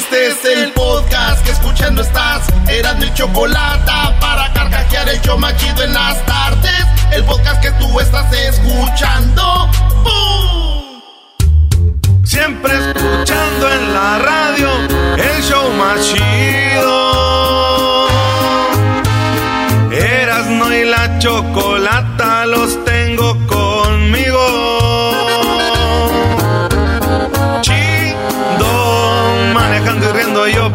Este 0.00 0.28
es 0.28 0.44
el 0.46 0.72
podcast 0.72 1.44
que 1.44 1.50
escuchando 1.50 2.00
estás. 2.00 2.46
Eran 2.70 2.98
mi 3.00 3.12
chocolate 3.12 3.92
para 4.18 4.50
carcajear 4.54 5.06
el 5.10 5.20
yo 5.20 5.36
machido 5.36 5.82
en 5.82 5.92
las 5.92 6.24
tardes. 6.24 6.86
El 7.12 7.22
podcast 7.24 7.60
que 7.60 7.70
tú 7.72 8.00
estás 8.00 8.32
escuchando. 8.32 9.68
¡Bum! 10.02 11.02
Siempre 12.24 12.72
escuchando 12.72 13.70
en 13.70 13.92
la 13.92 14.18
radio 14.20 14.70
el 15.18 15.42
show 15.42 15.70
machido. 15.74 17.29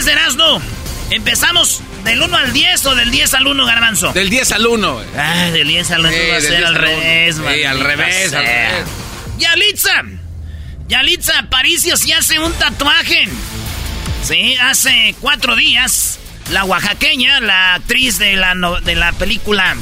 10 0.00 0.04
de 0.06 0.12
Erasmo. 0.12 0.62
Empezamos 1.10 1.82
del 2.04 2.22
1 2.22 2.34
al 2.36 2.52
10 2.54 2.86
o 2.86 2.94
del 2.94 3.10
10 3.10 3.34
al 3.34 3.46
1, 3.46 3.66
Garbanzo. 3.66 4.12
Del 4.14 4.30
10 4.30 4.52
al 4.52 4.66
1. 4.66 5.00
Ah, 5.18 5.50
del 5.52 5.68
10 5.68 5.90
al 5.90 6.00
1 6.00 6.10
Sí, 6.10 6.16
va 6.30 6.36
a 6.36 6.40
ser 6.40 6.50
10 6.52 6.64
al 6.64 6.74
revés, 6.74 7.36
uno. 7.36 7.52
Sí, 7.52 7.64
al 7.64 7.80
revés, 7.80 8.32
al 8.32 8.44
revés. 8.46 8.84
Yalitza. 9.38 10.02
Yalitza 10.88 11.38
Aparicio 11.40 11.98
se 11.98 12.14
hace 12.14 12.38
un 12.38 12.50
tatuaje. 12.54 13.28
Sí, 14.26 14.54
hace 14.62 15.14
cuatro 15.20 15.54
días, 15.54 16.18
la 16.50 16.64
oaxaqueña, 16.64 17.40
la 17.40 17.74
actriz 17.74 18.18
de 18.18 18.36
la, 18.36 18.54
no- 18.54 18.80
de 18.80 18.94
la 18.94 19.12
película 19.12 19.76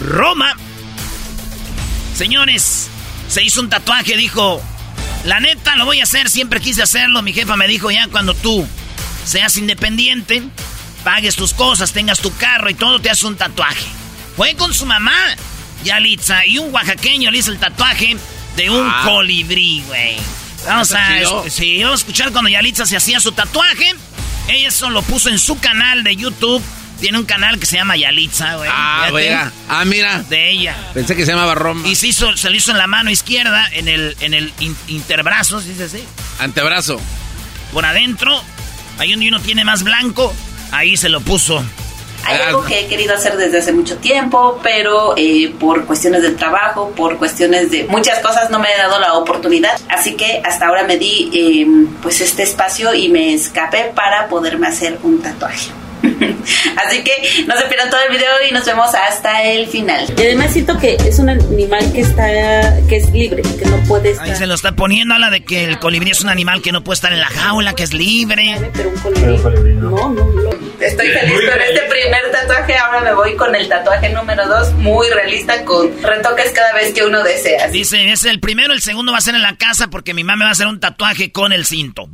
Roma, 0.00 0.54
señores, 2.16 2.88
se 3.28 3.42
hizo 3.42 3.60
un 3.60 3.70
tatuaje, 3.70 4.16
dijo, 4.18 4.62
la 5.24 5.40
neta 5.40 5.76
lo 5.76 5.84
voy 5.86 6.00
a 6.00 6.04
hacer, 6.04 6.28
siempre 6.28 6.60
quise 6.60 6.82
hacerlo, 6.82 7.22
mi 7.22 7.32
jefa 7.32 7.56
me 7.56 7.66
dijo 7.68 7.90
ya 7.90 8.06
cuando 8.08 8.34
tú 8.34 8.66
seas 9.24 9.56
independiente, 9.56 10.42
pagues 11.04 11.36
tus 11.36 11.52
cosas, 11.54 11.92
tengas 11.92 12.20
tu 12.20 12.34
carro 12.36 12.70
y 12.70 12.74
todo, 12.74 12.98
te 13.00 13.10
haces 13.10 13.24
un 13.24 13.36
tatuaje. 13.36 13.84
Fue 14.36 14.54
con 14.54 14.72
su 14.74 14.86
mamá, 14.86 15.12
Yalitza, 15.84 16.46
y 16.46 16.58
un 16.58 16.72
oaxaqueño 16.72 17.30
le 17.30 17.38
hizo 17.38 17.50
el 17.52 17.58
tatuaje 17.58 18.16
de 18.56 18.70
un 18.70 18.86
Ah. 18.88 19.02
colibrí, 19.04 19.82
güey. 19.86 20.16
Vamos 20.66 20.92
a, 20.92 21.06
sí, 21.50 21.82
vamos 21.82 22.00
a 22.00 22.02
escuchar 22.02 22.30
cuando 22.30 22.48
Yalitza 22.48 22.86
se 22.86 22.96
hacía 22.96 23.18
su 23.20 23.32
tatuaje. 23.32 23.94
Ella 24.48 24.68
eso 24.68 24.90
lo 24.90 25.02
puso 25.02 25.28
en 25.28 25.38
su 25.38 25.58
canal 25.58 26.04
de 26.04 26.14
YouTube. 26.16 26.62
Tiene 27.00 27.18
un 27.18 27.24
canal 27.24 27.58
que 27.58 27.66
se 27.66 27.76
llama 27.76 27.96
Yalitza, 27.96 28.54
güey. 28.56 28.70
Ah, 28.72 29.08
oiga. 29.12 29.50
Ah, 29.68 29.84
mira. 29.84 30.22
De 30.22 30.50
ella. 30.52 30.76
Pensé 30.94 31.16
que 31.16 31.24
se 31.26 31.32
llamaba 31.32 31.56
Roma. 31.56 31.86
Y 31.88 31.96
se, 31.96 32.06
hizo, 32.06 32.36
se 32.36 32.48
lo 32.48 32.54
hizo 32.54 32.70
en 32.70 32.78
la 32.78 32.86
mano 32.86 33.10
izquierda, 33.10 33.66
en 33.72 33.88
el, 33.88 34.16
en 34.20 34.34
el 34.34 34.52
in- 34.60 34.76
interbrazo, 34.86 35.60
¿sí 35.60 35.70
dice 35.70 35.84
así? 35.84 36.04
Antebrazo. 36.38 37.00
Por 37.72 37.84
adentro, 37.84 38.40
ahí 39.02 39.10
donde 39.10 39.28
uno 39.28 39.40
tiene 39.40 39.64
más 39.64 39.82
blanco, 39.82 40.32
ahí 40.70 40.96
se 40.96 41.08
lo 41.08 41.20
puso. 41.20 41.62
Hay 42.24 42.40
algo 42.40 42.64
que 42.64 42.80
he 42.80 42.86
querido 42.86 43.14
hacer 43.14 43.36
desde 43.36 43.58
hace 43.58 43.72
mucho 43.72 43.96
tiempo, 43.96 44.60
pero 44.62 45.14
eh, 45.16 45.52
por 45.58 45.86
cuestiones 45.86 46.22
del 46.22 46.36
trabajo, 46.36 46.92
por 46.94 47.18
cuestiones 47.18 47.72
de 47.72 47.82
muchas 47.84 48.20
cosas 48.20 48.48
no 48.48 48.60
me 48.60 48.72
he 48.72 48.78
dado 48.78 49.00
la 49.00 49.14
oportunidad. 49.14 49.76
Así 49.88 50.14
que 50.14 50.40
hasta 50.44 50.68
ahora 50.68 50.84
me 50.84 50.98
di 50.98 51.30
eh, 51.34 51.66
pues 52.00 52.20
este 52.20 52.44
espacio 52.44 52.94
y 52.94 53.08
me 53.08 53.34
escapé 53.34 53.90
para 53.92 54.28
poderme 54.28 54.68
hacer 54.68 55.00
un 55.02 55.20
tatuaje. 55.20 55.72
Así 56.84 57.04
que 57.04 57.12
no 57.46 57.56
se 57.56 57.66
pierdan 57.66 57.90
todo 57.90 58.00
el 58.08 58.10
video 58.10 58.30
y 58.48 58.52
nos 58.52 58.64
vemos 58.64 58.90
hasta 58.94 59.42
el 59.42 59.66
final. 59.68 60.06
Y 60.16 60.20
además 60.22 60.52
siento 60.52 60.78
que 60.78 60.94
es 60.94 61.18
un 61.18 61.28
animal 61.28 61.92
que 61.92 62.00
está, 62.00 62.26
que 62.88 62.96
es 62.96 63.10
libre, 63.10 63.42
que 63.42 63.64
no 63.66 63.76
puede 63.84 64.10
estar. 64.10 64.26
Ahí 64.26 64.36
se 64.36 64.46
lo 64.46 64.54
está 64.54 64.72
poniendo, 64.72 65.14
habla 65.14 65.30
de 65.30 65.44
que 65.44 65.64
el 65.64 65.78
colibrí 65.78 66.10
es 66.10 66.20
un 66.20 66.28
animal 66.28 66.62
que 66.62 66.72
no 66.72 66.82
puede 66.82 66.94
estar 66.94 67.12
en 67.12 67.20
la 67.20 67.28
jaula, 67.28 67.74
que 67.74 67.82
es 67.84 67.92
libre. 67.92 68.56
Pero 68.72 68.90
un 68.90 68.98
colibrí. 68.98 69.74
No, 69.74 69.90
no, 69.90 70.24
no. 70.24 70.50
Estoy 70.80 71.08
feliz 71.08 71.38
con 71.50 71.60
este 71.60 71.80
primer 71.88 72.30
tatuaje. 72.32 72.76
Ahora 72.76 73.00
me 73.00 73.14
voy 73.14 73.36
con 73.36 73.54
el 73.54 73.68
tatuaje 73.68 74.08
número 74.10 74.46
2, 74.48 74.74
muy 74.74 75.08
realista, 75.10 75.64
con 75.64 75.90
retoques 76.02 76.50
cada 76.52 76.72
vez 76.74 76.92
que 76.92 77.04
uno 77.04 77.22
desea. 77.22 77.68
Dice, 77.68 78.10
es 78.10 78.24
el 78.24 78.40
primero, 78.40 78.72
el 78.72 78.82
segundo 78.82 79.12
va 79.12 79.18
a 79.18 79.22
ser 79.22 79.34
en 79.34 79.42
la 79.42 79.56
casa 79.56 79.88
porque 79.88 80.14
mi 80.14 80.24
mamá 80.24 80.36
me 80.36 80.44
va 80.44 80.50
a 80.50 80.52
hacer 80.52 80.66
un 80.66 80.80
tatuaje 80.80 81.30
con 81.30 81.52
el 81.52 81.66
cinto. 81.66 82.08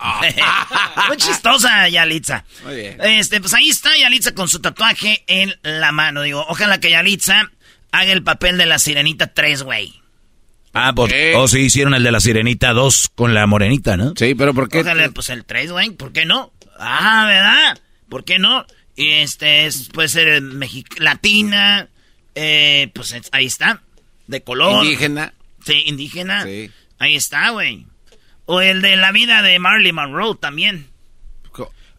Muy 1.08 1.16
chistosa, 1.16 1.88
Yalitza. 1.88 2.44
Muy 2.64 2.76
bien. 2.76 2.98
Este, 3.02 3.40
pues 3.40 3.54
ahí 3.54 3.68
está 3.68 3.96
Yalitza 3.96 4.32
con 4.34 4.48
su 4.48 4.60
tatuaje 4.60 5.24
en 5.26 5.54
la 5.62 5.92
mano. 5.92 6.22
Digo, 6.22 6.44
ojalá 6.48 6.80
que 6.80 6.90
Yalitza 6.90 7.50
haga 7.92 8.12
el 8.12 8.22
papel 8.22 8.58
de 8.58 8.66
la 8.66 8.78
sirenita 8.78 9.28
3, 9.32 9.62
güey. 9.62 9.94
Ah, 10.74 10.92
pues, 10.94 11.12
oh, 11.34 11.48
sí, 11.48 11.60
hicieron 11.60 11.94
el 11.94 12.02
de 12.02 12.12
la 12.12 12.20
sirenita 12.20 12.72
2 12.74 13.10
con 13.14 13.32
la 13.32 13.46
morenita, 13.46 13.96
¿no? 13.96 14.12
Sí, 14.16 14.34
pero 14.34 14.52
¿por 14.52 14.68
qué? 14.68 14.80
Ojalá, 14.80 15.08
pues 15.10 15.30
el 15.30 15.44
3, 15.46 15.72
güey, 15.72 15.90
¿por 15.90 16.12
qué 16.12 16.26
no? 16.26 16.52
Ah, 16.78 17.24
¿verdad? 17.26 17.78
¿Por 18.10 18.24
qué 18.24 18.38
no? 18.38 18.66
Y 18.94 19.08
este, 19.12 19.64
es, 19.66 19.88
puede 19.88 20.08
ser 20.08 20.42
mexi- 20.42 20.84
latina, 20.98 21.88
eh, 22.34 22.90
pues 22.94 23.12
es- 23.12 23.30
ahí 23.32 23.46
está, 23.46 23.82
de 24.26 24.42
color. 24.42 24.84
Indígena. 24.84 25.32
Sí, 25.64 25.82
indígena. 25.86 26.44
Sí. 26.44 26.70
Ahí 26.98 27.16
está, 27.16 27.48
güey. 27.50 27.86
O 28.46 28.60
el 28.60 28.80
de 28.82 28.96
la 28.96 29.12
vida 29.12 29.42
de 29.42 29.58
Marley 29.58 29.92
Monroe 29.92 30.36
también. 30.40 30.88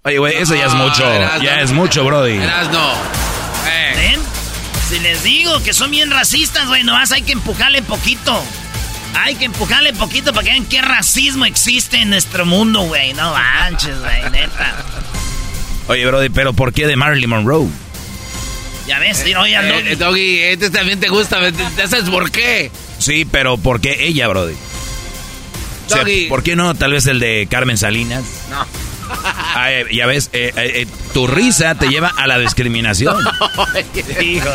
Oye, 0.04 0.18
güey, 0.20 0.38
eso 0.38 0.56
ya 0.56 0.68
es 0.68 0.74
mucho. 0.74 1.04
Ya 1.42 1.60
es 1.62 1.72
mucho, 1.74 2.06
Brody. 2.06 2.38
Eh. 3.68 3.94
¿Ven? 3.96 4.20
Si 4.90 5.00
les 5.00 5.24
digo 5.24 5.62
que 5.64 5.74
son 5.74 5.92
bien 5.92 6.10
racistas, 6.12 6.68
güey, 6.68 6.84
nomás 6.86 7.12
hay 7.12 7.22
que 7.24 7.34
empujarle 7.34 7.82
poquito. 7.82 8.42
Hay 9.16 9.36
que 9.36 9.46
empujarle 9.46 9.92
poquito 9.94 10.32
para 10.32 10.46
que 10.46 10.52
vean 10.52 10.66
qué 10.66 10.82
racismo 10.82 11.46
existe 11.46 11.98
en 11.98 12.10
nuestro 12.12 12.46
mundo, 12.46 12.82
güey. 12.84 13.14
No 13.14 13.34
manches, 13.34 14.00
güey, 14.00 14.30
neta. 14.32 14.76
Oye, 15.90 16.06
Brody, 16.06 16.30
pero 16.30 16.54
¿por 16.54 16.72
qué 16.74 16.88
de 16.88 16.96
Marilyn 16.96 17.30
Monroe? 17.30 17.68
Ya 18.88 19.00
ves, 19.00 19.18
sí, 19.18 19.36
oye, 19.36 19.58
al 19.58 19.66
Eh, 19.66 19.72
Doggy. 19.74 19.90
eh, 19.90 19.96
Doggy, 19.98 20.40
este 20.40 20.70
también 20.70 21.00
te 21.02 21.10
gusta. 21.10 21.40
¿Ya 21.78 21.88
sabes 21.90 22.10
por 22.10 22.32
qué? 22.32 22.72
Sí, 23.00 23.26
pero 23.30 23.58
¿por 23.58 23.82
qué 23.82 24.06
ella, 24.08 24.28
Brody? 24.30 24.54
O 25.88 25.90
sea, 25.90 26.00
Doggy. 26.04 26.28
¿Por 26.28 26.44
qué 26.44 26.56
no 26.56 26.76
tal 26.76 26.92
vez 26.92 27.08
el 27.08 27.20
de 27.20 27.48
Carmen 27.50 27.78
Salinas? 27.78 28.24
No. 28.50 28.66
Ah, 29.60 29.72
eh, 29.72 29.86
ya 29.92 30.06
ves, 30.06 30.30
eh, 30.34 30.52
eh, 30.56 30.72
eh, 30.82 30.88
tu 31.14 31.28
risa 31.28 31.76
te 31.76 31.88
lleva 31.88 32.10
a 32.18 32.28
la 32.28 32.38
discriminación. 32.38 33.16
Hijo. 34.22 34.50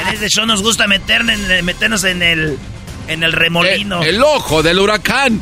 En 0.00 0.14
este 0.14 0.28
show 0.30 0.46
nos 0.46 0.62
gusta 0.62 0.86
meter 0.88 1.20
en- 1.20 1.64
meternos 1.66 2.02
en 2.04 2.22
el, 2.22 2.58
en 3.08 3.22
el 3.22 3.32
remolino. 3.32 4.02
El, 4.02 4.16
el 4.16 4.22
ojo 4.22 4.62
del 4.62 4.78
huracán. 4.80 5.40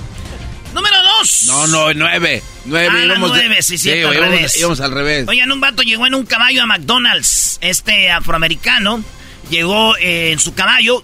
Número 0.74 0.96
dos. 1.02 1.44
No, 1.46 1.66
no, 1.68 1.94
nueve. 1.94 2.42
Nueve. 2.64 2.88
Ah, 2.92 3.04
íbamos 3.04 3.32
de- 3.32 3.38
nueve, 3.46 3.62
sí, 3.62 3.76
güey, 3.78 4.02
al 4.04 4.14
íbamos, 4.14 4.34
revés. 4.34 4.56
íbamos 4.58 4.80
al 4.80 4.90
revés. 4.92 5.28
Oigan, 5.28 5.52
un 5.52 5.60
vato 5.60 5.82
llegó 5.82 6.06
en 6.06 6.14
un 6.14 6.26
caballo 6.26 6.62
a 6.62 6.66
McDonald's. 6.66 7.58
Este 7.60 8.10
afroamericano 8.10 9.02
llegó 9.50 9.96
eh, 9.98 10.32
en 10.32 10.38
su 10.40 10.52
caballo. 10.52 11.02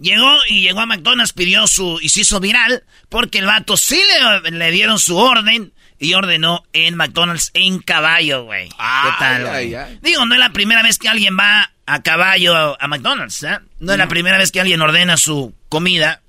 Llegó 0.00 0.38
y 0.48 0.62
llegó 0.62 0.80
a 0.80 0.86
McDonald's, 0.86 1.32
pidió 1.32 1.66
su. 1.66 1.98
y 2.00 2.08
se 2.08 2.22
hizo 2.22 2.40
viral. 2.40 2.84
Porque 3.08 3.38
el 3.38 3.46
vato 3.46 3.76
sí 3.76 4.00
le, 4.42 4.50
le 4.50 4.70
dieron 4.70 4.98
su 4.98 5.16
orden. 5.16 5.72
Y 6.02 6.14
ordenó 6.14 6.64
en 6.72 6.96
McDonald's 6.96 7.50
en 7.52 7.78
caballo, 7.80 8.44
güey. 8.44 8.70
¿Qué 8.70 8.74
Ay, 8.78 9.12
tal? 9.18 9.42
güey? 9.42 9.54
ay, 9.54 9.74
ay. 9.74 9.98
Digo, 10.00 10.24
no 10.24 10.34
es 10.34 10.40
la 10.40 10.48
primera 10.50 10.82
vez 10.82 10.96
que 10.98 11.10
alguien 11.10 11.36
va 11.38 11.70
a 11.84 12.00
caballo 12.02 12.80
a 12.82 12.88
McDonald's, 12.88 13.42
¿eh? 13.42 13.58
No 13.80 13.92
es 13.92 13.98
la 13.98 14.08
primera 14.08 14.38
vez 14.38 14.50
que 14.50 14.62
alguien 14.62 14.80
ordena 14.80 15.18
su 15.18 15.54
comida 15.68 16.22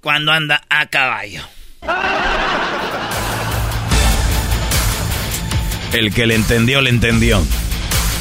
cuando 0.00 0.32
anda 0.32 0.62
a 0.68 0.86
caballo. 0.86 1.44
El 5.92 6.12
que 6.12 6.26
le 6.26 6.34
entendió, 6.34 6.80
le 6.80 6.90
entendió. 6.90 7.46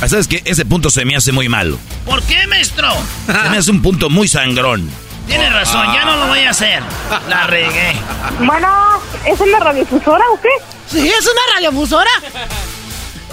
Ah, 0.02 0.08
¿Sabes 0.10 0.28
qué? 0.28 0.42
Ese 0.46 0.66
punto 0.66 0.90
se 0.90 1.06
me 1.06 1.16
hace 1.16 1.32
muy 1.32 1.48
malo. 1.48 1.78
¿Por 2.06 2.24
qué, 2.24 2.48
maestro? 2.48 2.92
Se 3.28 3.50
me 3.50 3.58
hace 3.58 3.70
un 3.70 3.84
punto 3.84 4.10
muy 4.10 4.28
sangrón. 4.28 4.90
Tiene 5.28 5.48
razón, 5.52 5.94
ya 5.94 6.04
no 6.06 6.18
lo 6.18 6.28
voy 6.28 6.40
a 6.40 6.50
hacer. 6.50 6.82
La 7.30 7.46
regué. 7.46 7.94
Bueno, 8.40 9.00
¿es 9.28 9.40
una 9.40 9.60
radiodifusora 9.60 10.24
o 10.34 10.42
qué? 10.42 10.50
Sí, 10.88 11.08
es 11.08 11.22
una 11.24 11.56
radiofusora. 11.56 12.10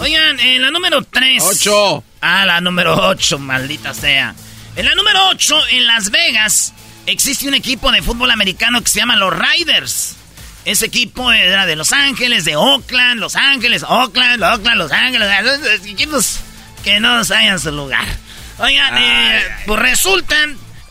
Oigan, 0.00 0.38
en 0.40 0.60
la 0.60 0.70
número 0.70 1.02
3. 1.02 1.42
Ocho. 1.42 2.04
Ah, 2.20 2.44
la 2.44 2.60
número 2.60 2.94
8, 2.94 3.38
maldita 3.38 3.94
sea. 3.94 4.34
En 4.76 4.84
la 4.84 4.94
número 4.94 5.26
8, 5.30 5.68
en 5.70 5.86
Las 5.86 6.10
Vegas, 6.10 6.74
existe 7.06 7.48
un 7.48 7.54
equipo 7.54 7.90
de 7.90 8.02
fútbol 8.02 8.30
americano 8.30 8.82
que 8.82 8.90
se 8.90 8.98
llama 9.00 9.16
los 9.16 9.32
Riders. 9.34 10.16
Ese 10.66 10.84
equipo 10.86 11.32
era 11.32 11.64
de 11.64 11.76
Los 11.76 11.94
Ángeles, 11.94 12.44
de 12.44 12.56
Oakland, 12.56 13.18
Los 13.18 13.36
Ángeles, 13.36 13.84
Oakland, 13.88 14.42
Oakland, 14.42 14.76
Los 14.76 14.92
Ángeles. 14.92 15.28
Equipos 15.86 16.40
que 16.82 17.00
no 17.00 17.24
saben 17.24 17.58
su 17.58 17.70
lugar. 17.72 18.06
Oigan, 18.58 18.96
eh, 18.98 19.42
pues 19.66 19.80
resulta 19.80 20.36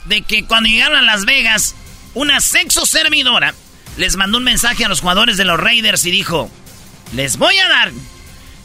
de 0.06 0.22
que 0.22 0.46
cuando 0.46 0.70
llegaron 0.70 0.98
a 0.98 1.02
Las 1.02 1.26
Vegas, 1.26 1.76
una 2.14 2.40
sexo 2.40 2.86
servidora 2.86 3.54
les 3.98 4.16
mandó 4.16 4.38
un 4.38 4.44
mensaje 4.44 4.86
a 4.86 4.90
los 4.90 5.02
jugadores 5.02 5.38
de 5.38 5.46
los 5.46 5.60
Raiders 5.60 6.06
y 6.06 6.12
dijo, 6.12 6.50
les 7.14 7.38
voy 7.38 7.58
a 7.58 7.68
dar 7.68 7.92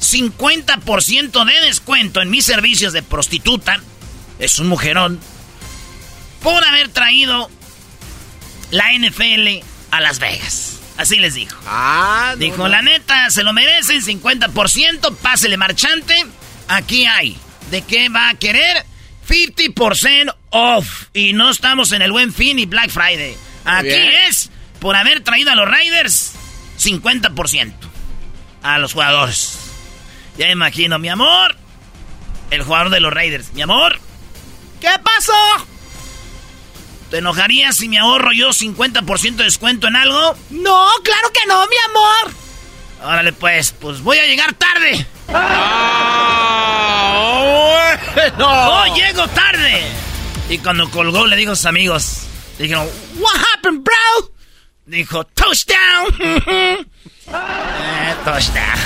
50% 0.01 1.45
de 1.45 1.67
descuento 1.67 2.21
en 2.21 2.31
mis 2.31 2.45
servicios 2.45 2.93
de 2.93 3.03
prostituta, 3.03 3.81
es 4.39 4.59
un 4.59 4.69
mujerón, 4.69 5.19
por 6.43 6.63
haber 6.65 6.89
traído 6.89 7.51
la 8.71 8.93
NFL 8.93 9.65
a 9.91 10.01
Las 10.01 10.19
Vegas. 10.19 10.79
Así 10.99 11.17
les 11.17 11.35
dijo. 11.35 11.57
Ah, 11.67 12.33
no, 12.33 12.37
Dijo, 12.37 12.57
no. 12.59 12.69
la 12.69 12.83
neta, 12.83 13.31
se 13.31 13.43
lo 13.43 13.53
merecen, 13.53 14.03
50%, 14.03 15.17
pásele 15.17 15.57
marchante. 15.57 16.27
Aquí 16.69 17.07
hay. 17.07 17.37
¿De 17.71 17.83
qué 17.83 18.09
va 18.09 18.31
a 18.31 18.35
querer? 18.35 18.85
50% 19.29 20.35
off. 20.51 21.07
Y 21.15 21.33
no 21.33 21.51
estamos 21.51 21.93
en 21.93 22.03
el 22.03 22.13
Buen 22.13 22.33
Fin 22.33 22.59
y 22.59 22.67
Black 22.67 22.91
Friday. 22.91 23.37
Aquí 23.65 23.89
bien. 23.89 24.11
es, 24.29 24.51
por 24.81 24.97
haber 24.97 25.23
traído 25.23 25.51
a 25.51 25.55
los 25.55 25.69
Raiders, 25.69 26.33
50% 26.79 27.73
a 28.63 28.79
los 28.79 28.93
jugadores. 28.93 29.59
Ya 30.37 30.51
imagino, 30.51 30.99
mi 30.99 31.09
amor, 31.09 31.57
el 32.51 32.63
jugador 32.63 32.91
de 32.91 33.01
los 33.01 33.13
Raiders. 33.13 33.53
Mi 33.55 33.63
amor, 33.63 33.99
¿qué 34.81 34.91
pasó? 35.03 35.67
¿Te 37.11 37.19
enojarías 37.19 37.77
si 37.77 37.89
me 37.89 37.99
ahorro 37.99 38.31
yo 38.33 38.51
50% 38.51 39.37
de 39.37 39.45
descuento 39.45 39.87
en 39.87 39.97
algo? 39.97 40.37
No, 40.51 40.89
claro 41.05 41.31
que 41.33 41.47
no, 41.47 41.67
mi 41.67 41.77
amor. 41.91 42.35
Órale, 43.05 43.33
pues, 43.33 43.73
pues 43.73 44.01
voy 44.01 44.19
a 44.19 44.27
llegar 44.27 44.55
tarde. 44.55 45.07
Ah, 45.35 47.19
bueno. 48.15 48.47
¡Oh, 48.49 48.85
llego 48.95 49.27
tarde! 49.29 49.83
Y 50.49 50.59
cuando 50.59 50.89
colgó 50.91 51.27
le 51.27 51.37
dijo 51.37 51.53
a 51.53 51.57
sus 51.57 51.67
amigos, 51.67 52.23
dijeron, 52.59 52.87
What 53.17 53.37
happened, 53.55 53.83
bro? 53.85 54.31
Dijo, 54.87 55.25
touchdown. 55.25 56.07
eh, 56.21 56.85
touchdown. 58.25 58.79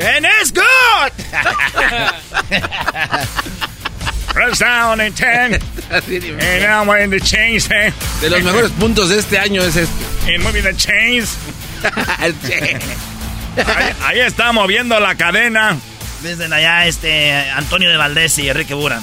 And 0.00 0.24
it's 0.40 0.52
good. 0.52 1.12
Press 4.28 4.58
down 4.60 5.00
in 5.00 5.12
10. 5.12 5.54
And 5.90 6.62
now 6.62 6.82
I'm 6.82 6.88
in 7.02 7.10
the 7.10 7.20
chains. 7.20 7.68
eh. 7.70 7.92
De 8.20 8.30
los 8.30 8.42
mejores 8.42 8.70
puntos 8.72 9.08
de 9.10 9.18
este 9.18 9.38
año 9.38 9.62
es 9.62 9.76
este. 9.76 10.34
And 10.34 10.42
moving 10.44 10.62
the 10.64 10.74
chains. 10.74 11.36
Ahí, 13.56 13.92
ahí 14.04 14.20
está 14.20 14.52
moviendo 14.52 14.98
la 15.00 15.14
cadena. 15.16 15.76
Desde 16.22 16.52
allá, 16.52 16.86
este, 16.86 17.32
Antonio 17.50 17.90
de 17.90 17.96
Valdés 17.96 18.38
y 18.38 18.48
Enrique 18.48 18.74
Buran. 18.74 19.02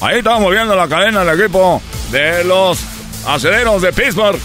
Ahí 0.00 0.18
está 0.18 0.38
moviendo 0.38 0.74
la 0.74 0.88
cadena 0.88 1.22
el 1.22 1.40
equipo 1.40 1.82
de 2.10 2.42
los 2.44 2.78
aceleros 3.26 3.82
de 3.82 3.92
Pittsburgh. 3.92 4.38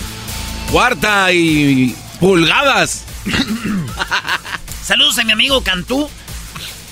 Cuarta 0.71 1.31
y 1.31 1.95
pulgadas. 2.19 3.05
Saludos 4.83 5.17
a 5.19 5.23
mi 5.23 5.31
amigo 5.31 5.63
Cantú. 5.63 6.09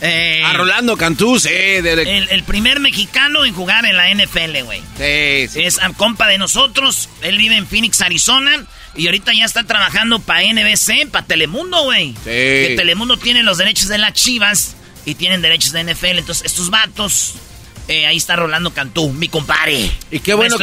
Eh, 0.01 0.42
A 0.44 0.54
Rolando 0.54 0.98
Cantú, 0.98 1.40
sí. 1.40 1.50
del- 1.50 2.00
el, 2.00 2.30
el 2.30 2.44
primer 2.44 2.80
mexicano 2.80 3.45
en 3.45 3.54
jugar 3.54 3.86
en 3.86 3.95
la 3.95 4.10
NFL, 4.13 4.63
güey. 4.63 4.81
sí, 4.98 5.48
sí. 5.48 5.63
Es 5.63 5.80
compa 5.95 6.28
de 6.28 6.38
nosotros. 6.38 7.10
Él 7.22 7.38
vive 7.38 7.56
en 7.56 7.66
Phoenix, 7.68 8.01
Arizona. 8.01 8.66
Y 8.95 9.07
ahorita 9.07 9.31
ya 9.34 9.45
está 9.45 9.63
trabajando 9.63 10.19
para 10.19 10.42
NBC, 10.44 11.10
para 11.12 11.25
Telemundo, 11.25 11.84
güey. 11.84 12.13
Que 12.69 12.74
Telemundo 12.78 13.18
tiene 13.18 13.42
los 13.44 13.57
derechos 13.57 13.88
de 13.88 13.98
las 13.98 14.13
chivas 14.13 14.75
y 15.06 15.16
tienen 15.16 15.42
derechos 15.42 15.72
de 15.72 15.84
NFL. 15.84 16.19
Entonces, 16.19 16.45
estos 16.45 16.69
vatos. 16.69 17.35
eh, 17.88 18.06
ahí 18.06 18.18
está 18.18 18.35
Rolando 18.35 18.71
Cantú, 18.73 19.12
mi 19.12 19.28
compadre. 19.30 19.92
Y 20.12 20.19
qué 20.19 20.33
bueno. 20.33 20.56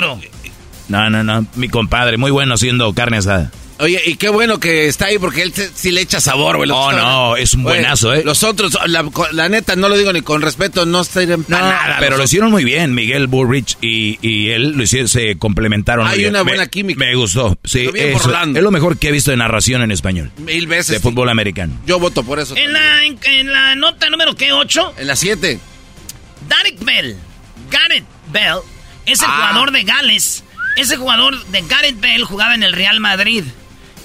No, 0.88 1.10
no, 1.10 1.22
no. 1.22 1.46
Mi 1.54 1.68
compadre, 1.68 2.16
muy 2.16 2.30
bueno 2.30 2.54
haciendo 2.54 2.92
carne 2.94 3.18
asada. 3.18 3.50
Oye, 3.80 4.00
y 4.06 4.16
qué 4.16 4.28
bueno 4.28 4.60
que 4.60 4.86
está 4.88 5.06
ahí 5.06 5.18
porque 5.18 5.42
él 5.42 5.52
sí 5.74 5.90
le 5.90 6.00
echa 6.02 6.20
sabor, 6.20 6.56
güey. 6.56 6.70
Oh, 6.70 6.90
está- 6.90 7.02
no, 7.02 7.36
es 7.36 7.54
un 7.54 7.62
buenazo, 7.62 8.12
¿eh? 8.14 8.22
Los 8.24 8.42
otros, 8.44 8.76
la, 8.86 9.08
la 9.32 9.48
neta, 9.48 9.74
no 9.76 9.88
lo 9.88 9.96
digo 9.96 10.12
ni 10.12 10.22
con 10.22 10.42
respeto, 10.42 10.84
no 10.86 11.02
sirven 11.04 11.44
para 11.44 11.60
No, 11.62 11.68
nada. 11.70 11.96
pero 11.98 12.16
lo 12.16 12.24
hicieron 12.24 12.50
muy 12.50 12.64
bien, 12.64 12.94
Miguel 12.94 13.26
Bullrich 13.26 13.76
y, 13.80 14.18
y 14.20 14.50
él 14.50 14.72
lo 14.72 14.82
hicieron, 14.82 15.08
se 15.08 15.36
complementaron 15.38 16.06
Hay 16.06 16.26
una 16.26 16.42
buena 16.42 16.64
Me- 16.64 16.70
química. 16.70 16.98
Me 16.98 17.14
gustó, 17.14 17.58
sí. 17.64 17.88
Es 17.94 18.24
lo 18.62 18.70
mejor 18.70 18.98
que 18.98 19.08
he 19.08 19.12
visto 19.12 19.30
de 19.30 19.36
narración 19.38 19.82
en 19.82 19.90
español, 19.90 20.30
Mil 20.38 20.66
veces. 20.66 20.88
de 20.96 21.00
fútbol 21.00 21.28
americano. 21.28 21.80
Yo 21.86 21.98
voto 21.98 22.22
por 22.22 22.38
eso. 22.38 22.54
En 22.56 22.72
también. 22.72 22.82
la, 22.82 23.04
en, 23.06 23.18
en 23.40 23.52
la 23.52 23.74
nota 23.76 24.10
número 24.10 24.34
¿qué? 24.36 24.52
8. 24.52 24.94
En 24.98 25.06
la 25.06 25.16
7. 25.16 25.58
Derek 26.48 26.84
Bell. 26.84 27.16
Gareth 27.70 28.04
Bell 28.32 28.58
es 29.06 29.20
el 29.20 29.26
Ah. 29.28 29.48
jugador 29.48 29.70
de 29.72 29.84
Gales. 29.84 30.44
Ese 30.76 30.96
jugador 30.96 31.44
de 31.46 31.62
Gareth 31.62 32.00
Bell 32.00 32.24
jugaba 32.24 32.54
en 32.54 32.62
el 32.62 32.72
Real 32.72 33.00
Madrid. 33.00 33.44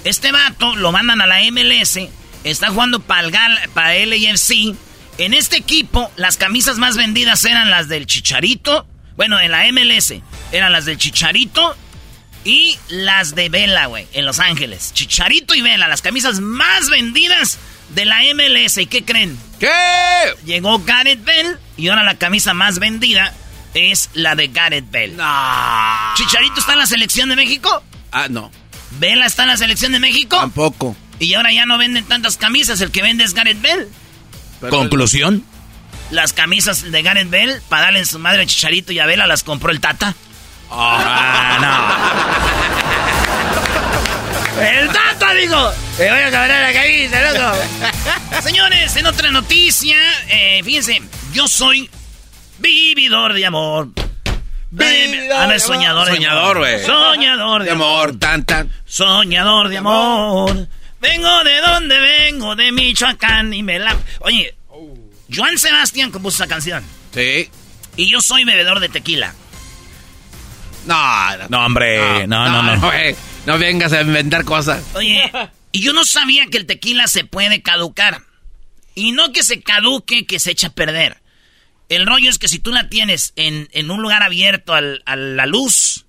Este 0.06 0.30
vato 0.30 0.76
lo 0.76 0.92
mandan 0.92 1.20
a 1.20 1.26
la 1.26 1.40
MLS. 1.50 1.98
Está 2.44 2.68
jugando 2.68 3.00
para 3.00 3.96
el 3.96 4.10
LAFC. 4.10 4.76
En 5.18 5.34
este 5.34 5.56
equipo, 5.56 6.12
las 6.14 6.36
camisas 6.36 6.78
más 6.78 6.96
vendidas 6.96 7.44
eran 7.44 7.70
las 7.70 7.88
del 7.88 8.06
Chicharito. 8.06 8.86
Bueno, 9.16 9.40
en 9.40 9.50
la 9.50 9.64
MLS 9.72 10.14
eran 10.52 10.70
las 10.70 10.84
del 10.84 10.96
Chicharito 10.96 11.76
y 12.44 12.78
las 12.88 13.34
de 13.34 13.48
Vela, 13.48 13.86
güey, 13.86 14.06
en 14.12 14.26
Los 14.26 14.38
Ángeles. 14.38 14.92
Chicharito 14.94 15.56
y 15.56 15.62
Vela, 15.62 15.88
las 15.88 16.02
camisas 16.02 16.38
más 16.38 16.88
vendidas 16.88 17.58
de 17.88 18.04
la 18.04 18.20
MLS. 18.32 18.78
¿Y 18.78 18.86
qué 18.86 19.04
creen? 19.04 19.36
¿Qué? 19.58 19.72
Llegó 20.44 20.78
Gareth 20.84 21.24
Bell 21.24 21.58
y 21.76 21.88
ahora 21.88 22.04
la 22.04 22.16
camisa 22.16 22.54
más 22.54 22.78
vendida 22.78 23.34
es 23.74 24.10
la 24.14 24.36
de 24.36 24.46
Gareth 24.46 24.88
Bell. 24.88 25.16
No. 25.16 26.14
¿Chicharito 26.14 26.60
está 26.60 26.74
en 26.74 26.78
la 26.78 26.86
selección 26.86 27.28
de 27.28 27.34
México? 27.34 27.82
Ah, 28.12 28.28
no. 28.30 28.52
¿Vela 28.98 29.26
está 29.26 29.42
en 29.42 29.48
la 29.48 29.56
selección 29.56 29.92
de 29.92 30.00
México? 30.00 30.36
Tampoco. 30.36 30.96
Y 31.18 31.34
ahora 31.34 31.52
ya 31.52 31.66
no 31.66 31.78
venden 31.78 32.04
tantas 32.04 32.36
camisas, 32.36 32.80
el 32.80 32.90
que 32.90 33.02
vende 33.02 33.24
es 33.24 33.34
Gareth 33.34 33.60
Bell. 33.60 33.88
Pero- 34.60 34.70
Conclusión, 34.76 35.44
Las 36.10 36.32
camisas 36.32 36.90
de 36.90 37.02
Gareth 37.02 37.30
Bell, 37.30 37.60
para 37.68 37.82
darle 37.84 37.98
en 38.00 38.06
su 38.06 38.18
madre 38.20 38.42
a 38.42 38.46
Chicharito 38.46 38.92
y 38.92 38.98
a 39.00 39.06
Vela, 39.06 39.26
las 39.26 39.42
compró 39.42 39.70
el 39.72 39.80
Tata. 39.80 40.14
Ah, 40.70 41.58
El 44.60 44.88
Tata 44.88 45.34
dijo, 45.34 45.70
te 45.98 46.10
voy 46.10 46.18
a 46.20 46.30
cabrar 46.30 46.62
la 46.62 46.72
cabeza, 46.72 47.32
loco. 47.32 47.58
Señores, 48.42 48.96
en 48.96 49.06
otra 49.06 49.30
noticia, 49.30 49.96
eh, 50.28 50.62
fíjense, 50.64 51.02
yo 51.34 51.46
soy 51.46 51.90
vividor 52.58 53.34
de 53.34 53.44
amor. 53.46 53.88
Ah, 54.78 55.46
no 55.46 55.52
es 55.52 55.62
soñador. 55.62 56.08
Soñador, 56.08 56.58
güey. 56.58 56.84
Soñador 56.84 57.60
de, 57.60 57.66
De 57.66 57.70
amor, 57.72 58.18
tan, 58.18 58.44
tan. 58.44 58.70
Soñador 58.84 59.68
de 59.68 59.78
amor. 59.78 60.68
Vengo 61.00 61.44
de 61.44 61.60
donde 61.60 61.98
vengo, 61.98 62.56
de 62.56 62.72
Michoacán 62.72 63.52
y 63.54 63.62
me 63.62 63.78
la... 63.78 63.96
Oye, 64.20 64.54
Joan 65.34 65.58
Sebastián 65.58 66.10
compuso 66.10 66.42
esa 66.42 66.48
canción. 66.52 66.82
Sí. 67.12 67.50
Y 67.96 68.10
yo 68.10 68.20
soy 68.20 68.44
bebedor 68.44 68.80
de 68.80 68.88
tequila. 68.88 69.34
No, 70.86 71.36
no. 71.36 71.46
No, 71.48 71.66
hombre, 71.66 72.26
no, 72.26 72.48
no, 72.48 72.62
no. 72.62 72.80
güey. 72.80 73.16
No 73.44 73.58
vengas 73.58 73.92
a 73.92 74.02
inventar 74.02 74.44
cosas. 74.44 74.82
Oye, 74.94 75.30
y 75.72 75.80
yo 75.82 75.92
no 75.92 76.04
sabía 76.04 76.46
que 76.46 76.58
el 76.58 76.66
tequila 76.66 77.06
se 77.06 77.24
puede 77.24 77.62
caducar. 77.62 78.22
Y 78.94 79.12
no 79.12 79.32
que 79.32 79.42
se 79.42 79.62
caduque, 79.62 80.26
que 80.26 80.38
se 80.38 80.52
echa 80.52 80.68
a 80.68 80.72
perder. 80.72 81.18
El 81.88 82.06
rollo 82.06 82.30
es 82.30 82.38
que 82.38 82.48
si 82.48 82.58
tú 82.58 82.72
la 82.72 82.88
tienes 82.88 83.32
en, 83.36 83.68
en 83.72 83.90
un 83.90 84.02
lugar 84.02 84.22
abierto 84.22 84.74
al- 84.74 85.02
a 85.06 85.14
la 85.16 85.46
luz, 85.46 86.06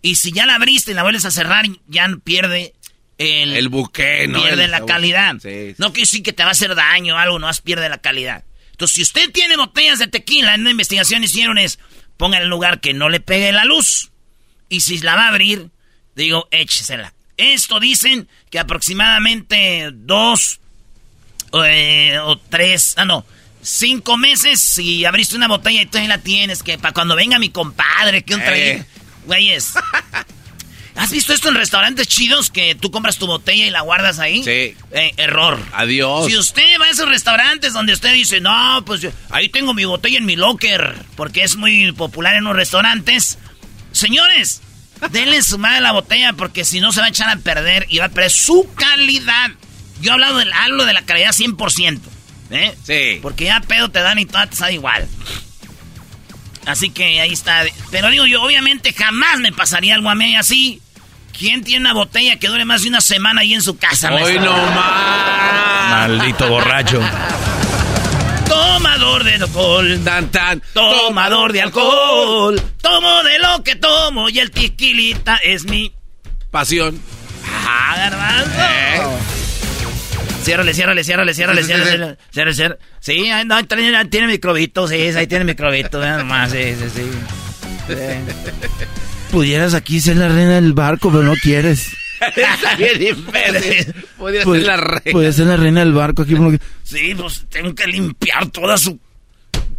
y 0.00 0.14
si 0.14 0.32
ya 0.32 0.46
la 0.46 0.54
abriste 0.54 0.92
y 0.92 0.94
la 0.94 1.02
vuelves 1.02 1.24
a 1.24 1.30
cerrar, 1.30 1.66
ya 1.86 2.08
pierde 2.24 2.74
el, 3.18 3.54
El 3.56 3.68
buque, 3.68 4.26
¿no? 4.28 4.40
pierde 4.42 4.64
El 4.64 4.70
la 4.70 4.86
calidad. 4.86 5.34
Sí, 5.42 5.70
sí. 5.70 5.74
No 5.78 5.92
que 5.92 6.06
sí 6.06 6.22
que 6.22 6.32
te 6.32 6.44
va 6.44 6.50
a 6.50 6.52
hacer 6.52 6.74
daño 6.74 7.14
o 7.16 7.18
algo, 7.18 7.38
no 7.38 7.46
más 7.46 7.60
pierde 7.60 7.88
la 7.88 7.98
calidad. 7.98 8.44
Entonces, 8.70 8.94
si 8.94 9.02
usted 9.02 9.30
tiene 9.32 9.56
botellas 9.56 9.98
de 9.98 10.06
tequila, 10.06 10.54
en 10.54 10.60
una 10.62 10.70
investigación 10.70 11.24
hicieron 11.24 11.58
es, 11.58 11.78
ponga 12.16 12.36
en 12.36 12.44
el 12.44 12.48
lugar 12.48 12.80
que 12.80 12.94
no 12.94 13.08
le 13.08 13.18
pegue 13.20 13.50
la 13.52 13.64
luz. 13.64 14.10
Y 14.68 14.80
si 14.80 14.98
la 14.98 15.16
va 15.16 15.24
a 15.24 15.28
abrir, 15.28 15.70
digo, 16.14 16.46
échesela. 16.52 17.12
Esto 17.36 17.80
dicen 17.80 18.28
que 18.50 18.58
aproximadamente 18.60 19.90
dos 19.92 20.60
eh, 21.64 22.18
o 22.22 22.38
tres, 22.38 22.94
ah 22.98 23.04
no, 23.04 23.24
cinco 23.62 24.16
meses 24.16 24.60
si 24.60 25.04
abriste 25.04 25.36
una 25.36 25.48
botella 25.48 25.82
y 25.82 25.96
ahí 25.96 26.06
la 26.06 26.18
tienes, 26.18 26.62
que 26.62 26.78
para 26.78 26.92
cuando 26.94 27.16
venga 27.16 27.38
mi 27.38 27.50
compadre, 27.50 28.22
que 28.22 28.34
un 28.34 28.40
Eh. 28.40 28.44
traguito. 28.44 28.84
Güeyes. 29.26 29.72
¿Has 30.96 31.10
visto 31.12 31.32
esto 31.32 31.48
en 31.48 31.54
restaurantes 31.54 32.08
chidos 32.08 32.50
que 32.50 32.74
tú 32.74 32.90
compras 32.90 33.18
tu 33.18 33.28
botella 33.28 33.66
y 33.66 33.70
la 33.70 33.82
guardas 33.82 34.18
ahí? 34.18 34.42
Sí. 34.42 34.74
Eh, 34.90 35.12
error. 35.16 35.62
Adiós. 35.72 36.26
Si 36.26 36.36
usted 36.36 36.64
va 36.80 36.86
a 36.86 36.90
esos 36.90 37.08
restaurantes 37.08 37.72
donde 37.72 37.92
usted 37.92 38.12
dice, 38.14 38.40
no, 38.40 38.82
pues 38.84 39.00
yo- 39.02 39.12
ahí 39.30 39.48
tengo 39.48 39.74
mi 39.74 39.84
botella 39.84 40.18
en 40.18 40.26
mi 40.26 40.34
locker, 40.34 40.96
porque 41.14 41.44
es 41.44 41.54
muy 41.54 41.92
popular 41.92 42.34
en 42.34 42.42
los 42.44 42.56
restaurantes. 42.56 43.38
Señores, 43.92 44.60
denle 45.12 45.40
su 45.42 45.56
madre 45.58 45.80
la 45.80 45.92
botella 45.92 46.32
porque 46.32 46.64
si 46.64 46.80
no 46.80 46.90
se 46.90 46.98
va 47.00 47.06
a 47.06 47.10
echar 47.10 47.28
a 47.30 47.36
perder 47.36 47.86
y 47.88 47.98
va 47.98 48.06
a 48.06 48.10
perder 48.10 48.32
su 48.32 48.68
calidad. 48.74 49.50
Yo 50.00 50.10
he 50.10 50.14
hablado 50.14 50.38
del, 50.38 50.52
hablo 50.52 50.84
de 50.84 50.94
la 50.94 51.02
calidad 51.02 51.30
100%. 51.32 52.00
¿Eh? 52.50 52.74
Sí. 52.82 53.18
Porque 53.22 53.46
ya 53.46 53.60
pedo 53.60 53.90
te 53.90 54.00
dan 54.00 54.18
y 54.18 54.26
todo 54.26 54.46
te 54.46 54.56
sabe 54.56 54.74
igual. 54.74 55.08
Así 56.66 56.90
que 56.90 57.20
ahí 57.20 57.32
está. 57.32 57.64
Pero 57.90 58.10
digo 58.10 58.26
yo, 58.26 58.42
obviamente 58.42 58.92
jamás 58.92 59.38
me 59.40 59.52
pasaría 59.52 59.94
algo 59.94 60.10
a 60.10 60.14
mí 60.14 60.36
así. 60.36 60.82
¿Quién 61.36 61.62
tiene 61.62 61.80
una 61.82 61.94
botella 61.94 62.36
que 62.36 62.48
dure 62.48 62.64
más 62.64 62.82
de 62.82 62.88
una 62.88 63.00
semana 63.00 63.42
ahí 63.42 63.54
en 63.54 63.62
su 63.62 63.78
casa? 63.78 64.12
Hoy 64.12 64.38
no 64.38 64.52
más. 64.52 65.90
Maldito 65.90 66.48
borracho. 66.48 67.00
Tomador 68.48 69.24
de 69.24 69.34
alcohol. 69.36 70.00
Tan, 70.04 70.30
tan. 70.30 70.62
Tomador 70.74 71.52
de 71.52 71.62
alcohol. 71.62 72.60
Tomo 72.82 73.22
de 73.22 73.38
lo 73.38 73.62
que 73.62 73.76
tomo 73.76 74.28
y 74.28 74.38
el 74.38 74.50
tequilita 74.50 75.36
es 75.36 75.64
mi... 75.64 75.92
Pasión. 76.50 77.00
Ah, 77.46 77.94
garbanzo. 77.96 79.37
Ciérrale, 80.42 80.72
ciérrale, 80.72 81.04
ciérrale, 81.04 81.34
ciérrale, 81.34 81.62
ciérrale, 81.64 82.16
ciérrale, 82.32 82.54
ciérrale. 82.54 82.78
Sí, 83.00 83.28
ahí, 83.30 83.44
no, 83.44 83.56
ahí 83.56 83.64
tiene, 83.64 84.04
tiene 84.06 84.26
microbitos, 84.28 84.90
sí, 84.90 84.96
ahí 84.96 85.26
tiene 85.26 85.44
microbitos, 85.44 86.00
vean 86.00 86.18
nomás, 86.18 86.50
sí, 86.52 86.58
sí, 86.78 86.84
sí. 86.94 87.02
Sí. 87.88 87.94
Pudieras 89.30 89.74
aquí 89.74 90.00
ser 90.00 90.16
la 90.16 90.28
reina 90.28 90.54
del 90.54 90.72
barco, 90.72 91.10
pero 91.10 91.22
no 91.22 91.34
quieres. 91.34 91.90
Podría 94.18 94.44
Pues- 94.44 94.62
ser 94.62 94.66
la 94.66 94.76
reina. 94.76 95.32
Ser 95.32 95.46
la 95.46 95.56
reina 95.56 95.80
del 95.80 95.92
barco 95.92 96.22
aquí. 96.22 96.34
Sí, 96.82 97.14
pues 97.16 97.44
tengo 97.50 97.74
que 97.74 97.86
limpiar 97.86 98.46
todas 98.50 98.80
sus 98.80 98.94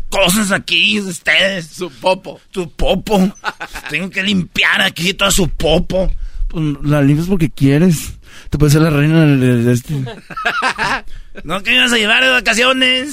cosas 0.10 0.52
aquí, 0.52 1.00
ustedes. 1.00 1.68
Su 1.68 1.90
popo. 1.92 2.40
Su 2.54 2.70
popo. 2.72 3.36
tengo 3.90 4.10
que 4.10 4.24
limpiar 4.24 4.82
aquí 4.82 5.14
toda 5.14 5.32
su 5.32 5.48
popo. 5.50 6.12
Pues 6.48 6.64
la 6.84 7.02
limpias 7.02 7.28
porque 7.28 7.50
quieres. 7.50 8.14
Te 8.50 8.58
puedes 8.58 8.74
ser 8.74 8.82
la 8.82 8.90
reina 8.90 9.22
del, 9.22 9.40
del- 9.40 9.66
de 9.66 9.74
este. 9.74 9.94
¿No 11.44 11.62
que 11.62 11.74
ibas 11.76 11.94
a 11.94 11.98
llevar 11.98 12.24
de 12.24 12.32
vacaciones? 12.32 13.12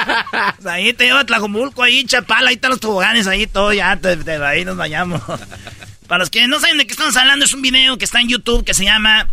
Ahí 0.64 0.92
te 0.92 1.04
lleva 1.06 1.20
a 1.20 1.26
Tlajomulco, 1.26 1.82
ahí 1.82 2.04
Chapala, 2.04 2.50
ahí 2.50 2.54
están 2.54 2.70
los 2.70 2.80
toboganes, 2.80 3.26
ahí 3.26 3.46
todo, 3.46 3.72
ya, 3.72 3.96
te- 3.96 4.16
te- 4.16 4.36
ahí 4.44 4.64
nos 4.64 4.76
vayamos. 4.76 5.20
Para 6.06 6.20
los 6.20 6.30
que 6.30 6.46
no 6.48 6.58
saben 6.60 6.78
de 6.78 6.86
qué 6.86 6.92
estamos 6.92 7.16
hablando, 7.16 7.44
es 7.44 7.52
un 7.52 7.62
video 7.62 7.98
que 7.98 8.04
está 8.04 8.20
en 8.20 8.28
YouTube 8.28 8.64
que 8.64 8.74
se 8.74 8.84
llama 8.84 9.28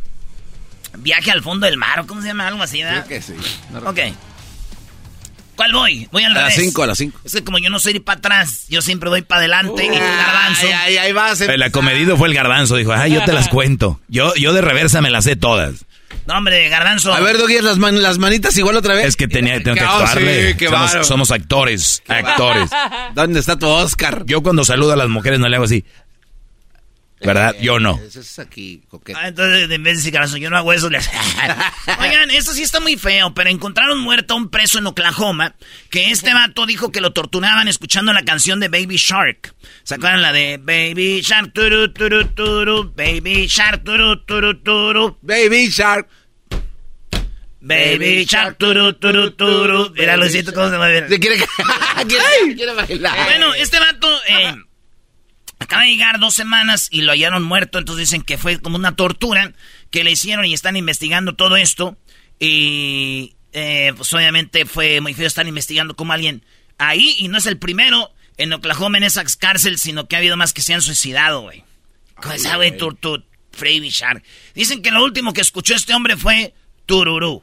Viaje 0.97 1.31
al 1.31 1.41
fondo 1.43 1.65
del 1.67 1.77
mar, 1.77 1.99
o 1.99 2.07
cómo 2.07 2.21
se 2.21 2.27
llama, 2.27 2.47
algo 2.47 2.61
así, 2.63 2.81
¿verdad? 2.83 3.05
Creo 3.05 3.19
que 3.19 3.25
sí. 3.25 3.33
No 3.71 3.79
Ok. 3.89 3.99
¿Cuál 5.57 5.73
voy? 5.73 6.07
Voy 6.11 6.23
al 6.23 6.31
A 6.31 6.35
las 6.43 6.53
revés. 6.55 6.69
5, 6.69 6.83
a 6.83 6.87
las 6.87 6.97
5. 6.99 7.19
Es 7.25 7.33
que 7.33 7.43
como 7.43 7.57
yo 7.57 7.69
no 7.69 7.79
soy 7.79 7.95
ir 7.95 8.03
para 8.03 8.19
atrás, 8.19 8.65
yo 8.69 8.81
siempre 8.81 9.09
voy 9.09 9.23
para 9.23 9.39
adelante 9.39 9.83
y 9.83 9.87
garbanzo. 9.89 10.65
Ay, 10.67 10.71
ay, 10.71 10.97
ahí 10.97 11.11
vas. 11.11 11.41
El 11.41 11.61
acomedido 11.63 12.15
fue 12.15 12.29
el 12.29 12.33
garbanzo. 12.33 12.75
Dijo, 12.77 12.93
ay, 12.93 13.11
yo 13.13 13.23
te 13.25 13.33
las 13.33 13.49
cuento. 13.49 13.99
Yo, 14.07 14.33
yo 14.35 14.53
de 14.53 14.61
reversa 14.61 15.01
me 15.01 15.09
las 15.09 15.25
sé 15.25 15.35
todas. 15.35 15.85
No, 16.25 16.37
hombre, 16.37 16.69
garbanzo. 16.69 17.13
A 17.13 17.19
ver, 17.21 17.37
Doggy, 17.37 17.59
las, 17.61 17.77
man- 17.77 18.01
las 18.01 18.17
manitas 18.17 18.55
igual 18.57 18.75
otra 18.77 18.93
vez. 18.95 19.05
Es 19.05 19.15
que 19.15 19.27
tenía, 19.27 19.55
tengo 19.63 19.73
que 19.75 19.79
Que- 19.81 19.85
oh, 19.85 19.89
actuarle. 19.89 20.51
sí, 20.51 20.57
qué 20.57 20.69
somos 21.03 21.31
actores, 21.31 22.03
actores. 22.07 22.69
¿Dónde 23.15 23.39
está 23.39 23.57
tu 23.57 23.67
Oscar? 23.67 24.23
Yo 24.25 24.41
cuando 24.43 24.63
saludo 24.63 24.93
a 24.93 24.95
las 24.95 25.09
mujeres 25.09 25.39
no 25.39 25.47
le 25.49 25.55
hago 25.55 25.65
así. 25.65 25.85
¿Verdad? 27.19 27.55
Yo 27.59 27.79
no. 27.79 27.99
Eso 28.05 28.19
es 28.19 28.39
aquí, 28.39 28.83
coquete. 28.87 29.17
Ah, 29.19 29.29
entonces, 29.29 29.63
en 29.63 29.83
vez 29.83 30.03
de 30.03 30.11
decir 30.11 30.39
yo 30.39 30.49
no 30.49 30.57
hago 30.57 30.71
eso, 30.71 30.87
Oigan, 31.99 32.29
esto 32.31 32.53
sí 32.53 32.61
está 32.61 32.79
muy 32.79 32.95
feo, 32.95 33.33
pero 33.33 33.49
encontraron 33.49 33.99
muerto 33.99 34.35
a 34.35 34.37
un 34.37 34.49
preso 34.49 34.77
en 34.77 34.87
Oklahoma 34.87 35.55
que 35.89 36.11
este 36.11 36.33
vato 36.33 36.65
dijo 36.65 36.91
que 36.91 37.01
lo 37.01 37.13
torturaban 37.13 37.67
escuchando 37.67 38.13
la 38.13 38.23
canción 38.23 38.59
de 38.59 38.67
Baby 38.69 38.97
Shark. 38.97 39.55
¿Se 39.83 39.95
acuerdan 39.95 40.21
la 40.21 40.31
de 40.31 40.57
Baby 40.57 41.21
Shark, 41.21 41.53
turu, 41.53 41.91
turu, 41.91 42.25
turu, 42.29 42.93
Baby 42.95 43.47
Shark, 43.47 43.83
turu, 43.83 44.23
turu, 44.23 44.61
turu, 44.61 45.17
Baby 45.21 45.69
Shark. 45.69 46.07
Baby 47.59 48.25
Shark, 48.25 48.57
turu, 48.57 48.93
turu, 48.93 49.31
turu? 49.31 49.91
Mira, 49.95 50.15
Luisito, 50.15 50.53
cómo 50.53 50.69
se 50.69 50.77
mueve. 50.77 51.01
¿Te 51.03 51.19
quiere, 51.19 51.37
quiere, 52.07 52.55
quiere 52.55 52.73
bailar? 52.73 53.25
Bueno, 53.25 53.53
este 53.55 53.79
vato 53.79 54.07
eh, 54.27 54.55
acaba 55.59 55.83
de 55.83 55.89
llegar 55.89 56.19
dos 56.19 56.33
semanas 56.33 56.87
y 56.91 57.01
lo 57.01 57.11
hallaron 57.11 57.43
muerto, 57.43 57.79
entonces 57.79 58.09
dicen 58.09 58.21
que 58.21 58.37
fue 58.37 58.59
como 58.59 58.75
una 58.75 58.95
tortura 58.95 59.53
que 59.91 60.03
le 60.03 60.11
hicieron 60.11 60.45
y 60.45 60.53
están 60.53 60.75
investigando 60.75 61.35
todo 61.35 61.57
esto. 61.57 61.97
Y 62.39 63.35
eh, 63.53 63.93
pues 63.95 64.13
obviamente 64.13 64.65
fue 64.65 65.01
muy 65.01 65.13
feo 65.13 65.27
estar 65.27 65.47
investigando 65.47 65.95
como 65.95 66.13
alguien 66.13 66.43
ahí 66.77 67.15
y 67.19 67.27
no 67.27 67.37
es 67.37 67.45
el 67.45 67.57
primero 67.57 68.11
en 68.37 68.53
Oklahoma 68.53 68.97
en 68.97 69.03
esa 69.03 69.23
cárcel, 69.39 69.79
sino 69.79 70.07
que 70.07 70.15
ha 70.15 70.19
habido 70.19 70.37
más 70.37 70.53
que 70.53 70.61
se 70.61 70.73
han 70.73 70.81
suicidado, 70.81 71.41
güey. 71.41 71.63
Con 72.21 72.31
esa, 72.31 72.55
güey, 72.55 72.75
tu, 72.77 72.93
tu, 72.93 73.23
Baby 73.59 73.89
Shark. 73.89 74.23
Dicen 74.53 74.81
que 74.81 74.91
lo 74.91 75.03
último 75.03 75.33
que 75.33 75.41
escuchó 75.41 75.75
este 75.75 75.93
hombre 75.93 76.15
fue 76.15 76.53
Tururú. 76.85 77.41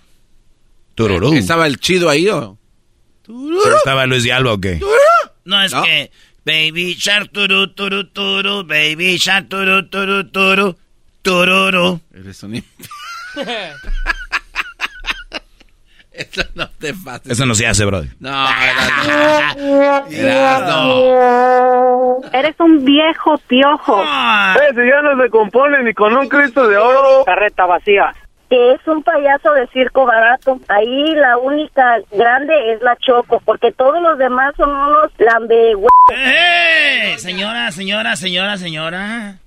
Tururú. 0.94 1.34
¿Estaba 1.34 1.66
el 1.66 1.78
chido 1.78 2.08
ahí 2.08 2.28
o? 2.28 2.58
¿Pero 3.26 3.76
¿Estaba 3.76 4.06
Luis 4.06 4.22
de 4.22 4.32
Alba 4.32 4.52
o 4.52 4.60
qué? 4.60 4.80
No, 5.44 5.62
es 5.62 5.72
¿No? 5.72 5.82
que. 5.82 6.10
Baby 6.44 6.94
Shark, 6.98 7.30
turu, 7.32 7.68
turu, 7.74 8.04
turu, 8.04 8.64
Baby 8.64 9.16
Shark, 9.16 9.48
turu, 9.48 9.82
turu, 9.88 10.24
turu, 10.30 10.76
tururu. 11.22 12.00
Eres 12.14 12.42
un... 12.42 12.54
Eso 16.12 16.42
no 16.54 16.68
te 16.78 16.94
pasa. 16.94 17.22
Eso 17.32 17.44
no 17.44 17.56
se 17.56 17.66
hace, 17.66 17.84
brother. 17.84 18.08
No, 18.20 18.30
era- 18.48 19.56
era- 20.10 20.60
no. 20.60 22.20
Eres 22.32 22.54
un 22.60 22.84
viejo 22.84 23.36
piojo. 23.48 24.00
Ah, 24.06 24.54
Ese 24.70 24.86
ya 24.86 25.02
no 25.02 25.20
se 25.20 25.28
compone 25.28 25.82
ni 25.82 25.92
con 25.92 26.16
un 26.16 26.28
Cristo 26.28 26.68
de 26.68 26.76
oro. 26.76 27.24
Carreta 27.24 27.66
vacía. 27.66 28.12
Que 28.54 28.72
es 28.74 28.80
un 28.86 29.02
payaso 29.02 29.52
de 29.52 29.66
circo 29.72 30.06
barato. 30.06 30.60
Ahí 30.68 31.12
la 31.16 31.38
única 31.38 31.96
grande 32.12 32.54
es 32.72 32.80
la 32.82 32.96
Choco, 33.04 33.42
porque 33.44 33.72
todos 33.72 34.00
los 34.00 34.16
demás 34.16 34.54
son 34.56 34.70
unos 34.70 35.10
lambe 35.18 35.72
¡Eh! 36.14 37.16
Señora, 37.18 37.72
señora, 37.72 38.14
señora, 38.14 38.56
señora. 38.56 39.38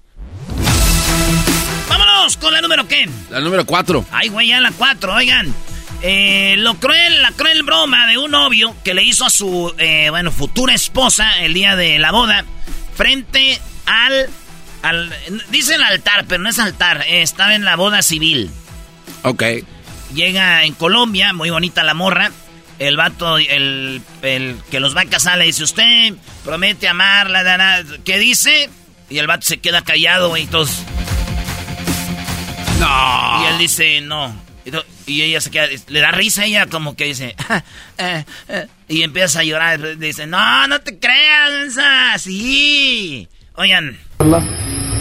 Vámonos 1.87 2.35
con 2.35 2.53
la 2.53 2.59
número 2.61 2.85
qué. 2.87 3.07
La 3.29 3.39
número 3.39 3.65
4. 3.65 4.05
Ay, 4.11 4.27
güey, 4.27 4.49
ya 4.49 4.59
la 4.59 4.71
cuatro, 4.77 5.13
oigan. 5.13 5.53
Eh, 6.01 6.55
lo 6.57 6.73
cruel, 6.75 7.21
la 7.21 7.31
cruel 7.31 7.63
broma 7.63 8.07
de 8.07 8.17
un 8.17 8.31
novio 8.31 8.75
que 8.83 8.93
le 8.93 9.03
hizo 9.03 9.25
a 9.25 9.29
su, 9.29 9.73
eh, 9.77 10.09
bueno, 10.09 10.31
futura 10.31 10.73
esposa 10.73 11.39
el 11.39 11.53
día 11.53 11.77
de 11.77 11.97
la 11.97 12.11
boda 12.11 12.43
frente 12.93 13.57
al, 13.85 14.27
Al, 14.83 15.13
dicen 15.49 15.81
altar, 15.81 16.25
pero 16.27 16.43
no 16.43 16.49
es 16.49 16.59
altar. 16.59 17.03
eh, 17.07 17.21
estaba 17.21 17.55
en 17.55 17.63
la 17.63 17.77
boda 17.77 18.01
civil. 18.01 18.51
Ok. 19.23 19.43
Llega 20.13 20.63
en 20.63 20.73
Colombia, 20.73 21.33
muy 21.33 21.49
bonita 21.49 21.83
la 21.83 21.93
morra. 21.93 22.31
El 22.79 22.95
vato, 22.95 23.37
el, 23.37 24.01
el 24.21 24.55
que 24.69 24.79
los 24.79 24.95
va 24.95 25.01
a 25.01 25.05
casar, 25.05 25.37
le 25.39 25.45
dice, 25.45 25.63
usted 25.63 26.13
promete 26.45 26.87
amarla, 26.87 27.43
da, 27.43 27.57
da". 27.57 27.83
¿qué 28.05 28.19
dice? 28.19 28.69
Y 29.09 29.17
el 29.17 29.25
vato 29.27 29.45
se 29.45 29.57
queda 29.57 29.81
callado, 29.81 30.29
güey, 30.29 30.43
y 30.43 30.47
todos... 30.47 30.69
No. 32.79 33.43
Y 33.43 33.47
él 33.47 33.57
dice, 33.57 34.01
no. 34.01 34.33
Y, 35.07 35.21
ella 35.21 35.39
se 35.41 35.49
queda, 35.49 35.67
le 35.87 35.99
da 36.01 36.11
risa 36.11 36.41
a 36.41 36.45
ella 36.45 36.65
como 36.67 36.95
que 36.95 37.05
dice, 37.05 37.35
"Eh, 37.97 38.25
eh", 38.49 38.67
y 38.89 39.01
empieza 39.01 39.39
a 39.39 39.43
llorar. 39.43 39.97
Dice, 39.97 40.27
no, 40.27 40.67
no 40.67 40.79
te 40.81 40.99
creas, 40.99 41.51
mensa, 41.51 42.17
sí. 42.19 43.27
Oigan, 43.55 43.97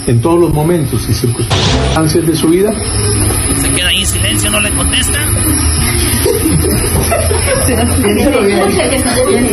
en 0.06 0.22
todos 0.22 0.38
los 0.40 0.54
momentos 0.54 1.06
y 1.08 1.12
circunstancias 1.14 2.26
de 2.26 2.36
su 2.36 2.48
vida. 2.48 2.72
Queda 3.76 3.88
ahí 3.88 4.00
en 4.00 4.06
silencio, 4.06 4.50
no 4.50 4.60
le 4.60 4.70
contesta. 4.72 5.18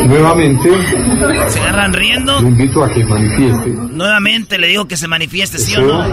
Nuevamente, 0.06 0.68
Se 1.48 1.60
agarran 1.60 1.92
riendo. 1.92 2.38
invito 2.40 2.84
a 2.84 2.90
que 2.92 3.04
manifieste. 3.04 3.70
Nuevamente 3.90 4.58
le 4.58 4.68
digo 4.68 4.86
que 4.86 4.96
se 4.96 5.08
manifieste, 5.08 5.58
¿sí 5.58 5.74
o 5.76 5.82
no? 5.82 6.06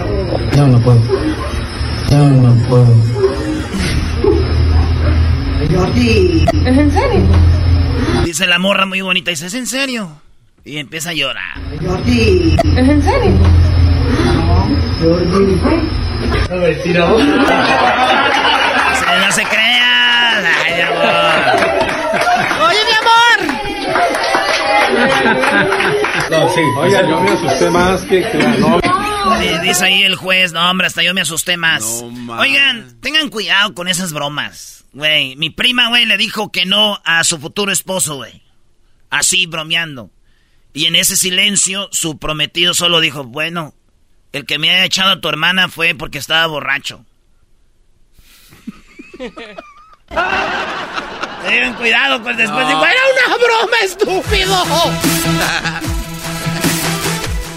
Ya 0.52 0.66
no 0.66 0.80
puedo. 0.80 1.00
Ya 2.10 2.18
no 2.18 2.54
puedo. 2.68 2.94
¿Es 6.66 6.78
en 6.78 6.90
serio? 6.90 7.20
Dice 8.24 8.46
la 8.46 8.58
morra 8.58 8.86
muy 8.86 9.00
bonita, 9.00 9.30
dice, 9.30 9.46
¿es 9.46 9.54
en 9.54 9.66
serio? 9.66 10.08
Y 10.64 10.78
empieza 10.78 11.10
a 11.10 11.14
llorar. 11.14 11.58
¿Es 12.06 12.88
en 12.88 13.02
serio? 13.02 13.32
Se, 18.98 19.18
no 19.18 19.32
se 19.32 19.44
crean. 19.44 20.44
Ay, 20.46 20.74
mi 20.74 20.82
amor. 20.82 21.40
Oye, 22.68 22.82
mi 22.86 22.94
amor. 23.00 23.38
No, 26.30 26.48
sí. 26.48 26.60
Oiga, 26.78 27.02
yo 27.08 27.20
me 27.20 27.30
asusté 27.30 27.70
más 27.70 28.02
que, 28.02 28.22
que 28.30 28.38
la 28.38 28.56
novia. 28.56 28.92
Dice 29.62 29.84
ahí 29.84 30.02
el 30.02 30.16
juez, 30.16 30.52
no, 30.52 30.70
hombre, 30.70 30.86
hasta 30.86 31.02
yo 31.02 31.14
me 31.14 31.20
asusté 31.20 31.56
más. 31.56 32.04
Oigan, 32.38 33.00
tengan 33.00 33.28
cuidado 33.28 33.74
con 33.74 33.88
esas 33.88 34.12
bromas. 34.12 34.84
Güey, 34.92 35.36
mi 35.36 35.50
prima, 35.50 35.88
güey, 35.88 36.04
le 36.04 36.16
dijo 36.16 36.52
que 36.52 36.66
no 36.66 37.00
a 37.04 37.24
su 37.24 37.38
futuro 37.38 37.72
esposo, 37.72 38.16
güey. 38.16 38.42
Así, 39.10 39.46
bromeando. 39.46 40.10
Y 40.74 40.86
en 40.86 40.96
ese 40.96 41.16
silencio, 41.16 41.88
su 41.92 42.18
prometido 42.18 42.74
solo 42.74 43.00
dijo, 43.00 43.24
bueno, 43.24 43.74
el 44.32 44.46
que 44.46 44.58
me 44.58 44.70
haya 44.70 44.84
echado 44.84 45.12
a 45.12 45.20
tu 45.20 45.28
hermana 45.28 45.68
fue 45.68 45.94
porque 45.94 46.18
estaba 46.18 46.46
borracho. 46.46 47.04
Tengan 51.46 51.74
cuidado 51.74 52.22
con 52.22 52.36
después 52.36 52.66
de... 52.66 52.74
No. 52.74 52.84
¡Era 52.84 53.00
una 53.26 53.36
broma, 53.36 53.76
estúpido! 53.82 54.64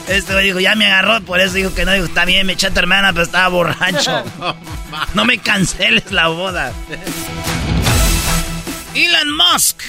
Este 0.07 0.39
dijo, 0.39 0.59
ya 0.59 0.75
me 0.75 0.85
agarró, 0.85 1.19
por 1.21 1.39
eso 1.39 1.55
dijo 1.55 1.73
que 1.73 1.83
no. 1.83 1.91
Dijo, 1.91 2.05
está 2.05 2.25
bien, 2.25 2.45
me 2.45 2.53
eché 2.53 2.67
a 2.67 2.71
tu 2.71 2.77
hermana, 2.77 3.11
pero 3.11 3.23
estaba 3.23 3.47
borracho. 3.47 4.23
no 5.15 5.25
me 5.25 5.39
canceles 5.39 6.11
la 6.11 6.27
boda. 6.27 6.71
Elon 8.93 9.35
Musk. 9.35 9.81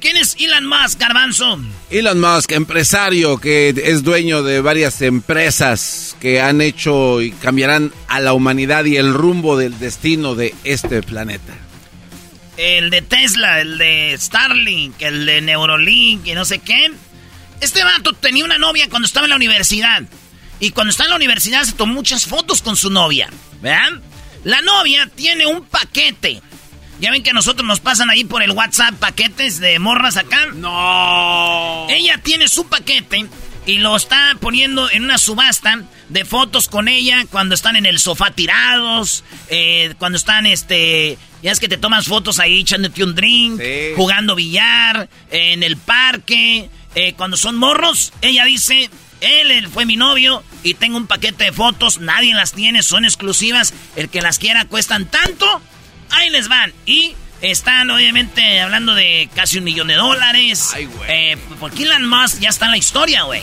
¿Quién 0.00 0.16
es 0.16 0.34
Elon 0.40 0.66
Musk, 0.66 0.98
Garbanzo? 0.98 1.60
Elon 1.90 2.18
Musk, 2.18 2.52
empresario 2.52 3.38
que 3.38 3.68
es 3.68 4.02
dueño 4.02 4.42
de 4.42 4.62
varias 4.62 5.02
empresas 5.02 6.16
que 6.20 6.40
han 6.40 6.62
hecho 6.62 7.20
y 7.20 7.32
cambiarán 7.32 7.92
a 8.08 8.18
la 8.20 8.32
humanidad 8.32 8.86
y 8.86 8.96
el 8.96 9.12
rumbo 9.12 9.58
del 9.58 9.78
destino 9.78 10.34
de 10.34 10.54
este 10.64 11.02
planeta. 11.02 11.52
El 12.56 12.88
de 12.88 13.02
Tesla, 13.02 13.60
el 13.60 13.76
de 13.76 14.16
Starlink, 14.18 15.02
el 15.02 15.26
de 15.26 15.42
Neurolink 15.42 16.26
y 16.26 16.32
no 16.32 16.46
sé 16.46 16.60
qué. 16.60 16.90
Este 17.60 17.84
vato 17.84 18.14
tenía 18.14 18.44
una 18.44 18.56
novia 18.56 18.88
cuando 18.88 19.04
estaba 19.04 19.26
en 19.26 19.30
la 19.30 19.36
universidad. 19.36 20.02
Y 20.60 20.70
cuando 20.70 20.92
estaba 20.92 21.08
en 21.08 21.10
la 21.10 21.16
universidad 21.16 21.64
se 21.64 21.72
tomó 21.72 21.92
muchas 21.92 22.24
fotos 22.24 22.62
con 22.62 22.74
su 22.74 22.88
novia. 22.88 23.28
¿Vean? 23.60 24.00
La 24.44 24.62
novia 24.62 25.10
tiene 25.14 25.46
un 25.46 25.66
paquete. 25.66 26.40
Ya 27.00 27.10
ven 27.10 27.22
que 27.22 27.30
a 27.30 27.34
nosotros 27.34 27.66
nos 27.66 27.80
pasan 27.80 28.10
ahí 28.10 28.24
por 28.24 28.42
el 28.42 28.50
WhatsApp 28.50 28.94
paquetes 28.94 29.58
de 29.58 29.78
morras 29.78 30.18
acá. 30.18 30.46
No. 30.54 31.86
Ella 31.88 32.20
tiene 32.22 32.46
su 32.46 32.66
paquete 32.66 33.26
y 33.66 33.78
lo 33.78 33.96
está 33.96 34.36
poniendo 34.40 34.90
en 34.90 35.04
una 35.04 35.16
subasta 35.16 35.82
de 36.08 36.24
fotos 36.24 36.68
con 36.68 36.88
ella 36.88 37.24
cuando 37.30 37.54
están 37.54 37.76
en 37.76 37.86
el 37.86 37.98
sofá 37.98 38.32
tirados, 38.32 39.24
eh, 39.48 39.94
cuando 39.98 40.18
están, 40.18 40.44
este, 40.44 41.16
ya 41.42 41.52
es 41.52 41.60
que 41.60 41.68
te 41.68 41.78
tomas 41.78 42.06
fotos 42.06 42.38
ahí 42.38 42.60
echándote 42.60 43.04
un 43.04 43.14
drink, 43.14 43.60
jugando 43.96 44.34
billar, 44.34 45.08
en 45.30 45.62
el 45.62 45.76
parque, 45.76 46.68
eh, 46.94 47.14
cuando 47.14 47.36
son 47.36 47.56
morros, 47.56 48.12
ella 48.22 48.44
dice, 48.44 48.90
él, 49.20 49.50
él 49.50 49.68
fue 49.68 49.86
mi 49.86 49.96
novio 49.96 50.42
y 50.62 50.74
tengo 50.74 50.96
un 50.96 51.06
paquete 51.06 51.44
de 51.44 51.52
fotos, 51.52 51.98
nadie 51.98 52.34
las 52.34 52.52
tiene, 52.52 52.82
son 52.82 53.04
exclusivas, 53.04 53.72
el 53.96 54.08
que 54.08 54.20
las 54.20 54.38
quiera 54.38 54.64
cuestan 54.64 55.06
tanto, 55.06 55.62
ahí 56.10 56.30
les 56.30 56.48
van. 56.48 56.72
Y 56.86 57.14
están 57.42 57.88
obviamente 57.90 58.60
hablando 58.60 58.94
de 58.94 59.28
casi 59.34 59.58
un 59.58 59.64
millón 59.64 59.88
de 59.88 59.94
dólares. 59.94 60.70
Eh, 61.08 61.36
porque 61.58 61.84
Elon 61.84 62.06
Musk 62.06 62.40
ya 62.40 62.48
está 62.50 62.66
en 62.66 62.72
la 62.72 62.76
historia, 62.78 63.22
güey. 63.22 63.42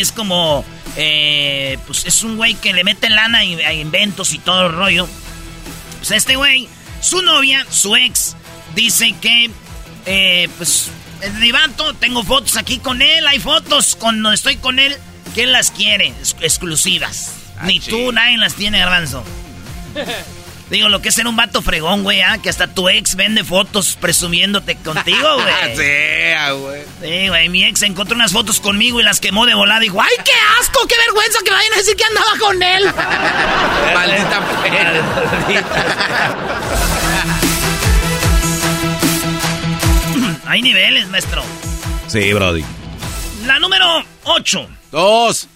Es 0.00 0.12
como, 0.12 0.64
eh, 0.96 1.78
pues 1.86 2.04
es 2.06 2.22
un 2.22 2.36
güey 2.36 2.54
que 2.54 2.72
le 2.72 2.84
mete 2.84 3.10
lana 3.10 3.38
a 3.38 3.72
inventos 3.72 4.32
y 4.34 4.38
todo 4.38 4.66
el 4.66 4.72
rollo. 4.72 5.08
Pues 5.98 6.10
este 6.12 6.36
güey, 6.36 6.68
su 7.00 7.22
novia, 7.22 7.66
su 7.70 7.96
ex, 7.96 8.36
dice 8.74 9.14
que, 9.20 9.50
eh, 10.06 10.48
pues, 10.58 10.90
el 11.22 11.40
divato, 11.40 11.94
tengo 11.94 12.22
fotos 12.22 12.56
aquí 12.56 12.78
con 12.78 13.00
él, 13.02 13.26
hay 13.26 13.38
fotos 13.40 13.96
cuando 13.96 14.30
estoy 14.32 14.56
con 14.56 14.78
él, 14.78 14.94
que 15.34 15.44
él 15.44 15.52
las 15.52 15.70
quiere, 15.70 16.08
ex- 16.08 16.36
exclusivas. 16.42 17.32
Ni 17.64 17.80
tú, 17.80 18.12
nadie 18.12 18.36
las 18.36 18.54
tiene, 18.54 18.78
garbanzo. 18.80 19.24
Digo, 20.74 20.88
lo 20.88 21.00
que 21.00 21.10
es 21.10 21.14
ser 21.14 21.28
un 21.28 21.36
vato 21.36 21.62
fregón, 21.62 22.02
güey, 22.02 22.20
¿ah? 22.20 22.38
Que 22.42 22.50
hasta 22.50 22.66
tu 22.66 22.88
ex 22.88 23.14
vende 23.14 23.44
fotos 23.44 23.96
presumiéndote 24.00 24.74
contigo, 24.74 25.34
güey. 25.40 25.76
sí, 25.76 26.32
ah, 26.36 26.50
güey. 26.50 26.82
Sí, 27.00 27.28
güey, 27.28 27.48
mi 27.48 27.64
ex 27.64 27.82
encontró 27.82 28.16
unas 28.16 28.32
fotos 28.32 28.58
conmigo 28.58 28.98
y 28.98 29.04
las 29.04 29.20
quemó 29.20 29.46
de 29.46 29.54
volada. 29.54 29.78
Dijo, 29.78 30.02
¡ay, 30.02 30.16
qué 30.24 30.32
asco, 30.60 30.80
qué 30.88 30.96
vergüenza 31.06 31.38
que 31.44 31.52
vayan 31.52 31.72
a 31.74 31.76
decir 31.76 31.94
que 31.94 32.02
andaba 32.02 32.36
con 32.40 32.60
él! 32.60 32.92
Hay 40.48 40.60
niveles, 40.60 41.06
maestro. 41.06 41.44
Sí, 42.08 42.32
Brody. 42.32 42.64
La 43.46 43.60
número 43.60 44.04
8. 44.24 44.68
Dos. 44.90 45.46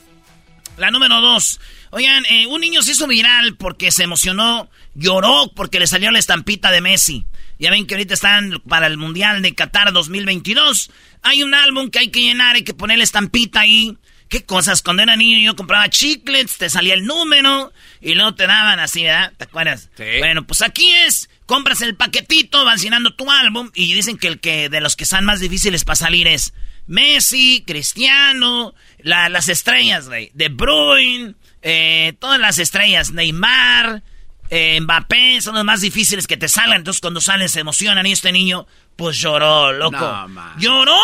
La 0.77 0.93
número 0.93 1.21
2. 1.21 1.61
Oigan, 1.91 2.25
eh, 2.27 2.47
un 2.47 2.61
niño 2.61 2.83
se 2.83 2.93
hizo 2.93 3.07
viral 3.07 3.57
porque 3.57 3.91
se 3.91 4.03
emocionó, 4.03 4.69
lloró 4.99 5.53
porque 5.55 5.79
le 5.79 5.87
salió 5.87 6.11
la 6.11 6.19
estampita 6.19 6.71
de 6.71 6.81
Messi. 6.81 7.25
Ya 7.59 7.71
ven 7.71 7.87
que 7.87 7.95
ahorita 7.95 8.15
están 8.15 8.61
para 8.69 8.87
el 8.87 8.97
Mundial 8.99 9.43
de 9.43 9.55
Qatar 9.55 9.93
2022. 9.93 10.91
Hay 11.23 11.43
un 11.43 11.55
álbum 11.55 11.91
que 11.91 12.01
hay 12.01 12.09
que 12.09 12.21
llenar, 12.21 12.57
hay 12.57 12.63
que 12.65 12.75
poner 12.75 12.99
la 12.99 13.05
estampita 13.05 13.61
ahí. 13.61 13.97
¿Qué 14.29 14.45
cosas? 14.45 14.83
Cuando 14.83 15.03
era 15.03 15.17
niño 15.17 15.39
yo 15.39 15.57
compraba 15.57 15.89
chiclets, 15.89 16.59
te 16.59 16.69
salía 16.69 16.93
el 16.95 17.07
número 17.07 17.73
y 18.01 18.15
luego 18.15 18.35
te 18.35 18.47
daban 18.47 18.79
así, 18.79 19.03
¿verdad? 19.05 19.33
¿Te 19.39 19.45
acuerdas? 19.45 19.89
Bueno, 20.19 20.47
pues 20.47 20.61
aquí 20.61 20.87
es, 21.07 21.31
compras 21.47 21.81
el 21.81 21.97
paquetito, 21.97 22.65
vas 22.65 22.83
llenando 22.83 23.15
tu 23.15 23.31
álbum 23.31 23.71
y 23.75 23.95
dicen 23.95 24.19
que 24.19 24.29
el 24.29 24.39
que 24.41 24.69
de 24.69 24.81
los 24.83 24.97
que 24.97 25.05
están 25.05 25.25
más 25.25 25.41
difíciles 25.41 25.85
para 25.85 25.97
salir 25.97 26.27
es 26.27 26.53
Messi, 26.87 27.65
Cristiano, 27.67 28.75
la- 28.99 29.29
las 29.31 29.49
estrellas, 29.49 30.09
güey. 30.09 30.31
De 30.35 30.49
Bruyne, 30.51 31.35
eh, 31.63 32.13
todas 32.21 32.39
las 32.39 32.59
estrellas, 32.59 33.13
Neymar, 33.13 34.03
eh, 34.51 34.81
Mbappé, 34.81 35.41
son 35.41 35.55
los 35.55 35.65
más 35.65 35.81
difíciles 35.81 36.27
que 36.27 36.37
te 36.37 36.49
salgan. 36.49 36.79
Entonces 36.79 37.01
cuando 37.01 37.21
salen 37.21 37.49
se 37.49 37.61
emocionan 37.61 38.07
y 38.07 38.13
este 38.13 38.33
niño, 38.33 38.67
pues 38.97 39.19
lloró, 39.19 39.73
loco. 39.73 39.99
No, 39.99 40.57
lloró 40.59 40.99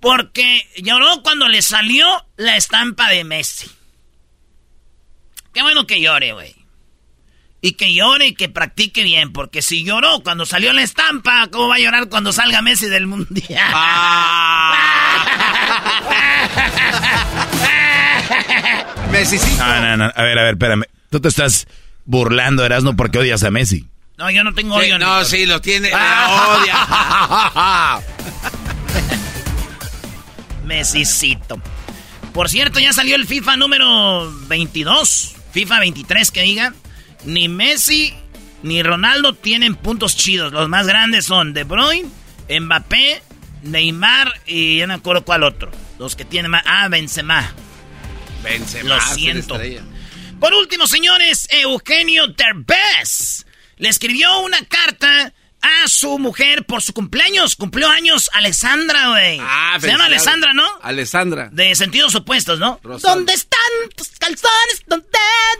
porque 0.00 0.68
lloró 0.76 1.22
cuando 1.22 1.48
le 1.48 1.62
salió 1.62 2.06
la 2.36 2.56
estampa 2.56 3.08
de 3.08 3.24
Messi. 3.24 3.70
Qué 5.52 5.62
bueno 5.62 5.86
que 5.86 6.00
llore, 6.00 6.32
güey. 6.32 6.54
Y 7.60 7.72
que 7.72 7.94
llore 7.94 8.26
y 8.26 8.34
que 8.34 8.50
practique 8.50 9.02
bien, 9.02 9.32
porque 9.32 9.62
si 9.62 9.84
lloró 9.84 10.20
cuando 10.22 10.44
salió 10.44 10.72
la 10.74 10.82
estampa, 10.82 11.48
¿cómo 11.50 11.68
va 11.68 11.76
a 11.76 11.78
llorar 11.78 12.10
cuando 12.10 12.32
salga 12.32 12.60
Messi 12.60 12.88
del 12.88 13.06
Mundial? 13.06 13.58
Messi 19.10 19.38
sí. 19.38 19.56
No, 19.58 19.80
no, 19.80 19.96
no. 19.96 20.12
A 20.14 20.22
ver, 20.22 20.38
a 20.38 20.42
ver, 20.42 20.54
espérame. 20.54 20.84
Tú 21.08 21.20
te 21.20 21.28
estás 21.28 21.66
burlando, 22.04 22.64
Erasmo, 22.64 22.96
porque 22.96 23.18
odias 23.18 23.42
a 23.44 23.50
Messi. 23.50 23.86
No, 24.16 24.30
yo 24.30 24.44
no 24.44 24.54
tengo 24.54 24.78
Sí, 24.80 24.86
odio. 24.86 24.98
no, 24.98 25.24
sí, 25.24 25.46
lo 25.46 25.60
tiene. 25.60 25.90
la 25.92 26.58
odia. 26.58 28.00
Messicito. 30.64 31.60
Por 32.32 32.48
cierto, 32.48 32.80
ya 32.80 32.92
salió 32.92 33.16
el 33.16 33.26
FIFA 33.26 33.56
número 33.56 34.32
22, 34.48 35.34
FIFA 35.52 35.80
23 35.80 36.30
que 36.30 36.42
diga. 36.42 36.74
Ni 37.24 37.48
Messi 37.48 38.12
ni 38.62 38.82
Ronaldo 38.82 39.34
tienen 39.34 39.74
puntos 39.76 40.16
chidos. 40.16 40.52
Los 40.52 40.68
más 40.68 40.86
grandes 40.86 41.24
son 41.24 41.52
De 41.54 41.64
Bruyne, 41.64 42.08
Mbappé, 42.48 43.22
Neymar 43.62 44.32
y 44.46 44.78
ya 44.78 44.86
no 44.86 44.94
acuerdo 44.94 45.24
cuál 45.24 45.42
otro. 45.42 45.70
Los 45.98 46.16
que 46.16 46.24
tienen 46.24 46.50
más... 46.50 46.62
Ah, 46.66 46.88
Benzema. 46.88 47.52
Benzema. 48.42 48.96
Lo 48.96 49.00
siento. 49.00 49.58
Por 50.44 50.52
último, 50.52 50.86
señores, 50.86 51.48
Eugenio 51.50 52.26
Derbez 52.28 53.46
le 53.78 53.88
escribió 53.88 54.40
una 54.40 54.62
carta 54.66 55.32
a 55.62 55.88
su 55.88 56.18
mujer 56.18 56.66
por 56.66 56.82
su 56.82 56.92
cumpleaños. 56.92 57.56
Cumplió 57.56 57.88
años 57.88 58.28
Alessandra, 58.34 59.08
güey. 59.08 59.38
Ah, 59.40 59.78
Se 59.80 59.86
llama 59.88 60.04
Alessandra, 60.04 60.52
¿no? 60.52 60.66
Alessandra. 60.82 61.48
De 61.50 61.74
sentidos 61.74 62.14
opuestos, 62.14 62.58
¿no? 62.58 62.78
Rosal. 62.82 63.14
¿Dónde 63.14 63.32
están 63.32 63.58
tus 63.96 64.08
calzones? 64.18 64.82
¿Dónde, 64.86 65.06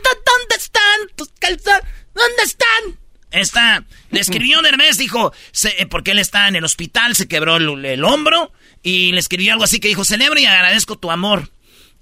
¿Dónde 0.03 0.55
están 0.55 0.99
tus 1.15 1.29
calzones? 1.39 1.81
¿Dónde 2.13 2.43
están? 2.43 2.99
Esta, 3.31 3.83
le 4.11 4.19
escribió 4.19 4.61
Derbez, 4.61 4.99
dijo, 4.99 5.33
se- 5.51 5.81
eh, 5.81 5.87
porque 5.87 6.11
él 6.11 6.19
está 6.19 6.47
en 6.47 6.57
el 6.57 6.63
hospital, 6.63 7.15
se 7.15 7.27
quebró 7.27 7.57
el, 7.57 7.83
el 7.83 8.03
hombro, 8.03 8.53
y 8.83 9.11
le 9.13 9.19
escribió 9.19 9.51
algo 9.53 9.63
así 9.65 9.79
que 9.79 9.87
dijo, 9.87 10.05
celebro 10.05 10.39
y 10.39 10.45
agradezco 10.45 10.97
tu 10.99 11.09
amor, 11.09 11.49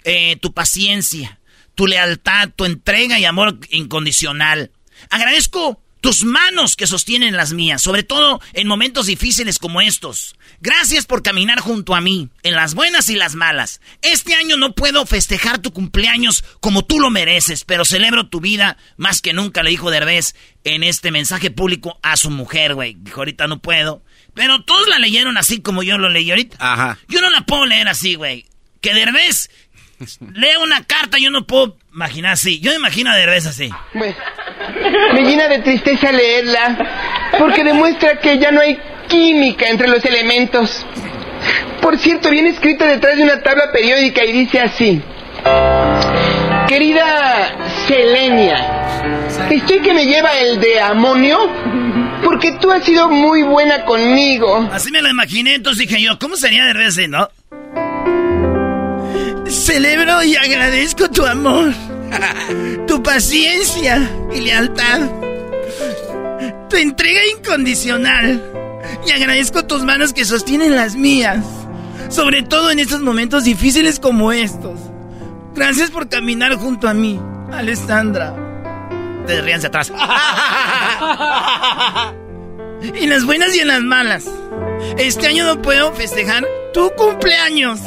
eh, 0.04 0.36
tu 0.42 0.54
paciencia, 0.54 1.40
tu 1.76 1.88
lealtad, 1.88 2.50
tu 2.56 2.66
entrega 2.66 3.20
y 3.20 3.26
amor 3.26 3.60
incondicional. 3.70 4.72
Agradezco 5.10 5.80
tus 6.04 6.26
manos 6.26 6.76
que 6.76 6.86
sostienen 6.86 7.38
las 7.38 7.54
mías, 7.54 7.82
sobre 7.82 8.04
todo 8.04 8.42
en 8.52 8.68
momentos 8.68 9.06
difíciles 9.06 9.58
como 9.58 9.80
estos. 9.80 10.36
Gracias 10.60 11.06
por 11.06 11.24
caminar 11.24 11.62
junto 11.62 11.96
a 11.96 12.02
mí, 12.02 12.28
en 12.44 12.56
las 12.56 12.74
buenas 12.74 13.10
y 13.10 13.16
las 13.16 13.36
malas. 13.36 13.80
Este 14.02 14.36
año 14.36 14.58
no 14.58 14.76
puedo 14.76 15.06
festejar 15.06 15.60
tu 15.60 15.72
cumpleaños 15.72 16.44
como 16.60 16.84
tú 16.84 17.00
lo 17.00 17.10
mereces, 17.10 17.64
pero 17.64 17.86
celebro 17.86 18.28
tu 18.28 18.42
vida 18.42 18.76
más 18.98 19.22
que 19.22 19.32
nunca, 19.32 19.64
le 19.64 19.70
dijo 19.70 19.92
Derbez 19.92 20.36
en 20.66 20.84
este 20.84 21.10
mensaje 21.10 21.52
público 21.52 21.98
a 22.04 22.18
su 22.18 22.30
mujer, 22.30 22.76
güey. 22.76 22.98
Dijo, 23.00 23.22
ahorita 23.22 23.48
no 23.48 23.62
puedo. 23.62 24.04
Pero 24.34 24.62
todos 24.66 24.90
la 24.90 25.00
leyeron 25.00 25.38
así 25.38 25.62
como 25.62 25.84
yo 25.84 25.98
lo 25.98 26.10
leí 26.10 26.30
ahorita. 26.30 26.58
Ajá. 26.60 27.00
Yo 27.08 27.22
no 27.22 27.30
la 27.30 27.46
puedo 27.46 27.66
leer 27.66 27.88
así, 27.88 28.16
güey. 28.16 28.46
Que 28.82 28.94
Derbez 28.94 29.50
lea 30.34 30.60
una 30.60 30.84
carta, 30.84 31.18
yo 31.20 31.32
no 31.32 31.46
puedo 31.46 31.78
imaginar 31.94 32.34
así. 32.34 32.60
Yo 32.60 32.72
me 32.72 32.78
imagino 32.78 33.12
a 33.12 33.16
Derbez 33.16 33.46
así. 33.46 33.70
Me 33.94 35.22
llena 35.24 35.48
de 35.48 35.60
tristeza 35.60 36.12
leerla, 36.12 37.32
porque 37.38 37.64
demuestra 37.64 38.20
que 38.20 38.40
ya 38.40 38.52
no 38.52 38.62
hay 38.62 38.78
química 39.08 39.68
entre 39.68 39.88
los 39.88 40.04
elementos. 40.06 40.86
Por 41.82 41.98
cierto, 41.98 42.30
viene 42.30 42.50
escrito 42.50 42.86
detrás 42.86 43.18
de 43.18 43.24
una 43.24 43.42
tabla 43.42 43.72
periódica 43.72 44.24
y 44.26 44.32
dice 44.32 44.60
así. 44.60 45.02
Querida 46.68 47.56
Selenia, 47.88 49.04
estoy 49.50 49.82
que 49.82 49.94
me 49.94 50.06
lleva 50.06 50.32
el 50.40 50.60
de 50.60 50.80
amonio, 50.80 51.38
porque 52.24 52.54
tú 52.54 52.72
has 52.72 52.86
sido 52.86 53.10
muy 53.10 53.44
buena 53.44 53.84
conmigo. 53.84 54.70
Así 54.72 54.90
me 54.92 55.02
lo 55.02 55.10
imaginé, 55.10 55.56
entonces 55.56 55.88
dije 55.88 56.02
yo, 56.02 56.18
¿cómo 56.18 56.38
sería 56.38 56.66
Derbez, 56.66 56.98
eh, 56.98 57.08
no? 57.08 57.30
Celebro 59.54 60.24
y 60.24 60.36
agradezco 60.36 61.10
tu 61.12 61.24
amor, 61.26 61.74
tu 62.88 63.04
paciencia 63.04 64.10
y 64.34 64.42
lealtad, 64.42 65.02
tu 66.70 66.76
entrega 66.76 67.22
incondicional. 67.38 68.44
Y 69.08 69.12
agradezco 69.12 69.64
tus 69.66 69.84
manos 69.84 70.12
que 70.12 70.26
sostienen 70.26 70.76
las 70.76 70.96
mías, 70.96 71.46
sobre 72.10 72.42
todo 72.42 72.72
en 72.72 72.80
estos 72.80 73.02
momentos 73.02 73.44
difíciles 73.44 74.00
como 74.00 74.32
estos. 74.32 74.80
Gracias 75.54 75.92
por 75.92 76.10
caminar 76.10 76.56
junto 76.56 76.90
a 76.90 76.96
mí, 76.96 77.20
Alessandra. 77.52 78.36
Te 79.28 79.40
ríanse 79.40 79.68
atrás. 79.68 79.92
en 82.82 83.10
las 83.10 83.24
buenas 83.24 83.56
y 83.56 83.60
en 83.60 83.68
las 83.68 83.82
malas. 83.82 84.26
Este 84.98 85.28
año 85.28 85.46
no 85.46 85.62
puedo 85.62 85.94
festejar 85.94 86.44
tu 86.74 86.92
cumpleaños 86.96 87.80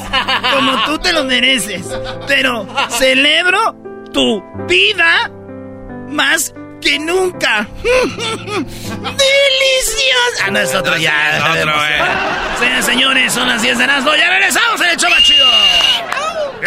como 0.55 0.85
tú 0.85 0.99
te 0.99 1.13
lo 1.13 1.25
mereces, 1.25 1.85
pero 2.27 2.67
celebro 2.91 3.77
tu 4.13 4.43
vida 4.67 5.31
más 6.09 6.55
que 6.81 6.99
nunca. 6.99 7.69
¡Delicioso! 7.83 9.17
Ah, 10.45 10.51
no 10.51 10.59
es 10.61 10.75
otro 10.75 10.97
ya. 10.97 11.37
es 11.37 11.43
otro, 11.59 11.73
eh. 11.85 12.83
Señores, 12.83 13.33
son 13.33 13.49
las 13.49 13.63
10 13.63 13.79
de 13.79 13.87
las 13.87 14.05
Ya 14.05 14.31
regresamos 14.31 14.81
en 14.81 14.91
el 14.91 14.97
show 14.97 15.11
más 15.11 15.23
chido. 15.23 15.47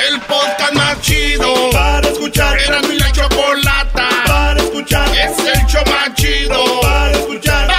El 0.10 0.20
podcast 0.22 0.74
más 0.74 1.02
chido 1.02 1.70
para 1.72 2.08
escuchar. 2.08 2.58
Era 2.60 2.82
mi 2.82 2.98
la 2.98 3.12
chocolata 3.12 4.10
para 4.26 4.60
escuchar. 4.60 5.08
Es 5.16 5.40
el 5.40 5.66
show 5.68 5.84
más 5.88 6.14
chido 6.16 6.82
para 6.82 7.12
escuchar. 7.12 7.79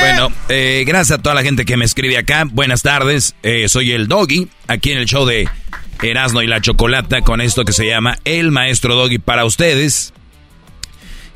Bueno, 0.00 0.32
eh, 0.48 0.84
gracias 0.86 1.18
a 1.18 1.22
toda 1.22 1.34
la 1.34 1.42
gente 1.42 1.64
que 1.64 1.76
me 1.76 1.84
escribe 1.84 2.16
acá. 2.16 2.44
Buenas 2.44 2.82
tardes, 2.82 3.34
eh, 3.42 3.68
soy 3.68 3.92
el 3.92 4.08
Doggy, 4.08 4.48
aquí 4.66 4.92
en 4.92 4.98
el 4.98 5.06
show 5.06 5.24
de 5.26 5.48
Erasmo 6.02 6.42
y 6.42 6.46
la 6.46 6.60
Chocolata 6.60 7.22
con 7.22 7.40
esto 7.40 7.64
que 7.64 7.72
se 7.72 7.86
llama 7.86 8.18
El 8.24 8.50
Maestro 8.50 8.94
Doggy 8.94 9.18
para 9.18 9.44
ustedes. 9.44 10.12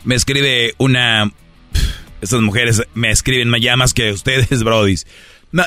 Me 0.05 0.15
escribe 0.15 0.75
una 0.79 1.33
Estas 2.21 2.41
mujeres 2.41 2.83
me 2.95 3.11
escriben 3.11 3.49
más 3.77 3.95
que 3.95 4.13
ustedes, 4.13 4.63
brodis. 4.65 5.07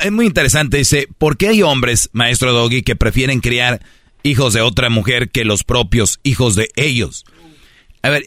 Es 0.01 0.11
muy 0.11 0.25
interesante, 0.25 0.77
dice, 0.77 1.07
¿por 1.17 1.35
qué 1.35 1.49
hay 1.49 1.61
hombres, 1.61 2.09
maestro 2.13 2.53
Doggy, 2.53 2.83
que 2.83 2.95
prefieren 2.95 3.41
criar 3.41 3.81
hijos 4.23 4.53
de 4.53 4.61
otra 4.61 4.89
mujer 4.89 5.29
que 5.29 5.43
los 5.43 5.63
propios 5.63 6.19
hijos 6.23 6.55
de 6.55 6.69
ellos? 6.75 7.25
A 8.01 8.09
ver, 8.09 8.25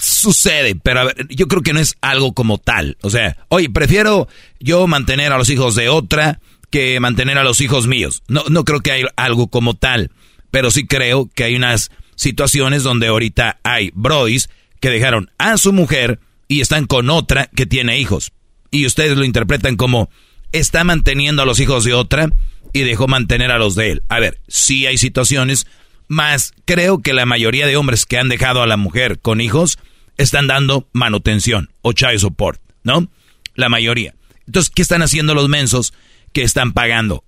sucede, 0.00 0.74
pero 0.74 1.00
a 1.00 1.04
ver, 1.04 1.26
yo 1.28 1.48
creo 1.48 1.62
que 1.62 1.72
no 1.72 1.80
es 1.80 1.96
algo 2.00 2.32
como 2.32 2.58
tal. 2.58 2.96
O 3.02 3.10
sea, 3.10 3.36
oye, 3.48 3.70
prefiero 3.70 4.28
yo 4.58 4.86
mantener 4.86 5.32
a 5.32 5.38
los 5.38 5.50
hijos 5.50 5.74
de 5.74 5.88
otra 5.88 6.40
que 6.70 6.98
mantener 7.00 7.38
a 7.38 7.44
los 7.44 7.60
hijos 7.60 7.86
míos. 7.86 8.22
No, 8.28 8.44
no 8.48 8.64
creo 8.64 8.80
que 8.80 8.92
hay 8.92 9.04
algo 9.16 9.48
como 9.48 9.74
tal, 9.74 10.10
pero 10.50 10.70
sí 10.70 10.86
creo 10.86 11.28
que 11.34 11.44
hay 11.44 11.56
unas 11.56 11.90
situaciones 12.14 12.82
donde 12.82 13.08
ahorita 13.08 13.58
hay 13.62 13.90
brodis 13.94 14.50
que 14.80 14.90
dejaron 14.90 15.30
a 15.38 15.56
su 15.58 15.72
mujer 15.72 16.20
y 16.48 16.60
están 16.60 16.86
con 16.86 17.10
otra 17.10 17.46
que 17.54 17.66
tiene 17.66 17.98
hijos. 17.98 18.32
Y 18.70 18.86
ustedes 18.86 19.16
lo 19.16 19.24
interpretan 19.24 19.76
como 19.76 20.10
está 20.52 20.84
manteniendo 20.84 21.42
a 21.42 21.46
los 21.46 21.60
hijos 21.60 21.84
de 21.84 21.94
otra 21.94 22.28
y 22.72 22.80
dejó 22.80 23.08
mantener 23.08 23.50
a 23.50 23.58
los 23.58 23.74
de 23.74 23.92
él. 23.92 24.02
A 24.08 24.20
ver, 24.20 24.40
sí 24.48 24.86
hay 24.86 24.98
situaciones, 24.98 25.66
más 26.08 26.54
creo 26.64 27.00
que 27.00 27.12
la 27.12 27.26
mayoría 27.26 27.66
de 27.66 27.76
hombres 27.76 28.06
que 28.06 28.18
han 28.18 28.28
dejado 28.28 28.62
a 28.62 28.66
la 28.66 28.76
mujer 28.76 29.20
con 29.20 29.40
hijos 29.40 29.78
están 30.20 30.46
dando 30.46 30.88
manutención 30.92 31.70
o 31.82 31.92
child 31.92 32.18
support, 32.18 32.60
¿no? 32.82 33.10
La 33.54 33.68
mayoría. 33.68 34.14
Entonces, 34.46 34.70
¿qué 34.74 34.82
están 34.82 35.02
haciendo 35.02 35.34
los 35.34 35.48
mensos 35.48 35.94
que 36.32 36.42
están 36.42 36.72
pagando 36.72 37.24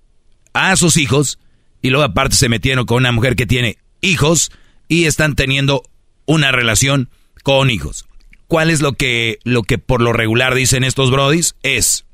a 0.53 0.75
sus 0.75 0.97
hijos 0.97 1.39
y 1.81 1.89
luego 1.89 2.03
aparte 2.03 2.35
se 2.35 2.49
metieron 2.49 2.85
con 2.85 2.97
una 2.97 3.11
mujer 3.11 3.35
que 3.35 3.45
tiene 3.45 3.77
hijos 4.01 4.51
y 4.87 5.05
están 5.05 5.35
teniendo 5.35 5.83
una 6.25 6.51
relación 6.51 7.09
con 7.43 7.69
hijos? 7.69 8.05
¿Cuál 8.47 8.69
es 8.69 8.81
lo 8.81 8.93
que, 8.93 9.39
lo 9.43 9.63
que 9.63 9.79
por 9.79 10.01
lo 10.01 10.13
regular 10.13 10.53
dicen 10.53 10.83
estos 10.83 11.09
brodis? 11.09 11.55
Es, 11.63 12.05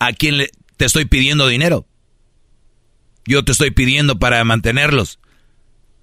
¿a 0.00 0.12
quién 0.12 0.38
le, 0.38 0.50
te 0.76 0.84
estoy 0.84 1.04
pidiendo 1.04 1.46
dinero? 1.46 1.86
Yo 3.24 3.44
te 3.44 3.52
estoy 3.52 3.70
pidiendo 3.70 4.18
para 4.18 4.42
mantenerlos. 4.44 5.20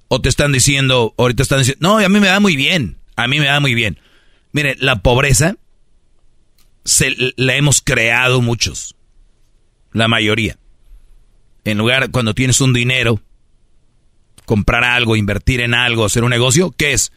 O 0.08 0.22
te 0.22 0.30
están 0.30 0.52
diciendo, 0.52 1.14
ahorita 1.18 1.44
están 1.44 1.60
diciendo, 1.60 1.88
no, 1.88 1.98
a 1.98 2.10
mí 2.10 2.20
me 2.20 2.28
da 2.28 2.40
muy 2.40 2.56
bien, 2.56 2.98
a 3.16 3.28
mí 3.28 3.40
me 3.40 3.46
da 3.46 3.60
muy 3.60 3.74
bien. 3.74 4.00
Mire, 4.52 4.76
la 4.80 5.02
pobreza 5.02 5.58
se, 6.84 7.16
la 7.36 7.56
hemos 7.56 7.82
creado 7.82 8.42
muchos, 8.42 8.96
la 9.92 10.08
mayoría. 10.08 10.58
En 11.64 11.80
lugar, 11.80 12.12
cuando 12.12 12.36
tienes 12.36 12.62
un 12.62 12.72
dinero, 12.72 13.22
comprar 14.46 14.84
algo, 14.84 15.16
invertir 15.16 15.62
en 15.62 15.74
algo, 15.74 16.06
hacer 16.06 16.24
un 16.24 16.30
negocio, 16.30 16.72
¿qué 16.78 16.94
es? 16.94 17.12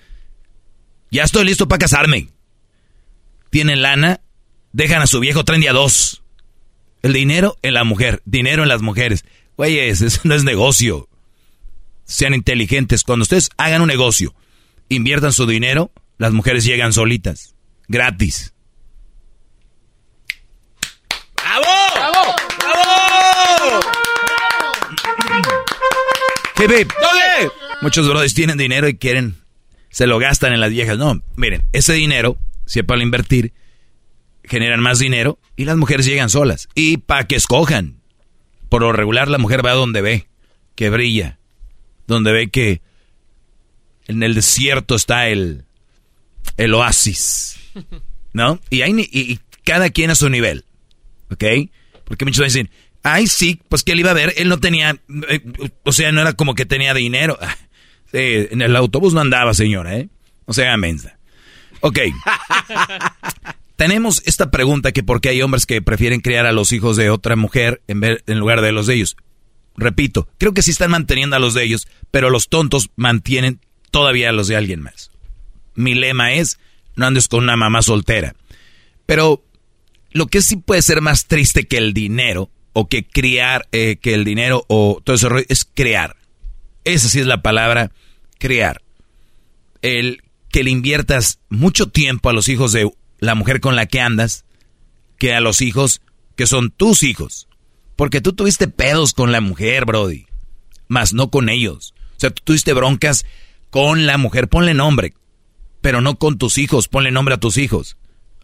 Ya 1.10 1.24
estoy 1.24 1.44
listo 1.44 1.68
para 1.68 1.78
casarme. 1.78 2.28
Tienen 3.50 3.82
lana, 3.82 4.20
dejan 4.72 5.02
a 5.02 5.06
su 5.06 5.20
viejo, 5.20 5.44
tren 5.44 5.60
día 5.60 5.72
dos. 5.72 6.22
El 7.02 7.12
dinero 7.12 7.56
en 7.62 7.74
la 7.74 7.84
mujer, 7.84 8.22
dinero 8.24 8.62
en 8.62 8.68
las 8.68 8.82
mujeres. 8.82 9.24
Güeyes, 9.56 10.00
eso 10.02 10.20
no 10.24 10.34
es 10.34 10.44
negocio. 10.44 11.07
Sean 12.08 12.34
inteligentes. 12.34 13.04
Cuando 13.04 13.22
ustedes 13.22 13.50
hagan 13.58 13.82
un 13.82 13.88
negocio, 13.88 14.34
inviertan 14.88 15.32
su 15.32 15.46
dinero, 15.46 15.92
las 16.16 16.32
mujeres 16.32 16.64
llegan 16.64 16.92
solitas. 16.92 17.54
Gratis. 17.86 18.54
¡Bravo! 21.36 21.66
¡Bravo! 21.94 22.34
¡Bravo! 22.58 23.80
¿Dónde? 26.56 27.52
Muchos 27.82 28.08
brothers 28.08 28.34
tienen 28.34 28.58
dinero 28.58 28.88
y 28.88 28.96
quieren, 28.96 29.36
se 29.90 30.06
lo 30.06 30.18
gastan 30.18 30.52
en 30.52 30.60
las 30.60 30.70
viejas. 30.70 30.98
No, 30.98 31.22
miren, 31.36 31.64
ese 31.72 31.92
dinero, 31.92 32.38
si 32.66 32.80
es 32.80 32.84
para 32.86 33.02
invertir, 33.02 33.52
generan 34.44 34.80
más 34.80 34.98
dinero 34.98 35.38
y 35.56 35.66
las 35.66 35.76
mujeres 35.76 36.06
llegan 36.06 36.30
solas. 36.30 36.68
Y 36.74 36.96
para 36.96 37.26
que 37.26 37.36
escojan. 37.36 38.00
Por 38.70 38.82
lo 38.82 38.92
regular 38.92 39.28
la 39.28 39.38
mujer 39.38 39.64
va 39.64 39.72
donde 39.72 40.00
ve, 40.00 40.28
que 40.74 40.90
brilla, 40.90 41.38
donde 42.08 42.32
ve 42.32 42.48
que 42.48 42.80
en 44.08 44.22
el 44.22 44.34
desierto 44.34 44.96
está 44.96 45.28
el, 45.28 45.64
el 46.56 46.74
oasis, 46.74 47.56
¿no? 48.32 48.58
Y, 48.70 48.82
hay, 48.82 49.08
y, 49.12 49.38
cada 49.62 49.90
quien 49.90 50.10
a 50.10 50.14
su 50.14 50.28
nivel, 50.30 50.64
¿ok? 51.30 51.44
Porque 52.04 52.24
muchos 52.24 52.44
dicen, 52.46 52.70
ay, 53.02 53.26
sí, 53.26 53.60
pues 53.68 53.84
que 53.84 53.92
él 53.92 54.00
iba 54.00 54.10
a 54.10 54.14
ver, 54.14 54.32
él 54.38 54.48
no 54.48 54.58
tenía, 54.58 54.98
eh, 55.28 55.40
o 55.84 55.92
sea, 55.92 56.10
no 56.10 56.22
era 56.22 56.32
como 56.32 56.54
que 56.56 56.66
tenía 56.66 56.92
dinero. 56.94 57.38
En 58.10 58.62
el 58.62 58.74
autobús 58.74 59.12
no 59.12 59.20
andaba, 59.20 59.52
señora, 59.52 59.98
¿eh? 59.98 60.08
O 60.46 60.54
sea, 60.54 60.74
mensa. 60.78 61.18
Ok. 61.80 61.98
Tenemos 63.76 64.22
esta 64.24 64.50
pregunta 64.50 64.92
que 64.92 65.02
por 65.02 65.20
qué 65.20 65.28
hay 65.28 65.42
hombres 65.42 65.66
que 65.66 65.82
prefieren 65.82 66.22
criar 66.22 66.46
a 66.46 66.52
los 66.52 66.72
hijos 66.72 66.96
de 66.96 67.10
otra 67.10 67.36
mujer 67.36 67.82
en, 67.86 68.02
en 68.02 68.38
lugar 68.38 68.62
de 68.62 68.72
los 68.72 68.86
de 68.86 68.94
ellos. 68.94 69.14
Repito, 69.78 70.28
creo 70.38 70.52
que 70.52 70.62
sí 70.62 70.72
están 70.72 70.90
manteniendo 70.90 71.36
a 71.36 71.38
los 71.38 71.54
de 71.54 71.62
ellos, 71.62 71.86
pero 72.10 72.30
los 72.30 72.48
tontos 72.48 72.90
mantienen 72.96 73.60
todavía 73.92 74.30
a 74.30 74.32
los 74.32 74.48
de 74.48 74.56
alguien 74.56 74.82
más. 74.82 75.12
Mi 75.76 75.94
lema 75.94 76.32
es, 76.32 76.58
no 76.96 77.06
andes 77.06 77.28
con 77.28 77.44
una 77.44 77.56
mamá 77.56 77.80
soltera. 77.82 78.34
Pero 79.06 79.44
lo 80.10 80.26
que 80.26 80.42
sí 80.42 80.56
puede 80.56 80.82
ser 80.82 81.00
más 81.00 81.26
triste 81.26 81.68
que 81.68 81.78
el 81.78 81.94
dinero, 81.94 82.50
o 82.72 82.88
que 82.88 83.06
criar, 83.06 83.68
eh, 83.70 83.98
que 84.02 84.14
el 84.14 84.24
dinero, 84.24 84.64
o 84.68 85.00
todo 85.04 85.14
eso, 85.14 85.30
es 85.48 85.64
crear. 85.64 86.16
Esa 86.84 87.08
sí 87.08 87.20
es 87.20 87.26
la 87.26 87.40
palabra, 87.40 87.92
crear. 88.38 88.82
El 89.80 90.22
que 90.50 90.64
le 90.64 90.70
inviertas 90.70 91.38
mucho 91.48 91.88
tiempo 91.88 92.30
a 92.30 92.32
los 92.32 92.48
hijos 92.48 92.72
de 92.72 92.90
la 93.20 93.36
mujer 93.36 93.60
con 93.60 93.76
la 93.76 93.86
que 93.86 94.00
andas, 94.00 94.44
que 95.18 95.34
a 95.34 95.40
los 95.40 95.60
hijos 95.60 96.00
que 96.34 96.46
son 96.46 96.70
tus 96.70 97.04
hijos. 97.04 97.47
Porque 97.98 98.20
tú 98.20 98.32
tuviste 98.32 98.68
pedos 98.68 99.12
con 99.12 99.32
la 99.32 99.40
mujer, 99.40 99.84
Brody, 99.84 100.26
más 100.86 101.12
no 101.14 101.32
con 101.32 101.48
ellos. 101.48 101.94
O 102.16 102.20
sea, 102.20 102.30
tú 102.30 102.42
tuviste 102.44 102.72
broncas 102.72 103.26
con 103.70 104.06
la 104.06 104.16
mujer, 104.18 104.46
ponle 104.46 104.72
nombre, 104.72 105.14
pero 105.80 106.00
no 106.00 106.16
con 106.16 106.38
tus 106.38 106.58
hijos, 106.58 106.86
ponle 106.86 107.10
nombre 107.10 107.34
a 107.34 107.40
tus 107.40 107.58
hijos. 107.58 107.96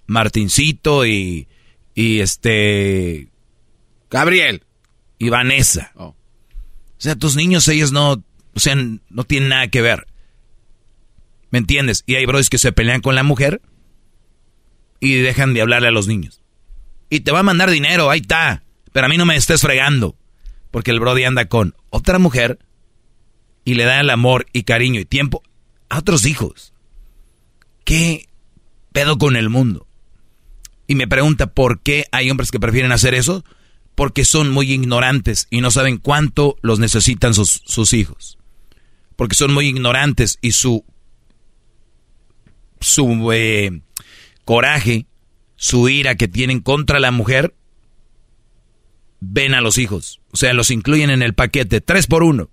Martincito 0.08 1.06
y, 1.06 1.46
y 1.94 2.18
este... 2.18 3.28
Gabriel 4.10 4.64
y 5.20 5.28
Vanessa. 5.28 5.92
Oh. 5.94 6.06
O 6.06 6.16
sea, 6.98 7.14
tus 7.14 7.36
niños, 7.36 7.68
ellos 7.68 7.92
no, 7.92 8.24
o 8.54 8.60
sea, 8.60 8.74
no 8.74 9.22
tienen 9.22 9.50
nada 9.50 9.68
que 9.68 9.82
ver. 9.82 10.08
¿Me 11.50 11.60
entiendes? 11.60 12.02
Y 12.06 12.16
hay 12.16 12.26
bros 12.26 12.50
que 12.50 12.58
se 12.58 12.72
pelean 12.72 13.02
con 13.02 13.14
la 13.14 13.22
mujer 13.22 13.62
y 14.98 15.14
dejan 15.14 15.54
de 15.54 15.62
hablarle 15.62 15.86
a 15.86 15.92
los 15.92 16.08
niños. 16.08 16.42
Y 17.08 17.20
te 17.20 17.30
va 17.30 17.38
a 17.38 17.44
mandar 17.44 17.70
dinero, 17.70 18.10
ahí 18.10 18.18
está. 18.18 18.63
Pero 18.94 19.06
a 19.06 19.08
mí 19.08 19.16
no 19.16 19.26
me 19.26 19.34
estés 19.34 19.60
fregando. 19.60 20.16
Porque 20.70 20.92
el 20.92 21.00
Brody 21.00 21.24
anda 21.24 21.46
con 21.46 21.74
otra 21.90 22.20
mujer 22.20 22.60
y 23.64 23.74
le 23.74 23.84
da 23.84 23.98
el 23.98 24.08
amor 24.08 24.46
y 24.52 24.62
cariño 24.62 25.00
y 25.00 25.04
tiempo 25.04 25.42
a 25.88 25.98
otros 25.98 26.26
hijos. 26.26 26.72
¿Qué 27.84 28.28
pedo 28.92 29.18
con 29.18 29.34
el 29.34 29.50
mundo? 29.50 29.88
Y 30.86 30.94
me 30.94 31.08
pregunta 31.08 31.48
por 31.48 31.80
qué 31.80 32.06
hay 32.12 32.30
hombres 32.30 32.52
que 32.52 32.60
prefieren 32.60 32.92
hacer 32.92 33.14
eso. 33.14 33.44
Porque 33.96 34.24
son 34.24 34.50
muy 34.50 34.70
ignorantes 34.72 35.48
y 35.50 35.60
no 35.60 35.72
saben 35.72 35.98
cuánto 35.98 36.56
los 36.62 36.78
necesitan 36.78 37.34
sus, 37.34 37.62
sus 37.64 37.92
hijos. 37.94 38.38
Porque 39.16 39.34
son 39.34 39.52
muy 39.52 39.66
ignorantes 39.66 40.38
y 40.40 40.52
su, 40.52 40.84
su 42.80 43.32
eh, 43.32 43.82
coraje, 44.44 45.06
su 45.56 45.88
ira 45.88 46.14
que 46.14 46.28
tienen 46.28 46.60
contra 46.60 47.00
la 47.00 47.10
mujer, 47.10 47.54
ven 49.20 49.54
a 49.54 49.60
los 49.60 49.78
hijos. 49.78 50.20
O 50.32 50.36
sea, 50.36 50.52
los 50.52 50.70
incluyen 50.70 51.10
en 51.10 51.22
el 51.22 51.34
paquete, 51.34 51.80
tres 51.80 52.06
por 52.06 52.22
uno. 52.22 52.50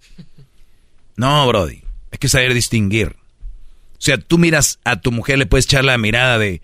No, 1.15 1.47
Brody, 1.47 1.83
hay 2.11 2.17
que 2.19 2.29
saber 2.29 2.53
distinguir. 2.53 3.15
O 3.93 4.03
sea, 4.03 4.17
tú 4.17 4.37
miras 4.37 4.79
a 4.83 4.99
tu 4.99 5.11
mujer, 5.11 5.37
le 5.37 5.45
puedes 5.45 5.65
echar 5.65 5.83
la 5.83 5.97
mirada 5.97 6.39
de 6.39 6.61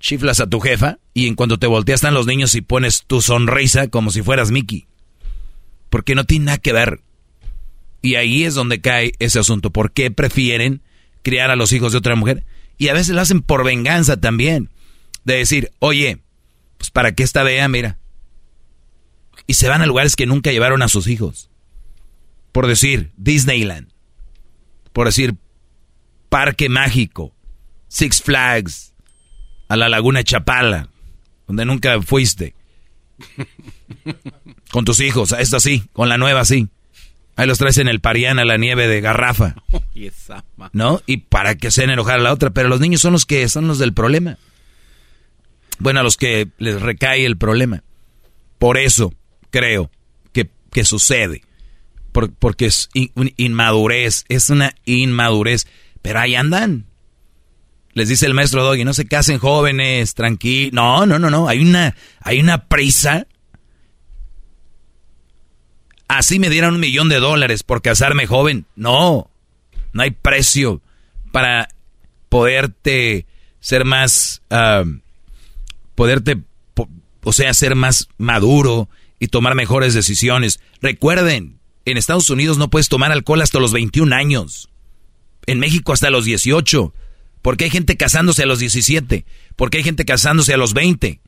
chiflas 0.00 0.40
a 0.40 0.48
tu 0.48 0.58
jefa 0.58 0.98
y 1.14 1.28
en 1.28 1.36
cuanto 1.36 1.58
te 1.58 1.68
volteas 1.68 1.98
están 1.98 2.14
los 2.14 2.26
niños 2.26 2.54
y 2.56 2.60
pones 2.60 3.04
tu 3.06 3.22
sonrisa 3.22 3.88
como 3.88 4.10
si 4.10 4.22
fueras 4.22 4.50
Mickey. 4.50 4.86
Porque 5.90 6.14
no 6.14 6.24
tiene 6.24 6.46
nada 6.46 6.58
que 6.58 6.72
ver. 6.72 7.00
Y 8.02 8.16
ahí 8.16 8.44
es 8.44 8.54
donde 8.54 8.80
cae 8.80 9.12
ese 9.20 9.38
asunto. 9.38 9.70
¿Por 9.70 9.92
qué 9.92 10.10
prefieren 10.10 10.82
criar 11.22 11.50
a 11.50 11.56
los 11.56 11.72
hijos 11.72 11.92
de 11.92 11.98
otra 11.98 12.16
mujer? 12.16 12.44
Y 12.78 12.88
a 12.88 12.94
veces 12.94 13.14
lo 13.14 13.20
hacen 13.20 13.42
por 13.42 13.64
venganza 13.64 14.18
también. 14.18 14.70
De 15.24 15.34
decir, 15.34 15.70
oye, 15.78 16.18
pues 16.78 16.90
para 16.90 17.14
que 17.14 17.22
esta 17.22 17.44
vea, 17.44 17.68
mira. 17.68 17.98
Y 19.46 19.54
se 19.54 19.68
van 19.68 19.82
a 19.82 19.86
lugares 19.86 20.16
que 20.16 20.26
nunca 20.26 20.52
llevaron 20.52 20.82
a 20.82 20.88
sus 20.88 21.06
hijos. 21.08 21.50
Por 22.52 22.66
decir, 22.66 23.12
Disneyland. 23.16 23.92
Por 24.92 25.06
decir, 25.06 25.36
Parque 26.28 26.68
Mágico. 26.68 27.34
Six 27.88 28.22
Flags. 28.22 28.94
A 29.68 29.76
la 29.76 29.88
Laguna 29.88 30.22
Chapala. 30.22 30.88
Donde 31.46 31.64
nunca 31.64 32.00
fuiste. 32.02 32.54
Con 34.70 34.84
tus 34.84 35.00
hijos, 35.00 35.32
esto 35.32 35.60
sí, 35.60 35.84
con 35.92 36.08
la 36.08 36.18
nueva 36.18 36.44
sí. 36.44 36.68
Ahí 37.36 37.46
los 37.46 37.58
traes 37.58 37.78
en 37.78 37.88
el 37.88 38.00
Pariana, 38.00 38.44
la 38.44 38.56
nieve 38.56 38.88
de 38.88 39.00
garrafa. 39.00 39.54
¿No? 40.72 41.00
Y 41.06 41.18
para 41.18 41.56
que 41.56 41.70
se 41.70 41.84
enojar 41.84 42.18
a 42.18 42.22
la 42.22 42.32
otra. 42.32 42.50
Pero 42.50 42.68
los 42.68 42.80
niños 42.80 43.00
son 43.00 43.12
los 43.12 43.26
que 43.26 43.48
son 43.48 43.68
los 43.68 43.78
del 43.78 43.94
problema. 43.94 44.38
Bueno, 45.78 46.00
a 46.00 46.02
los 46.02 46.16
que 46.16 46.48
les 46.58 46.80
recae 46.80 47.24
el 47.24 47.38
problema. 47.38 47.82
Por 48.58 48.76
eso 48.76 49.14
creo 49.52 49.90
que, 50.32 50.50
que 50.72 50.84
sucede. 50.84 51.42
porque 52.12 52.66
es 52.66 52.88
inmadurez, 53.36 54.24
es 54.28 54.50
una 54.50 54.74
inmadurez. 54.84 55.68
Pero 56.02 56.18
ahí 56.18 56.34
andan. 56.34 56.86
Les 57.94 58.08
dice 58.08 58.26
el 58.26 58.34
maestro 58.34 58.64
Doggy, 58.64 58.84
no 58.84 58.94
se 58.94 59.06
casen 59.06 59.38
jóvenes, 59.38 60.14
tranquilos. 60.14 60.72
No, 60.72 61.06
no, 61.06 61.18
no, 61.18 61.30
no. 61.30 61.48
Hay 61.48 61.60
una, 61.60 61.94
hay 62.20 62.40
una 62.40 62.66
prisa. 62.66 63.26
Así 66.08 66.38
me 66.38 66.50
dieran 66.50 66.74
un 66.74 66.80
millón 66.80 67.08
de 67.08 67.20
dólares 67.20 67.62
por 67.62 67.82
casarme 67.82 68.26
joven. 68.26 68.66
No, 68.76 69.30
no 69.92 70.02
hay 70.02 70.10
precio 70.10 70.82
para 71.30 71.68
poderte 72.28 73.26
ser 73.60 73.84
más, 73.84 74.42
poderte, 75.94 76.42
o 77.22 77.32
sea, 77.32 77.54
ser 77.54 77.74
más 77.76 78.08
maduro 78.18 78.88
y 79.22 79.28
tomar 79.28 79.54
mejores 79.54 79.94
decisiones. 79.94 80.58
Recuerden, 80.80 81.60
en 81.84 81.96
Estados 81.96 82.28
Unidos 82.28 82.58
no 82.58 82.70
puedes 82.70 82.88
tomar 82.88 83.12
alcohol 83.12 83.40
hasta 83.40 83.60
los 83.60 83.72
21 83.72 84.12
años. 84.16 84.68
En 85.46 85.60
México 85.60 85.92
hasta 85.92 86.10
los 86.10 86.24
18. 86.24 86.92
Porque 87.40 87.66
hay 87.66 87.70
gente 87.70 87.96
casándose 87.96 88.42
a 88.42 88.46
los 88.46 88.58
17. 88.58 89.24
Porque 89.54 89.78
hay 89.78 89.84
gente 89.84 90.04
casándose 90.04 90.54
a 90.54 90.56
los 90.56 90.74
20. 90.74 91.20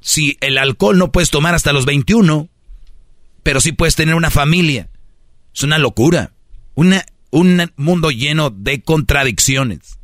Si 0.00 0.38
el 0.40 0.58
alcohol 0.58 0.96
no 0.96 1.10
puedes 1.10 1.30
tomar 1.30 1.56
hasta 1.56 1.72
los 1.72 1.86
21, 1.86 2.48
pero 3.42 3.60
sí 3.60 3.72
puedes 3.72 3.96
tener 3.96 4.14
una 4.14 4.30
familia. 4.30 4.88
Es 5.52 5.64
una 5.64 5.78
locura. 5.78 6.34
Una, 6.76 7.04
un 7.30 7.68
mundo 7.74 8.12
lleno 8.12 8.50
de 8.50 8.80
contradicciones. 8.80 9.98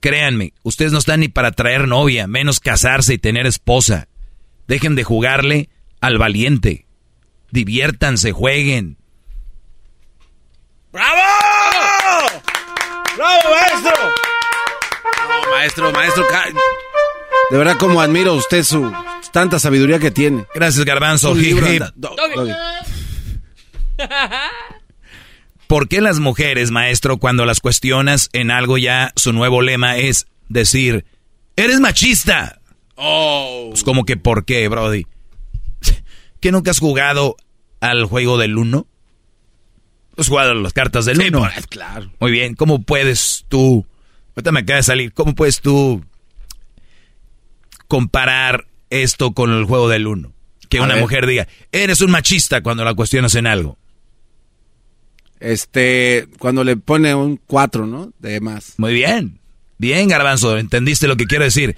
Créanme, 0.00 0.54
ustedes 0.62 0.92
no 0.92 0.98
están 0.98 1.20
ni 1.20 1.28
para 1.28 1.52
traer 1.52 1.86
novia, 1.86 2.26
menos 2.26 2.58
casarse 2.58 3.12
y 3.12 3.18
tener 3.18 3.44
esposa. 3.44 4.08
Dejen 4.70 4.94
de 4.94 5.02
jugarle 5.02 5.68
al 6.00 6.16
valiente. 6.16 6.86
Diviértanse, 7.50 8.30
jueguen. 8.30 8.98
¡Bravo! 10.92 11.20
¡Bravo, 13.16 13.50
maestro! 13.50 13.92
maestro, 15.50 15.92
maestro. 15.92 16.24
De 17.50 17.58
verdad, 17.58 17.78
como 17.78 18.00
admiro 18.00 18.30
a 18.30 18.34
usted 18.34 18.62
su 18.62 18.92
tanta 19.32 19.58
sabiduría 19.58 19.98
que 19.98 20.12
tiene. 20.12 20.46
Gracias, 20.54 20.84
Garbanzo. 20.84 21.34
¿Por 25.66 25.88
qué 25.88 26.00
las 26.00 26.20
mujeres, 26.20 26.70
maestro, 26.70 27.18
cuando 27.18 27.44
las 27.44 27.58
cuestionas 27.58 28.30
en 28.32 28.52
algo 28.52 28.78
ya 28.78 29.12
su 29.16 29.32
nuevo 29.32 29.62
lema 29.62 29.96
es 29.96 30.28
decir, 30.48 31.06
eres 31.56 31.80
machista? 31.80 32.59
Oh. 33.02 33.68
Pues 33.70 33.82
como 33.82 34.04
que, 34.04 34.18
¿por 34.18 34.44
qué, 34.44 34.68
Brody? 34.68 35.06
¿Que 36.40 36.52
nunca 36.52 36.70
has 36.70 36.78
jugado 36.78 37.36
al 37.80 38.04
juego 38.04 38.36
del 38.36 38.58
uno? 38.58 38.86
Has 40.18 40.28
jugado 40.28 40.52
las 40.52 40.74
cartas 40.74 41.06
del 41.06 41.18
uno. 41.18 41.48
claro. 41.70 42.12
Muy 42.20 42.30
bien, 42.30 42.54
¿cómo 42.54 42.82
puedes 42.82 43.46
tú? 43.48 43.86
Ahorita 44.36 44.52
me 44.52 44.60
acaba 44.60 44.76
de 44.76 44.82
salir. 44.82 45.14
¿Cómo 45.14 45.34
puedes 45.34 45.62
tú 45.62 46.04
comparar 47.88 48.66
esto 48.90 49.32
con 49.32 49.50
el 49.50 49.64
juego 49.64 49.88
del 49.88 50.06
uno? 50.06 50.34
Que 50.68 50.80
una 50.80 50.96
mujer 50.96 51.26
diga, 51.26 51.48
eres 51.72 52.02
un 52.02 52.10
machista 52.10 52.62
cuando 52.62 52.84
la 52.84 52.94
cuestionas 52.94 53.34
en 53.34 53.46
algo. 53.46 53.78
Este, 55.40 56.28
cuando 56.38 56.64
le 56.64 56.76
pone 56.76 57.14
un 57.14 57.38
4, 57.38 57.86
¿no? 57.86 58.12
De 58.18 58.40
más. 58.40 58.74
Muy 58.76 58.92
bien. 58.92 59.39
Bien, 59.80 60.08
Garbanzo, 60.08 60.58
entendiste 60.58 61.08
lo 61.08 61.16
que 61.16 61.24
quiero 61.24 61.44
decir. 61.44 61.74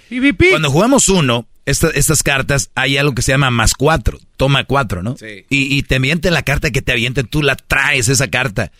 Cuando 0.50 0.72
jugamos 0.72 1.08
uno, 1.08 1.46
estas 1.64 2.24
cartas, 2.24 2.72
hay 2.74 2.96
algo 2.96 3.14
que 3.14 3.22
se 3.22 3.30
llama 3.30 3.52
más 3.52 3.74
cuatro. 3.74 4.18
Toma 4.36 4.64
cuatro, 4.64 5.04
¿no? 5.04 5.16
Sí. 5.16 5.46
Y, 5.48 5.78
y 5.78 5.84
te 5.84 6.00
miente 6.00 6.32
la 6.32 6.42
carta 6.42 6.72
que 6.72 6.82
te 6.82 6.90
avienten, 6.90 7.28
tú 7.28 7.44
la 7.44 7.54
traes 7.54 8.08
esa 8.08 8.26
carta. 8.26 8.72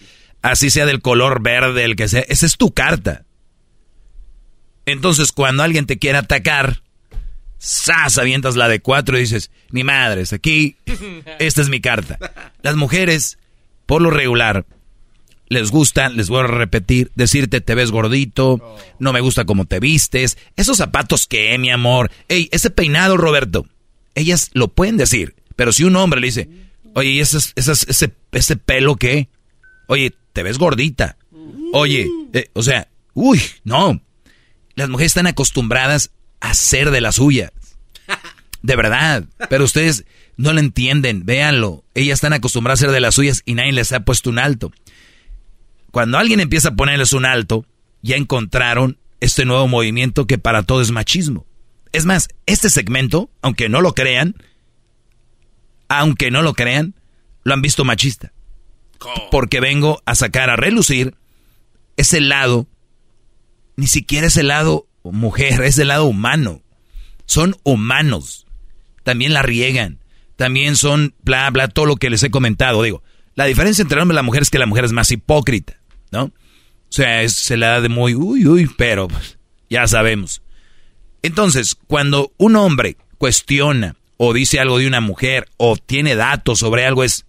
Así 0.42 0.70
sea 0.70 0.86
del 0.86 1.00
color 1.02 1.40
verde, 1.40 1.84
el 1.84 1.94
que 1.94 2.08
sea. 2.08 2.22
Esa 2.22 2.46
es 2.46 2.56
tu 2.56 2.72
carta. 2.72 3.22
Entonces, 4.86 5.30
cuando 5.30 5.62
alguien 5.62 5.86
te 5.86 6.00
quiere 6.00 6.18
atacar, 6.18 6.82
¡zas! 7.60 8.18
avientas 8.18 8.56
la 8.56 8.66
de 8.66 8.80
cuatro 8.80 9.16
y 9.16 9.20
dices, 9.20 9.52
ni 9.70 9.84
madres, 9.84 10.32
aquí, 10.32 10.78
esta 11.38 11.62
es 11.62 11.68
mi 11.68 11.80
carta. 11.80 12.18
Las 12.62 12.74
mujeres, 12.74 13.38
por 13.86 14.02
lo 14.02 14.10
regular, 14.10 14.66
les 15.52 15.70
gusta, 15.70 16.08
les 16.08 16.28
voy 16.28 16.40
a 16.40 16.46
repetir, 16.46 17.12
decirte 17.14 17.60
te 17.60 17.74
ves 17.74 17.90
gordito, 17.90 18.76
no 18.98 19.12
me 19.12 19.20
gusta 19.20 19.44
cómo 19.44 19.64
te 19.66 19.80
vistes, 19.80 20.38
esos 20.56 20.76
zapatos 20.76 21.26
que, 21.26 21.56
mi 21.58 21.70
amor, 21.70 22.10
ey, 22.28 22.48
ese 22.52 22.70
peinado, 22.70 23.16
Roberto, 23.16 23.66
ellas 24.14 24.50
lo 24.54 24.68
pueden 24.68 24.96
decir, 24.96 25.34
pero 25.56 25.72
si 25.72 25.84
un 25.84 25.96
hombre 25.96 26.20
le 26.20 26.26
dice, 26.26 26.48
oye, 26.94 27.20
ese, 27.20 27.38
ese, 27.54 28.14
ese 28.32 28.56
pelo 28.56 28.96
qué? 28.96 29.28
Oye, 29.88 30.14
te 30.32 30.42
ves 30.42 30.58
gordita. 30.58 31.16
Oye, 31.72 32.08
eh, 32.32 32.50
o 32.52 32.62
sea, 32.62 32.88
uy, 33.14 33.40
no. 33.64 34.00
Las 34.74 34.88
mujeres 34.88 35.10
están 35.10 35.26
acostumbradas 35.26 36.10
a 36.40 36.54
ser 36.54 36.90
de 36.90 37.00
las 37.00 37.16
suyas. 37.16 37.52
De 38.62 38.76
verdad. 38.76 39.24
Pero 39.48 39.64
ustedes 39.64 40.04
no 40.36 40.52
lo 40.52 40.60
entienden, 40.60 41.24
véanlo. 41.24 41.84
Ellas 41.94 42.14
están 42.14 42.32
acostumbradas 42.32 42.80
a 42.80 42.86
ser 42.86 42.90
de 42.90 43.00
las 43.00 43.14
suyas 43.14 43.42
y 43.44 43.54
nadie 43.54 43.72
les 43.72 43.92
ha 43.92 44.00
puesto 44.00 44.30
un 44.30 44.38
alto. 44.38 44.72
Cuando 45.92 46.18
alguien 46.18 46.40
empieza 46.40 46.70
a 46.70 46.74
ponerles 46.74 47.12
un 47.12 47.24
alto, 47.24 47.64
ya 48.02 48.16
encontraron 48.16 48.98
este 49.20 49.44
nuevo 49.44 49.68
movimiento 49.68 50.26
que 50.26 50.38
para 50.38 50.64
todo 50.64 50.80
es 50.80 50.90
machismo. 50.90 51.46
Es 51.92 52.06
más, 52.06 52.28
este 52.46 52.70
segmento, 52.70 53.30
aunque 53.42 53.68
no 53.68 53.80
lo 53.80 53.92
crean, 53.92 54.34
aunque 55.88 56.30
no 56.30 56.42
lo 56.42 56.54
crean, 56.54 56.94
lo 57.44 57.54
han 57.54 57.62
visto 57.62 57.84
machista. 57.84 58.32
Porque 59.30 59.60
vengo 59.60 60.02
a 60.06 60.14
sacar 60.14 60.48
a 60.48 60.56
relucir 60.56 61.14
ese 61.96 62.20
lado, 62.20 62.66
ni 63.76 63.86
siquiera 63.86 64.28
ese 64.28 64.42
lado 64.42 64.86
mujer, 65.02 65.62
es 65.62 65.78
el 65.78 65.88
lado 65.88 66.06
humano. 66.06 66.62
Son 67.26 67.56
humanos. 67.64 68.46
También 69.02 69.34
la 69.34 69.42
riegan. 69.42 69.98
También 70.36 70.76
son 70.76 71.14
bla, 71.22 71.50
bla, 71.50 71.68
todo 71.68 71.86
lo 71.86 71.96
que 71.96 72.10
les 72.10 72.22
he 72.22 72.30
comentado. 72.30 72.82
Digo, 72.82 73.02
la 73.34 73.44
diferencia 73.44 73.82
entre 73.82 73.96
el 73.96 74.02
hombre 74.02 74.14
y 74.14 74.16
la 74.16 74.22
mujer 74.22 74.42
es 74.42 74.50
que 74.50 74.58
la 74.58 74.66
mujer 74.66 74.84
es 74.84 74.92
más 74.92 75.10
hipócrita. 75.10 75.78
¿No? 76.12 76.24
O 76.24 76.94
sea, 76.94 77.26
se 77.28 77.56
le 77.56 77.66
da 77.66 77.80
de 77.80 77.88
muy, 77.88 78.14
uy, 78.14 78.46
uy, 78.46 78.70
pero 78.76 79.08
pues, 79.08 79.38
ya 79.70 79.86
sabemos. 79.86 80.42
Entonces, 81.22 81.76
cuando 81.86 82.32
un 82.36 82.56
hombre 82.56 82.96
cuestiona 83.18 83.96
o 84.18 84.32
dice 84.32 84.60
algo 84.60 84.78
de 84.78 84.86
una 84.86 85.00
mujer 85.00 85.48
o 85.56 85.76
tiene 85.76 86.14
datos 86.14 86.58
sobre 86.58 86.84
algo, 86.84 87.02
es, 87.02 87.24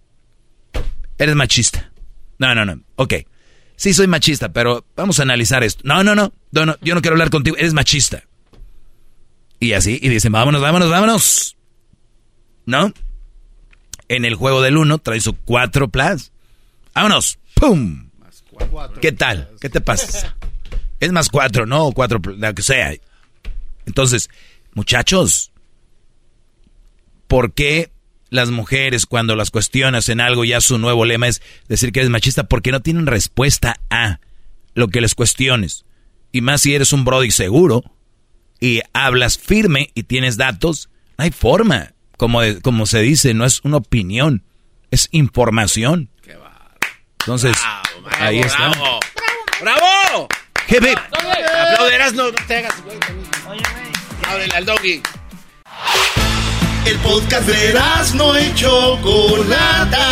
eres 1.18 1.34
machista. 1.34 1.90
No, 2.38 2.54
no, 2.54 2.64
no, 2.64 2.80
ok. 2.96 3.14
Sí, 3.76 3.94
soy 3.94 4.06
machista, 4.06 4.52
pero 4.52 4.84
vamos 4.94 5.18
a 5.18 5.22
analizar 5.22 5.64
esto. 5.64 5.82
No, 5.84 6.04
no, 6.04 6.14
no, 6.14 6.32
no, 6.52 6.66
no 6.66 6.76
yo 6.82 6.94
no 6.94 7.00
quiero 7.00 7.14
hablar 7.14 7.30
contigo, 7.30 7.56
eres 7.56 7.72
machista. 7.72 8.22
Y 9.58 9.72
así, 9.72 9.98
y 10.02 10.08
dicen, 10.08 10.32
vámonos, 10.32 10.60
vámonos, 10.60 10.90
vámonos. 10.90 11.56
¿No? 12.66 12.92
En 14.08 14.24
el 14.24 14.34
juego 14.34 14.60
del 14.60 14.76
uno 14.76 14.98
trae 14.98 15.20
su 15.20 15.34
cuatro 15.34 15.88
plus. 15.88 16.32
Vámonos, 16.94 17.38
¡pum! 17.54 18.10
¿Qué 19.00 19.12
tal? 19.12 19.50
¿Qué 19.60 19.68
te 19.68 19.80
pasa? 19.80 20.36
Es 21.00 21.12
más 21.12 21.28
cuatro, 21.28 21.66
¿no? 21.66 21.92
Cuatro, 21.92 22.20
lo 22.24 22.54
que 22.54 22.62
sea. 22.62 22.92
Entonces, 23.86 24.30
muchachos, 24.72 25.52
¿por 27.26 27.52
qué 27.52 27.90
las 28.30 28.50
mujeres 28.50 29.06
cuando 29.06 29.36
las 29.36 29.50
cuestionas 29.50 30.08
en 30.08 30.20
algo 30.20 30.44
ya 30.44 30.60
su 30.60 30.78
nuevo 30.78 31.04
lema 31.04 31.28
es 31.28 31.42
decir 31.68 31.92
que 31.92 32.00
eres 32.00 32.10
machista? 32.10 32.44
Porque 32.44 32.72
no 32.72 32.80
tienen 32.80 33.06
respuesta 33.06 33.80
a 33.90 34.20
lo 34.74 34.88
que 34.88 35.00
les 35.00 35.14
cuestiones. 35.14 35.84
Y 36.32 36.40
más 36.40 36.62
si 36.62 36.74
eres 36.74 36.92
un 36.92 37.04
brody 37.04 37.30
seguro 37.30 37.84
y 38.60 38.80
hablas 38.92 39.38
firme 39.38 39.90
y 39.94 40.04
tienes 40.04 40.36
datos, 40.36 40.88
no 41.18 41.24
hay 41.24 41.30
forma. 41.30 41.92
Como, 42.16 42.40
como 42.62 42.86
se 42.86 43.00
dice, 43.00 43.34
no 43.34 43.44
es 43.44 43.60
una 43.64 43.78
opinión, 43.78 44.44
es 44.90 45.08
información. 45.10 46.10
Entonces, 47.20 47.56
ahí 48.18 48.40
está. 48.40 48.68
¡Bravo! 48.68 49.00
¡Bravo! 49.60 50.28
Jefe. 50.66 50.94
Aplaudirás, 51.12 52.12
no, 52.14 52.32
te 52.32 52.56
hagas. 52.56 52.74
Oye, 54.34 54.48
al 54.54 54.64
doggy. 54.64 55.02
El 56.86 56.98
podcast 56.98 57.46
de 57.46 57.80
no 58.14 58.36
hecho 58.36 58.98
Chocolata. 59.02 60.08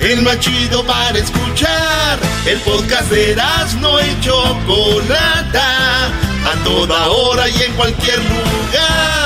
El 0.00 0.22
más 0.22 0.38
chido 0.40 0.84
para 0.84 1.18
escuchar. 1.18 2.18
El 2.46 2.58
podcast 2.60 3.10
de 3.10 3.36
no 3.80 3.98
hecho 3.98 4.42
Chocolata. 4.66 6.06
A 6.06 6.64
toda 6.64 7.08
hora 7.08 7.48
y 7.48 7.62
en 7.62 7.72
cualquier 7.72 8.18
lugar. 8.18 9.25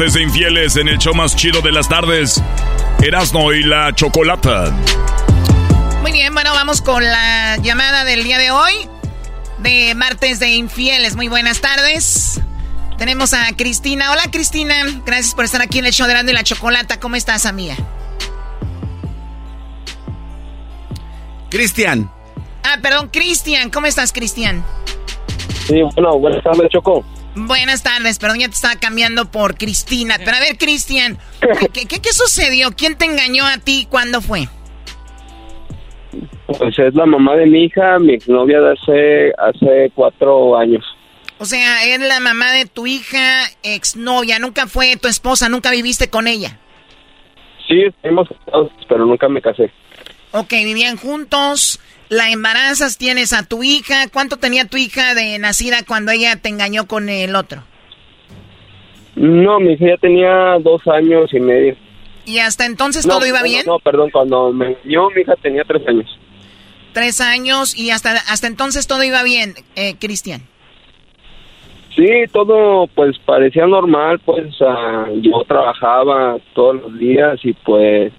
Martes 0.00 0.14
de 0.14 0.22
infieles 0.22 0.76
en 0.76 0.88
el 0.88 0.96
show 0.96 1.14
más 1.14 1.36
chido 1.36 1.60
de 1.60 1.72
las 1.72 1.86
tardes. 1.86 2.42
Erasno 3.02 3.52
y 3.52 3.62
la 3.62 3.94
Chocolata. 3.94 4.70
Muy 6.00 6.10
bien, 6.10 6.32
bueno, 6.32 6.52
vamos 6.54 6.80
con 6.80 7.04
la 7.04 7.58
llamada 7.58 8.06
del 8.06 8.24
día 8.24 8.38
de 8.38 8.50
hoy. 8.50 8.72
De 9.58 9.94
martes 9.94 10.40
de 10.40 10.54
infieles. 10.54 11.16
Muy 11.16 11.28
buenas 11.28 11.60
tardes. 11.60 12.40
Tenemos 12.96 13.34
a 13.34 13.54
Cristina. 13.54 14.10
Hola 14.10 14.22
Cristina, 14.32 14.74
gracias 15.04 15.34
por 15.34 15.44
estar 15.44 15.60
aquí 15.60 15.80
en 15.80 15.84
el 15.84 15.92
show 15.92 16.06
de 16.06 16.12
Erasno 16.14 16.30
y 16.30 16.34
la 16.34 16.44
Chocolata. 16.44 16.98
¿Cómo 16.98 17.16
estás, 17.16 17.44
amiga? 17.44 17.76
Cristian. 21.50 22.10
Ah, 22.62 22.78
perdón, 22.80 23.10
Cristian. 23.12 23.68
¿Cómo 23.68 23.86
estás, 23.86 24.14
Cristian? 24.14 24.64
Sí, 25.66 25.82
bueno, 25.94 26.18
buenas 26.18 26.42
tardes, 26.42 26.70
Choco. 26.70 27.04
Buenas 27.34 27.82
tardes, 27.82 28.18
perdón, 28.18 28.40
ya 28.40 28.48
te 28.48 28.54
estaba 28.54 28.74
cambiando 28.76 29.30
por 29.30 29.56
Cristina. 29.56 30.16
Pero 30.18 30.36
a 30.36 30.40
ver, 30.40 30.58
Cristian, 30.58 31.18
¿qué, 31.72 31.86
qué, 31.86 32.00
qué 32.00 32.12
sucedió? 32.12 32.70
¿Quién 32.76 32.96
te 32.96 33.04
engañó 33.04 33.46
a 33.46 33.58
ti? 33.58 33.86
¿Cuándo 33.88 34.20
fue? 34.20 34.48
Pues 36.46 36.78
es 36.78 36.94
la 36.94 37.06
mamá 37.06 37.36
de 37.36 37.46
mi 37.46 37.64
hija, 37.64 37.98
mi 38.00 38.14
exnovia 38.14 38.60
de 38.60 38.72
hace, 38.72 39.32
hace 39.38 39.92
cuatro 39.94 40.56
años. 40.56 40.84
O 41.38 41.44
sea, 41.44 41.86
es 41.86 42.00
la 42.00 42.20
mamá 42.20 42.52
de 42.52 42.66
tu 42.66 42.86
hija, 42.86 43.44
exnovia, 43.62 44.38
nunca 44.38 44.66
fue 44.66 44.96
tu 44.96 45.08
esposa, 45.08 45.48
nunca 45.48 45.70
viviste 45.70 46.10
con 46.10 46.26
ella. 46.26 46.58
Sí, 47.66 47.80
estuvimos 47.82 48.28
casados, 48.28 48.72
pero 48.88 49.06
nunca 49.06 49.28
me 49.28 49.40
casé. 49.40 49.70
Ok, 50.32 50.50
vivían 50.50 50.96
juntos, 50.96 51.80
la 52.10 52.30
embarazas, 52.30 52.98
tienes 52.98 53.32
a 53.32 53.44
tu 53.44 53.62
hija. 53.62 54.08
¿Cuánto 54.12 54.36
tenía 54.36 54.66
tu 54.66 54.76
hija 54.76 55.14
de 55.14 55.38
nacida 55.38 55.78
cuando 55.86 56.12
ella 56.12 56.36
te 56.36 56.50
engañó 56.50 56.86
con 56.86 57.08
el 57.08 57.34
otro? 57.36 57.62
No, 59.14 59.60
mi 59.60 59.72
hija 59.72 59.86
ya 59.90 59.96
tenía 59.96 60.58
dos 60.60 60.86
años 60.88 61.32
y 61.32 61.40
medio. 61.40 61.76
¿Y 62.26 62.40
hasta 62.40 62.66
entonces 62.66 63.06
No, 63.06 63.14
todo 63.14 63.26
iba 63.26 63.38
no, 63.38 63.44
bien? 63.44 63.62
No, 63.64 63.78
perdón, 63.78 64.10
cuando 64.10 64.52
me 64.52 64.66
engañó 64.66 65.08
mi 65.10 65.22
hija 65.22 65.34
tenía 65.40 65.62
tres 65.64 65.86
años. 65.86 66.18
Tres 66.92 67.20
años 67.20 67.78
y 67.78 67.90
hasta, 67.90 68.12
hasta 68.28 68.48
entonces 68.48 68.88
todo 68.88 69.04
iba 69.04 69.22
bien, 69.22 69.54
eh, 69.76 69.94
Cristian. 69.98 70.42
Sí, 71.94 72.08
todo 72.32 72.88
pues 72.88 73.18
parecía 73.18 73.66
normal, 73.66 74.18
pues 74.24 74.46
ah, 74.60 75.06
yo 75.20 75.44
trabajaba 75.46 76.38
todos 76.54 76.76
los 76.82 76.98
días 76.98 77.38
y 77.44 77.52
pues 77.52 78.12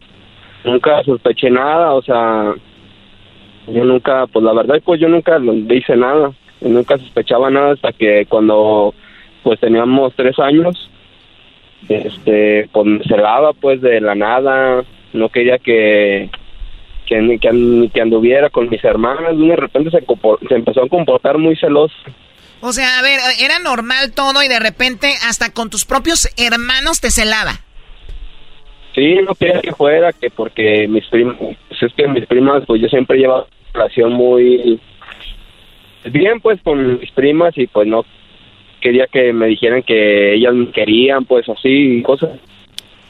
nunca 0.64 1.04
sospeché 1.04 1.50
nada, 1.50 1.94
o 1.94 2.02
sea, 2.02 2.54
yo 3.68 3.84
nunca, 3.84 4.28
pues 4.28 4.44
la 4.44 4.54
verdad 4.54 4.82
pues 4.84 5.00
yo 5.00 5.08
nunca 5.08 5.38
le 5.40 5.76
hice 5.76 5.96
nada, 5.96 6.32
nunca 6.62 6.98
sospechaba 6.98 7.50
nada 7.50 7.74
hasta 7.74 7.92
que 7.92 8.26
cuando 8.28 8.94
pues 9.44 9.60
teníamos 9.60 10.14
tres 10.16 10.38
años, 10.40 10.90
este, 11.90 12.70
pues 12.72 12.86
me 12.86 13.04
cerraba 13.04 13.54
pues 13.54 13.82
de 13.82 14.02
la 14.02 14.16
nada, 14.16 14.84
no 15.14 15.30
quería 15.30 15.58
que 15.58 16.30
que, 17.06 17.40
que, 17.42 17.90
que 17.94 18.02
anduviera 18.02 18.50
con 18.50 18.70
mis 18.70 18.84
hermanas, 18.84 19.38
de 19.38 19.56
repente 19.56 19.90
se 19.92 20.56
empezó 20.56 20.84
a 20.84 20.88
comportar 20.88 21.38
muy 21.38 21.56
celoso. 21.58 21.94
O 22.62 22.72
sea, 22.74 23.00
a 23.00 23.02
ver, 23.02 23.20
era 23.40 23.60
normal 23.60 24.14
todo 24.14 24.44
y 24.44 24.48
de 24.48 24.60
repente 24.60 25.12
hasta 25.28 25.52
con 25.52 25.70
tus 25.70 25.84
propios 25.84 26.30
hermanos 26.38 27.02
te 27.02 27.10
celaba. 27.10 27.60
Sí, 28.94 29.16
no 29.26 29.36
quería 29.36 29.62
que 29.62 29.72
fuera, 29.72 30.12
que 30.12 30.30
porque 30.30 30.88
mis 30.88 31.06
primas, 31.08 31.38
pues 31.40 31.84
es 31.84 31.94
que 31.94 32.08
mis 32.08 32.26
primas, 32.26 32.64
pues 32.68 32.82
yo 32.82 32.88
siempre 32.90 33.18
llevaba 33.18 33.44
una 33.44 33.74
relación 33.74 34.14
muy 34.14 34.80
bien, 36.06 36.42
pues 36.42 36.62
con 36.62 37.00
mis 37.00 37.12
primas 37.12 37.58
y 37.58 37.68
pues 37.68 37.88
no 37.88 38.04
quería 38.82 39.08
que 39.08 39.32
me 39.32 39.48
dijeran 39.48 39.84
que 39.84 40.34
ellas 40.34 40.54
me 40.54 40.72
querían, 40.72 41.26
pues 41.26 41.48
así, 41.48 42.02
cosas. 42.02 42.32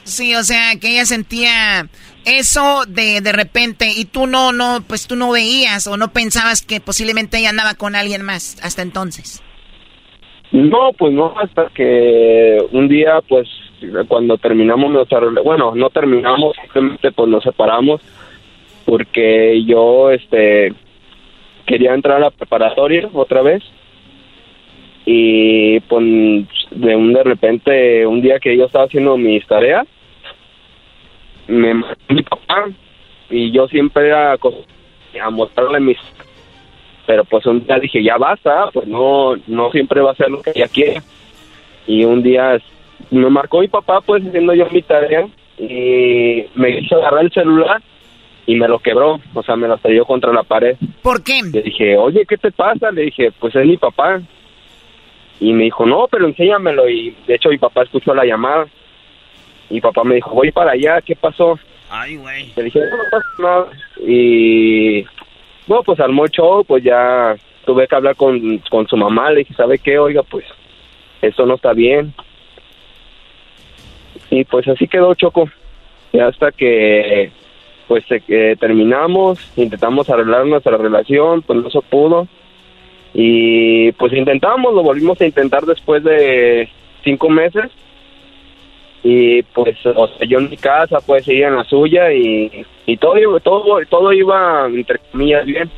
Sí, 0.04 0.34
o 0.34 0.42
sea, 0.42 0.76
que 0.80 0.92
ella 0.92 1.04
sentía 1.04 1.88
eso 2.24 2.84
de, 2.86 3.20
de 3.20 3.32
repente 3.32 3.86
y 3.96 4.04
tú 4.04 4.26
no, 4.26 4.52
no, 4.52 4.84
pues 4.86 5.06
tú 5.06 5.16
no 5.16 5.32
veías 5.32 5.86
o 5.86 5.96
no 5.96 6.12
pensabas 6.12 6.62
que 6.62 6.80
posiblemente 6.80 7.38
ella 7.38 7.50
andaba 7.50 7.74
con 7.74 7.96
alguien 7.96 8.22
más 8.22 8.58
hasta 8.62 8.82
entonces. 8.82 9.42
No, 10.52 10.92
pues 10.98 11.12
no, 11.12 11.34
hasta 11.38 11.68
que 11.74 12.58
un 12.72 12.88
día, 12.88 13.20
pues 13.28 13.48
cuando 14.08 14.38
terminamos 14.38 14.90
nuestra 14.90 15.20
bueno, 15.44 15.74
no 15.74 15.90
terminamos, 15.90 16.56
simplemente 16.56 17.12
pues 17.12 17.28
nos 17.28 17.42
separamos 17.42 18.00
porque 18.84 19.62
yo, 19.64 20.10
este, 20.10 20.72
quería 21.66 21.94
entrar 21.94 22.16
a 22.16 22.20
la 22.20 22.30
preparatoria 22.30 23.08
otra 23.12 23.42
vez 23.42 23.62
y 25.04 25.80
pues 25.80 26.04
de 26.70 26.96
un 26.96 27.12
de 27.12 27.22
repente 27.24 28.06
un 28.06 28.22
día 28.22 28.38
que 28.38 28.56
yo 28.56 28.66
estaba 28.66 28.84
haciendo 28.84 29.16
mis 29.16 29.44
tareas 29.46 29.86
me 31.48 31.74
mi 32.08 32.22
papá 32.22 32.68
y 33.28 33.50
yo 33.50 33.66
siempre 33.68 34.06
era 34.06 34.34
a 34.34 35.30
mostrarle 35.30 35.80
mis 35.80 35.98
pero 37.06 37.24
pues 37.24 37.44
un 37.46 37.64
día 37.66 37.80
dije 37.80 38.02
ya 38.02 38.16
basta 38.16 38.70
pues 38.72 38.86
no 38.86 39.34
no 39.48 39.70
siempre 39.72 40.00
va 40.00 40.12
a 40.12 40.16
ser 40.16 40.30
lo 40.30 40.40
que 40.40 40.52
ella 40.54 40.68
quiere 40.68 41.02
y 41.86 42.04
un 42.04 42.22
día 42.22 42.60
me 43.10 43.30
marcó 43.30 43.60
mi 43.60 43.68
papá 43.68 44.00
pues 44.00 44.24
haciendo 44.26 44.54
yo 44.54 44.66
mi 44.70 44.82
tarea 44.82 45.26
y 45.58 46.44
me 46.54 46.70
hizo 46.78 46.96
agarrar 46.96 47.24
el 47.24 47.32
celular 47.32 47.82
y 48.46 48.56
me 48.56 48.68
lo 48.68 48.78
quebró 48.78 49.20
o 49.34 49.42
sea 49.42 49.56
me 49.56 49.68
lo 49.68 49.74
estrelló 49.74 50.04
contra 50.04 50.32
la 50.32 50.42
pared 50.42 50.76
¿Por 51.02 51.24
qué? 51.24 51.40
le 51.42 51.62
dije, 51.62 51.96
oye, 51.96 52.24
¿qué 52.26 52.36
te 52.38 52.52
pasa? 52.52 52.92
Le 52.92 53.02
dije, 53.02 53.32
pues 53.32 53.54
es 53.56 53.66
mi 53.66 53.76
papá. 53.76 54.20
Y 55.40 55.52
me 55.52 55.64
dijo, 55.64 55.84
no, 55.84 56.06
pero 56.08 56.26
enséñamelo. 56.26 56.88
Y 56.88 57.14
de 57.26 57.34
hecho 57.34 57.48
mi 57.48 57.58
papá 57.58 57.82
escuchó 57.82 58.14
la 58.14 58.24
llamada. 58.24 58.66
Y 59.68 59.80
papá 59.80 60.04
me 60.04 60.14
dijo, 60.14 60.30
voy 60.30 60.52
para 60.52 60.72
allá, 60.72 61.00
¿qué 61.00 61.16
pasó? 61.16 61.58
Ay, 61.90 62.16
güey. 62.16 62.52
Le 62.54 62.62
dije, 62.62 62.78
no, 62.78 62.96
no 62.96 63.02
pasa 63.10 63.26
nada. 63.40 63.66
Y, 64.06 65.02
bueno, 65.66 65.82
pues 65.84 65.98
armó 65.98 66.24
el 66.24 66.30
show, 66.30 66.64
pues 66.64 66.84
ya 66.84 67.34
tuve 67.66 67.88
que 67.88 67.94
hablar 67.96 68.14
con, 68.14 68.58
con 68.70 68.86
su 68.86 68.96
mamá. 68.96 69.30
Le 69.30 69.40
dije, 69.40 69.54
¿sabe 69.54 69.78
qué? 69.78 69.98
Oiga, 69.98 70.22
pues 70.22 70.44
eso 71.20 71.44
no 71.46 71.54
está 71.54 71.72
bien. 71.72 72.14
Y 74.32 74.44
pues 74.44 74.66
así 74.66 74.88
quedó 74.88 75.14
Choco. 75.14 75.50
Y 76.10 76.18
hasta 76.18 76.52
que 76.52 77.30
pues 77.86 78.02
eh, 78.08 78.56
terminamos, 78.58 79.38
intentamos 79.56 80.08
arreglar 80.08 80.46
nuestra 80.46 80.78
relación, 80.78 81.42
pues 81.42 81.62
no 81.62 81.68
se 81.68 81.82
pudo. 81.82 82.26
Y 83.12 83.92
pues 83.92 84.14
intentamos, 84.14 84.72
lo 84.72 84.82
volvimos 84.82 85.20
a 85.20 85.26
intentar 85.26 85.66
después 85.66 86.02
de 86.02 86.66
cinco 87.04 87.28
meses. 87.28 87.70
Y 89.02 89.42
pues, 89.42 89.76
o 89.84 90.08
sea, 90.08 90.26
yo 90.26 90.38
en 90.38 90.48
mi 90.48 90.56
casa, 90.56 91.00
pues 91.06 91.28
ella 91.28 91.48
en 91.48 91.56
la 91.56 91.64
suya 91.64 92.10
y, 92.14 92.64
y 92.86 92.96
todo, 92.96 93.38
todo, 93.40 93.84
todo 93.90 94.14
iba, 94.14 94.64
entre 94.66 94.98
comillas, 95.10 95.44
bien. 95.44 95.70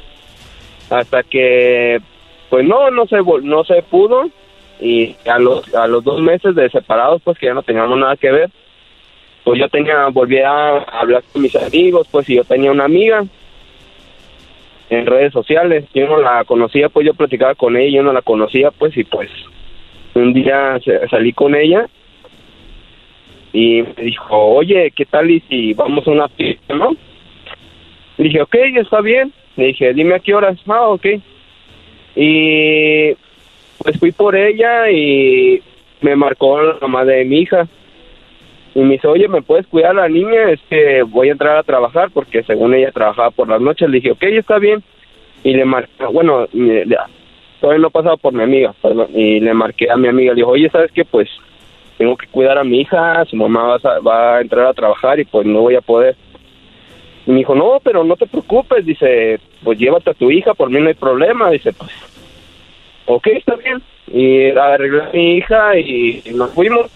Hasta 0.91 1.25
que, 1.25 2.01
pues 2.51 2.65
no, 2.65 2.89
no 2.93 3.05
se, 3.07 3.17
no 3.43 3.65
se 3.65 3.83
pudo. 3.83 4.31
Y 4.81 5.17
a 5.27 5.39
los, 5.39 5.73
a 5.75 5.87
los 5.87 6.03
dos 6.05 6.21
meses 6.21 6.55
de 6.55 6.69
separados, 6.69 7.23
pues 7.23 7.39
que 7.39 7.47
ya 7.47 7.55
no 7.55 7.63
teníamos 7.63 7.99
nada 7.99 8.17
que 8.17 8.31
ver, 8.31 8.51
pues 9.45 9.59
yo 9.59 9.69
tenía, 9.69 10.07
volví 10.09 10.39
a 10.39 10.79
hablar 10.79 11.23
con 11.33 11.43
mis 11.43 11.55
amigos, 11.57 12.09
pues 12.11 12.29
y 12.29 12.37
yo 12.37 12.45
tenía 12.45 12.71
una 12.71 12.85
amiga 12.85 13.25
en 14.91 15.07
redes 15.07 15.33
sociales, 15.33 15.85
yo 15.95 16.07
no 16.07 16.19
la 16.19 16.45
conocía, 16.45 16.89
pues 16.89 17.07
yo 17.07 17.15
platicaba 17.15 17.55
con 17.55 17.77
ella, 17.77 17.97
yo 17.97 18.03
no 18.03 18.13
la 18.13 18.23
conocía, 18.23 18.71
pues 18.71 18.97
y 18.97 19.05
pues 19.05 19.31
un 20.15 20.33
día 20.33 20.79
salí 21.11 21.33
con 21.33 21.55
ella 21.55 21.89
y 23.53 23.83
me 23.83 24.05
dijo, 24.05 24.37
oye, 24.37 24.91
¿qué 24.91 25.05
tal 25.05 25.31
y 25.31 25.41
si 25.41 25.75
vamos 25.75 26.07
a 26.07 26.11
una 26.11 26.29
fiesta, 26.29 26.75
no? 26.75 26.97
Le 28.17 28.25
dije, 28.25 28.43
ok, 28.43 28.55
está 28.77 29.01
bien. 29.01 29.33
Le 29.57 29.67
dije, 29.67 29.95
dime 29.95 30.17
a 30.17 30.19
qué 30.21 30.35
horas. 30.35 30.59
Ah, 30.67 30.89
ok. 30.89 31.07
Y 32.17 33.15
pues 33.85 33.99
fui 33.99 34.13
por 34.13 34.35
ella 34.35 34.91
y 34.91 35.63
me 36.01 36.17
marcó 36.17 36.61
la 36.61 36.79
mamá 36.81 37.05
de 37.05 37.25
mi 37.27 37.41
hija. 37.41 37.69
Y 38.75 38.81
me 38.81 38.95
dice, 38.95 39.07
oye, 39.07 39.29
¿me 39.29 39.43
puedes 39.43 39.67
cuidar 39.67 39.93
a 39.93 40.03
la 40.03 40.09
niña? 40.09 40.51
Es 40.51 40.61
que 40.69 41.03
voy 41.03 41.29
a 41.29 41.33
entrar 41.33 41.59
a 41.59 41.63
trabajar 41.63 42.11
porque 42.13 42.43
según 42.43 42.75
ella 42.75 42.91
trabajaba 42.91 43.31
por 43.31 43.49
las 43.49 43.61
noches. 43.61 43.89
Le 43.89 43.99
dije, 43.99 44.11
ok, 44.13 44.23
está 44.23 44.59
bien. 44.59 44.83
Y 45.45 45.53
le 45.53 45.67
marqué, 45.67 46.05
bueno, 46.07 46.47
todavía 47.61 47.83
no 47.83 47.91
pasaba 47.91 48.17
por 48.17 48.33
mi 48.33 48.43
amiga. 48.43 48.75
Y 49.15 49.41
le 49.41 49.53
marqué 49.53 49.91
a 49.91 49.97
mi 49.97 50.09
amiga. 50.09 50.33
Le 50.33 50.37
dijo, 50.37 50.51
oye, 50.51 50.71
¿sabes 50.71 50.91
qué? 50.91 51.05
Pues 51.05 51.29
tengo 51.99 52.17
que 52.17 52.27
cuidar 52.27 52.59
a 52.59 52.65
mi 52.65 52.81
hija, 52.81 53.25
su 53.27 53.37
mamá 53.37 53.77
va 53.77 53.77
a, 53.77 53.99
va 54.01 54.37
a 54.37 54.41
entrar 54.41 54.67
a 54.67 54.73
trabajar 54.73 55.21
y 55.21 55.27
pues 55.27 55.47
no 55.47 55.61
voy 55.61 55.77
a 55.77 55.83
poder. 55.83 56.17
Y 57.27 57.31
me 57.31 57.39
dijo, 57.39 57.55
no, 57.55 57.81
pero 57.83 58.03
no 58.03 58.17
te 58.17 58.27
preocupes, 58.27 58.85
dice, 58.85 59.39
pues 59.63 59.79
llévate 59.79 60.11
a 60.11 60.15
tu 60.15 60.31
hija, 60.31 60.55
por 60.55 60.71
mí 60.71 60.81
no 60.81 60.89
hay 60.89 60.95
problema, 60.95 61.51
dice, 61.51 61.73
pues, 61.73 61.91
ok, 63.07 63.27
está 63.29 63.55
bien. 63.57 63.83
Y 64.07 64.51
arreglé 64.51 65.03
a 65.03 65.11
mi 65.13 65.37
hija 65.37 65.79
y 65.79 66.23
nos 66.35 66.53
fuimos. 66.53 66.91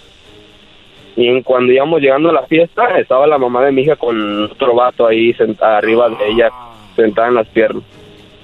Y 1.17 1.27
en 1.27 1.43
cuando 1.43 1.73
íbamos 1.73 2.01
llegando 2.01 2.31
a 2.31 2.33
la 2.33 2.47
fiesta, 2.47 2.99
estaba 2.99 3.27
la 3.27 3.39
mamá 3.39 3.65
de 3.65 3.73
mi 3.73 3.83
hija 3.83 3.97
con 3.97 4.45
otro 4.45 4.75
vato 4.75 5.07
ahí 5.07 5.35
sentada 5.35 5.79
arriba 5.79 6.09
de 6.11 6.29
ella, 6.31 6.51
sentada 6.95 7.29
en 7.29 7.35
las 7.35 7.49
piernas. 7.49 7.83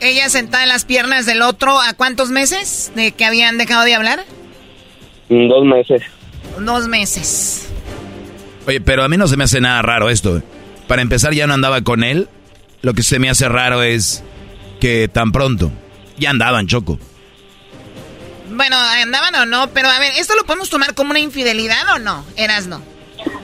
Ella 0.01 0.29
sentada 0.29 0.65
en 0.65 0.71
las 0.71 0.85
piernas 0.85 1.25
del 1.25 1.43
otro, 1.43 1.79
¿a 1.81 1.95
cuántos 1.95 2.31
meses 2.31 2.93
de 2.97 3.12
que 3.12 3.25
habían 3.25 3.59
dejado 3.59 3.85
de 3.85 3.95
hablar? 3.95 4.25
Dos 5.29 5.65
meses. 5.65 6.03
Dos 6.59 6.89
meses. 6.89 7.73
Oye, 8.67 8.81
pero 8.81 9.05
a 9.05 9.09
mí 9.09 9.17
no 9.17 9.29
se 9.29 9.37
me 9.37 9.45
hace 9.45 9.61
nada 9.61 9.81
raro 9.83 10.11
esto. 10.11 10.43
Para 10.89 11.03
empezar, 11.03 11.33
ya 11.33 11.47
no 11.47 11.55
andaba 11.55 11.83
con 11.83 12.03
él. 12.03 12.29
Lo 12.83 12.93
que 12.93 13.03
se 13.03 13.19
me 13.19 13.31
hace 13.31 13.49
raro 13.49 13.83
es 13.83 14.25
que 14.81 15.09
tan 15.09 15.33
pronto 15.33 15.71
ya 16.19 16.31
andaban, 16.31 16.67
Choco. 16.67 16.99
Bueno, 18.55 18.77
andaban 18.79 19.35
o 19.37 19.47
no, 19.47 19.69
pero 19.71 19.89
a 19.89 19.99
ver, 19.99 20.13
¿esto 20.17 20.35
lo 20.37 20.45
podemos 20.45 20.71
tomar 20.71 20.95
como 20.95 21.11
una 21.11 21.21
infidelidad 21.21 21.89
o 21.95 21.99
no? 21.99 22.25
Eras 22.37 22.67
no. 22.67 22.83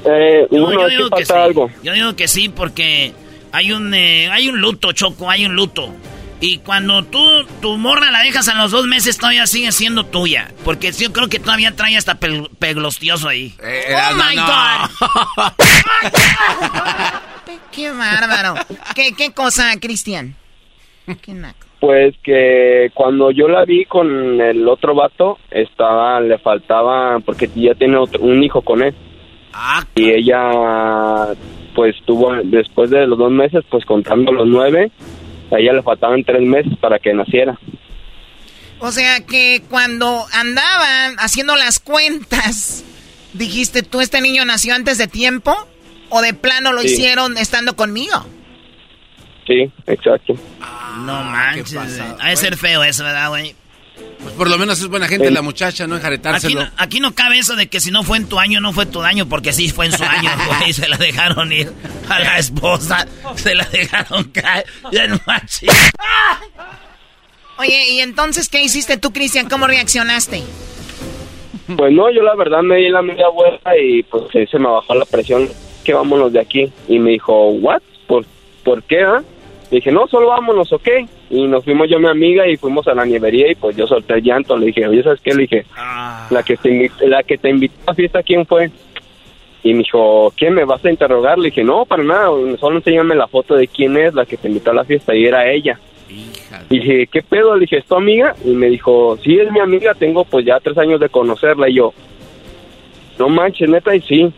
Eh, 0.05 0.47
No, 0.51 0.73
yo 0.73 0.89
digo 0.89 1.11
que 1.11 1.25
sí. 1.27 1.33
algo. 1.33 1.71
Yo 1.83 1.93
digo 1.93 2.17
que 2.17 2.29
sí 2.29 2.49
porque 2.49 3.13
hay 3.53 3.73
un 3.73 3.93
eh, 3.95 4.29
hay 4.31 4.49
un 4.49 4.61
luto, 4.61 4.93
Choco, 4.93 5.31
hay 5.31 5.47
un 5.47 5.55
luto. 5.55 5.95
Y 6.43 6.57
cuando 6.59 7.05
tú 7.05 7.21
tu 7.61 7.77
morra 7.77 8.11
la 8.11 8.21
dejas 8.21 8.49
a 8.49 8.55
los 8.55 8.71
dos 8.71 8.87
meses 8.87 9.19
todavía 9.19 9.47
sigue 9.47 9.73
siendo 9.73 10.07
tuya, 10.07 10.51
porque 10.65 10.91
yo 10.93 11.13
creo 11.13 11.29
que 11.29 11.39
todavía 11.39 11.77
trae 11.77 11.99
hasta 11.99 12.19
pel- 12.19 12.49
peglostioso 12.59 13.29
ahí. 13.29 13.55
oh 13.61 14.15
my 14.17 14.37
God. 14.37 15.53
Qué 17.73 17.91
bárbaro. 17.93 18.55
¿Qué, 18.95 19.13
qué 19.15 19.33
cosa, 19.33 19.73
Cristian? 19.81 20.35
Qué 21.23 21.33
naco. 21.35 21.67
Pues 21.81 22.15
que 22.23 22.91
cuando 22.95 23.31
yo 23.31 23.49
la 23.49 23.65
vi 23.65 23.87
con 23.87 24.41
el 24.41 24.69
otro 24.69 24.95
vato, 24.95 25.39
estaba, 25.51 26.21
le 26.21 26.39
faltaba, 26.39 27.19
porque 27.21 27.49
ya 27.55 27.75
tiene 27.75 27.97
otro- 27.97 28.21
un 28.21 28.43
hijo 28.45 28.61
con 28.61 28.83
él. 28.83 28.95
Y 29.95 30.11
ella, 30.11 31.29
pues 31.75 31.97
tuvo, 32.05 32.35
después 32.45 32.91
de 32.91 33.07
los 33.07 33.19
dos 33.19 33.31
meses, 33.33 33.65
pues 33.71 33.85
contando 33.87 34.31
los 34.31 34.47
nueve, 34.47 34.91
a 35.51 35.59
ella 35.59 35.73
le 35.73 35.83
faltaban 35.83 36.23
tres 36.23 36.43
meses 36.43 36.73
para 36.81 36.99
que 36.99 37.15
naciera. 37.15 37.59
O 38.79 38.91
sea 38.93 39.21
que 39.27 39.63
cuando 39.71 40.25
andaban 40.35 41.17
haciendo 41.19 41.57
las 41.57 41.81
cuentas, 41.81 42.85
dijiste, 43.33 43.83
¿tú 43.83 44.01
este 44.01 44.21
niño 44.21 44.45
nació 44.45 44.75
antes 44.75 44.99
de 44.99 45.07
tiempo? 45.09 45.55
¿O 46.11 46.21
de 46.23 46.35
plano 46.35 46.73
lo 46.73 46.81
Sí. 46.83 46.89
hicieron 46.89 47.37
estando 47.39 47.75
conmigo? 47.77 48.25
Sí, 49.51 49.69
exacto. 49.89 50.35
No 51.05 51.25
manches. 51.25 51.75
güey. 51.75 51.87
Ha 52.21 52.29
de 52.29 52.37
ser 52.37 52.57
feo 52.57 52.85
eso, 52.85 53.03
¿verdad, 53.03 53.31
güey? 53.31 53.57
Pues 54.23 54.35
por 54.35 54.49
lo 54.49 54.59
menos 54.59 54.79
es 54.81 54.87
buena 54.87 55.09
gente 55.09 55.27
Sí. 55.29 55.35
la 55.35 55.43
muchacha, 55.43 55.87
no 55.89 55.95
Aquí 55.97 56.01
enjaretárselo. 56.03 56.61
no, 56.63 56.71
aquí 56.77 57.01
no 57.01 57.15
cabe 57.15 57.39
eso 57.39 57.57
de 57.57 57.69
que 57.69 57.81
si 57.81 57.91
no 57.91 58.03
fue 58.05 58.19
en 58.19 58.29
tu 58.29 58.39
año, 58.39 58.61
no 58.61 58.73
fue 58.73 58.87
tu 58.87 59.03
año, 59.03 59.27
porque 59.29 59.53
sí 59.53 59.69
fue 59.71 59.87
en 59.87 59.93
su 59.93 60.05
año, 60.05 60.31
güey. 60.61 60.73
Se 60.73 60.89
la 60.89 60.97
dejaron 60.99 61.51
ir 61.53 61.73
a 62.09 62.19
la 62.21 62.39
esposa. 62.39 63.07
Se 63.35 63.55
la 63.57 63.65
dejaron 63.65 64.25
caer. 64.25 64.67
Ya 64.93 65.07
no 65.09 65.19
manches. 65.27 65.71
Oye, 67.59 67.91
¿y 67.91 68.01
entonces 68.01 68.49
qué 68.49 68.63
hiciste 68.63 68.97
tú, 68.99 69.13
Cristian? 69.13 69.49
¿Cómo 69.49 69.67
reaccionaste? 69.67 70.43
Pues 71.77 71.93
no, 71.93 72.11
yo 72.13 72.23
la 72.23 72.35
verdad 72.37 72.63
me 72.63 72.77
di 72.77 72.89
la 72.89 73.03
media 73.03 73.29
vuelta 73.29 73.77
y 73.77 74.03
pues 74.05 74.25
se 74.51 74.59
me 74.59 74.69
bajó 74.69 74.95
la 74.95 75.05
presión, 75.05 75.49
que 75.85 75.93
vámonos 75.93 76.33
de 76.33 76.41
aquí. 76.41 76.73
Y 76.89 76.99
me 76.99 77.11
dijo, 77.13 77.49
¿what? 77.51 77.83
¿Por, 78.07 78.25
¿por 78.65 78.83
qué, 78.85 79.03
ah? 79.03 79.23
Dije, 79.77 79.93
no, 79.93 80.07
solo 80.09 80.29
vámonos, 80.29 80.73
¿ok? 80.73 80.89
Y 81.31 81.47
nos 81.47 81.65
fuimos 81.65 81.89
yo 81.89 81.99
y 81.99 82.03
mi 82.03 82.09
amiga 82.09 82.49
y 82.49 82.57
fuimos 82.57 82.89
a 82.89 82.95
la 82.95 83.05
nievería 83.05 83.51
y 83.51 83.55
pues 83.55 83.77
yo 83.77 83.87
solté 83.87 84.15
el 84.15 84.23
llanto. 84.23 84.57
Le 84.57 84.67
dije, 84.67 84.87
oye, 84.87 85.03
¿sabes 85.03 85.21
qué? 85.21 85.33
Le 85.33 85.43
dije, 85.43 85.65
la 86.31 86.43
que 86.43 86.57
te 86.57 86.71
invitó, 86.71 87.07
la 87.07 87.23
que 87.23 87.39
te 87.39 87.51
invitó 87.51 87.75
a 87.87 87.91
la 87.91 87.95
fiesta, 87.95 88.23
¿quién 88.23 88.47
fue? 88.47 88.71
Y 89.63 89.73
me 89.73 89.81
dijo, 89.81 90.33
¿quién 90.37 90.55
me 90.55 90.65
vas 90.65 90.85
a 90.85 90.91
interrogar? 90.91 91.39
Le 91.39 91.51
dije, 91.51 91.63
no, 91.63 91.85
para 91.85 92.03
nada, 92.03 92.31
solo 92.59 92.79
enséñame 92.79 93.15
la 93.15 93.29
foto 93.29 93.55
de 93.55 93.69
quién 93.69 93.97
es 93.97 94.15
la 94.15 94.25
que 94.25 94.37
te 94.37 94.49
invitó 94.49 94.71
a 94.71 94.75
la 94.75 94.85
fiesta 94.85 95.15
y 95.15 95.25
era 95.25 95.51
ella. 95.51 95.79
Y 96.69 96.79
dije, 96.81 97.07
¿qué 97.07 97.23
pedo? 97.23 97.55
Le 97.55 97.61
dije, 97.61 97.79
¿es 97.79 97.85
tu 97.85 97.95
amiga? 97.95 98.35
Y 98.45 98.51
me 98.51 98.69
dijo, 98.69 99.17
sí, 99.23 99.39
es 99.39 99.51
mi 99.53 99.61
amiga, 99.61 99.95
tengo 99.95 100.25
pues 100.25 100.45
ya 100.45 100.59
tres 100.61 100.77
años 100.79 100.99
de 100.99 101.09
conocerla. 101.09 101.69
Y 101.69 101.75
yo, 101.75 101.93
no 103.19 103.29
manches, 103.29 103.69
neta, 103.69 103.95
y 103.95 104.01
sí. 104.01 104.33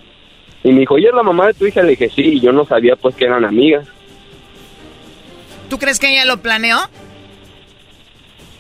Y 0.65 0.73
me 0.73 0.81
dijo, 0.81 0.99
¿y 0.99 1.07
es 1.07 1.15
la 1.15 1.23
mamá 1.23 1.47
de 1.47 1.55
tu 1.55 1.67
hija? 1.67 1.83
Le 1.83 1.91
dije, 1.91 2.11
sí, 2.11 2.35
y 2.35 2.41
yo 2.41 2.53
no 2.53 2.65
sabía 2.65 2.97
pues 2.97 3.15
que 3.15 3.25
eran 3.25 3.45
amigas. 3.45 3.89
¿Tú 5.73 5.79
crees 5.79 5.99
que 5.99 6.11
ella 6.11 6.27
lo 6.27 6.37
planeó? 6.43 6.77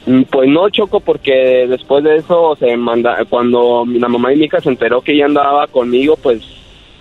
Mm, 0.06 0.22
Pues 0.30 0.48
no, 0.48 0.70
Choco, 0.70 1.00
porque 1.00 1.66
después 1.68 2.02
de 2.02 2.16
eso, 2.16 2.56
se 2.58 2.74
manda, 2.78 3.18
cuando 3.28 3.84
la 3.86 4.08
mamá 4.08 4.30
de 4.30 4.36
mi 4.36 4.46
hija 4.46 4.62
se 4.62 4.70
enteró 4.70 5.02
que 5.02 5.12
ella 5.12 5.26
andaba 5.26 5.66
conmigo, 5.66 6.16
pues 6.16 6.40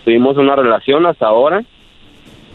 tuvimos 0.04 0.36
una 0.36 0.58
relación 0.58 1.06
hasta 1.06 1.28
ahora. 1.28 1.64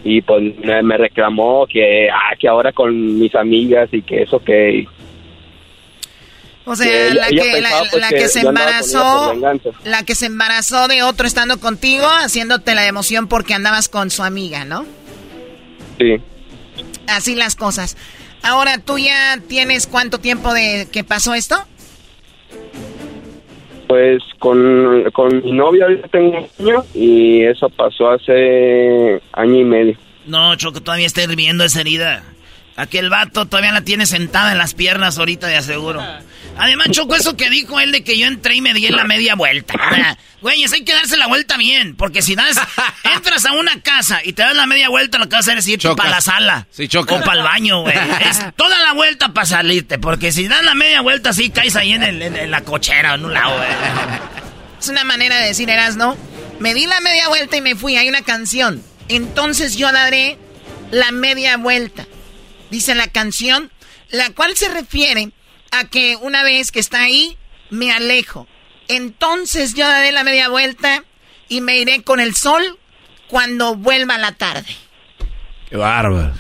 Y 0.05 0.21
pues 0.21 0.55
me, 0.59 0.99
reclamó 0.99 1.67
que, 1.67 2.11
ah, 2.11 2.37
que 2.39 2.47
ahora 2.47 2.73
con 2.73 3.19
mis 3.19 3.35
amigas 3.35 3.89
y 3.91 4.03
que 4.03 4.25
eso 4.25 4.39
que... 4.39 4.87
O 6.67 6.77
sea, 6.77 6.87
que 6.87 7.15
la, 7.15 7.29
que, 7.29 7.37
pensaba, 7.37 7.61
la, 7.61 7.91
pues, 7.91 8.03
la 8.03 8.09
que 8.11 8.17
que 8.17 8.29
se 8.29 8.41
embarazó, 8.41 9.35
la 9.87 10.03
que 10.03 10.15
se 10.15 10.27
embarazó 10.27 10.89
de 10.89 11.03
otro 11.03 11.27
estando 11.27 11.59
contigo, 11.59 12.05
haciéndote 12.07 12.75
la 12.75 12.87
emoción 12.87 13.29
porque 13.29 13.55
andabas 13.55 13.89
con 13.89 14.11
su 14.11 14.23
amiga, 14.23 14.67
¿no? 14.67 14.85
Sí. 15.99 16.21
Así 17.09 17.35
las 17.35 17.57
cosas. 17.57 17.97
Ahora, 18.43 18.79
¿tú 18.79 18.99
ya 18.99 19.39
tienes 19.49 19.87
cuánto 19.87 20.19
tiempo 20.19 20.53
de 20.53 20.89
que 20.93 21.05
pasó 21.05 21.35
esto? 21.35 21.57
Pues 23.89 24.23
con, 24.39 25.05
con 25.13 25.43
mi 25.45 25.53
novia 25.53 25.85
ahorita 25.85 26.09
tengo 26.09 26.49
un 26.59 26.69
año 26.69 26.85
y 26.95 27.43
eso 27.43 27.69
pasó 27.71 28.11
hace 28.11 29.21
año 29.33 29.61
y 29.61 29.65
medio. 29.65 29.99
No, 30.27 30.55
Choco, 30.57 30.81
todavía 30.83 31.07
está 31.07 31.23
hirviendo 31.23 31.65
esa 31.65 31.81
herida. 31.81 32.25
Aquel 32.77 33.09
vato 33.11 33.47
todavía 33.47 33.73
la 33.73 33.83
tiene 33.83 34.07
sentada 34.07 34.53
en 34.53 34.59
las 34.59 34.75
piernas 34.75 35.19
ahorita, 35.19 35.47
de 35.47 35.57
aseguro. 35.57 36.03
Además, 36.59 36.89
Choco, 36.91 37.15
eso 37.15 37.37
que 37.37 37.51
dijo 37.51 37.79
él 37.81 37.93
de 37.93 38.03
que 38.03 38.19
yo 38.19 38.27
entré 38.27 38.55
y 38.57 38.61
me 38.61 38.73
di 38.73 38.87
en 38.87 38.97
la 38.97 39.05
media 39.05 39.35
vuelta. 39.35 39.75
Güeyes, 40.41 40.73
hay 40.73 40.85
que 40.85 40.93
darse 40.93 41.17
la 41.17 41.27
vuelta 41.27 41.57
bien, 41.57 41.97
porque 41.97 42.23
si 42.23 42.35
das, 42.35 42.57
entras 43.17 43.45
a 43.47 43.53
una 43.53 43.81
casa 43.83 44.21
y 44.25 44.33
te 44.33 44.43
das 44.43 44.55
la 44.57 44.67
media 44.67 44.89
vuelta, 44.89 45.19
lo 45.19 45.29
que 45.29 45.37
vas 45.37 45.47
a 45.49 45.51
hacer 45.53 45.59
es 45.59 45.69
irte 45.69 45.95
para 45.95 46.11
la 46.11 46.21
sala. 46.21 46.67
Sí, 46.71 46.89
choca. 46.89 47.15
O 47.17 47.21
para 47.23 47.39
el 47.39 47.45
baño, 47.45 47.83
güey. 47.83 47.97
Es 48.31 48.41
toda 48.57 48.79
la 48.81 48.93
vuelta 48.93 49.33
para 49.33 49.47
salirte, 49.47 49.99
porque 49.99 50.33
si 50.33 50.49
das 50.49 50.63
la 50.63 50.75
media 50.75 51.01
vuelta, 51.01 51.33
sí 51.33 51.51
caes 51.51 51.77
ahí 51.77 51.93
en, 51.93 52.03
el- 52.03 52.23
en- 52.23 52.37
en 52.37 52.51
la 52.51 52.63
cochera, 52.63 53.15
en 53.15 53.25
un 53.25 53.35
lado, 53.35 53.57
güey. 53.57 53.69
Es 54.81 54.89
una 54.89 55.05
manera 55.05 55.39
de 55.39 55.47
decir, 55.49 55.69
eras, 55.71 55.97
¿no? 55.97 56.17
Me 56.61 56.75
di 56.75 56.87
la 56.87 57.01
media 57.01 57.29
vuelta 57.29 57.57
y 57.57 57.61
me 57.61 57.75
fui. 57.75 57.97
Hay 57.97 58.09
una 58.09 58.23
canción. 58.23 58.83
Entonces 59.09 59.77
yo 59.77 59.91
daré 59.91 60.39
la 60.91 61.11
media 61.13 61.57
vuelta. 61.57 62.07
Dice 62.71 62.95
la 62.95 63.09
canción, 63.09 63.71
la 64.11 64.31
cual 64.31 64.55
se 64.57 64.69
refiere 64.69 65.31
a 65.79 65.85
que 65.89 66.17
una 66.17 66.43
vez 66.43 66.71
que 66.73 66.81
está 66.81 67.01
ahí, 67.03 67.37
me 67.71 67.93
alejo. 67.93 68.47
Entonces 68.89 69.75
yo 69.75 69.87
daré 69.87 70.13
la 70.13 70.23
media 70.25 70.49
vuelta 70.49 71.05
y 71.49 71.61
me 71.61 71.79
iré 71.79 72.03
con 72.03 72.21
el 72.21 72.35
sol 72.35 72.79
cuando 73.29 73.75
vuelva 73.75 74.19
la 74.19 74.33
tarde. 74.33 74.67
Qué 75.69 75.77
bárbaro. 75.77 76.33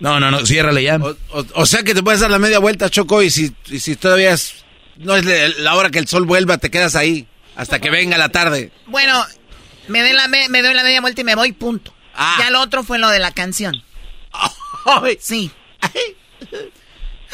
No, 0.00 0.18
no, 0.20 0.30
no, 0.30 0.44
ciérrale 0.44 0.82
ya. 0.82 0.96
O, 0.96 1.10
o- 1.30 1.46
o 1.54 1.66
sea 1.66 1.82
que 1.82 1.94
te 1.94 2.02
puedes 2.02 2.20
dar 2.20 2.30
la 2.30 2.38
media 2.40 2.58
vuelta, 2.58 2.90
Choco, 2.90 3.22
y 3.22 3.30
si, 3.30 3.52
y 3.66 3.78
si 3.78 3.94
todavía 3.96 4.32
es, 4.32 4.64
no 4.96 5.14
es 5.16 5.24
la 5.58 5.74
hora 5.76 5.90
que 5.90 6.00
el 6.00 6.08
sol 6.08 6.24
vuelva, 6.26 6.58
te 6.58 6.70
quedas 6.70 6.96
ahí 6.96 7.26
hasta 7.56 7.78
que 7.78 7.90
venga 7.90 8.18
la 8.18 8.30
tarde. 8.30 8.72
Bueno, 8.86 9.24
Me 9.86 10.00
doy 10.02 10.12
la, 10.12 10.26
me, 10.28 10.62
doy 10.62 10.74
la 10.74 10.82
media 10.82 11.00
vuelta 11.00 11.20
y 11.20 11.24
me 11.24 11.34
voy, 11.36 11.52
punto. 11.52 11.94
Ah. 12.16 12.36
Ya 12.40 12.50
lo 12.50 12.60
otro 12.60 12.82
fue 12.84 12.98
lo 12.98 13.08
de 13.08 13.18
la 13.20 13.30
canción. 13.32 13.82
Sí. 15.20 15.50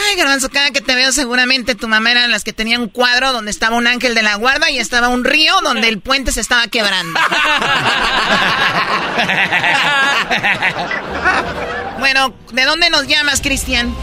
Ay, 0.09 0.17
garbanzo, 0.17 0.49
cada 0.49 0.71
que 0.71 0.81
te 0.81 0.95
veo 0.95 1.13
seguramente 1.13 1.75
tu 1.75 1.89
mamá 1.89 2.13
era 2.13 2.27
las 2.29 2.45
que 2.45 2.53
tenía 2.53 2.79
un 2.79 2.89
cuadro 2.89 3.33
donde 3.33 3.51
estaba 3.51 3.77
un 3.77 3.87
ángel 3.87 4.15
de 4.15 4.23
la 4.23 4.37
guarda 4.37 4.71
y 4.71 4.79
estaba 4.79 5.09
un 5.09 5.25
río 5.25 5.53
donde 5.63 5.89
el 5.89 6.01
puente 6.01 6.33
se 6.33 6.41
estaba 6.41 6.67
quebrando. 6.69 7.19
bueno, 11.99 12.33
¿de 12.53 12.65
dónde 12.65 12.91
nos 12.91 13.07
llamas, 13.07 13.41
Cristian? 13.41 13.95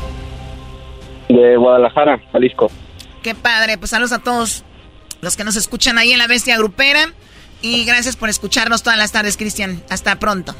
De 1.29 1.57
Guadalajara, 1.57 2.21
Jalisco. 2.31 2.69
Qué 3.23 3.33
padre, 3.33 3.77
pues 3.77 3.91
saludos 3.91 4.11
a 4.11 4.19
todos 4.19 4.63
los 5.21 5.35
que 5.35 5.43
nos 5.43 5.55
escuchan 5.55 5.97
ahí 5.97 6.11
en 6.11 6.19
la 6.19 6.27
Bestia 6.27 6.57
Grupera 6.57 7.11
y 7.61 7.85
gracias 7.85 8.15
por 8.15 8.29
escucharnos 8.29 8.83
todas 8.83 8.99
las 8.99 9.11
tardes, 9.11 9.35
Cristian. 9.35 9.83
Hasta 9.89 10.19
pronto. 10.19 10.55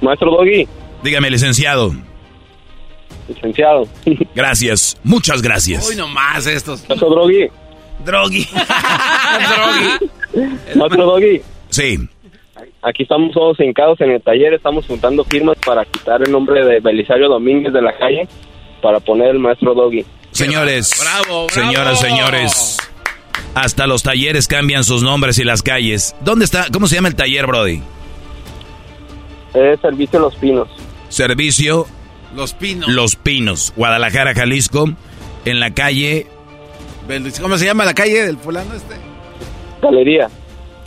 Maestro 0.00 0.30
Doggy. 0.30 0.68
Dígame, 1.02 1.30
licenciado 1.30 1.92
licenciado. 3.28 3.86
Gracias, 4.34 4.96
muchas 5.02 5.42
gracias. 5.42 5.88
Hoy 5.88 5.96
nomás 5.96 6.46
estos. 6.46 6.84
Otro 6.88 7.10
drogui. 7.10 7.48
Drogui. 8.04 8.46
Otro 10.80 11.06
doggy. 11.06 11.40
Sí. 11.70 11.98
Aquí 12.82 13.04
estamos 13.04 13.32
todos 13.32 13.58
hincados 13.60 14.00
en 14.00 14.10
el 14.10 14.22
taller, 14.22 14.52
estamos 14.52 14.86
juntando 14.86 15.24
firmas 15.24 15.56
para 15.64 15.84
quitar 15.84 16.22
el 16.22 16.30
nombre 16.30 16.64
de 16.64 16.80
Belisario 16.80 17.28
Domínguez 17.28 17.72
de 17.72 17.80
la 17.80 17.96
calle 17.96 18.28
para 18.82 19.00
poner 19.00 19.30
el 19.30 19.38
maestro 19.38 19.74
Doggy. 19.74 20.04
Señores, 20.32 20.92
bravo, 21.00 21.46
bravo. 21.46 21.48
señoras, 21.48 22.00
señores, 22.00 22.76
hasta 23.54 23.86
los 23.86 24.02
talleres 24.02 24.46
cambian 24.46 24.84
sus 24.84 25.02
nombres 25.02 25.38
y 25.38 25.44
las 25.44 25.62
calles. 25.62 26.14
¿Dónde 26.20 26.44
está? 26.44 26.66
¿Cómo 26.72 26.86
se 26.86 26.96
llama 26.96 27.08
el 27.08 27.14
taller, 27.14 27.46
Brody? 27.46 27.80
Es 29.54 29.80
Servicio 29.80 30.18
Los 30.18 30.34
Pinos. 30.36 30.68
Servicio 31.08 31.86
los 32.34 32.54
Pinos. 32.54 32.88
Los 32.88 33.16
Pinos, 33.16 33.72
Guadalajara, 33.76 34.34
Jalisco, 34.34 34.92
en 35.44 35.60
la 35.60 35.72
calle... 35.72 36.26
¿Cómo 37.40 37.58
se 37.58 37.66
llama 37.66 37.84
la 37.84 37.94
calle 37.94 38.24
del 38.24 38.38
fulano 38.38 38.74
este? 38.74 38.94
Galería. 39.82 40.30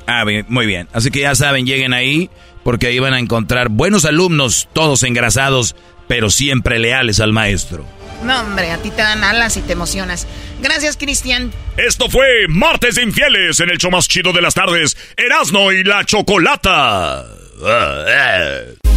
Ah, 0.07 0.23
bien, 0.23 0.45
muy 0.49 0.65
bien. 0.65 0.87
Así 0.93 1.11
que 1.11 1.19
ya 1.19 1.35
saben, 1.35 1.65
lleguen 1.65 1.93
ahí 1.93 2.29
porque 2.63 2.87
ahí 2.87 2.99
van 2.99 3.13
a 3.13 3.19
encontrar 3.19 3.69
buenos 3.69 4.03
alumnos, 4.03 4.67
todos 4.73 5.03
engrasados, 5.03 5.75
pero 6.07 6.29
siempre 6.29 6.79
leales 6.79 7.19
al 7.19 7.31
maestro. 7.31 7.85
No, 8.23 8.41
hombre, 8.41 8.71
a 8.71 8.77
ti 8.77 8.89
te 8.89 9.01
dan 9.01 9.23
alas 9.23 9.57
y 9.57 9.61
te 9.61 9.73
emocionas. 9.73 10.27
Gracias, 10.61 10.97
Cristian. 10.97 11.51
Esto 11.77 12.09
fue 12.09 12.47
Martes 12.49 12.95
de 12.95 13.03
Infieles 13.03 13.59
en 13.59 13.69
el 13.69 13.77
show 13.77 13.91
más 13.91 14.07
chido 14.07 14.33
de 14.33 14.41
las 14.41 14.53
tardes, 14.53 14.97
Erasno 15.15 15.71
y 15.71 15.83
la 15.83 16.03
Chocolata. 16.03 17.25
Ah, 17.63 18.05
eh. 18.07 18.96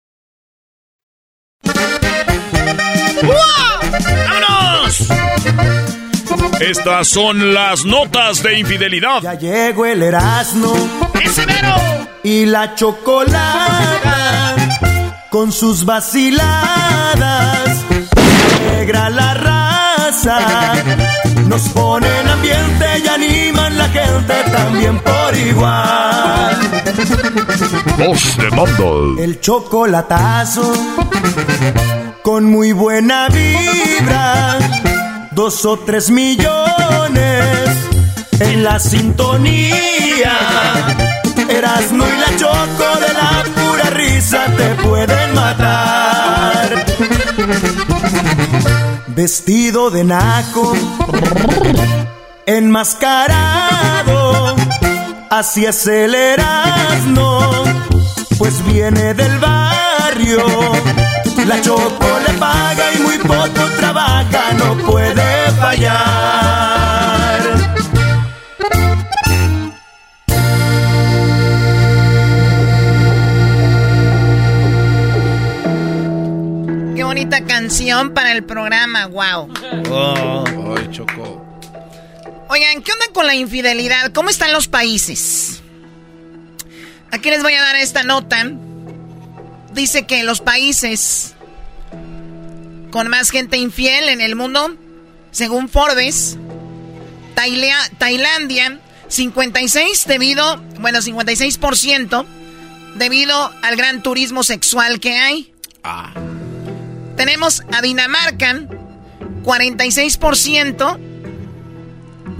¡Vámonos! 3.23 5.07
Estas 6.59 7.07
son 7.07 7.53
las 7.53 7.85
notas 7.85 8.43
de 8.43 8.59
infidelidad. 8.59 9.21
Ya 9.21 9.33
llegó 9.33 9.85
el 9.85 10.03
Erasmo. 10.03 10.73
¡Ese 11.23 11.45
mero! 11.45 11.75
Y 12.23 12.45
la 12.45 12.75
chocolata. 12.75 14.55
Con 15.29 15.51
sus 15.51 15.85
vaciladas. 15.85 17.67
Negra 18.71 19.09
la 19.09 19.33
raza. 19.33 20.73
Nos 21.47 21.61
ponen 21.69 22.27
ambiente 22.27 22.85
y 23.03 23.07
animan 23.07 23.77
la 23.77 23.89
gente 23.89 24.33
también 24.51 24.99
por 24.99 25.35
igual. 25.35 26.57
Voz 27.97 28.37
de 28.37 28.51
mando. 28.51 29.15
El 29.17 29.39
chocolatazo 29.39 30.73
con 32.23 32.45
muy 32.45 32.71
buena 32.71 33.27
vibra, 33.29 34.57
dos 35.31 35.65
o 35.65 35.77
tres 35.79 36.09
millones 36.09 37.69
en 38.39 38.63
la 38.63 38.79
sintonía. 38.79 40.37
Erasmo 41.49 42.05
y 42.07 42.17
la 42.19 42.37
choco 42.37 42.99
de 42.99 43.13
la 43.13 43.43
pura 43.55 43.89
risa 43.91 44.45
te 44.55 44.75
pueden 44.83 45.33
matar. 45.33 46.85
Vestido 49.07 49.89
de 49.89 50.03
naco, 50.03 50.73
enmascarado, 52.45 54.55
así 55.29 55.65
es 55.65 55.87
el 55.87 56.13
Erasmo, 56.15 57.63
pues 58.37 58.63
viene 58.65 59.13
del 59.13 59.39
barrio 59.39 60.45
la 61.45 61.61
Choco 61.61 62.19
le 62.27 62.33
paga 62.37 62.93
y 62.93 62.99
muy 62.99 63.17
poco 63.17 63.69
trabaja, 63.77 64.53
no 64.53 64.77
puede 64.77 65.51
fallar. 65.59 66.21
Qué 76.95 77.03
bonita 77.03 77.45
canción 77.45 78.13
para 78.13 78.31
el 78.33 78.43
programa, 78.43 79.07
wow. 79.07 79.51
Oh, 79.89 80.77
Choco. 80.91 81.45
Oigan, 82.49 82.83
¿qué 82.83 82.91
onda 82.91 83.05
con 83.13 83.25
la 83.25 83.33
infidelidad? 83.33 84.11
¿Cómo 84.11 84.29
están 84.29 84.51
los 84.51 84.67
países? 84.67 85.61
Aquí 87.09 87.29
les 87.29 87.41
voy 87.41 87.53
a 87.53 87.61
dar 87.61 87.77
esta 87.77 88.03
nota 88.03 88.45
dice 89.73 90.05
que 90.05 90.23
los 90.23 90.41
países 90.41 91.33
con 92.91 93.07
más 93.07 93.29
gente 93.29 93.57
infiel 93.57 94.09
en 94.09 94.21
el 94.21 94.35
mundo, 94.35 94.75
según 95.31 95.69
Forbes, 95.69 96.37
Tailandia, 97.97 98.79
56 99.07 100.05
debido, 100.07 100.57
bueno, 100.79 100.99
56% 100.99 102.25
debido 102.95 103.51
al 103.61 103.75
gran 103.75 104.03
turismo 104.03 104.43
sexual 104.43 104.99
que 104.99 105.17
hay. 105.17 105.53
Ah. 105.83 106.13
Tenemos 107.15 107.63
a 107.71 107.81
Dinamarca, 107.81 108.67
46% 109.43 110.99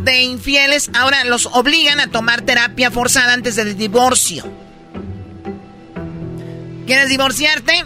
de 0.04 0.24
infieles 0.24 0.90
ahora 0.96 1.24
los 1.26 1.46
obligan 1.48 2.00
a 2.00 2.08
tomar 2.08 2.42
terapia 2.42 2.92
forzada 2.92 3.34
antes 3.34 3.56
del 3.56 3.78
divorcio. 3.78 4.44
¿Quieres 6.92 7.08
divorciarte? 7.08 7.86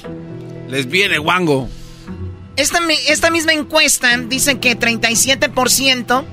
Les 0.69 0.87
viene 0.89 1.19
guango. 1.19 1.69
Esta, 2.57 2.81
esta 3.09 3.31
misma 3.31 3.53
encuesta 3.53 4.17
dice 4.17 4.61
que 4.61 4.79
37% 4.79 6.25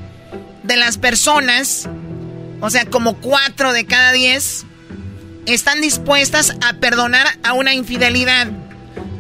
de 0.64 0.76
las 0.78 0.98
personas, 0.98 1.90
o 2.60 2.70
sea, 2.70 2.86
como 2.86 3.18
4 3.18 3.74
de 3.74 3.86
cada 3.86 4.12
10, 4.12 4.66
están 5.46 5.82
dispuestas 5.82 6.54
a 6.62 6.74
perdonar 6.74 7.28
a 7.44 7.54
una 7.54 7.74
infidelidad. 7.74 8.48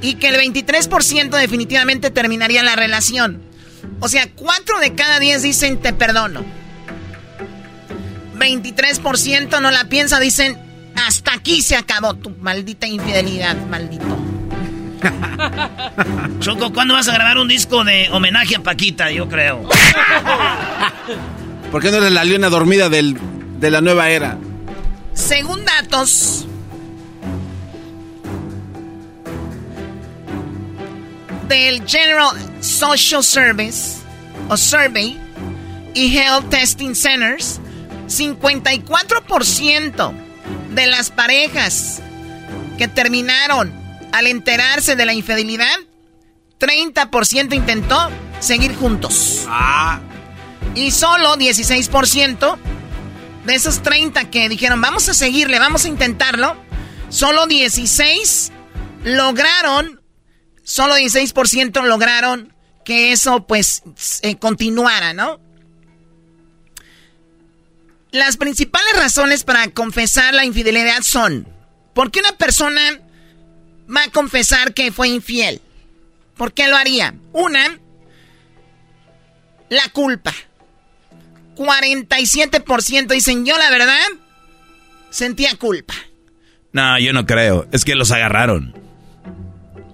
Y 0.01 0.15
que 0.15 0.29
el 0.29 0.35
23% 0.35 1.29
definitivamente 1.29 2.09
terminaría 2.09 2.63
la 2.63 2.75
relación. 2.75 3.41
O 3.99 4.09
sea, 4.09 4.29
4 4.35 4.79
de 4.79 4.93
cada 4.93 5.19
10 5.19 5.41
dicen 5.41 5.79
te 5.79 5.93
perdono. 5.93 6.60
23% 8.41 9.61
no 9.61 9.69
la 9.69 9.85
piensa, 9.85 10.19
dicen 10.19 10.57
hasta 10.95 11.33
aquí 11.33 11.61
se 11.61 11.75
acabó 11.75 12.15
tu 12.15 12.31
maldita 12.31 12.87
infidelidad, 12.87 13.55
maldito. 13.67 14.05
Choco, 16.39 16.73
¿cuándo 16.73 16.95
vas 16.95 17.07
a 17.07 17.13
grabar 17.13 17.37
un 17.37 17.47
disco 17.47 17.83
de 17.83 18.09
homenaje 18.11 18.55
a 18.55 18.59
Paquita? 18.59 19.11
Yo 19.11 19.29
creo. 19.29 19.63
¿Por 21.71 21.81
qué 21.81 21.91
no 21.91 21.97
eres 21.97 22.11
la 22.11 22.23
leona 22.23 22.49
dormida 22.49 22.89
del, 22.89 23.17
de 23.59 23.71
la 23.71 23.81
nueva 23.81 24.09
era? 24.09 24.37
Según 25.13 25.63
datos 25.63 26.45
del 31.47 31.87
General 31.87 32.35
Social 32.59 33.23
Service 33.23 33.99
o 34.49 34.57
Survey 34.57 35.17
y 35.93 36.17
Health 36.17 36.49
Testing 36.49 36.95
Centers, 36.95 37.60
54% 38.11 40.13
de 40.73 40.87
las 40.87 41.09
parejas 41.09 42.01
que 42.77 42.87
terminaron 42.87 43.73
al 44.11 44.27
enterarse 44.27 44.95
de 44.95 45.05
la 45.05 45.13
infidelidad, 45.13 45.75
30% 46.59 47.55
intentó 47.55 48.09
seguir 48.39 48.75
juntos. 48.75 49.45
Ah. 49.47 49.99
Y 50.75 50.91
solo 50.91 51.35
16% 51.35 52.57
de 53.45 53.55
esos 53.55 53.81
30 53.81 54.29
que 54.29 54.49
dijeron, 54.49 54.81
vamos 54.81 55.09
a 55.09 55.13
seguirle, 55.13 55.59
vamos 55.59 55.85
a 55.85 55.87
intentarlo, 55.87 56.55
solo 57.09 57.47
16 57.47 58.51
lograron, 59.03 60.01
solo 60.63 60.95
16% 60.95 61.83
lograron 61.83 62.53
que 62.85 63.11
eso 63.11 63.47
pues 63.47 63.83
eh, 64.21 64.37
continuara, 64.37 65.13
¿no? 65.13 65.39
Las 68.11 68.37
principales 68.37 68.93
razones 68.95 69.43
para 69.43 69.69
confesar 69.69 70.33
la 70.33 70.45
infidelidad 70.45 71.01
son, 71.01 71.47
¿por 71.93 72.11
qué 72.11 72.19
una 72.19 72.33
persona 72.33 72.81
va 73.93 74.03
a 74.03 74.11
confesar 74.11 74.73
que 74.73 74.91
fue 74.91 75.07
infiel? 75.07 75.61
¿Por 76.35 76.53
qué 76.53 76.67
lo 76.67 76.75
haría? 76.75 77.13
Una, 77.31 77.79
la 79.69 79.87
culpa. 79.93 80.33
47% 81.55 83.07
dicen, 83.07 83.45
yo 83.45 83.57
la 83.57 83.69
verdad, 83.69 84.07
sentía 85.09 85.55
culpa. 85.55 85.93
No, 86.73 86.99
yo 86.99 87.13
no 87.13 87.25
creo. 87.25 87.67
Es 87.71 87.85
que 87.85 87.95
los 87.95 88.11
agarraron. 88.11 88.73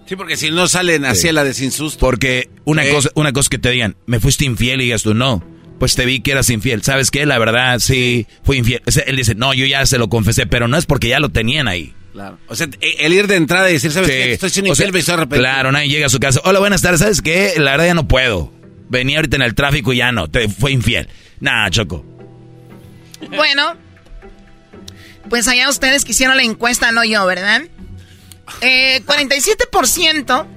Sí, 0.08 0.16
porque 0.16 0.38
si 0.38 0.52
no 0.52 0.68
salen 0.68 1.06
así 1.06 1.28
a 1.28 1.34
la 1.34 1.44
desinsusto. 1.44 2.00
Porque 2.00 2.50
una, 2.66 2.88
cosa, 2.90 3.10
una 3.16 3.34
cosa 3.34 3.50
que 3.50 3.60
te 3.60 3.70
digan, 3.70 3.96
me 4.06 4.20
fuiste 4.20 4.46
infiel 4.46 4.82
y 4.82 4.86
digas 4.86 5.04
tú, 5.04 5.14
no, 5.14 5.44
pues 5.80 5.96
te 5.96 6.06
vi 6.06 6.22
que 6.22 6.32
eras 6.32 6.50
infiel. 6.50 6.84
¿Sabes 6.84 7.12
qué? 7.12 7.26
La 7.26 7.40
verdad, 7.40 7.80
sí, 7.80 8.28
fui 8.44 8.58
infiel. 8.58 8.82
él 9.06 9.16
dice, 9.16 9.36
no, 9.36 9.54
yo 9.54 9.66
ya 9.66 9.86
se 9.86 9.98
lo 9.98 10.10
confesé, 10.10 10.46
pero 10.46 10.68
no 10.68 10.78
es 10.78 10.86
porque 10.86 11.10
ya 11.10 11.20
lo 11.20 11.30
tenían 11.30 11.68
ahí. 11.68 11.94
Claro. 12.14 12.40
O 12.48 12.56
sea, 12.56 12.68
e, 12.82 13.06
el 13.06 13.14
ir 13.14 13.28
de 13.28 13.36
entrada 13.36 13.70
y 13.70 13.74
decir, 13.74 13.92
¿sabes 13.92 14.10
qué? 14.10 14.34
Estoy 14.34 14.50
siendo 14.50 14.70
infiel, 14.72 14.92
me 14.92 15.00
hizo 15.00 15.28
Claro, 15.30 15.72
nadie 15.72 15.90
llega 15.90 16.08
a 16.08 16.10
su 16.10 16.20
casa. 16.20 16.42
Hola, 16.44 16.60
buenas 16.60 16.82
tardes. 16.82 17.00
¿Sabes 17.00 17.22
qué? 17.22 17.54
La 17.58 17.72
verdad 17.72 17.88
ya 17.88 17.94
no 17.94 18.08
puedo. 18.08 18.52
Venía 18.90 19.18
ahorita 19.18 19.36
en 19.36 19.42
el 19.42 19.54
tráfico 19.54 19.94
y 19.94 19.98
ya 19.98 20.12
no. 20.12 20.30
Te 20.30 20.50
fue 20.50 20.72
infiel. 20.72 21.10
Nah, 21.40 21.70
Choco. 21.70 22.06
Bueno, 23.36 23.76
pues 25.30 25.48
allá 25.48 25.70
ustedes 25.70 26.06
que 26.06 26.12
hicieron 26.12 26.38
la 26.38 26.44
encuesta, 26.44 26.92
no 26.92 27.04
yo, 27.04 27.26
¿verdad? 27.26 27.64
Eh, 28.62 29.04
47% 29.06 30.48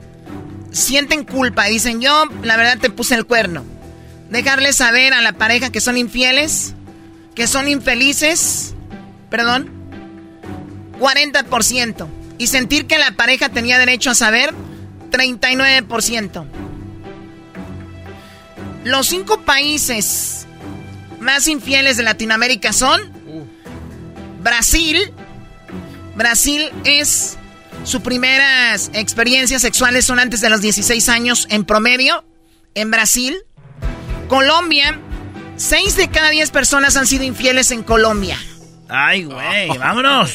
sienten 0.70 1.24
culpa. 1.24 1.66
Dicen, 1.66 2.00
yo 2.00 2.24
la 2.42 2.56
verdad 2.56 2.78
te 2.78 2.90
puse 2.90 3.14
el 3.14 3.26
cuerno. 3.26 3.64
Dejarles 4.30 4.76
saber 4.76 5.12
a 5.12 5.20
la 5.20 5.32
pareja 5.32 5.70
que 5.70 5.80
son 5.80 5.96
infieles, 5.96 6.74
que 7.34 7.46
son 7.46 7.68
infelices, 7.68 8.74
perdón, 9.28 9.70
40%. 10.98 12.06
Y 12.38 12.46
sentir 12.46 12.86
que 12.86 12.98
la 12.98 13.12
pareja 13.12 13.48
tenía 13.48 13.78
derecho 13.78 14.10
a 14.10 14.14
saber, 14.14 14.54
39%. 15.10 16.46
Los 18.84 19.08
cinco 19.08 19.42
países 19.42 20.46
más 21.18 21.48
infieles 21.48 21.96
de 21.96 22.02
Latinoamérica 22.02 22.72
son 22.72 23.00
Brasil. 24.42 25.12
Brasil 26.16 26.70
es 26.84 27.36
sus 27.84 28.00
primeras 28.02 28.90
experiencias 28.94 29.62
sexuales 29.62 30.04
son 30.04 30.18
antes 30.18 30.40
de 30.40 30.50
los 30.50 30.60
16 30.60 31.08
años 31.08 31.46
en 31.50 31.64
promedio 31.64 32.24
en 32.74 32.90
Brasil. 32.90 33.36
Colombia, 34.30 34.96
6 35.56 35.96
de 35.96 36.08
cada 36.08 36.30
10 36.30 36.52
personas 36.52 36.96
han 36.96 37.08
sido 37.08 37.24
infieles 37.24 37.72
en 37.72 37.82
Colombia. 37.82 38.38
Ay, 38.88 39.24
güey, 39.24 39.68
vámonos. 39.78 40.30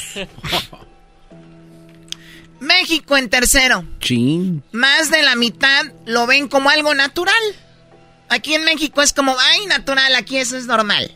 México 2.60 3.16
en 3.16 3.30
tercero. 3.30 3.86
Más 4.74 5.12
de 5.12 5.24
la 5.24 5.38
mitad 5.38 5.86
lo 6.06 6.28
ven 6.28 6.50
como 6.50 6.70
algo 6.70 6.94
natural. 6.94 7.42
Aquí 8.28 8.54
en 8.54 8.66
México 8.66 9.02
es 9.02 9.14
como, 9.14 9.34
ay, 9.40 9.66
natural, 9.68 10.14
aquí 10.16 10.36
eso 10.36 10.58
es 10.58 10.66
normal. 10.66 11.10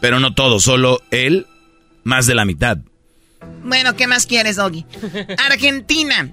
Pero 0.00 0.20
no 0.20 0.34
todo, 0.34 0.60
solo 0.60 1.02
él, 1.10 1.48
más 2.04 2.26
de 2.26 2.36
la 2.36 2.44
mitad. 2.44 2.78
Bueno, 3.64 3.96
¿qué 3.96 4.06
más 4.06 4.26
quieres, 4.26 4.54
Doggy? 4.54 4.86
Argentina 5.50 6.30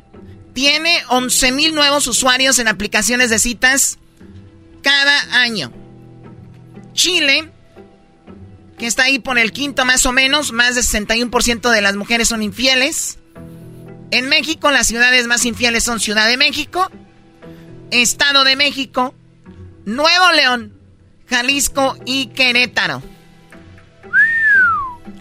tiene 0.53 0.95
11 1.09 1.51
mil 1.53 1.73
nuevos 1.73 2.05
usuarios 2.05 2.59
en 2.59 2.67
aplicaciones 2.67 3.31
de 3.31 3.39
citas 3.39 3.98
cada 4.81 5.41
año. 5.41 5.71
Chile, 6.93 7.51
que 8.77 8.87
está 8.87 9.03
ahí 9.03 9.19
por 9.19 9.37
el 9.37 9.51
quinto 9.51 9.85
más 9.85 10.05
o 10.05 10.11
menos, 10.11 10.51
más 10.51 10.75
de 10.75 10.81
61% 10.81 11.69
de 11.69 11.81
las 11.81 11.95
mujeres 11.95 12.27
son 12.27 12.43
infieles. 12.43 13.19
En 14.11 14.27
México, 14.27 14.71
las 14.71 14.87
ciudades 14.87 15.27
más 15.27 15.45
infieles 15.45 15.83
son 15.83 15.99
Ciudad 15.99 16.27
de 16.27 16.37
México, 16.37 16.89
Estado 17.91 18.43
de 18.43 18.55
México, 18.55 19.13
Nuevo 19.85 20.31
León, 20.31 20.73
Jalisco 21.27 21.97
y 22.05 22.27
Querétaro. 22.27 23.03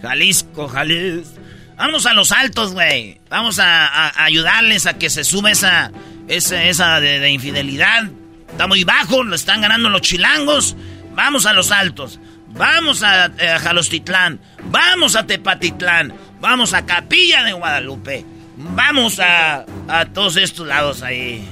Jalisco, 0.00 0.68
Jalisco. 0.68 1.38
Vamos 1.78 2.06
a 2.06 2.12
los 2.12 2.32
altos, 2.32 2.72
güey. 2.72 3.20
Vamos 3.30 3.60
a, 3.60 4.24
ayudarles 4.24 4.86
a 4.86 4.98
que 4.98 5.10
se 5.10 5.22
suba 5.22 5.52
esa, 5.52 5.92
esa, 6.26 7.00
de, 7.00 7.30
infidelidad. 7.30 8.10
Está 8.50 8.66
muy 8.66 8.84
bajo, 8.84 9.22
lo 9.22 9.34
están 9.34 9.60
ganando 9.60 9.88
los 9.88 10.02
chilangos. 10.02 10.76
Vamos 11.14 11.46
a 11.46 11.52
los 11.52 11.70
altos. 11.70 12.20
Vamos 12.48 13.02
a, 13.02 13.26
eh, 13.38 13.48
a 13.48 13.58
Jalostitlán. 13.58 14.40
Vamos 14.64 15.16
a 15.16 15.26
Tepatitlán. 15.26 16.12
Vamos 16.40 16.72
a 16.74 16.86
Capilla 16.86 17.42
de 17.44 17.52
Guadalupe. 17.52 18.24
Vamos 18.56 19.20
a, 19.20 19.64
a 19.88 20.06
todos 20.06 20.36
estos 20.36 20.66
lados 20.66 21.02
ahí. 21.02 21.46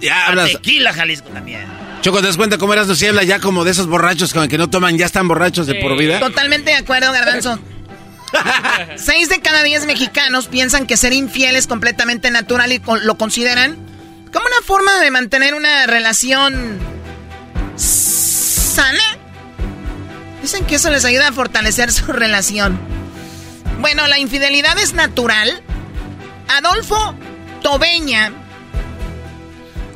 Ya 0.00 0.26
hablas. 0.26 0.52
Tequila, 0.52 0.92
Jalisco 0.92 1.28
también. 1.28 1.64
Choco, 2.02 2.20
¿te 2.20 2.26
das 2.26 2.36
cuenta 2.36 2.58
cómo 2.58 2.72
eras 2.72 2.88
si 2.98 3.06
habla 3.06 3.22
ya 3.22 3.38
como 3.38 3.64
de 3.64 3.70
esos 3.70 3.86
borrachos 3.86 4.32
con 4.34 4.48
que 4.48 4.58
no 4.58 4.68
toman, 4.68 4.98
ya 4.98 5.06
están 5.06 5.28
borrachos 5.28 5.68
de 5.68 5.76
por 5.76 5.96
vida? 5.96 6.18
Totalmente 6.18 6.72
de 6.72 6.76
acuerdo, 6.76 7.12
Garbanzo. 7.12 7.60
Seis 8.96 9.28
de 9.28 9.40
cada 9.40 9.62
diez 9.62 9.86
mexicanos 9.86 10.48
piensan 10.48 10.86
que 10.86 10.96
ser 10.96 11.12
infiel 11.12 11.54
es 11.54 11.68
completamente 11.68 12.30
natural 12.30 12.72
y 12.72 12.82
lo 13.02 13.16
consideran 13.16 13.76
como 14.32 14.46
una 14.46 14.62
forma 14.64 14.98
de 15.00 15.10
mantener 15.10 15.54
una 15.54 15.86
relación 15.86 16.78
sana. 17.76 19.02
Dicen 20.40 20.64
que 20.64 20.76
eso 20.76 20.90
les 20.90 21.04
ayuda 21.04 21.28
a 21.28 21.32
fortalecer 21.32 21.92
su 21.92 22.06
relación. 22.12 22.78
Bueno, 23.80 24.06
la 24.06 24.18
infidelidad 24.18 24.78
es 24.78 24.94
natural. 24.94 25.62
Adolfo 26.48 27.14
Tobeña, 27.62 28.32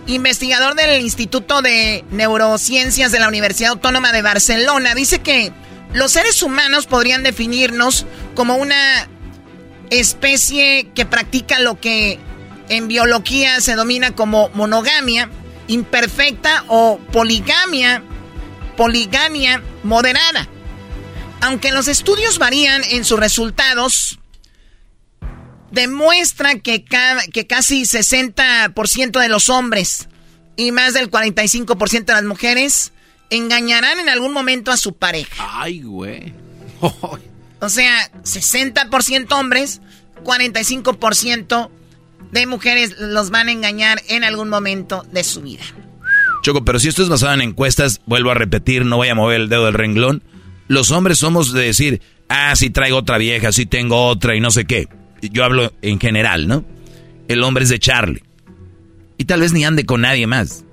investigador 0.06 0.74
del 0.74 1.00
Instituto 1.00 1.62
de 1.62 2.04
Neurociencias 2.10 3.12
de 3.12 3.18
la 3.18 3.28
Universidad 3.28 3.72
Autónoma 3.72 4.12
de 4.12 4.22
Barcelona, 4.22 4.94
dice 4.94 5.20
que 5.20 5.52
los 5.92 6.12
seres 6.12 6.42
humanos 6.42 6.86
podrían 6.86 7.22
definirnos 7.22 8.06
como 8.34 8.56
una 8.56 9.08
especie 9.90 10.88
que 10.94 11.06
practica 11.06 11.58
lo 11.58 11.80
que 11.80 12.18
en 12.68 12.88
biología 12.88 13.60
se 13.60 13.74
domina 13.74 14.12
como 14.12 14.48
monogamia 14.50 15.30
imperfecta 15.68 16.64
o 16.68 16.98
poligamia, 17.12 18.02
poligamia 18.76 19.62
moderada. 19.82 20.48
Aunque 21.40 21.72
los 21.72 21.88
estudios 21.88 22.38
varían 22.38 22.82
en 22.90 23.04
sus 23.04 23.18
resultados, 23.18 24.18
demuestra 25.70 26.58
que, 26.58 26.84
que 26.84 27.46
casi 27.46 27.82
60% 27.82 29.20
de 29.20 29.28
los 29.28 29.48
hombres 29.48 30.08
y 30.56 30.72
más 30.72 30.94
del 30.94 31.10
45% 31.10 32.04
de 32.06 32.12
las 32.12 32.24
mujeres 32.24 32.92
engañarán 33.30 33.98
en 34.00 34.08
algún 34.08 34.32
momento 34.32 34.70
a 34.70 34.76
su 34.76 34.94
pareja. 34.94 35.60
Ay, 35.60 35.82
güey. 35.82 36.32
o 37.60 37.68
sea, 37.68 38.10
60% 38.22 39.32
hombres, 39.32 39.80
45% 40.24 41.70
de 42.40 42.46
mujeres 42.46 42.96
los 42.98 43.30
van 43.30 43.48
a 43.48 43.52
engañar 43.52 44.02
en 44.08 44.24
algún 44.24 44.48
momento 44.48 45.04
de 45.12 45.24
su 45.24 45.42
vida. 45.42 45.64
Choco, 46.42 46.64
pero 46.64 46.78
si 46.78 46.88
esto 46.88 47.02
es 47.02 47.08
basado 47.08 47.34
en 47.34 47.40
encuestas, 47.40 48.00
vuelvo 48.06 48.30
a 48.30 48.34
repetir, 48.34 48.84
no 48.84 48.96
voy 48.96 49.08
a 49.08 49.14
mover 49.14 49.40
el 49.40 49.48
dedo 49.48 49.64
del 49.64 49.74
renglón. 49.74 50.22
Los 50.68 50.90
hombres 50.90 51.18
somos 51.18 51.52
de 51.52 51.62
decir, 51.62 52.02
ah, 52.28 52.54
si 52.54 52.70
traigo 52.70 52.98
otra 52.98 53.18
vieja, 53.18 53.52
si 53.52 53.66
tengo 53.66 54.06
otra 54.06 54.36
y 54.36 54.40
no 54.40 54.50
sé 54.50 54.64
qué. 54.64 54.88
Yo 55.22 55.44
hablo 55.44 55.72
en 55.82 55.98
general, 55.98 56.46
¿no? 56.46 56.64
El 57.28 57.42
hombre 57.42 57.64
es 57.64 57.70
de 57.70 57.78
Charlie. 57.78 58.22
Y 59.18 59.24
tal 59.24 59.40
vez 59.40 59.52
ni 59.52 59.64
ande 59.64 59.86
con 59.86 60.02
nadie 60.02 60.26
más. 60.26 60.64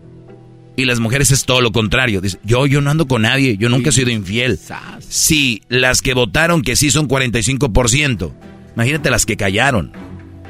Y 0.75 0.85
las 0.85 0.99
mujeres 0.99 1.31
es 1.31 1.45
todo 1.45 1.61
lo 1.61 1.71
contrario. 1.71 2.19
Dice, 2.19 2.39
yo, 2.43 2.65
yo 2.65 2.81
no 2.81 2.91
ando 2.91 3.07
con 3.07 3.21
nadie, 3.21 3.57
yo 3.57 3.69
nunca 3.69 3.89
he 3.89 3.93
sido 3.93 4.09
infiel. 4.09 4.59
Sí, 5.07 5.61
las 5.69 6.01
que 6.01 6.13
votaron 6.13 6.61
que 6.61 6.75
sí 6.75 6.91
son 6.91 7.07
45%. 7.07 8.33
Imagínate 8.75 9.09
las 9.09 9.25
que 9.25 9.37
callaron. 9.37 9.93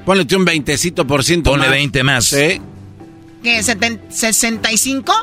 Ponle 0.06 0.28
un 0.36 0.46
20 0.46 0.78
por 1.08 1.24
ciento 1.24 1.52
Ponle 1.52 1.70
20 1.70 2.04
más. 2.04 2.26
¿Sí? 2.26 2.62
¿Qué? 3.42 3.60
¿65? 3.60 5.14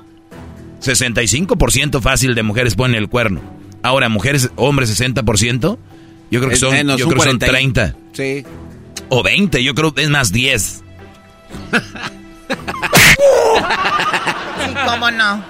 65% 0.80 2.00
fácil 2.00 2.34
de 2.34 2.42
mujeres 2.42 2.74
ponen 2.74 2.96
el 2.96 3.08
cuerno. 3.08 3.40
Ahora, 3.82 4.08
mujeres, 4.08 4.50
hombres 4.56 5.00
60%, 5.00 5.78
yo 6.30 6.40
creo 6.40 6.50
que 6.50 6.56
son, 6.56 6.74
yo 6.96 7.08
creo 7.08 7.20
que 7.20 7.28
son 7.28 7.38
30. 7.38 7.94
Sí. 8.12 8.44
O 9.08 9.22
20, 9.22 9.62
yo 9.62 9.74
creo 9.74 9.94
que 9.94 10.02
es 10.02 10.10
más 10.10 10.32
10. 10.32 10.62
sí, 10.62 10.82
cómo 14.86 15.10
no. 15.10 15.44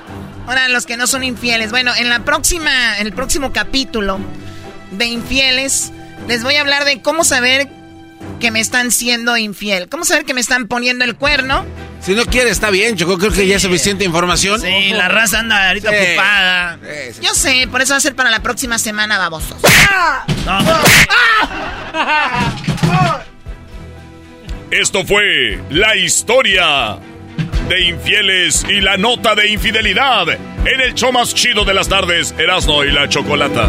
Ahora, 0.47 0.69
los 0.69 0.87
que 0.87 0.97
no 0.97 1.07
son 1.07 1.23
infieles. 1.23 1.71
Bueno, 1.71 1.93
en 1.97 2.09
la 2.09 2.25
próxima, 2.25 2.99
en 2.99 3.07
el 3.07 3.13
próximo 3.13 3.53
capítulo 3.53 4.19
de 4.93 5.07
infieles, 5.07 5.93
les 6.29 6.43
voy 6.43 6.55
a 6.55 6.61
hablar 6.61 6.85
de 6.85 7.01
cómo 7.03 7.25
saber 7.25 7.69
que 8.41 8.51
me 8.51 8.59
están 8.59 8.91
siendo 8.91 9.37
infiel. 9.37 9.89
¿Cómo 9.89 10.05
saber 10.05 10.25
que 10.25 10.35
me 10.35 10.41
están 10.41 10.67
poniendo 10.67 11.05
el 11.05 11.15
cuerno? 11.15 11.65
Si 12.01 12.15
no 12.15 12.25
quiere, 12.25 12.51
está 12.51 12.71
bien. 12.71 12.97
Yo 12.97 13.07
creo 13.19 13.31
que 13.31 13.47
ya 13.47 13.57
es 13.57 13.63
suficiente 13.63 14.05
información. 14.05 14.61
Sí, 14.61 14.91
la 14.91 15.09
raza 15.09 15.39
anda 15.39 15.69
ahorita 15.69 15.91
ocupada. 15.91 16.79
Yo 17.23 17.35
sé, 17.35 17.69
por 17.71 17.83
eso 17.83 17.93
va 17.93 17.99
a 17.99 18.01
ser 18.01 18.17
para 18.17 18.31
la 18.31 18.41
próxima 18.43 18.79
semana, 18.79 19.19
babosos. 19.19 19.59
Esto 24.71 25.05
fue 25.05 25.61
la 25.71 25.97
historia 25.97 26.99
de 27.69 27.81
infieles 27.89 28.65
y 28.69 28.81
la 28.81 28.97
nota 28.97 29.35
de 29.35 29.49
infidelidad 29.49 30.29
en 30.29 30.81
el 30.81 30.95
show 30.95 31.13
más 31.13 31.35
chido 31.35 31.65
de 31.65 31.75
las 31.75 31.89
tardes, 31.89 32.35
Erasmo 32.39 32.85
y 32.85 32.91
la 32.93 33.09
Chocolata. 33.09 33.69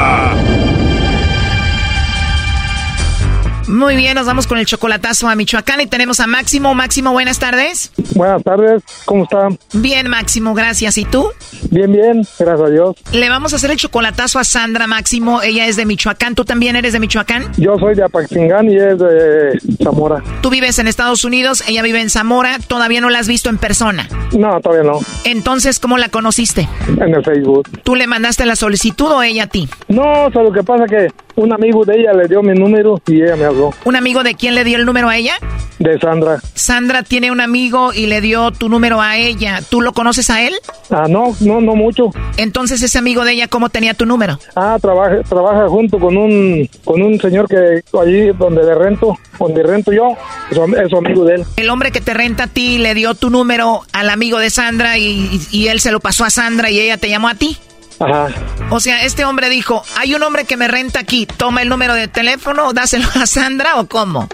Muy 3.71 3.95
bien, 3.95 4.15
nos 4.15 4.25
vamos 4.25 4.47
con 4.47 4.57
el 4.57 4.65
chocolatazo 4.65 5.29
a 5.29 5.35
Michoacán 5.35 5.79
y 5.79 5.87
tenemos 5.87 6.19
a 6.19 6.27
Máximo. 6.27 6.75
Máximo, 6.75 7.13
buenas 7.13 7.39
tardes. 7.39 7.93
Buenas 8.15 8.43
tardes, 8.43 8.83
¿cómo 9.05 9.23
están? 9.23 9.57
Bien, 9.71 10.09
Máximo, 10.09 10.53
gracias. 10.53 10.97
¿Y 10.97 11.05
tú? 11.05 11.29
Bien, 11.69 11.89
bien, 11.89 12.27
gracias 12.37 12.67
a 12.67 12.69
Dios. 12.69 12.97
Le 13.13 13.29
vamos 13.29 13.53
a 13.53 13.55
hacer 13.55 13.71
el 13.71 13.77
chocolatazo 13.77 14.39
a 14.39 14.43
Sandra 14.43 14.87
Máximo. 14.87 15.41
Ella 15.41 15.67
es 15.67 15.77
de 15.77 15.85
Michoacán. 15.85 16.35
¿Tú 16.35 16.43
también 16.43 16.75
eres 16.75 16.91
de 16.91 16.99
Michoacán? 16.99 17.49
Yo 17.55 17.77
soy 17.79 17.95
de 17.95 18.03
Apaxingán 18.03 18.69
y 18.69 18.75
es 18.75 18.99
de 18.99 19.57
Zamora. 19.81 20.21
Tú 20.41 20.49
vives 20.49 20.77
en 20.77 20.89
Estados 20.89 21.23
Unidos, 21.23 21.63
ella 21.65 21.81
vive 21.81 22.01
en 22.01 22.09
Zamora. 22.09 22.57
¿Todavía 22.67 22.99
no 22.99 23.09
la 23.09 23.19
has 23.19 23.29
visto 23.29 23.49
en 23.49 23.57
persona? 23.57 24.09
No, 24.37 24.59
todavía 24.59 24.91
no. 24.91 24.99
Entonces, 25.23 25.79
¿cómo 25.79 25.97
la 25.97 26.09
conociste? 26.09 26.67
En 26.89 27.15
el 27.15 27.23
Facebook. 27.23 27.69
¿Tú 27.83 27.95
le 27.95 28.05
mandaste 28.05 28.45
la 28.45 28.57
solicitud 28.57 29.09
o 29.11 29.23
ella 29.23 29.43
a 29.43 29.47
ti? 29.47 29.69
No, 29.87 30.25
o 30.25 30.31
sea, 30.31 30.43
lo 30.43 30.51
que 30.51 30.61
pasa 30.61 30.85
que 30.87 31.07
un 31.35 31.53
amigo 31.53 31.85
de 31.85 32.01
ella 32.01 32.11
le 32.13 32.27
dio 32.27 32.43
mi 32.43 32.53
número 32.53 33.01
y 33.07 33.21
ella 33.21 33.37
me 33.37 33.45
habló. 33.45 33.60
¿Un 33.85 33.95
amigo 33.95 34.23
de 34.23 34.35
quién 34.35 34.55
le 34.55 34.63
dio 34.63 34.77
el 34.77 34.85
número 34.85 35.09
a 35.09 35.17
ella? 35.17 35.35
De 35.79 35.99
Sandra. 35.99 36.39
Sandra 36.53 37.03
tiene 37.03 37.31
un 37.31 37.41
amigo 37.41 37.91
y 37.93 38.05
le 38.05 38.21
dio 38.21 38.51
tu 38.51 38.69
número 38.69 39.01
a 39.01 39.17
ella. 39.17 39.61
¿Tú 39.67 39.81
lo 39.81 39.93
conoces 39.93 40.29
a 40.29 40.41
él? 40.43 40.53
Ah, 40.89 41.07
no, 41.09 41.35
no, 41.39 41.59
no 41.61 41.75
mucho. 41.75 42.11
Entonces 42.37 42.81
ese 42.81 42.97
amigo 42.97 43.25
de 43.25 43.33
ella, 43.33 43.47
¿cómo 43.47 43.69
tenía 43.69 43.93
tu 43.93 44.05
número? 44.05 44.39
Ah, 44.55 44.77
trabaja, 44.81 45.21
trabaja 45.27 45.67
junto 45.67 45.99
con 45.99 46.17
un, 46.17 46.69
con 46.83 47.01
un 47.01 47.19
señor 47.19 47.47
que 47.47 47.81
allí 47.99 48.31
donde 48.37 48.63
le 48.63 48.75
rento, 48.75 49.17
donde 49.39 49.63
rento 49.63 49.91
yo, 49.91 50.15
es 50.51 50.89
su 50.89 50.97
amigo 50.97 51.25
de 51.25 51.35
él. 51.35 51.45
El 51.57 51.69
hombre 51.69 51.91
que 51.91 52.01
te 52.01 52.13
renta 52.13 52.43
a 52.43 52.47
ti 52.47 52.77
le 52.77 52.93
dio 52.93 53.15
tu 53.15 53.29
número 53.29 53.81
al 53.93 54.09
amigo 54.09 54.37
de 54.37 54.49
Sandra 54.49 54.97
y, 54.97 55.41
y 55.51 55.67
él 55.67 55.79
se 55.79 55.91
lo 55.91 55.99
pasó 55.99 56.25
a 56.25 56.29
Sandra 56.29 56.69
y 56.69 56.79
ella 56.79 56.97
te 56.97 57.09
llamó 57.09 57.27
a 57.27 57.35
ti. 57.35 57.57
Ajá. 58.03 58.29
O 58.69 58.79
sea, 58.79 59.03
este 59.03 59.25
hombre 59.25 59.49
dijo, 59.49 59.83
hay 59.97 60.15
un 60.15 60.23
hombre 60.23 60.45
que 60.45 60.57
me 60.57 60.67
renta 60.67 60.99
aquí, 60.99 61.25
toma 61.25 61.61
el 61.61 61.69
número 61.69 61.93
de 61.93 62.07
teléfono, 62.07 62.73
dáselo 62.73 63.07
a 63.15 63.25
Sandra 63.25 63.75
o 63.75 63.87
cómo? 63.87 64.27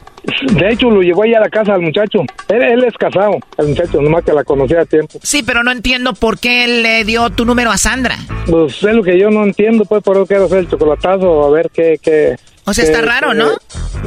De 0.53 0.73
hecho, 0.73 0.89
lo 0.89 1.01
llevó 1.01 1.23
allá 1.23 1.37
a 1.37 1.41
la 1.41 1.49
casa 1.49 1.73
al 1.73 1.81
muchacho. 1.81 2.19
Él, 2.49 2.83
es 2.83 2.93
casado, 2.95 3.37
el 3.57 3.67
muchacho, 3.69 4.01
nomás 4.01 4.23
que 4.23 4.33
la 4.33 4.43
conocía 4.43 4.81
a 4.81 4.85
tiempo. 4.85 5.19
Sí, 5.23 5.43
pero 5.43 5.63
no 5.63 5.71
entiendo 5.71 6.13
por 6.13 6.39
qué 6.39 6.65
él 6.65 6.83
le 6.83 7.03
dio 7.05 7.29
tu 7.29 7.45
número 7.45 7.71
a 7.71 7.77
Sandra. 7.77 8.17
Pues 8.45 8.83
es 8.83 8.93
lo 8.93 9.03
que 9.03 9.17
yo 9.19 9.29
no 9.29 9.43
entiendo, 9.43 9.85
pues 9.85 10.03
por 10.03 10.17
eso 10.17 10.25
quiero 10.25 10.45
hacer 10.45 10.59
el 10.59 10.69
chocolatazo, 10.69 11.45
a 11.45 11.49
ver 11.51 11.69
qué... 11.73 11.97
qué 12.01 12.35
o 12.65 12.73
sea, 12.73 12.83
está 12.83 13.01
raro, 13.01 13.33
¿no? 13.33 13.51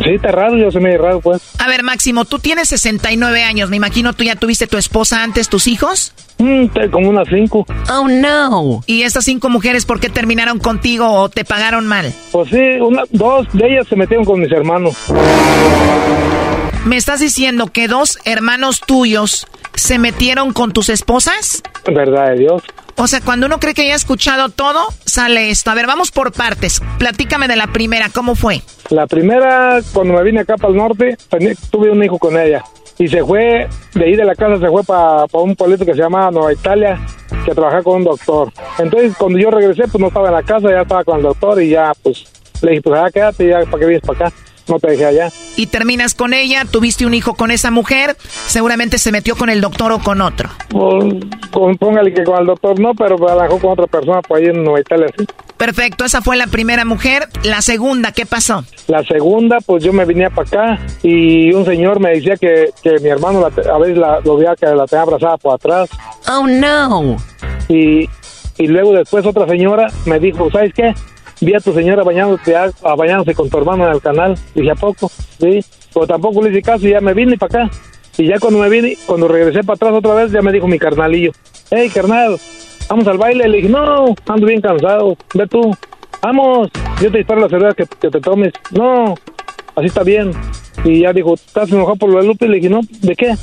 Sí, 0.04 0.10
está 0.16 0.32
raro, 0.32 0.58
yo 0.58 0.70
se 0.70 0.80
me 0.80 0.96
raro, 0.98 1.20
pues. 1.20 1.40
A 1.58 1.66
ver, 1.66 1.82
Máximo, 1.82 2.26
tú 2.26 2.38
tienes 2.38 2.68
69 2.68 3.42
años, 3.42 3.70
me 3.70 3.76
imagino 3.76 4.12
tú 4.12 4.22
ya 4.22 4.36
tuviste 4.36 4.66
tu 4.66 4.76
esposa 4.76 5.22
antes, 5.22 5.48
tus 5.48 5.66
hijos. 5.66 6.12
Mm, 6.40 6.66
como 6.90 7.10
unas 7.10 7.28
cinco. 7.28 7.66
Oh, 7.90 8.08
no. 8.08 8.82
¿Y 8.86 9.02
estas 9.02 9.24
cinco 9.24 9.50
mujeres 9.50 9.84
por 9.84 10.00
qué 10.00 10.08
terminaron 10.08 10.58
contigo 10.58 11.10
o 11.10 11.28
te 11.28 11.44
pagaron 11.44 11.86
mal? 11.86 12.12
Pues 12.32 12.48
sí, 12.48 12.80
una, 12.80 13.02
dos 13.10 13.46
de 13.52 13.66
ellas 13.66 13.86
se 13.88 13.96
metieron 13.96 14.24
con 14.24 14.40
mis 14.40 14.50
hermanos. 14.50 14.96
¿Me 16.84 16.96
estás 16.96 17.20
diciendo 17.20 17.66
que 17.66 17.88
dos 17.88 18.18
hermanos 18.24 18.80
tuyos 18.80 19.46
se 19.74 19.98
metieron 19.98 20.52
con 20.52 20.72
tus 20.72 20.88
esposas? 20.88 21.62
Verdad 21.86 22.30
de 22.30 22.38
Dios. 22.38 22.62
O 22.96 23.06
sea, 23.06 23.20
cuando 23.20 23.46
uno 23.46 23.60
cree 23.60 23.74
que 23.74 23.86
ya 23.86 23.94
ha 23.94 23.96
escuchado 23.96 24.48
todo, 24.48 24.80
sale 25.06 25.50
esto. 25.50 25.70
A 25.70 25.74
ver, 25.74 25.86
vamos 25.86 26.10
por 26.10 26.32
partes. 26.32 26.82
Platícame 26.98 27.48
de 27.48 27.56
la 27.56 27.68
primera, 27.68 28.08
¿cómo 28.12 28.34
fue? 28.34 28.62
La 28.90 29.06
primera, 29.06 29.80
cuando 29.92 30.14
me 30.14 30.22
vine 30.22 30.40
acá 30.40 30.56
para 30.56 30.72
el 30.72 30.76
norte, 30.76 31.16
tuve 31.70 31.90
un 31.90 32.02
hijo 32.02 32.18
con 32.18 32.38
ella. 32.38 32.62
Y 32.98 33.08
se 33.08 33.24
fue, 33.24 33.68
de 33.94 34.04
ahí 34.04 34.16
de 34.16 34.24
la 34.24 34.34
casa 34.34 34.58
se 34.58 34.68
fue 34.68 34.84
para 34.84 35.24
un 35.32 35.56
pueblito 35.56 35.86
que 35.86 35.94
se 35.94 36.00
llama 36.00 36.30
Nueva 36.30 36.52
Italia, 36.52 37.00
que 37.46 37.52
trabajaba 37.52 37.82
con 37.82 37.96
un 37.96 38.04
doctor. 38.04 38.52
Entonces, 38.78 39.14
cuando 39.16 39.38
yo 39.38 39.50
regresé, 39.50 39.84
pues 39.84 39.98
no 39.98 40.08
estaba 40.08 40.28
en 40.28 40.34
la 40.34 40.42
casa, 40.42 40.68
ya 40.70 40.82
estaba 40.82 41.04
con 41.04 41.16
el 41.16 41.22
doctor 41.22 41.62
y 41.62 41.70
ya, 41.70 41.92
pues, 42.02 42.26
le 42.60 42.72
dije, 42.72 42.82
pues 42.82 43.00
ya 43.00 43.10
quédate, 43.10 43.48
ya, 43.48 43.60
¿para 43.60 43.78
qué 43.78 43.86
vienes 43.86 44.02
para 44.02 44.26
acá? 44.26 44.36
No 44.70 44.78
te 44.78 44.92
dejé 44.92 45.06
allá. 45.06 45.28
Y 45.56 45.66
terminas 45.66 46.14
con 46.14 46.32
ella, 46.32 46.64
tuviste 46.64 47.06
un 47.06 47.14
hijo 47.14 47.34
con 47.34 47.50
esa 47.50 47.70
mujer, 47.70 48.16
seguramente 48.46 48.98
se 48.98 49.12
metió 49.12 49.36
con 49.36 49.50
el 49.50 49.60
doctor 49.60 49.92
o 49.92 49.98
con 49.98 50.20
otro. 50.20 50.48
Pues, 50.68 51.76
póngale 51.78 52.14
que 52.14 52.24
con 52.24 52.38
el 52.40 52.46
doctor 52.46 52.78
no, 52.78 52.94
pero 52.94 53.16
trabajó 53.16 53.58
con 53.58 53.72
otra 53.72 53.86
persona 53.86 54.22
por 54.22 54.38
ahí 54.38 54.46
en 54.46 54.62
Nueva 54.62 54.80
Italia, 54.80 55.06
sí. 55.16 55.24
Perfecto, 55.56 56.06
esa 56.06 56.22
fue 56.22 56.38
la 56.38 56.46
primera 56.46 56.86
mujer. 56.86 57.28
La 57.42 57.60
segunda, 57.60 58.12
¿qué 58.12 58.24
pasó? 58.24 58.64
La 58.86 59.04
segunda, 59.04 59.58
pues 59.60 59.84
yo 59.84 59.92
me 59.92 60.06
venía 60.06 60.30
para 60.30 60.48
acá 60.48 60.86
y 61.02 61.52
un 61.52 61.66
señor 61.66 62.00
me 62.00 62.12
decía 62.12 62.36
que, 62.36 62.70
que 62.82 62.98
mi 63.00 63.10
hermano 63.10 63.44
a 63.44 63.78
veces 63.78 63.98
la, 63.98 64.20
lo 64.24 64.38
veía 64.38 64.56
que 64.56 64.64
la 64.66 64.86
tenía 64.86 65.02
abrazada 65.02 65.36
por 65.36 65.54
atrás. 65.54 65.90
Oh, 66.28 66.46
no. 66.46 67.16
Y, 67.68 68.08
y 68.56 68.66
luego 68.68 68.94
después 68.94 69.26
otra 69.26 69.46
señora 69.46 69.88
me 70.06 70.18
dijo, 70.18 70.50
¿sabes 70.50 70.72
qué? 70.72 70.94
Vi 71.40 71.54
a 71.54 71.60
tu 71.60 71.72
señora 71.72 72.02
bañándose, 72.02 72.54
a, 72.56 72.70
bañándose 72.94 73.34
con 73.34 73.48
tu 73.48 73.58
hermano 73.58 73.86
en 73.86 73.92
el 73.92 74.00
canal. 74.00 74.34
Dije, 74.54 74.70
¿a 74.70 74.74
poco? 74.74 75.08
Sí. 75.08 75.64
Pero 75.92 76.06
tampoco 76.06 76.42
le 76.42 76.50
hice 76.50 76.62
caso 76.62 76.86
y 76.86 76.90
ya 76.90 77.00
me 77.00 77.14
vine 77.14 77.36
para 77.36 77.64
acá. 77.64 77.76
Y 78.18 78.26
ya 78.26 78.38
cuando 78.38 78.60
me 78.60 78.68
vine, 78.68 78.96
cuando 79.06 79.28
regresé 79.28 79.62
para 79.64 79.76
atrás 79.76 79.92
otra 79.94 80.14
vez, 80.14 80.32
ya 80.32 80.42
me 80.42 80.52
dijo 80.52 80.66
mi 80.66 80.78
carnalillo, 80.78 81.32
hey, 81.70 81.90
carnal, 81.92 82.38
vamos 82.88 83.06
al 83.06 83.18
baile. 83.18 83.48
Le 83.48 83.56
dije, 83.58 83.68
no, 83.68 84.14
ando 84.26 84.46
bien 84.46 84.60
cansado, 84.60 85.16
ve 85.34 85.46
tú, 85.46 85.74
vamos, 86.20 86.70
yo 87.00 87.10
te 87.10 87.18
disparo 87.18 87.40
la 87.40 87.48
cerveza 87.48 87.74
que, 87.74 87.86
que 87.86 88.10
te 88.10 88.20
tomes. 88.20 88.52
No, 88.72 89.14
así 89.74 89.86
está 89.86 90.02
bien. 90.02 90.32
Y 90.84 91.00
ya 91.00 91.12
dijo, 91.12 91.34
¿estás 91.34 91.70
enojado 91.70 91.96
por 91.96 92.10
lo 92.10 92.20
de 92.20 92.26
Lupe? 92.26 92.48
Le 92.48 92.56
dije, 92.56 92.70
no, 92.70 92.80
¿de 93.02 93.14
qué? 93.16 93.34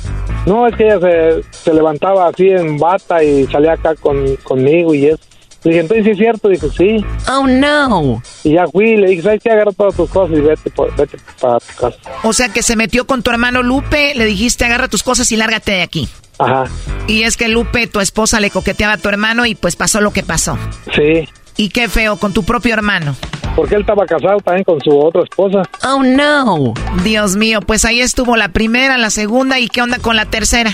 No, 0.46 0.66
es 0.66 0.74
que 0.76 0.84
ella 0.84 1.00
se, 1.00 1.42
se 1.50 1.74
levantaba 1.74 2.28
así 2.28 2.48
en 2.48 2.78
bata 2.78 3.22
y 3.22 3.46
salía 3.46 3.72
acá 3.72 3.94
con, 3.94 4.36
conmigo 4.36 4.94
y 4.94 5.06
eso. 5.06 5.27
Le 5.64 5.70
dije, 5.70 5.80
entonces 5.80 6.04
sí 6.04 6.10
es 6.12 6.18
cierto. 6.18 6.48
Dijo, 6.48 6.70
sí. 6.70 7.04
Oh, 7.30 7.46
no. 7.46 8.22
Y 8.44 8.52
ya 8.54 8.66
fui 8.66 8.96
le 8.96 9.08
dije, 9.08 9.22
¿sabes 9.22 9.42
qué? 9.42 9.50
Agarra 9.50 9.72
todas 9.72 9.94
tus 9.94 10.08
cosas 10.10 10.36
y 10.36 10.40
vete, 10.40 10.72
vete 10.96 11.18
para 11.40 11.58
tu 11.58 11.74
casa. 11.74 11.98
O 12.22 12.32
sea 12.32 12.48
que 12.50 12.62
se 12.62 12.76
metió 12.76 13.06
con 13.06 13.22
tu 13.22 13.30
hermano 13.30 13.62
Lupe, 13.62 14.14
le 14.14 14.24
dijiste, 14.24 14.64
agarra 14.64 14.88
tus 14.88 15.02
cosas 15.02 15.30
y 15.32 15.36
lárgate 15.36 15.72
de 15.72 15.82
aquí. 15.82 16.08
Ajá. 16.38 16.64
Y 17.08 17.22
es 17.22 17.36
que 17.36 17.48
Lupe, 17.48 17.86
tu 17.88 18.00
esposa, 18.00 18.38
le 18.40 18.50
coqueteaba 18.50 18.94
a 18.94 18.98
tu 18.98 19.08
hermano 19.08 19.44
y 19.46 19.54
pues 19.54 19.76
pasó 19.76 20.00
lo 20.00 20.12
que 20.12 20.22
pasó. 20.22 20.56
Sí. 20.94 21.28
Y 21.60 21.70
qué 21.70 21.88
feo, 21.88 22.16
con 22.16 22.32
tu 22.32 22.44
propio 22.44 22.72
hermano. 22.72 23.16
Porque 23.56 23.74
él 23.74 23.80
estaba 23.80 24.06
casado 24.06 24.38
también 24.38 24.62
con 24.62 24.80
su 24.80 24.96
otra 24.96 25.22
esposa. 25.22 25.62
Oh, 25.84 26.04
no. 26.04 26.72
Dios 27.02 27.34
mío, 27.34 27.60
pues 27.60 27.84
ahí 27.84 28.00
estuvo 28.00 28.36
la 28.36 28.50
primera, 28.50 28.96
la 28.96 29.10
segunda 29.10 29.58
y 29.58 29.66
qué 29.66 29.82
onda 29.82 29.98
con 29.98 30.14
la 30.14 30.24
tercera. 30.24 30.70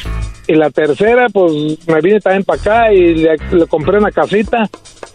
Y 0.46 0.54
la 0.56 0.68
tercera, 0.68 1.28
pues 1.32 1.52
me 1.86 2.02
vine 2.02 2.20
también 2.20 2.44
para 2.44 2.60
acá 2.60 2.92
y 2.92 3.14
le, 3.14 3.38
compré 3.66 3.96
una 3.96 4.10
casita 4.10 4.68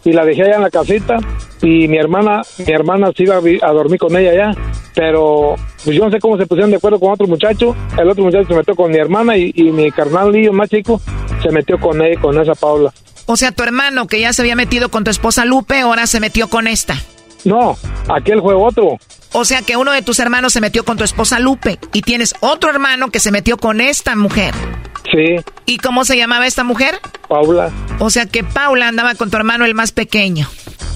y 0.03 0.11
la 0.11 0.25
dejé 0.25 0.41
allá 0.41 0.55
en 0.55 0.63
la 0.63 0.71
casita 0.71 1.17
y 1.61 1.87
mi 1.87 1.97
hermana, 1.97 2.41
mi 2.57 2.73
hermana 2.73 3.11
se 3.15 3.23
iba 3.23 3.35
a, 3.35 3.71
dormir 3.71 3.99
con 3.99 4.17
ella 4.17 4.31
allá, 4.31 4.61
pero 4.95 5.53
pues 5.85 5.95
yo 5.95 6.03
no 6.03 6.09
sé 6.09 6.19
cómo 6.19 6.35
se 6.35 6.47
pusieron 6.47 6.71
de 6.71 6.77
acuerdo 6.77 6.99
con 6.99 7.11
otro 7.11 7.27
muchacho, 7.27 7.75
el 7.95 8.09
otro 8.09 8.23
muchacho 8.23 8.47
se 8.47 8.55
metió 8.55 8.75
con 8.75 8.89
mi 8.89 8.97
hermana 8.97 9.37
y, 9.37 9.51
y 9.53 9.71
mi 9.71 9.91
carnal 9.91 10.31
lío 10.31 10.51
más 10.51 10.67
chico 10.67 10.99
se 11.43 11.51
metió 11.51 11.79
con 11.79 12.01
él, 12.01 12.19
con 12.19 12.41
esa 12.41 12.55
Paula. 12.55 12.91
O 13.31 13.37
sea, 13.37 13.51
tu 13.51 13.61
hermano 13.61 14.07
que 14.07 14.19
ya 14.19 14.33
se 14.33 14.41
había 14.41 14.55
metido 14.55 14.89
con 14.89 15.03
tu 15.03 15.11
esposa 15.11 15.45
Lupe, 15.45 15.79
ahora 15.81 16.07
se 16.07 16.19
metió 16.19 16.47
con 16.47 16.65
esta. 16.65 16.99
No, 17.43 17.77
aquel 18.07 18.41
fue 18.41 18.55
otro. 18.55 18.97
O 19.33 19.45
sea 19.45 19.61
que 19.61 19.77
uno 19.77 19.91
de 19.91 20.01
tus 20.01 20.17
hermanos 20.17 20.51
se 20.51 20.61
metió 20.61 20.83
con 20.83 20.97
tu 20.97 21.03
esposa 21.03 21.37
Lupe 21.37 21.77
y 21.93 22.01
tienes 22.01 22.33
otro 22.39 22.71
hermano 22.71 23.11
que 23.11 23.19
se 23.19 23.31
metió 23.31 23.57
con 23.57 23.81
esta 23.81 24.15
mujer. 24.15 24.55
Sí. 25.11 25.35
¿Y 25.65 25.77
cómo 25.77 26.05
se 26.05 26.17
llamaba 26.17 26.47
esta 26.47 26.63
mujer? 26.63 26.99
Paula. 27.27 27.71
O 27.99 28.09
sea 28.09 28.25
que 28.25 28.43
Paula 28.43 28.87
andaba 28.87 29.15
con 29.15 29.29
tu 29.29 29.37
hermano 29.37 29.65
el 29.65 29.73
más 29.73 29.91
pequeño. 29.91 30.47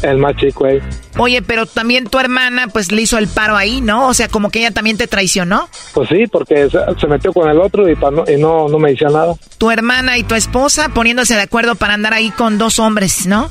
El 0.02 0.18
más 0.18 0.36
chico 0.36 0.66
ahí. 0.66 0.80
Oye, 1.18 1.42
pero 1.42 1.66
también 1.66 2.08
tu 2.08 2.20
hermana 2.20 2.68
pues 2.68 2.92
le 2.92 3.02
hizo 3.02 3.18
el 3.18 3.28
paro 3.28 3.56
ahí, 3.56 3.80
¿no? 3.80 4.08
O 4.10 4.14
sea, 4.14 4.28
como 4.28 4.50
que 4.50 4.60
ella 4.60 4.72
también 4.72 4.98
te 4.98 5.08
traicionó. 5.08 5.70
Pues 5.94 6.10
sí, 6.10 6.26
porque 6.30 6.70
se 6.70 7.08
metió 7.08 7.32
con 7.32 7.50
el 7.50 7.60
otro 7.60 7.90
y, 7.90 7.96
no, 7.96 8.26
y 8.28 8.38
no, 8.38 8.68
no 8.68 8.80
me 8.80 8.92
decía 8.92 9.08
nada. 9.08 9.34
Tu 9.58 9.72
hermana 9.72 10.18
y 10.18 10.24
tu 10.24 10.36
esposa 10.36 10.90
poniéndose 10.90 11.36
de 11.36 11.42
acuerdo 11.42 11.76
para 11.76 11.94
andar 11.94 12.14
ahí 12.14 12.32
con 12.32 12.58
dos 12.58 12.80
hombres, 12.80 13.26
¿no? 13.28 13.50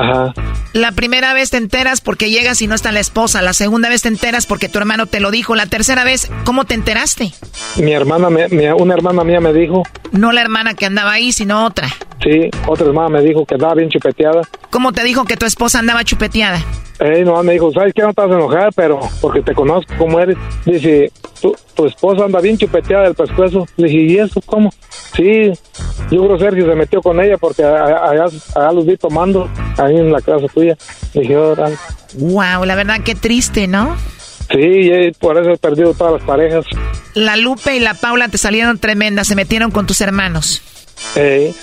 Ajá. 0.00 0.34
La 0.72 0.92
primera 0.92 1.32
vez 1.34 1.50
te 1.50 1.56
enteras 1.56 2.00
porque 2.00 2.30
llegas 2.30 2.60
y 2.62 2.66
no 2.66 2.74
está 2.74 2.92
la 2.92 3.00
esposa. 3.00 3.42
La 3.42 3.52
segunda 3.52 3.88
vez 3.88 4.02
te 4.02 4.08
enteras 4.08 4.46
porque 4.46 4.68
tu 4.68 4.78
hermano 4.78 5.06
te 5.06 5.20
lo 5.20 5.30
dijo. 5.30 5.54
La 5.54 5.66
tercera 5.66 6.04
vez, 6.04 6.30
¿cómo 6.44 6.64
te 6.64 6.74
enteraste? 6.74 7.32
Mi 7.76 7.92
hermana, 7.92 8.28
una 8.76 8.94
hermana 8.94 9.24
mía 9.24 9.40
me 9.40 9.52
dijo. 9.52 9.82
No 10.12 10.32
la 10.32 10.40
hermana 10.40 10.74
que 10.74 10.86
andaba 10.86 11.12
ahí, 11.12 11.32
sino 11.32 11.64
otra. 11.64 11.88
Sí, 12.22 12.50
otra 12.66 12.86
hermana 12.86 13.08
me 13.08 13.22
dijo 13.22 13.44
que 13.46 13.54
andaba 13.54 13.74
bien 13.74 13.88
chupeteada. 13.88 14.42
¿Cómo 14.70 14.92
te 14.92 15.02
dijo 15.04 15.24
que 15.24 15.36
tu 15.36 15.46
esposa 15.46 15.78
andaba 15.78 16.04
chupeteada? 16.04 16.60
Eh, 17.00 17.24
no, 17.24 17.40
me 17.44 17.52
dijo, 17.52 17.72
¿sabes 17.72 17.94
qué? 17.94 18.02
No 18.02 18.12
te 18.12 18.22
vas 18.22 18.30
a 18.30 18.34
enojar, 18.34 18.70
pero 18.74 19.00
porque 19.20 19.40
te 19.40 19.54
conozco 19.54 19.94
cómo 19.96 20.18
eres. 20.18 20.36
Dice, 20.64 21.12
tu, 21.40 21.54
tu 21.74 21.86
esposa 21.86 22.24
anda 22.24 22.40
bien 22.40 22.58
chupeteada 22.58 23.04
del 23.04 23.14
pescuezo. 23.14 23.66
Le 23.76 23.88
dije, 23.88 24.00
¿y 24.02 24.18
eso 24.18 24.40
cómo? 24.44 24.70
Sí, 25.14 25.52
yo 26.10 26.24
creo 26.24 26.38
Sergio 26.38 26.66
se 26.66 26.74
metió 26.74 27.00
con 27.00 27.20
ella 27.20 27.38
porque 27.38 27.64
allá, 27.64 28.24
allá 28.24 28.72
los 28.72 28.84
vi 28.84 28.96
tomando 28.96 29.48
ahí 29.88 29.96
en 29.96 30.12
la 30.12 30.20
casa 30.20 30.46
tuya. 30.52 30.76
Dije, 31.14 31.36
Wow, 32.14 32.64
la 32.64 32.74
verdad 32.74 33.00
qué 33.04 33.14
triste, 33.14 33.66
¿no? 33.66 33.96
Sí, 34.50 34.90
por 35.18 35.38
eso 35.38 35.50
he 35.50 35.58
perdido 35.58 35.92
todas 35.92 36.14
las 36.14 36.22
parejas. 36.22 36.64
La 37.14 37.36
Lupe 37.36 37.76
y 37.76 37.80
la 37.80 37.94
Paula 37.94 38.28
te 38.28 38.38
salieron 38.38 38.78
tremendas, 38.78 39.28
se 39.28 39.34
metieron 39.34 39.70
con 39.70 39.86
tus 39.86 40.00
hermanos. 40.00 40.62
Sí. 41.14 41.54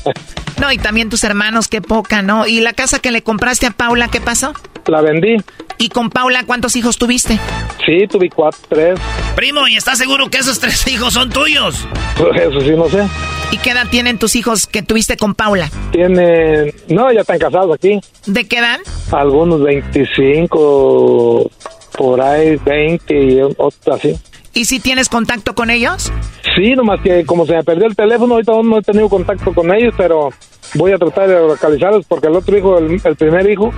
no, 0.60 0.72
y 0.72 0.78
también 0.78 1.08
tus 1.08 1.22
hermanos, 1.24 1.68
qué 1.68 1.80
poca, 1.80 2.22
¿no? 2.22 2.46
¿Y 2.46 2.60
la 2.60 2.72
casa 2.72 2.98
que 2.98 3.10
le 3.10 3.22
compraste 3.22 3.66
a 3.66 3.70
Paula, 3.70 4.08
qué 4.08 4.20
pasó? 4.20 4.52
La 4.86 5.00
vendí. 5.00 5.36
¿Y 5.78 5.88
con 5.88 6.10
Paula 6.10 6.44
cuántos 6.44 6.74
hijos 6.76 6.98
tuviste? 6.98 7.38
Sí, 7.86 8.06
tuve 8.08 8.28
cuatro, 8.28 8.60
tres. 8.68 8.98
Primo, 9.36 9.66
¿y 9.68 9.76
estás 9.76 9.98
seguro 9.98 10.28
que 10.28 10.38
esos 10.38 10.58
tres 10.58 10.86
hijos 10.88 11.14
son 11.14 11.30
tuyos? 11.30 11.86
Pues 12.16 12.40
eso 12.40 12.60
sí, 12.60 12.70
no 12.70 12.88
sé. 12.88 13.06
¿Y 13.52 13.58
qué 13.58 13.70
edad 13.70 13.86
tienen 13.90 14.18
tus 14.18 14.34
hijos 14.34 14.66
que 14.66 14.82
tuviste 14.82 15.18
con 15.18 15.34
Paula? 15.34 15.68
Tienen... 15.90 16.74
No, 16.88 17.12
ya 17.12 17.20
están 17.20 17.38
casados 17.38 17.74
aquí. 17.74 18.00
¿De 18.24 18.48
qué 18.48 18.56
edad? 18.56 18.80
Algunos 19.10 19.62
25, 19.62 21.50
por 21.98 22.20
ahí 22.22 22.56
20 22.56 23.14
y 23.14 23.42
otros 23.42 23.74
así. 23.88 24.18
¿Y 24.54 24.64
si 24.64 24.80
tienes 24.80 25.10
contacto 25.10 25.54
con 25.54 25.68
ellos? 25.68 26.10
Sí, 26.56 26.72
nomás 26.72 27.02
que 27.02 27.26
como 27.26 27.44
se 27.44 27.52
me 27.52 27.62
perdió 27.62 27.86
el 27.86 27.94
teléfono, 27.94 28.34
ahorita 28.34 28.52
no 28.64 28.78
he 28.78 28.82
tenido 28.82 29.10
contacto 29.10 29.52
con 29.52 29.70
ellos, 29.74 29.92
pero 29.98 30.30
voy 30.72 30.92
a 30.92 30.96
tratar 30.96 31.28
de 31.28 31.34
localizarlos 31.46 32.06
porque 32.06 32.28
el 32.28 32.36
otro 32.36 32.56
hijo, 32.56 32.78
el, 32.78 33.16
primer 33.16 33.50
hijo, 33.50 33.70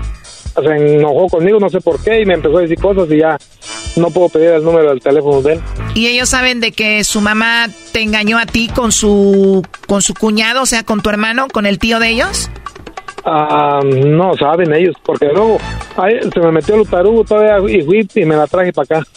se 0.55 0.97
enojó 0.97 1.29
conmigo, 1.29 1.59
no 1.59 1.69
sé 1.69 1.81
por 1.81 2.03
qué, 2.03 2.21
y 2.21 2.27
me 2.27 2.35
empezó 2.35 2.59
a 2.59 2.63
decir 2.63 2.79
cosas 2.79 3.11
y 3.11 3.19
ya 3.19 3.39
no 3.97 4.11
puedo 4.11 4.29
pedir 4.29 4.51
el 4.51 4.65
número 4.65 4.91
del 4.91 5.01
teléfono 5.01 5.43
de 5.43 5.55
él. 5.55 5.61
¿Y 5.95 6.07
ellos 6.09 6.29
saben 6.29 6.61
de 6.61 6.73
que 6.73 7.05
su 7.05 7.21
mamá 7.21 7.67
te 7.93 8.03
engañó 8.03 8.39
a 8.39 8.47
ti 8.47 8.69
con 8.75 8.93
su, 8.93 9.63
con 9.87 10.03
su 10.03 10.15
cuñado, 10.15 10.63
o 10.63 10.67
sea, 10.67 10.83
con 10.83 11.01
tu 11.01 11.11
hermano, 11.11 11.49
con 11.49 11.67
el 11.67 11.79
tío 11.79 11.99
de 11.99 12.09
ellos? 12.11 12.51
Ah, 13.25 13.81
no 13.83 14.37
saben 14.37 14.75
ellos, 14.75 14.97
porque 15.03 15.27
luego 15.27 15.59
ahí 15.97 16.15
se 16.33 16.41
me 16.41 16.53
metió 16.53 16.75
el 16.75 16.87
tarugo 16.87 17.25
todavía 17.25 17.57
y 17.73 18.21
y 18.21 18.25
me 18.27 18.37
la 18.37 18.47
traje 18.47 18.73
para 18.73 19.01
acá. 19.01 19.09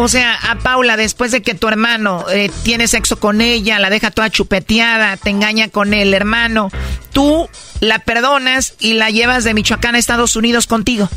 O 0.00 0.06
sea, 0.06 0.38
a 0.48 0.54
Paula, 0.54 0.96
después 0.96 1.32
de 1.32 1.42
que 1.42 1.54
tu 1.54 1.66
hermano 1.66 2.24
eh, 2.30 2.52
tiene 2.62 2.86
sexo 2.86 3.18
con 3.18 3.40
ella, 3.40 3.80
la 3.80 3.90
deja 3.90 4.12
toda 4.12 4.30
chupeteada, 4.30 5.16
te 5.16 5.30
engaña 5.30 5.70
con 5.70 5.92
el 5.92 6.14
hermano, 6.14 6.70
tú 7.12 7.48
la 7.80 7.98
perdonas 7.98 8.74
y 8.78 8.94
la 8.94 9.10
llevas 9.10 9.42
de 9.42 9.54
Michoacán 9.54 9.96
a 9.96 9.98
Estados 9.98 10.36
Unidos 10.36 10.68
contigo. 10.68 11.08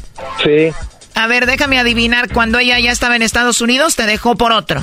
Sí. 0.44 0.72
A 1.14 1.28
ver, 1.28 1.46
déjame 1.46 1.78
adivinar, 1.78 2.34
cuando 2.34 2.58
ella 2.58 2.80
ya 2.80 2.92
estaba 2.92 3.16
en 3.16 3.22
Estados 3.22 3.62
Unidos, 3.62 3.96
te 3.96 4.08
dejó 4.08 4.34
por 4.34 4.52
otro. 4.52 4.82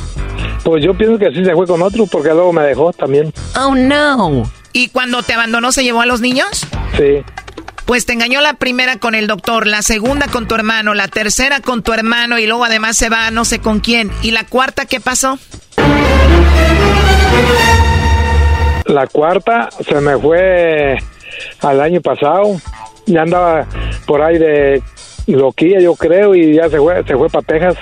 Pues 0.62 0.84
yo 0.84 0.96
pienso 0.96 1.18
que 1.18 1.32
sí 1.32 1.44
se 1.44 1.52
fue 1.54 1.66
con 1.66 1.82
otro, 1.82 2.06
porque 2.06 2.28
luego 2.28 2.52
me 2.52 2.62
dejó 2.62 2.92
también. 2.92 3.34
Oh, 3.56 3.74
no. 3.74 4.48
¿Y 4.72 4.90
cuando 4.90 5.24
te 5.24 5.34
abandonó, 5.34 5.72
se 5.72 5.82
llevó 5.82 6.02
a 6.02 6.06
los 6.06 6.20
niños? 6.20 6.64
Sí. 6.96 7.24
Pues 7.88 8.04
te 8.04 8.12
engañó 8.12 8.42
la 8.42 8.52
primera 8.52 8.98
con 8.98 9.14
el 9.14 9.26
doctor, 9.26 9.66
la 9.66 9.80
segunda 9.80 10.28
con 10.28 10.46
tu 10.46 10.54
hermano, 10.54 10.92
la 10.92 11.08
tercera 11.08 11.60
con 11.60 11.82
tu 11.82 11.94
hermano 11.94 12.38
y 12.38 12.46
luego 12.46 12.66
además 12.66 12.98
se 12.98 13.08
va 13.08 13.30
no 13.30 13.46
sé 13.46 13.60
con 13.60 13.80
quién. 13.80 14.12
¿Y 14.20 14.30
la 14.30 14.44
cuarta 14.44 14.84
qué 14.84 15.00
pasó? 15.00 15.38
La 18.84 19.06
cuarta 19.06 19.70
se 19.88 20.02
me 20.02 20.18
fue 20.18 20.98
al 21.62 21.80
año 21.80 22.02
pasado. 22.02 22.60
Ya 23.06 23.22
andaba 23.22 23.66
por 24.04 24.20
ahí 24.20 24.36
de 24.36 24.82
loquilla, 25.26 25.80
yo 25.80 25.94
creo, 25.94 26.34
y 26.34 26.56
ya 26.56 26.68
se 26.68 26.76
fue, 26.76 27.02
se 27.06 27.16
fue 27.16 27.30
para 27.30 27.46
Texas. 27.46 27.76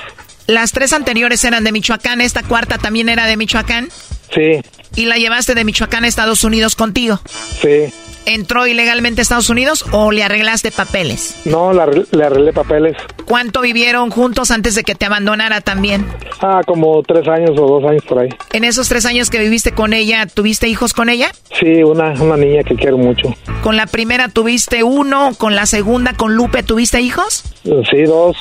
Las 0.46 0.70
tres 0.70 0.92
anteriores 0.92 1.42
eran 1.42 1.64
de 1.64 1.72
Michoacán, 1.72 2.20
esta 2.20 2.44
cuarta 2.44 2.78
también 2.78 3.08
era 3.08 3.26
de 3.26 3.36
Michoacán. 3.36 3.88
Sí. 4.32 4.62
¿Y 4.94 5.06
la 5.06 5.16
llevaste 5.16 5.56
de 5.56 5.64
Michoacán 5.64 6.04
a 6.04 6.06
Estados 6.06 6.44
Unidos 6.44 6.76
contigo? 6.76 7.20
Sí. 7.60 7.92
¿Entró 8.26 8.66
ilegalmente 8.66 9.20
a 9.20 9.22
Estados 9.22 9.50
Unidos 9.50 9.84
o 9.92 10.10
le 10.10 10.24
arreglaste 10.24 10.72
papeles? 10.72 11.36
No, 11.44 11.72
la, 11.72 11.86
le 11.86 12.24
arreglé 12.24 12.52
papeles. 12.52 12.96
¿Cuánto 13.24 13.60
vivieron 13.60 14.10
juntos 14.10 14.50
antes 14.50 14.74
de 14.74 14.82
que 14.82 14.96
te 14.96 15.06
abandonara 15.06 15.60
también? 15.60 16.04
Ah, 16.40 16.60
como 16.66 17.02
tres 17.04 17.26
años 17.28 17.50
o 17.52 17.66
dos 17.66 17.84
años 17.84 18.02
por 18.04 18.18
ahí. 18.18 18.28
¿En 18.52 18.64
esos 18.64 18.88
tres 18.88 19.06
años 19.06 19.30
que 19.30 19.38
viviste 19.38 19.70
con 19.72 19.92
ella, 19.92 20.26
tuviste 20.26 20.66
hijos 20.66 20.92
con 20.92 21.08
ella? 21.08 21.30
Sí, 21.58 21.84
una, 21.84 22.10
una 22.20 22.36
niña 22.36 22.64
que 22.64 22.74
quiero 22.74 22.98
mucho. 22.98 23.32
¿Con 23.62 23.76
la 23.76 23.86
primera 23.86 24.28
tuviste 24.28 24.82
uno? 24.82 25.32
¿Con 25.38 25.54
la 25.54 25.66
segunda, 25.66 26.12
con 26.14 26.34
Lupe, 26.34 26.64
tuviste 26.64 27.00
hijos? 27.00 27.44
Sí, 27.62 28.02
dos. 28.06 28.36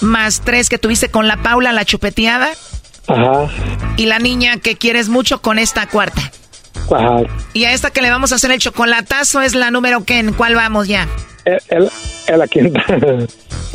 ¿Más 0.00 0.40
tres 0.40 0.70
que 0.70 0.78
tuviste 0.78 1.10
con 1.10 1.28
la 1.28 1.36
Paula, 1.36 1.72
la 1.72 1.84
chupeteada? 1.84 2.48
Ajá. 3.06 3.50
¿Y 3.98 4.06
la 4.06 4.18
niña 4.18 4.56
que 4.58 4.76
quieres 4.76 5.10
mucho 5.10 5.42
con 5.42 5.58
esta 5.58 5.86
cuarta? 5.86 6.32
Ajá. 6.90 7.22
Y 7.52 7.64
a 7.64 7.72
esta 7.72 7.90
que 7.90 8.02
le 8.02 8.10
vamos 8.10 8.32
a 8.32 8.36
hacer 8.36 8.50
el 8.50 8.58
chocolatazo 8.58 9.40
es 9.40 9.54
la 9.54 9.70
número 9.70 10.04
que 10.04 10.18
en 10.18 10.32
cuál 10.32 10.54
vamos 10.54 10.88
ya. 10.88 11.08
Es 11.44 11.88
la 12.28 12.46
quinta. 12.46 12.84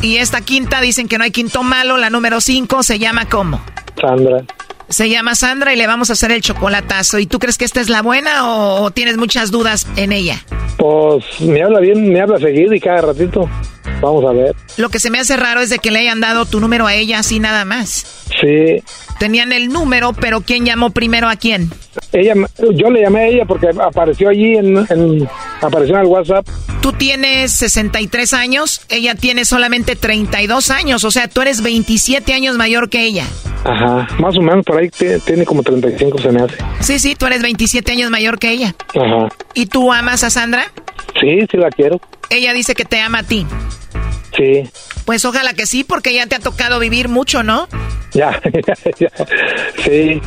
y 0.02 0.18
esta 0.18 0.41
quinta 0.41 0.82
dicen 0.82 1.08
que 1.08 1.18
no 1.18 1.24
hay 1.24 1.32
quinto 1.32 1.64
malo, 1.64 1.97
la 1.97 2.10
número 2.10 2.41
cinco 2.41 2.84
se 2.84 2.99
llama 2.99 3.26
¿cómo? 3.30 3.62
Sandra. 3.99 4.43
Se 4.92 5.10
llama 5.10 5.36
Sandra 5.36 5.74
y 5.74 5.78
le 5.78 5.88
vamos 5.88 6.10
a 6.10 6.14
hacer 6.14 6.32
el 6.32 6.42
chocolatazo. 6.42 7.18
¿Y 7.18 7.26
tú 7.26 7.39
crees 7.39 7.58
que 7.58 7.64
esta 7.66 7.80
es 7.80 7.89
la 7.89 8.02
buena 8.02 8.50
o, 8.50 8.92
tienes 8.92 9.18
muchas 9.18 9.50
dudas 9.50 9.88
en 9.96 10.12
ella? 10.12 10.44
Pues 10.78 11.24
me 11.39 11.64
habla 11.64 11.80
bien, 11.80 12.12
me 12.12 12.20
habla 12.20 12.39
seguido 12.39 12.74
y 12.74 12.80
cada 12.80 13.02
ratito. 13.02 13.50
Vamos 14.02 14.26
a 14.26 14.34
ver. 14.34 14.56
Lo 14.78 14.89
que 14.89 15.00
se 15.00 15.10
me 15.10 15.20
hace 15.20 15.38
raro 15.38 15.62
es 15.62 15.70
de 15.70 15.80
que 15.80 15.92
le 15.92 16.00
hayan 16.00 16.20
dado 16.20 16.46
tu 16.46 16.60
número 16.60 16.88
a 16.88 16.94
ella 16.94 17.20
así 17.20 17.39
nada 17.39 17.66
más. 17.66 18.26
Sí. 18.42 18.84
Tenían 19.20 19.54
el 19.54 19.70
número, 19.70 20.14
pero 20.14 20.42
¿quién 20.42 20.66
llamó 20.66 20.89
primero 20.89 21.30
a 21.30 21.36
quién? 21.36 21.70
Ella, 22.12 22.34
yo 22.74 22.89
le 22.89 23.02
llamé 23.02 23.20
a 23.20 23.28
ella 23.28 23.46
porque 23.46 23.70
apareció 23.70 24.30
allí 24.30 24.56
en, 24.56 24.78
en 24.89 25.30
apareció 25.62 25.96
en 25.96 26.02
el 26.02 26.08
WhatsApp. 26.08 26.48
Tú 26.82 26.94
tienes 26.94 27.52
63 27.52 28.34
años, 28.34 28.82
ella 28.89 29.14
tiene 29.16 29.46
solamente 29.46 29.96
32 29.96 30.72
años, 30.72 31.04
o 31.04 31.12
sea, 31.12 31.28
tú 31.28 31.42
eres 31.42 31.62
27 31.62 32.34
años 32.34 32.58
mayor 32.58 32.89
que 32.89 33.06
ella. 33.06 33.26
Ajá, 33.64 34.08
más 34.20 34.36
o 34.38 34.42
menos 34.42 34.66
por 34.66 34.80
ahí 34.80 34.81
tiene 34.90 35.46
como 35.46 35.64
35 35.64 36.18
se 36.18 36.32
me 36.32 36.42
hace. 36.42 36.56
Sí, 36.80 37.00
sí, 37.00 37.16
tú 37.16 37.26
eres 37.26 37.42
27 37.42 37.92
años 37.92 38.10
mayor 38.10 38.40
que 38.40 38.52
ella. 38.52 38.76
Ajá. 38.96 39.30
¿Y 39.54 39.68
tú 39.68 39.92
amas 39.92 40.24
a 40.24 40.30
Sandra? 40.30 40.72
Sí, 41.20 41.40
sí 41.50 41.58
la 41.58 41.70
quiero. 41.70 42.00
Ella 42.30 42.54
dice 42.54 42.74
que 42.76 42.86
te 42.86 43.00
ama 43.00 43.20
a 43.20 43.24
ti. 43.24 43.46
Sí. 44.36 44.70
Pues 45.06 45.26
ojalá 45.26 45.54
que 45.54 45.66
sí, 45.66 45.84
porque 45.84 46.14
ya 46.14 46.26
te 46.28 46.36
ha 46.36 46.40
tocado 46.40 46.80
vivir 46.80 47.10
mucho, 47.10 47.44
¿no? 47.44 47.68
Ya, 48.14 48.42
ya, 48.68 48.74
ya. 49.00 49.10
Sí. 49.84 50.22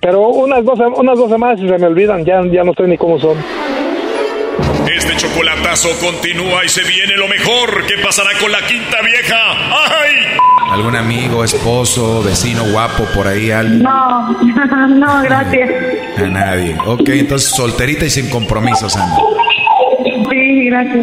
Pero 0.00 0.28
unas 0.28 0.64
dos, 0.64 0.78
unas 0.96 1.18
dos 1.18 1.30
semanas 1.30 1.60
y 1.60 1.68
se 1.68 1.78
me 1.78 1.86
olvidan, 1.86 2.24
ya, 2.24 2.42
ya 2.50 2.64
no 2.64 2.72
sé 2.74 2.84
ni 2.84 2.96
cómo 2.96 3.18
son. 3.18 3.36
Chocolatazo 5.16 5.98
continúa 5.98 6.64
y 6.64 6.68
se 6.68 6.82
viene 6.82 7.16
lo 7.16 7.26
mejor. 7.28 7.86
¿Qué 7.86 7.94
pasará 8.02 8.30
con 8.38 8.52
la 8.52 8.60
quinta 8.66 9.00
vieja? 9.02 9.36
¡Ay! 9.52 10.36
¿Algún 10.72 10.94
amigo, 10.96 11.42
esposo, 11.44 12.22
vecino 12.22 12.64
guapo 12.64 13.04
por 13.14 13.26
ahí? 13.26 13.50
Alguien? 13.50 13.82
No, 13.82 14.32
no, 14.88 15.22
gracias. 15.22 15.70
A 16.18 16.22
nadie. 16.22 16.76
Ok, 16.84 17.08
entonces 17.08 17.50
solterita 17.50 18.04
y 18.04 18.10
sin 18.10 18.28
compromiso, 18.28 18.90
Sandra. 18.90 19.16
Sí, 20.30 20.66
gracias. 20.66 21.02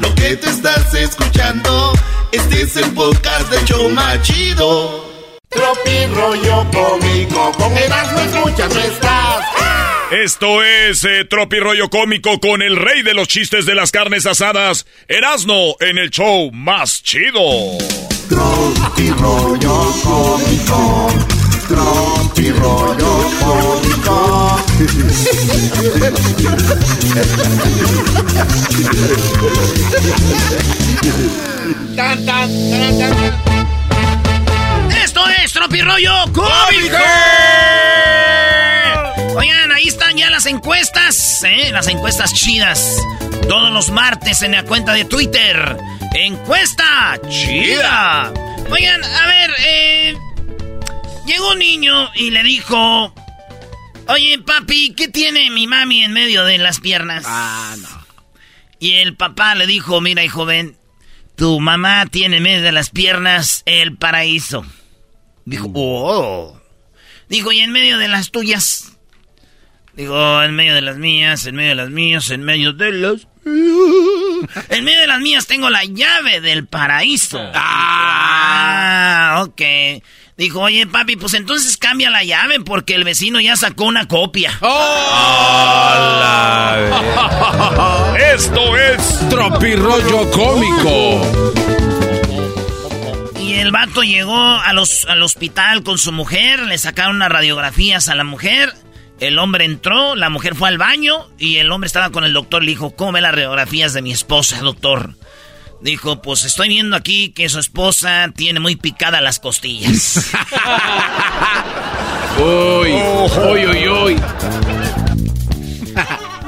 Lo 0.00 0.14
que 0.14 0.36
te 0.36 0.48
estás 0.48 0.94
escuchando, 0.94 1.92
este 2.32 2.62
es 2.62 2.76
el 2.76 2.90
podcast 2.92 3.50
de 3.50 3.64
Choma 3.64 4.20
Chido. 4.22 5.10
Tropi 5.48 6.06
rollo 6.14 6.66
cómico, 6.70 7.52
con 7.52 7.76
Eras 7.76 8.12
no 8.12 8.20
escuchas, 8.20 8.74
no 8.74 8.80
estás. 8.80 9.44
Esto 10.10 10.62
es 10.64 11.04
eh, 11.04 11.24
Tropi 11.24 11.60
Rollo 11.60 11.88
Cómico 11.88 12.40
con 12.40 12.62
el 12.62 12.76
rey 12.76 13.02
de 13.02 13.14
los 13.14 13.28
chistes 13.28 13.64
de 13.64 13.76
las 13.76 13.92
carnes 13.92 14.26
asadas, 14.26 14.86
Erasno, 15.06 15.76
en 15.78 15.98
el 15.98 16.10
show 16.10 16.50
más 16.52 17.02
chido. 17.02 17.40
Tropi 18.28 19.10
rollo 19.10 19.92
cómico. 20.02 21.39
Tropi 21.70 22.50
rollo 22.50 23.30
cómico. 23.38 24.60
Tan, 31.94 32.26
tan, 32.26 32.48
tan. 32.98 33.12
Esto 35.04 35.20
es 35.44 35.52
Tropirollo 35.52 36.24
Cómico. 36.32 36.96
Oigan, 39.36 39.70
ahí 39.70 39.86
están 39.86 40.16
ya 40.16 40.28
las 40.28 40.46
encuestas, 40.46 41.44
¿eh? 41.44 41.70
Las 41.70 41.86
encuestas 41.86 42.34
chidas. 42.34 42.96
Todos 43.48 43.70
los 43.70 43.90
martes 43.90 44.42
en 44.42 44.50
la 44.52 44.64
cuenta 44.64 44.92
de 44.92 45.04
Twitter. 45.04 45.76
Encuesta 46.14 47.20
chida. 47.28 48.32
Oigan, 48.68 49.04
a 49.04 49.26
ver, 49.26 49.50
eh, 49.64 50.16
llegó 51.30 51.52
un 51.52 51.58
niño 51.60 52.10
y 52.16 52.30
le 52.30 52.42
dijo, 52.42 53.14
oye 54.08 54.38
papi, 54.40 54.94
¿qué 54.96 55.06
tiene 55.06 55.50
mi 55.50 55.68
mami 55.68 56.02
en 56.02 56.12
medio 56.12 56.44
de 56.44 56.58
las 56.58 56.80
piernas? 56.80 57.24
Ah, 57.26 57.76
no. 57.78 57.88
Y 58.80 58.94
el 58.94 59.14
papá 59.14 59.54
le 59.54 59.66
dijo, 59.68 60.00
mira 60.00 60.24
hijo, 60.24 60.44
ven, 60.44 60.76
tu 61.36 61.60
mamá 61.60 62.06
tiene 62.06 62.38
en 62.38 62.42
medio 62.42 62.62
de 62.62 62.72
las 62.72 62.90
piernas 62.90 63.62
el 63.66 63.96
paraíso. 63.96 64.64
Dijo, 65.44 65.70
oh. 65.72 66.60
Dijo, 67.28 67.52
¿y 67.52 67.60
en 67.60 67.70
medio 67.70 67.98
de 67.98 68.08
las 68.08 68.32
tuyas? 68.32 68.96
Digo, 69.94 70.42
en 70.42 70.56
medio 70.56 70.74
de 70.74 70.82
las 70.82 70.96
mías, 70.96 71.46
en 71.46 71.54
medio 71.54 71.70
de 71.70 71.74
las 71.76 71.90
mías, 71.90 72.30
en 72.30 72.42
medio 72.42 72.72
de 72.72 72.92
las... 72.92 73.28
En 74.70 74.84
medio 74.84 75.00
de 75.00 75.06
las 75.06 75.20
mías 75.20 75.46
tengo 75.46 75.68
la 75.70 75.84
llave 75.84 76.40
del 76.40 76.66
paraíso. 76.66 77.38
Ah, 77.54 79.44
ok. 79.46 79.62
Dijo, 80.40 80.60
oye, 80.60 80.86
papi, 80.86 81.16
pues 81.16 81.34
entonces 81.34 81.76
cambia 81.76 82.08
la 82.08 82.24
llave 82.24 82.60
porque 82.60 82.94
el 82.94 83.04
vecino 83.04 83.40
ya 83.40 83.56
sacó 83.56 83.84
una 83.84 84.08
copia. 84.08 84.56
¡Oh! 84.62 85.36
Esto 88.34 88.74
es 88.74 89.28
Tropirollo 89.28 90.30
Cómico. 90.30 91.20
Y 93.38 93.52
el 93.56 93.70
vato 93.70 94.02
llegó 94.02 94.34
a 94.34 94.72
los, 94.72 95.04
al 95.04 95.22
hospital 95.22 95.82
con 95.82 95.98
su 95.98 96.10
mujer, 96.10 96.60
le 96.60 96.78
sacaron 96.78 97.16
unas 97.16 97.28
radiografías 97.28 98.08
a 98.08 98.14
la 98.14 98.24
mujer. 98.24 98.72
El 99.18 99.38
hombre 99.38 99.66
entró, 99.66 100.16
la 100.16 100.30
mujer 100.30 100.54
fue 100.54 100.70
al 100.70 100.78
baño 100.78 101.28
y 101.36 101.58
el 101.58 101.70
hombre 101.70 101.86
estaba 101.86 102.08
con 102.08 102.24
el 102.24 102.32
doctor. 102.32 102.62
Le 102.62 102.70
dijo, 102.70 102.96
¿cómo 102.96 103.12
ve 103.12 103.20
las 103.20 103.34
radiografías 103.34 103.92
de 103.92 104.00
mi 104.00 104.10
esposa, 104.10 104.60
doctor? 104.60 105.16
Dijo, 105.80 106.20
pues 106.20 106.44
estoy 106.44 106.68
viendo 106.68 106.94
aquí 106.94 107.30
que 107.30 107.48
su 107.48 107.58
esposa 107.58 108.30
tiene 108.36 108.60
muy 108.60 108.76
picadas 108.76 109.22
las 109.22 109.38
costillas. 109.38 110.30
uy, 112.38 112.92
uy, 112.92 113.66
uy, 113.66 113.88
uy. 113.88 114.16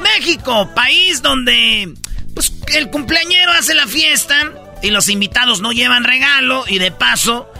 México, 0.01 0.69
país 0.75 1.21
donde 1.23 1.93
pues, 2.35 2.53
el 2.75 2.91
cumpleañero 2.91 3.51
hace 3.53 3.73
la 3.73 3.87
fiesta 3.87 4.51
y 4.83 4.91
los 4.91 5.09
invitados 5.09 5.61
no 5.61 5.71
llevan 5.71 6.03
regalo 6.03 6.65
y 6.67 6.77
de 6.77 6.91
paso 6.91 7.51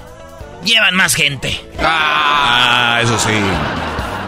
llevan 0.63 0.95
más 0.95 1.15
gente. 1.15 1.59
Ah, 1.79 2.99
eso 3.01 3.17
sí. 3.17 3.33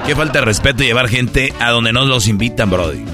Qué 0.08 0.16
falta 0.16 0.40
de 0.40 0.46
respeto 0.46 0.84
llevar 0.84 1.10
gente 1.10 1.54
a 1.60 1.72
donde 1.72 1.94
no 1.94 2.06
los 2.06 2.28
invitan, 2.28 2.70
Brody. 2.70 3.06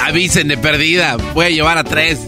Avisen 0.00 0.48
de 0.48 0.56
perdida, 0.56 1.16
voy 1.34 1.46
a 1.46 1.50
llevar 1.50 1.78
a 1.78 1.84
tres. 1.84 2.20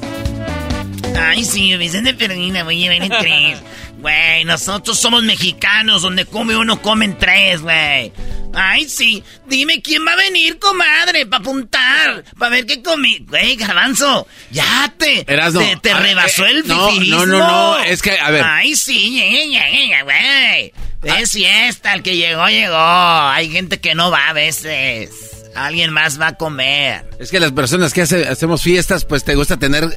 Ay, 1.18 1.44
sí, 1.44 1.76
Vicente 1.76 2.14
Perdina, 2.14 2.64
voy 2.64 2.86
a 2.86 2.90
llevar 2.90 3.10
en 3.10 3.18
tres. 3.20 3.58
Güey, 3.98 4.44
nosotros 4.44 4.96
somos 4.96 5.24
mexicanos, 5.24 6.02
donde 6.02 6.24
come 6.24 6.56
uno, 6.56 6.80
comen 6.80 7.18
tres, 7.18 7.62
güey. 7.62 8.12
Ay, 8.54 8.88
sí, 8.88 9.24
dime 9.48 9.82
quién 9.82 10.06
va 10.06 10.12
a 10.12 10.16
venir, 10.16 10.60
comadre, 10.60 11.26
para 11.26 11.40
apuntar, 11.40 12.22
para 12.38 12.50
ver 12.50 12.64
qué 12.64 12.80
comí. 12.80 13.18
Güey, 13.28 13.56
garbanzo, 13.56 14.28
ya 14.52 14.94
te, 14.96 15.24
Erasno, 15.26 15.58
te, 15.58 15.76
te 15.78 15.94
ver, 15.94 16.02
rebasó 16.04 16.46
eh, 16.46 16.50
el 16.50 16.68
no, 16.68 16.92
no, 16.92 17.26
no, 17.26 17.38
no, 17.38 17.78
es 17.80 18.00
que, 18.02 18.12
a 18.20 18.30
ver. 18.30 18.44
Ay, 18.46 18.76
sí, 18.76 19.50
ya, 19.90 20.04
güey. 20.04 20.72
Es 21.02 21.32
fiesta, 21.32 21.92
el 21.94 22.04
que 22.04 22.16
llegó, 22.16 22.46
llegó. 22.48 22.76
Hay 22.76 23.50
gente 23.50 23.80
que 23.80 23.96
no 23.96 24.12
va 24.12 24.28
a 24.28 24.32
veces. 24.32 25.10
Alguien 25.56 25.92
más 25.92 26.20
va 26.20 26.28
a 26.28 26.34
comer. 26.36 27.04
Es 27.18 27.32
que 27.32 27.40
las 27.40 27.50
personas 27.50 27.92
que 27.92 28.02
hace- 28.02 28.28
hacemos 28.28 28.62
fiestas, 28.62 29.04
pues 29.04 29.24
te 29.24 29.34
gusta 29.34 29.56
tener 29.56 29.88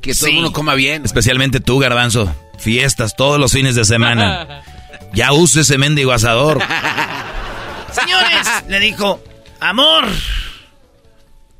que 0.00 0.14
todo 0.14 0.26
el 0.28 0.34
mundo 0.34 0.52
coma 0.52 0.74
bien. 0.74 1.04
Especialmente 1.04 1.60
tú, 1.60 1.78
Garbanzo. 1.78 2.34
Fiestas 2.58 3.16
todos 3.16 3.38
los 3.38 3.52
fines 3.52 3.74
de 3.74 3.84
semana. 3.84 4.62
Ya 5.14 5.32
use 5.32 5.62
ese 5.62 5.78
mendigo 5.78 6.12
asador. 6.12 6.62
Señores, 7.92 8.46
le 8.68 8.78
dijo, 8.78 9.24
amor, 9.58 10.04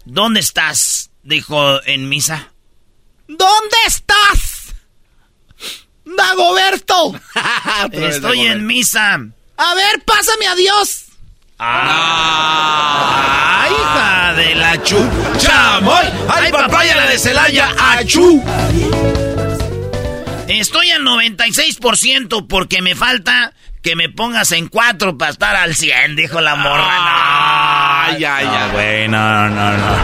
¿dónde 0.05 0.41
estás? 0.41 1.11
Dijo 1.23 1.83
en 1.85 2.11
misa. 2.11 2.53
¿Dónde 3.27 3.77
estás? 3.87 4.75
Dagoberto. 6.05 7.19
Estoy 7.93 8.41
en 8.41 8.67
misa. 8.67 9.15
A 9.57 9.75
ver, 9.75 10.05
pásame 10.05 10.47
a 10.47 10.55
Dios. 10.55 11.07
¡Ah! 11.61 13.17
¡Hija 13.69 14.35
de 14.35 14.55
la 14.55 14.81
chu! 14.83 14.97
¡Chamoy! 15.39 16.07
¡Ay, 16.29 16.53
papaya 16.53 16.95
la 16.95 17.07
de 17.09 17.19
Celaya! 17.19 17.75
¡Achú! 17.77 18.45
Estoy 20.47 20.93
al 20.93 21.03
96% 21.03 22.47
porque 22.49 22.81
me 22.81 22.95
falta 22.95 23.53
que 23.83 23.97
me 23.97 24.09
pongas 24.09 24.53
en 24.53 24.69
4 24.69 25.19
para 25.19 25.33
estar 25.33 25.57
al 25.57 25.75
100, 25.75 26.15
dijo 26.15 26.41
la 26.41 26.55
morra. 26.55 28.07
Ay, 28.07 28.25
ay, 28.25 28.47
ay. 28.47 28.71
Güey, 28.73 29.09
no, 29.09 29.49
no, 29.49 29.73
no. 29.73 29.97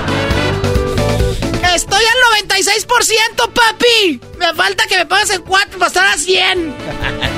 Estoy 1.72 2.05
al 2.05 2.18
96%, 2.48 3.52
papi. 3.52 4.20
Me 4.39 4.55
falta 4.55 4.86
que 4.86 4.98
me 4.98 5.06
pongas 5.06 5.31
en 5.31 5.43
4 5.43 5.78
para 5.78 5.86
estar 5.86 6.06
al 6.06 6.18
100. 6.18 6.74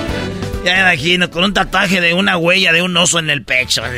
Ya 0.67 0.75
me 0.75 0.81
imagino, 0.81 1.31
con 1.31 1.45
un 1.45 1.55
tatuaje 1.55 2.01
de 2.01 2.13
una 2.13 2.37
huella 2.37 2.73
de 2.73 2.83
un 2.83 2.97
oso 2.97 3.21
en 3.21 3.31
el 3.31 3.45
pecho. 3.45 3.85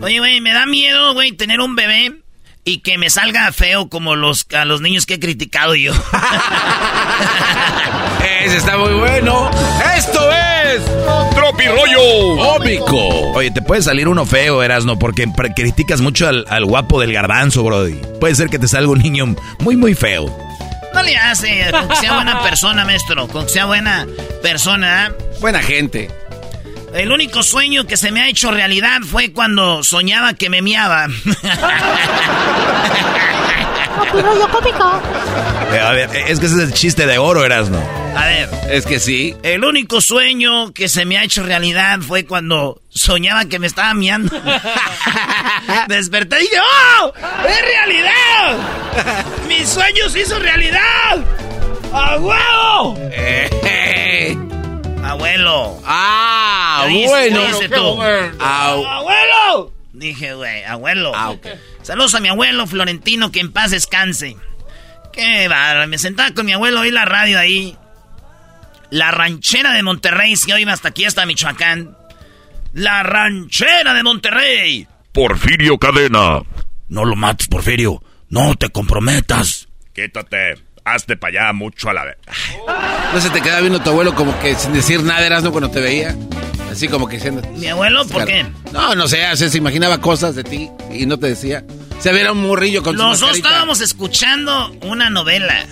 Oye, 0.00 0.20
güey, 0.20 0.40
me 0.40 0.52
da 0.52 0.64
miedo, 0.64 1.12
güey, 1.12 1.32
tener 1.32 1.60
un 1.60 1.74
bebé 1.74 2.20
y 2.62 2.82
que 2.82 2.98
me 2.98 3.10
salga 3.10 3.50
feo 3.50 3.88
como 3.88 4.14
los, 4.14 4.46
a 4.56 4.64
los 4.64 4.80
niños 4.80 5.06
que 5.06 5.14
he 5.14 5.18
criticado 5.18 5.74
yo. 5.74 5.92
Ese 8.44 8.58
está 8.58 8.78
muy 8.78 8.92
bueno. 8.92 9.50
Esto 9.96 10.30
es 10.30 10.47
Tropirollo 11.34 12.36
Cómico. 12.36 13.08
Oye, 13.34 13.50
te 13.50 13.62
puede 13.62 13.82
salir 13.82 14.08
uno 14.08 14.26
feo, 14.26 14.62
Erasno, 14.62 14.98
porque 14.98 15.26
criticas 15.54 16.00
mucho 16.00 16.28
al, 16.28 16.44
al 16.48 16.64
guapo 16.64 17.00
del 17.00 17.12
garbanzo, 17.12 17.62
Brody. 17.64 18.00
Puede 18.20 18.34
ser 18.34 18.48
que 18.48 18.58
te 18.58 18.68
salga 18.68 18.90
un 18.90 18.98
niño 18.98 19.34
muy, 19.60 19.76
muy 19.76 19.94
feo. 19.94 20.26
No 20.94 21.02
le 21.02 21.16
hace, 21.16 21.66
con 21.70 21.88
que 21.88 21.96
sea 21.96 22.14
buena 22.14 22.42
persona, 22.42 22.84
maestro, 22.84 23.28
con 23.28 23.44
que 23.44 23.52
sea 23.52 23.66
buena 23.66 24.06
persona. 24.42 25.12
Buena 25.40 25.62
gente. 25.62 26.10
El 26.94 27.12
único 27.12 27.42
sueño 27.42 27.84
que 27.86 27.96
se 27.96 28.10
me 28.10 28.22
ha 28.22 28.28
hecho 28.28 28.50
realidad 28.50 29.00
fue 29.08 29.32
cuando 29.32 29.82
soñaba 29.84 30.34
que 30.34 30.48
me 30.50 30.62
miaba. 30.62 31.06
Eh, 35.72 35.80
A 35.80 35.90
ver, 35.92 36.10
es 36.28 36.38
que 36.40 36.46
ese 36.46 36.56
es 36.56 36.62
el 36.62 36.72
chiste 36.72 37.06
de 37.06 37.18
oro, 37.18 37.44
Erasno. 37.44 37.78
A 38.16 38.26
ver, 38.26 38.48
Es 38.70 38.84
que 38.86 38.98
sí. 38.98 39.36
el 39.42 39.64
único 39.64 40.00
sueño 40.00 40.72
que 40.72 40.88
se 40.88 41.04
me 41.04 41.18
ha 41.18 41.24
hecho 41.24 41.42
realidad 41.42 42.00
fue 42.00 42.24
cuando 42.24 42.80
soñaba 42.88 43.44
que 43.44 43.58
me 43.58 43.66
estaba 43.66 43.94
miando. 43.94 44.34
Desperté 45.88 46.38
y 46.38 46.42
dije, 46.42 46.56
¡Oh! 47.00 47.12
¡Es 47.46 47.60
realidad! 47.62 48.58
¡Mi 49.46 49.64
sueño 49.64 50.08
se 50.08 50.20
hizo 50.20 50.38
realidad! 50.38 51.18
¡A 51.92 52.16
huevo! 52.16 52.98
Eh, 53.12 54.36
Abuelo. 55.04 55.80
ah, 55.86 56.84
bueno. 57.08 57.40
¡Abuelo! 58.40 59.72
Dije, 59.98 60.34
güey, 60.34 60.62
abuelo. 60.62 61.12
Ah, 61.14 61.30
ok. 61.30 61.46
Saludos 61.82 62.14
a 62.14 62.20
mi 62.20 62.28
abuelo 62.28 62.66
Florentino, 62.66 63.32
que 63.32 63.40
en 63.40 63.52
paz 63.52 63.72
descanse. 63.72 64.36
Qué 65.12 65.48
bárbaro. 65.48 65.88
Me 65.88 65.98
sentaba 65.98 66.32
con 66.32 66.46
mi 66.46 66.52
abuelo, 66.52 66.80
oí 66.80 66.92
la 66.92 67.04
radio 67.04 67.38
ahí. 67.38 67.76
La 68.90 69.10
ranchera 69.10 69.72
de 69.72 69.82
Monterrey, 69.82 70.36
si 70.36 70.52
hoy 70.52 70.62
hasta 70.62 70.90
aquí, 70.90 71.04
hasta 71.04 71.26
Michoacán. 71.26 71.96
La 72.72 73.02
ranchera 73.02 73.92
de 73.92 74.02
Monterrey. 74.04 74.86
Porfirio 75.12 75.78
Cadena. 75.78 76.42
No 76.88 77.04
lo 77.04 77.16
mates, 77.16 77.48
Porfirio. 77.48 78.00
No 78.28 78.54
te 78.54 78.68
comprometas. 78.68 79.68
Quítate. 79.92 80.62
Hazte 80.84 81.16
para 81.16 81.42
allá 81.46 81.52
mucho 81.52 81.90
a 81.90 81.92
la 81.92 82.04
vez. 82.04 82.16
¿No 83.12 83.20
se 83.20 83.30
te 83.30 83.42
queda 83.42 83.60
viendo 83.60 83.80
tu 83.80 83.90
abuelo 83.90 84.14
como 84.14 84.38
que 84.38 84.54
sin 84.54 84.72
decir 84.72 85.02
nada, 85.02 85.26
Erasmo, 85.26 85.50
cuando 85.50 85.70
te 85.70 85.80
veía? 85.80 86.14
Así 86.78 86.86
como 86.86 87.08
que 87.08 87.16
diciendo... 87.16 87.42
¿Mi 87.56 87.66
abuelo? 87.66 88.06
¿Por 88.06 88.24
qué? 88.24 88.46
No, 88.72 88.94
no 88.94 89.08
sé, 89.08 89.36
se 89.36 89.58
imaginaba 89.58 89.98
cosas 89.98 90.36
de 90.36 90.44
ti 90.44 90.70
y 90.94 91.06
no 91.06 91.18
te 91.18 91.26
decía. 91.26 91.64
Se 91.98 92.12
veía 92.12 92.30
un 92.30 92.40
morrillo 92.40 92.84
con 92.84 92.96
su 92.96 93.02
Los 93.02 93.18
dos 93.18 93.36
estábamos 93.36 93.80
escuchando 93.80 94.70
una 94.82 95.10
novela. 95.10 95.66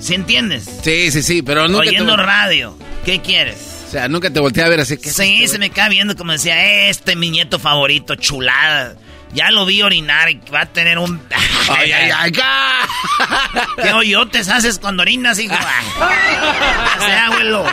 ¿Sí 0.00 0.14
entiendes? 0.14 0.64
Sí, 0.82 1.10
sí, 1.10 1.22
sí, 1.22 1.42
pero 1.42 1.68
nunca 1.68 1.80
Oyendo 1.80 2.16
te... 2.16 2.22
radio. 2.22 2.78
¿Qué 3.04 3.20
quieres? 3.20 3.58
O 3.86 3.90
sea, 3.90 4.08
nunca 4.08 4.30
te 4.30 4.40
volteé 4.40 4.64
a 4.64 4.68
ver 4.68 4.80
así 4.80 4.96
que... 4.96 5.10
Sí, 5.10 5.46
se 5.48 5.58
me 5.58 5.68
queda 5.68 5.90
viendo 5.90 6.16
como 6.16 6.32
decía, 6.32 6.88
este 6.88 7.12
es 7.12 7.18
mi 7.18 7.28
nieto 7.28 7.58
favorito, 7.58 8.14
chulada. 8.14 8.96
Ya 9.34 9.50
lo 9.50 9.66
vi 9.66 9.82
orinar 9.82 10.30
y 10.30 10.40
va 10.50 10.62
a 10.62 10.66
tener 10.72 10.96
un... 10.96 11.20
Ay, 11.68 11.92
ay, 11.92 12.10
ay. 12.10 12.32
¿Qué 13.82 13.92
hoyotes 13.92 14.48
haces 14.48 14.78
cuando 14.78 15.02
orinas, 15.02 15.38
hijo? 15.38 15.54
Sea, 17.00 17.26
abuelo. 17.26 17.66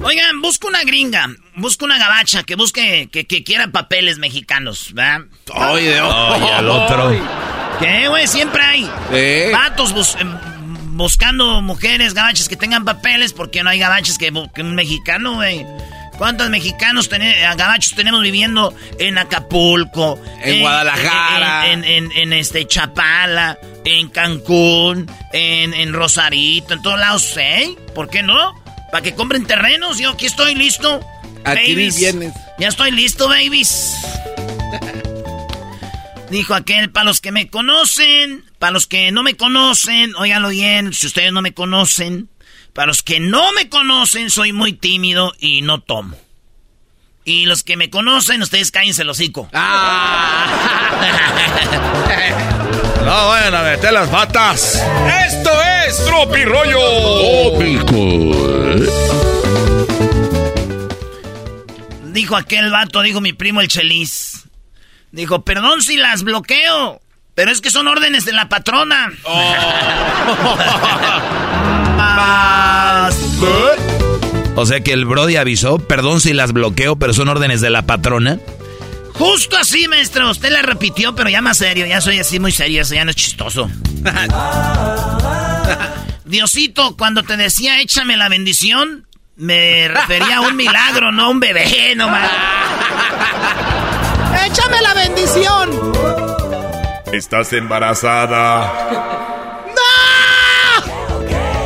Oigan, 0.00 0.40
busca 0.40 0.68
una 0.68 0.84
gringa, 0.84 1.28
busca 1.56 1.84
una 1.84 1.98
gabacha 1.98 2.44
que 2.44 2.54
busque, 2.54 3.08
que, 3.10 3.26
que 3.26 3.42
quiera 3.42 3.68
papeles 3.68 4.18
mexicanos, 4.18 4.92
¿verdad? 4.94 5.22
Ay, 5.52 5.84
de 5.86 6.00
Oye, 6.00 6.52
al 6.52 6.68
otro. 6.68 7.10
¿Qué, 7.80 8.08
güey? 8.08 8.26
Siempre 8.28 8.62
hay 8.62 8.90
vatos 9.52 9.92
bus- 9.92 10.16
em, 10.20 10.36
buscando 10.96 11.60
mujeres 11.62 12.14
gabachas 12.14 12.48
que 12.48 12.56
tengan 12.56 12.84
papeles 12.84 13.32
porque 13.32 13.62
no 13.64 13.70
hay 13.70 13.78
gabachas 13.80 14.18
que, 14.18 14.32
que 14.54 14.62
un 14.62 14.74
mexicano, 14.76 15.34
güey. 15.34 15.66
¿Cuántos 16.16 16.48
mexicanos 16.50 17.08
tene- 17.08 17.40
eh, 17.42 17.54
gabachos 17.56 17.94
tenemos 17.94 18.22
viviendo 18.22 18.74
en 18.98 19.18
Acapulco? 19.18 20.20
En 20.42 20.60
Guadalajara. 20.60 21.72
En, 21.72 21.84
en- 21.84 22.32
este 22.32 22.66
Chapala, 22.66 23.58
en 23.84 24.08
Cancún, 24.10 25.10
en, 25.32 25.74
en 25.74 25.92
Rosarito, 25.92 26.74
en 26.74 26.82
todos 26.82 26.98
lados, 26.98 27.36
¿eh? 27.36 27.74
¿Por 27.94 28.08
qué 28.10 28.22
no? 28.22 28.52
Para 28.90 29.02
que 29.02 29.14
compren 29.14 29.44
terrenos, 29.44 29.98
yo 29.98 30.10
aquí 30.10 30.26
estoy 30.26 30.54
listo. 30.54 31.00
Babies. 31.44 31.96
bienes. 31.96 32.34
Ya 32.58 32.68
estoy 32.68 32.90
listo, 32.90 33.28
babies. 33.28 33.94
Dijo 36.30 36.54
aquel, 36.54 36.90
para 36.90 37.04
los 37.04 37.20
que 37.20 37.32
me 37.32 37.48
conocen, 37.48 38.44
para 38.58 38.72
los 38.72 38.86
que 38.86 39.12
no 39.12 39.22
me 39.22 39.36
conocen, 39.36 40.14
óiganlo 40.16 40.50
bien, 40.50 40.92
si 40.92 41.06
ustedes 41.06 41.32
no 41.32 41.40
me 41.40 41.54
conocen, 41.54 42.28
para 42.74 42.88
los 42.88 43.02
que 43.02 43.18
no 43.18 43.52
me 43.52 43.70
conocen, 43.70 44.28
soy 44.30 44.52
muy 44.52 44.74
tímido 44.74 45.32
y 45.38 45.62
no 45.62 45.80
tomo. 45.80 46.16
Y 47.24 47.46
los 47.46 47.62
que 47.62 47.76
me 47.76 47.88
conocen, 47.90 48.42
ustedes 48.42 48.70
cállense 48.70 49.02
el 49.02 49.10
hocico. 49.10 49.48
Ah. 49.52 50.46
no 53.04 53.28
vayan 53.28 53.54
a 53.54 53.62
meter 53.62 53.92
las 53.92 54.08
patas. 54.08 54.82
Esto 55.26 55.62
es 55.62 55.67
Tropi 55.96 56.44
Rollo. 56.44 56.78
Dijo 62.12 62.36
aquel 62.36 62.70
vato, 62.70 63.00
dijo 63.02 63.20
mi 63.20 63.32
primo 63.32 63.60
el 63.60 63.68
Chelis. 63.68 64.44
Dijo, 65.12 65.42
perdón 65.42 65.80
si 65.80 65.96
las 65.96 66.22
bloqueo, 66.24 67.00
pero 67.34 67.50
es 67.50 67.62
que 67.62 67.70
son 67.70 67.88
órdenes 67.88 68.26
de 68.26 68.32
la 68.32 68.48
patrona. 68.48 69.10
Oh. 69.24 69.54
o 74.56 74.66
sea 74.66 74.80
que 74.80 74.92
el 74.92 75.06
Brody 75.06 75.36
avisó, 75.36 75.78
perdón 75.78 76.20
si 76.20 76.34
las 76.34 76.52
bloqueo, 76.52 76.96
pero 76.96 77.14
son 77.14 77.28
órdenes 77.28 77.62
de 77.62 77.70
la 77.70 77.82
patrona. 77.82 78.38
Justo 79.14 79.56
así, 79.56 79.88
maestro. 79.88 80.30
Usted 80.30 80.52
la 80.52 80.62
repitió, 80.62 81.14
pero 81.14 81.28
ya 81.30 81.42
más 81.42 81.58
serio. 81.58 81.86
Ya 81.86 82.00
soy 82.00 82.20
así 82.20 82.38
muy 82.38 82.52
serio. 82.52 82.82
Eso 82.82 82.94
ya 82.94 83.04
no 83.04 83.10
es 83.10 83.16
chistoso. 83.16 83.68
Diosito, 86.24 86.96
cuando 86.96 87.22
te 87.22 87.36
decía 87.36 87.80
échame 87.80 88.16
la 88.16 88.28
bendición, 88.28 89.06
me 89.36 89.86
refería 89.88 90.38
a 90.38 90.40
un 90.42 90.56
milagro, 90.56 91.12
no 91.12 91.24
a 91.24 91.28
un 91.28 91.40
bebé, 91.40 91.94
nomás. 91.96 92.30
¡Échame 94.46 94.80
la 94.82 94.94
bendición! 94.94 95.92
Estás 97.12 97.52
embarazada. 97.52 98.72
¡No! 99.74 99.82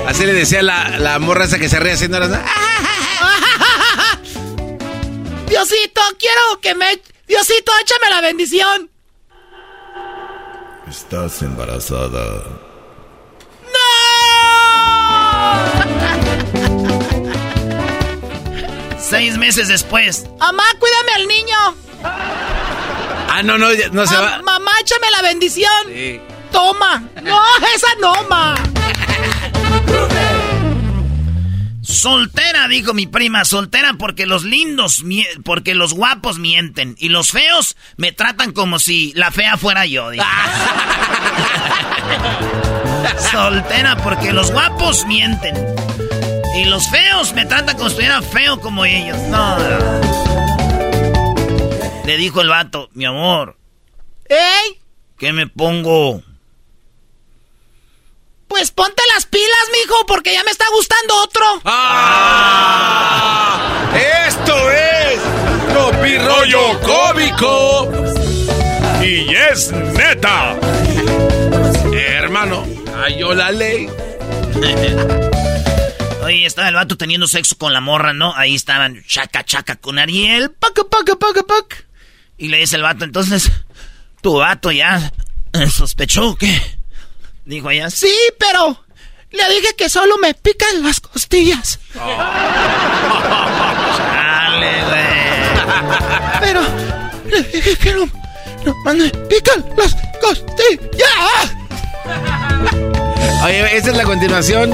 Así 0.09 0.25
le 0.27 0.33
decía 0.33 0.63
la, 0.63 0.99
la 0.99 1.19
morra 1.19 1.45
esa 1.45 1.59
que 1.59 1.69
se 1.69 1.79
ríe 1.81 1.93
haciendo 1.93 2.19
las... 2.21 2.31
Diosito, 5.49 6.01
quiero 6.19 6.61
que 6.61 6.75
me... 6.75 7.01
Diosito, 7.27 7.73
échame 7.81 8.11
la 8.11 8.21
bendición. 8.21 8.91
Estás 10.89 11.43
embarazada. 11.43 12.43
Seis 18.99 19.37
meses 19.37 19.69
después. 19.69 20.27
Mamá, 20.39 20.65
cuídame 20.79 21.13
al 21.17 21.29
niño. 21.29 21.57
Ah, 22.05 23.43
no, 23.45 23.59
no, 23.59 23.69
no 23.93 24.07
se 24.07 24.17
va. 24.17 24.41
Mamá, 24.43 24.71
échame 24.81 25.11
la 25.11 25.23
bendición. 25.23 25.71
Sí. 25.89 26.21
Toma. 26.51 27.03
No, 27.23 27.41
esa 27.75 27.89
no, 28.01 28.15
ma. 28.29 28.55
Soltera, 31.83 32.69
dijo 32.69 32.95
mi 32.95 33.07
prima, 33.07 33.45
soltera 33.45 33.95
porque 33.99 34.27
los 34.27 34.45
lindos, 34.45 35.05
porque 35.45 35.75
los 35.75 35.95
guapos 35.95 36.39
mienten 36.39 36.97
y 36.99 37.11
los 37.11 37.31
feos 37.31 37.77
me 37.97 38.13
tratan 38.13 38.53
como 38.53 38.79
si 38.79 39.13
la 39.15 39.31
fea 39.31 39.57
fuera 39.57 39.87
yo. 39.87 40.11
soltera 43.31 43.97
porque 43.97 44.33
los 44.33 44.51
guapos 44.53 45.05
mienten 45.07 45.55
y 46.57 46.65
los 46.65 46.89
feos 46.89 47.33
me 47.33 47.47
tratan 47.47 47.77
como 47.77 47.89
si 47.89 47.95
estuviera 47.95 48.23
feo 48.23 48.61
como 48.61 48.85
ellos. 48.85 49.19
No. 49.29 49.59
Le 52.05 52.17
dijo 52.17 52.41
el 52.41 52.49
vato, 52.49 52.89
mi 52.93 53.05
amor. 53.05 53.57
¿Ey? 54.29 54.81
¿Qué 55.19 55.33
me 55.33 55.47
pongo? 55.47 56.23
Pues 58.49 58.71
ponte 58.71 59.03
las 59.15 59.25
pilas, 59.27 59.71
mijo, 59.73 60.05
porque 60.07 60.35
ya 60.35 60.45
me 60.45 60.51
está 60.51 60.67
gustando 60.75 61.15
otro. 61.23 61.63
¡Ah! 61.65 63.61
¡Esto 64.27 64.71
es 64.71 65.21
Tropi 65.73 66.19
Rollo 66.19 66.79
Cómico! 66.81 67.91
Y 69.03 69.35
es 69.35 69.73
neta. 69.73 70.57
hermano, 71.95 72.67
cayó 73.03 73.35
la 73.35 73.51
ley. 73.51 73.87
Oye, 76.23 76.47
estaba 76.47 76.69
el 76.69 76.75
vato 76.75 76.97
teniendo 76.97 77.27
sexo 77.27 77.59
con 77.59 77.73
la 77.73 77.81
morra, 77.81 78.13
¿no? 78.13 78.33
Ahí 78.37 78.55
estaban 78.55 79.03
chaca 79.07 79.45
chaca 79.45 79.75
con 79.77 79.99
Ariel. 79.99 80.53
Paca, 80.53 80.83
paca, 80.89 81.17
paca, 81.17 81.43
paca. 81.43 81.77
Y 82.39 82.47
le 82.49 82.59
dice 82.59 82.77
el 82.77 82.83
vato, 82.83 83.05
entonces, 83.05 83.51
tu 84.21 84.37
vato 84.37 84.71
ya 84.71 85.13
sospechó 85.71 86.37
que... 86.37 86.61
Dijo 87.45 87.71
ella, 87.71 87.91
sí, 87.91 88.13
pero 88.39 88.85
le 89.33 89.49
dije 89.49 89.75
que 89.77 89.89
solo 89.89 90.17
me 90.19 90.33
pican 90.35 90.85
las 90.85 91.01
costillas. 91.01 91.81
Chale, 93.97 94.85
güey. 94.85 95.03
Pero 96.41 96.63
le 97.29 97.43
dije 97.43 97.75
que 97.77 97.95
no, 97.95 98.09
no 98.65 98.77
me 98.95 99.11
pican 99.11 99.65
las 99.77 99.97
costillas. 100.21 101.53
Oye, 103.45 103.77
esa 103.77 103.91
es 103.91 103.97
la 103.97 104.05
continuación 104.05 104.73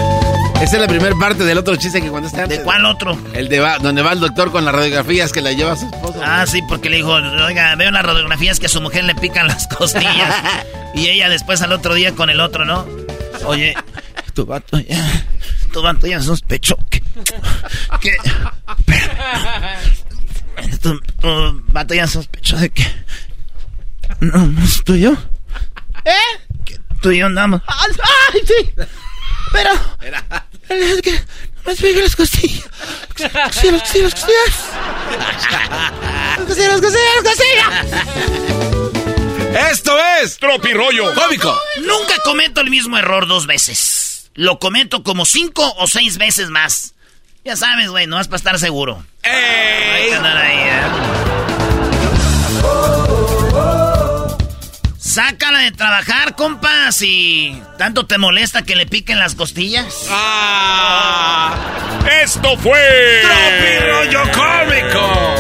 esa 0.61 0.75
es 0.75 0.81
la 0.83 0.89
primera 0.89 1.15
parte 1.15 1.45
del 1.45 1.57
otro 1.57 1.77
chiste 1.77 2.03
que 2.03 2.09
cuando 2.09 2.27
está 2.29 2.47
¿De 2.47 2.61
cuál 2.63 2.85
otro? 2.85 3.17
El 3.33 3.49
de 3.49 3.61
va, 3.61 3.79
donde 3.79 4.03
va 4.03 4.13
el 4.13 4.19
doctor 4.19 4.51
con 4.51 4.65
las 4.65 4.75
radiografías 4.75 5.33
que 5.33 5.41
la 5.41 5.53
lleva 5.53 5.73
a 5.73 5.77
su 5.77 5.87
esposo. 5.87 6.21
Ah, 6.23 6.45
sí, 6.49 6.63
porque 6.69 6.91
le 6.91 6.97
dijo, 6.97 7.13
oiga, 7.13 7.77
veo 7.77 7.93
las 7.93 8.05
radiografías 8.05 8.59
que 8.59 8.67
a 8.67 8.69
su 8.69 8.81
mujer 8.81 9.05
le 9.05 9.15
pican 9.15 9.47
las 9.47 9.69
costillas. 9.79 10.35
y 10.95 11.07
ella 11.09 11.29
después 11.29 11.63
al 11.63 11.73
otro 11.73 11.95
día 11.95 12.13
con 12.17 12.29
el 12.29 12.41
otro, 12.41 12.65
¿no? 12.65 12.85
Oye, 13.47 13.73
tu 14.35 14.47
vato 14.47 14.81
ya, 14.81 15.25
tu 15.73 15.81
vato 15.81 16.09
ya 16.09 16.21
sospechó 16.21 16.77
que, 16.91 17.03
que, 18.01 18.17
tu, 20.83 20.99
tu 21.21 21.63
vato 21.69 21.95
ya 21.95 22.09
sospechó 22.09 22.57
de 22.57 22.71
que, 22.71 22.85
no, 24.21 24.45
no 24.45 24.65
estoy 24.65 25.03
yo. 25.03 25.13
¿Eh? 26.05 26.48
Tú 27.01 27.11
y 27.13 27.19
yo 27.19 27.27
andamos. 27.27 27.63
¡Ay, 27.67 28.41
sí! 28.47 28.71
Pero. 29.53 29.71
Es 30.69 31.03
que. 31.03 31.21
Me 31.67 31.77
pegue 31.77 32.03
las 32.03 32.17
costillas. 32.17 32.65
Costillas, 33.09 33.83
costillas, 33.83 34.15
costillas. 34.15 34.55
Costillas, 36.47 36.81
costillas, 36.81 37.23
costillas. 37.23 37.69
Esto 39.71 39.99
es 40.23 40.39
Tropi 40.39 40.73
Rollo 40.73 41.15
Cómico. 41.15 41.59
Nunca 41.83 42.15
cometo 42.25 42.61
el 42.61 42.71
mismo 42.71 42.97
error 42.97 43.27
dos 43.27 43.47
veces. 43.47 44.31
Lo 44.35 44.59
cometo 44.59 45.03
como 45.03 45.27
cinco 45.27 45.75
o 45.77 45.87
seis 45.87 46.17
veces 46.17 46.49
más. 46.49 46.95
Ya 47.45 47.57
sabes, 47.57 47.91
güey, 47.91 48.07
no 48.07 48.17
vas 48.17 48.29
para 48.29 48.39
estar 48.39 48.59
seguro. 48.59 49.05
¡Ey! 49.23 49.33
Hay 49.33 50.09
que 50.09 50.15
andar 50.15 50.37
ahí, 50.37 50.57
¿eh? 50.59 51.58
Sácala 55.19 55.59
de 55.63 55.73
trabajar, 55.73 56.37
compa, 56.37 56.93
si 56.93 57.61
tanto 57.77 58.07
te 58.07 58.19
molesta 58.19 58.63
que 58.63 58.77
le 58.77 58.87
piquen 58.87 59.19
las 59.19 59.35
costillas. 59.35 60.07
¡Ah! 60.11 61.57
Esto 62.23 62.57
fue. 62.57 62.79
Tropi 63.23 63.85
Rollo 63.85 64.23
Cómico. 64.31 65.35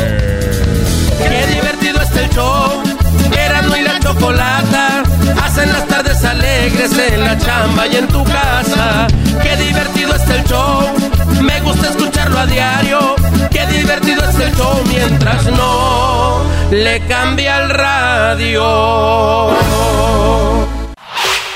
Qué 1.22 1.46
divertido 1.54 2.02
está 2.02 2.22
el 2.22 2.30
show. 2.30 2.82
Erasmo 3.30 3.76
y 3.76 3.82
la 3.82 4.00
chocolata. 4.00 5.04
Hacen 5.44 5.72
las 5.72 5.86
tardes 5.86 6.24
alegres 6.24 6.98
en 6.98 7.20
la 7.20 7.38
chamba 7.38 7.86
y 7.86 7.96
en 7.98 8.08
tu 8.08 8.24
casa. 8.24 9.06
Qué 9.40 9.56
divertido 9.58 10.12
está 10.16 10.34
el 10.34 10.44
show. 10.44 10.92
Me 11.40 11.60
gusta 11.60 11.90
escucharlo 11.90 12.36
a 12.40 12.46
diario. 12.46 13.14
Qué 13.52 13.64
divertido 13.68 14.07
el 14.40 14.54
show 14.54 14.82
mientras 14.88 15.46
no 15.46 16.42
le 16.70 17.00
cambia 17.06 17.62
el 17.62 17.70
radio. 17.70 19.50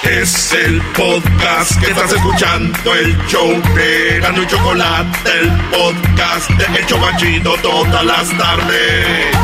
Es 0.02 0.52
el 0.52 0.80
podcast 0.96 1.78
que 1.80 1.90
estás 1.90 2.12
escuchando, 2.12 2.94
el 2.94 3.16
show 3.28 3.50
de 3.74 4.20
Gano 4.20 4.42
y 4.42 4.46
Chocolate, 4.46 5.30
el 5.40 5.50
podcast 5.70 6.50
de 6.50 6.64
El 6.78 6.86
Chocachito 6.86 7.54
todas 7.62 8.04
las 8.04 8.28
tardes. 8.36 9.36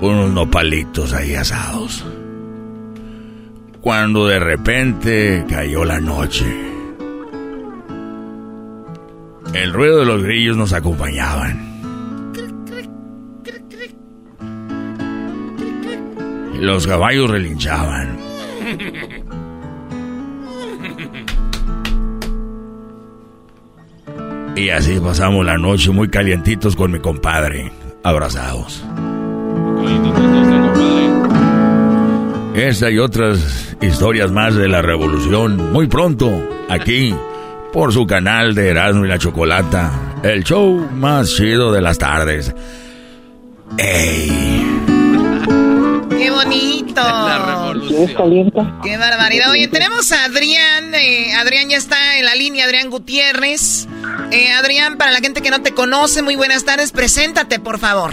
unos 0.00 0.32
nopalitos 0.32 1.12
ahí 1.12 1.34
asados. 1.34 2.04
Cuando 3.80 4.26
de 4.26 4.38
repente 4.38 5.44
cayó 5.48 5.84
la 5.84 6.00
noche. 6.00 6.46
El 9.52 9.72
ruido 9.72 10.00
de 10.00 10.06
los 10.06 10.22
grillos 10.22 10.56
nos 10.56 10.72
acompañaban. 10.72 11.66
los 16.60 16.86
caballos 16.86 17.30
relinchaban. 17.30 18.16
Y 24.56 24.70
así 24.70 24.98
pasamos 24.98 25.44
la 25.44 25.58
noche 25.58 25.90
muy 25.90 26.08
calientitos 26.08 26.74
con 26.74 26.90
mi 26.90 26.98
compadre, 26.98 27.70
abrazados. 28.02 28.82
Esta 32.54 32.90
y 32.90 32.98
otras 32.98 33.76
historias 33.82 34.32
más 34.32 34.54
de 34.54 34.66
la 34.66 34.80
revolución 34.80 35.72
muy 35.72 35.88
pronto 35.88 36.32
aquí 36.70 37.14
por 37.70 37.92
su 37.92 38.06
canal 38.06 38.54
de 38.54 38.70
Erasmo 38.70 39.04
y 39.04 39.08
la 39.08 39.18
Chocolata, 39.18 39.92
el 40.22 40.42
show 40.42 40.88
más 40.94 41.34
chido 41.34 41.70
de 41.70 41.82
las 41.82 41.98
tardes. 41.98 42.54
¡Ey! 43.76 44.64
¡Qué 46.08 46.30
bonito! 46.30 46.75
La 47.02 47.38
revolución. 47.38 48.80
¡Qué 48.82 48.96
barbaridad! 48.96 49.50
Oye, 49.50 49.68
tenemos 49.68 50.10
a 50.12 50.24
Adrián. 50.24 50.94
Eh, 50.94 51.34
Adrián 51.34 51.68
ya 51.68 51.76
está 51.76 52.18
en 52.18 52.24
la 52.24 52.34
línea, 52.34 52.64
Adrián 52.64 52.90
Gutiérrez. 52.90 53.86
Eh, 54.30 54.52
Adrián, 54.52 54.96
para 54.96 55.12
la 55.12 55.18
gente 55.20 55.42
que 55.42 55.50
no 55.50 55.62
te 55.62 55.72
conoce, 55.72 56.22
muy 56.22 56.36
buenas 56.36 56.64
tardes. 56.64 56.92
Preséntate, 56.92 57.58
por 57.60 57.78
favor. 57.78 58.12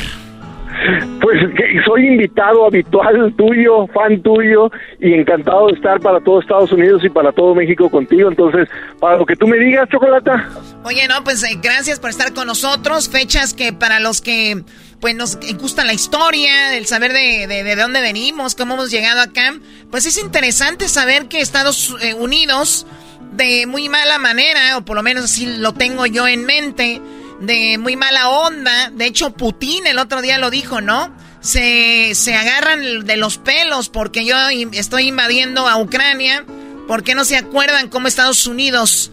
Pues 1.21 1.39
soy 1.85 2.07
invitado 2.07 2.65
habitual 2.65 3.33
tuyo, 3.35 3.87
fan 3.87 4.21
tuyo, 4.21 4.71
y 4.99 5.13
encantado 5.13 5.67
de 5.67 5.73
estar 5.73 5.99
para 5.99 6.19
todo 6.19 6.41
Estados 6.41 6.71
Unidos 6.71 7.03
y 7.03 7.09
para 7.09 7.31
todo 7.31 7.55
México 7.55 7.89
contigo. 7.89 8.29
Entonces, 8.29 8.67
para 8.99 9.17
lo 9.17 9.25
que 9.25 9.35
tú 9.35 9.47
me 9.47 9.57
digas, 9.57 9.89
Chocolata. 9.89 10.49
Oye, 10.83 11.07
no, 11.07 11.23
pues 11.23 11.43
eh, 11.43 11.57
gracias 11.61 11.99
por 11.99 12.09
estar 12.09 12.33
con 12.33 12.47
nosotros. 12.47 13.09
Fechas 13.09 13.53
que 13.53 13.73
para 13.73 13.99
los 13.99 14.21
que 14.21 14.63
pues 15.03 15.15
nos 15.15 15.37
gusta 15.59 15.83
la 15.83 15.93
historia, 15.93 16.77
el 16.77 16.85
saber 16.85 17.11
de, 17.11 17.45
de, 17.45 17.75
dónde 17.75 17.99
venimos, 17.99 18.55
cómo 18.55 18.75
hemos 18.75 18.89
llegado 18.89 19.19
acá, 19.19 19.53
pues 19.91 20.05
es 20.05 20.17
interesante 20.17 20.87
saber 20.87 21.27
que 21.27 21.41
Estados 21.41 21.93
eh, 22.01 22.13
Unidos, 22.13 22.87
de 23.33 23.65
muy 23.67 23.89
mala 23.89 24.17
manera, 24.17 24.77
o 24.77 24.85
por 24.85 24.95
lo 24.95 25.03
menos 25.03 25.25
así 25.25 25.57
lo 25.57 25.73
tengo 25.73 26.05
yo 26.05 26.25
en 26.25 26.45
mente, 26.45 27.01
de 27.45 27.77
muy 27.77 27.95
mala 27.95 28.29
onda. 28.29 28.89
De 28.91 29.05
hecho, 29.05 29.31
Putin 29.31 29.85
el 29.87 29.99
otro 29.99 30.21
día 30.21 30.37
lo 30.37 30.49
dijo, 30.49 30.81
¿no? 30.81 31.15
Se, 31.41 32.15
se 32.15 32.35
agarran 32.35 33.05
de 33.05 33.17
los 33.17 33.37
pelos 33.37 33.89
porque 33.89 34.25
yo 34.25 34.35
estoy 34.71 35.07
invadiendo 35.07 35.67
a 35.67 35.77
Ucrania. 35.77 36.45
¿Por 36.87 37.03
qué 37.03 37.15
no 37.15 37.25
se 37.25 37.37
acuerdan 37.37 37.89
cómo 37.89 38.07
Estados 38.07 38.47
Unidos 38.47 39.11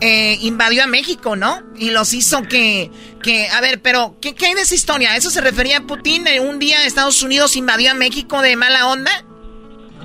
eh, 0.00 0.38
invadió 0.40 0.84
a 0.84 0.86
México, 0.86 1.36
no? 1.36 1.62
Y 1.76 1.90
los 1.90 2.12
hizo 2.14 2.42
que, 2.42 2.90
que 3.22 3.48
a 3.48 3.60
ver, 3.60 3.82
pero 3.82 4.16
¿qué, 4.20 4.34
¿qué 4.34 4.46
hay 4.46 4.54
de 4.54 4.62
esa 4.62 4.74
historia? 4.74 5.16
¿Eso 5.16 5.30
se 5.30 5.40
refería 5.40 5.78
a 5.78 5.86
Putin? 5.86 6.24
¿Un 6.40 6.58
día 6.58 6.84
Estados 6.84 7.22
Unidos 7.22 7.56
invadió 7.56 7.90
a 7.90 7.94
México 7.94 8.42
de 8.42 8.56
mala 8.56 8.86
onda? 8.86 9.24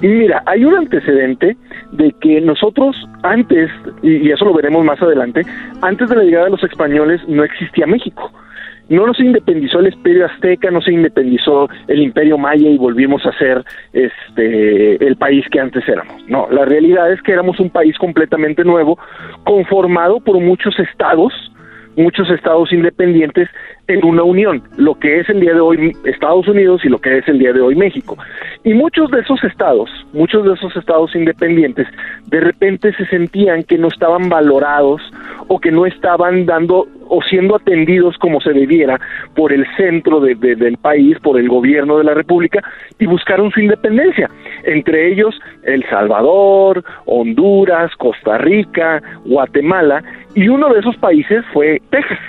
Mira, 0.02 0.44
hay 0.46 0.64
un 0.64 0.76
antecedente 0.76 1.58
de 1.92 2.12
que 2.22 2.40
nosotros 2.42 2.96
antes, 3.24 3.72
y, 4.04 4.30
eso 4.30 4.46
lo 4.46 4.54
veremos 4.54 4.86
más 4.86 5.02
adelante, 5.02 5.42
antes 5.82 6.10
de 6.10 6.16
la 6.16 6.24
llegada 6.24 6.46
de 6.46 6.52
los 6.52 6.64
españoles 6.64 7.22
no 7.28 7.44
existía 7.44 7.88
México. 7.88 8.32
No 8.90 9.06
nos 9.06 9.20
independizó 9.20 9.80
el 9.80 9.94
imperio 9.94 10.28
azteca, 10.28 10.72
no 10.72 10.82
se 10.82 10.94
independizó 10.94 11.68
el 11.88 12.02
imperio 12.02 12.38
maya 12.38 12.70
y 12.70 12.78
volvimos 12.78 13.26
a 13.26 13.38
ser 13.38 13.64
este 13.92 15.06
el 15.06 15.18
país 15.18 15.46
que 15.52 15.60
antes 15.60 15.86
éramos. 15.90 16.24
No, 16.30 16.48
la 16.50 16.64
realidad 16.64 17.12
es 17.12 17.22
que 17.22 17.34
éramos 17.34 17.60
un 17.60 17.70
país 17.70 17.98
completamente 17.98 18.64
nuevo, 18.64 18.98
conformado 19.44 20.22
por 20.22 20.40
muchos 20.40 20.80
estados, 20.80 21.34
muchos 21.98 22.30
estados 22.30 22.72
independientes 22.72 23.50
en 23.88 24.04
una 24.04 24.24
unión, 24.24 24.62
lo 24.78 24.96
que 24.96 25.20
es 25.20 25.30
el 25.30 25.40
día 25.40 25.54
de 25.54 25.62
hoy 25.62 25.96
Estados 26.04 26.48
Unidos 26.48 26.82
y 26.84 26.90
lo 26.90 27.00
que 27.00 27.18
es 27.18 27.28
el 27.28 27.40
día 27.40 27.54
de 27.54 27.62
hoy 27.62 27.76
México. 27.76 28.18
Y 28.64 28.74
muchos 28.74 29.10
de 29.12 29.22
esos 29.22 29.42
estados, 29.44 29.90
muchos 30.14 30.46
de 30.46 30.54
esos 30.54 30.76
estados 30.76 31.16
independientes, 31.16 31.88
de 32.28 32.40
repente 32.42 32.94
se 32.94 33.06
sentían 33.06 33.64
que 33.64 33.78
no 33.78 33.88
estaban 33.88 34.30
valorados 34.30 35.02
o 35.48 35.60
que 35.60 35.72
no 35.72 35.86
estaban 35.86 36.46
dando 36.46 36.88
o 37.10 37.22
siendo 37.22 37.56
atendidos 37.56 38.18
como 38.18 38.42
se 38.42 38.52
debiera 38.52 39.00
por 39.36 39.54
el 39.54 39.66
centro 39.78 40.20
del 40.20 40.78
país, 40.78 41.18
por 41.20 41.40
el 41.40 41.48
gobierno 41.48 41.98
de 41.98 42.04
la 42.04 42.14
República, 42.14 42.62
y 43.00 43.06
buscaron 43.06 43.52
su 43.52 43.62
independencia. 43.62 44.30
Entre 44.66 45.12
ellos 45.12 45.40
El 45.64 45.88
Salvador, 45.90 46.84
Honduras, 47.06 47.96
Costa 47.96 48.38
Rica, 48.38 49.02
Guatemala, 49.24 50.04
y 50.36 50.50
uno 50.50 50.74
de 50.74 50.80
esos 50.82 50.98
países 50.98 51.46
fue 51.54 51.82
Texas. 51.90 52.20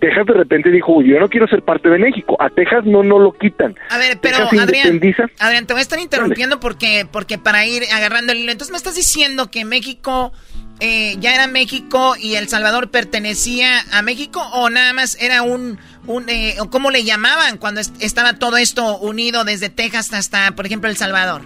Texas 0.00 0.26
de 0.26 0.34
repente 0.34 0.70
dijo, 0.70 1.02
yo 1.02 1.18
no 1.18 1.28
quiero 1.28 1.46
ser 1.48 1.62
parte 1.62 1.88
de 1.88 1.98
México. 1.98 2.36
A 2.40 2.50
Texas 2.50 2.84
no, 2.84 3.02
no 3.02 3.18
lo 3.18 3.32
quitan. 3.32 3.74
A 3.90 3.98
ver, 3.98 4.18
pero 4.20 4.36
Adrián, 4.38 5.00
Adrián, 5.38 5.66
te 5.66 5.72
voy 5.72 5.80
a 5.80 5.82
estar 5.82 5.98
interrumpiendo 5.98 6.60
porque, 6.60 7.06
porque 7.10 7.38
para 7.38 7.66
ir 7.66 7.82
agarrando 7.94 8.32
el 8.32 8.38
hilo. 8.38 8.52
Entonces 8.52 8.72
me 8.72 8.78
estás 8.78 8.94
diciendo 8.94 9.50
que 9.50 9.64
México 9.64 10.32
eh, 10.80 11.16
ya 11.18 11.34
era 11.34 11.46
México 11.46 12.16
y 12.20 12.34
El 12.34 12.48
Salvador 12.48 12.90
pertenecía 12.90 13.80
a 13.92 14.02
México 14.02 14.42
o 14.52 14.68
nada 14.68 14.92
más 14.92 15.16
era 15.20 15.42
un, 15.42 15.78
un 16.06 16.28
eh, 16.28 16.56
¿cómo 16.70 16.90
le 16.90 17.02
llamaban 17.04 17.56
cuando 17.56 17.80
estaba 17.80 18.34
todo 18.34 18.58
esto 18.58 18.98
unido 18.98 19.44
desde 19.44 19.70
Texas 19.70 20.12
hasta, 20.12 20.52
por 20.52 20.66
ejemplo, 20.66 20.90
El 20.90 20.96
Salvador? 20.96 21.42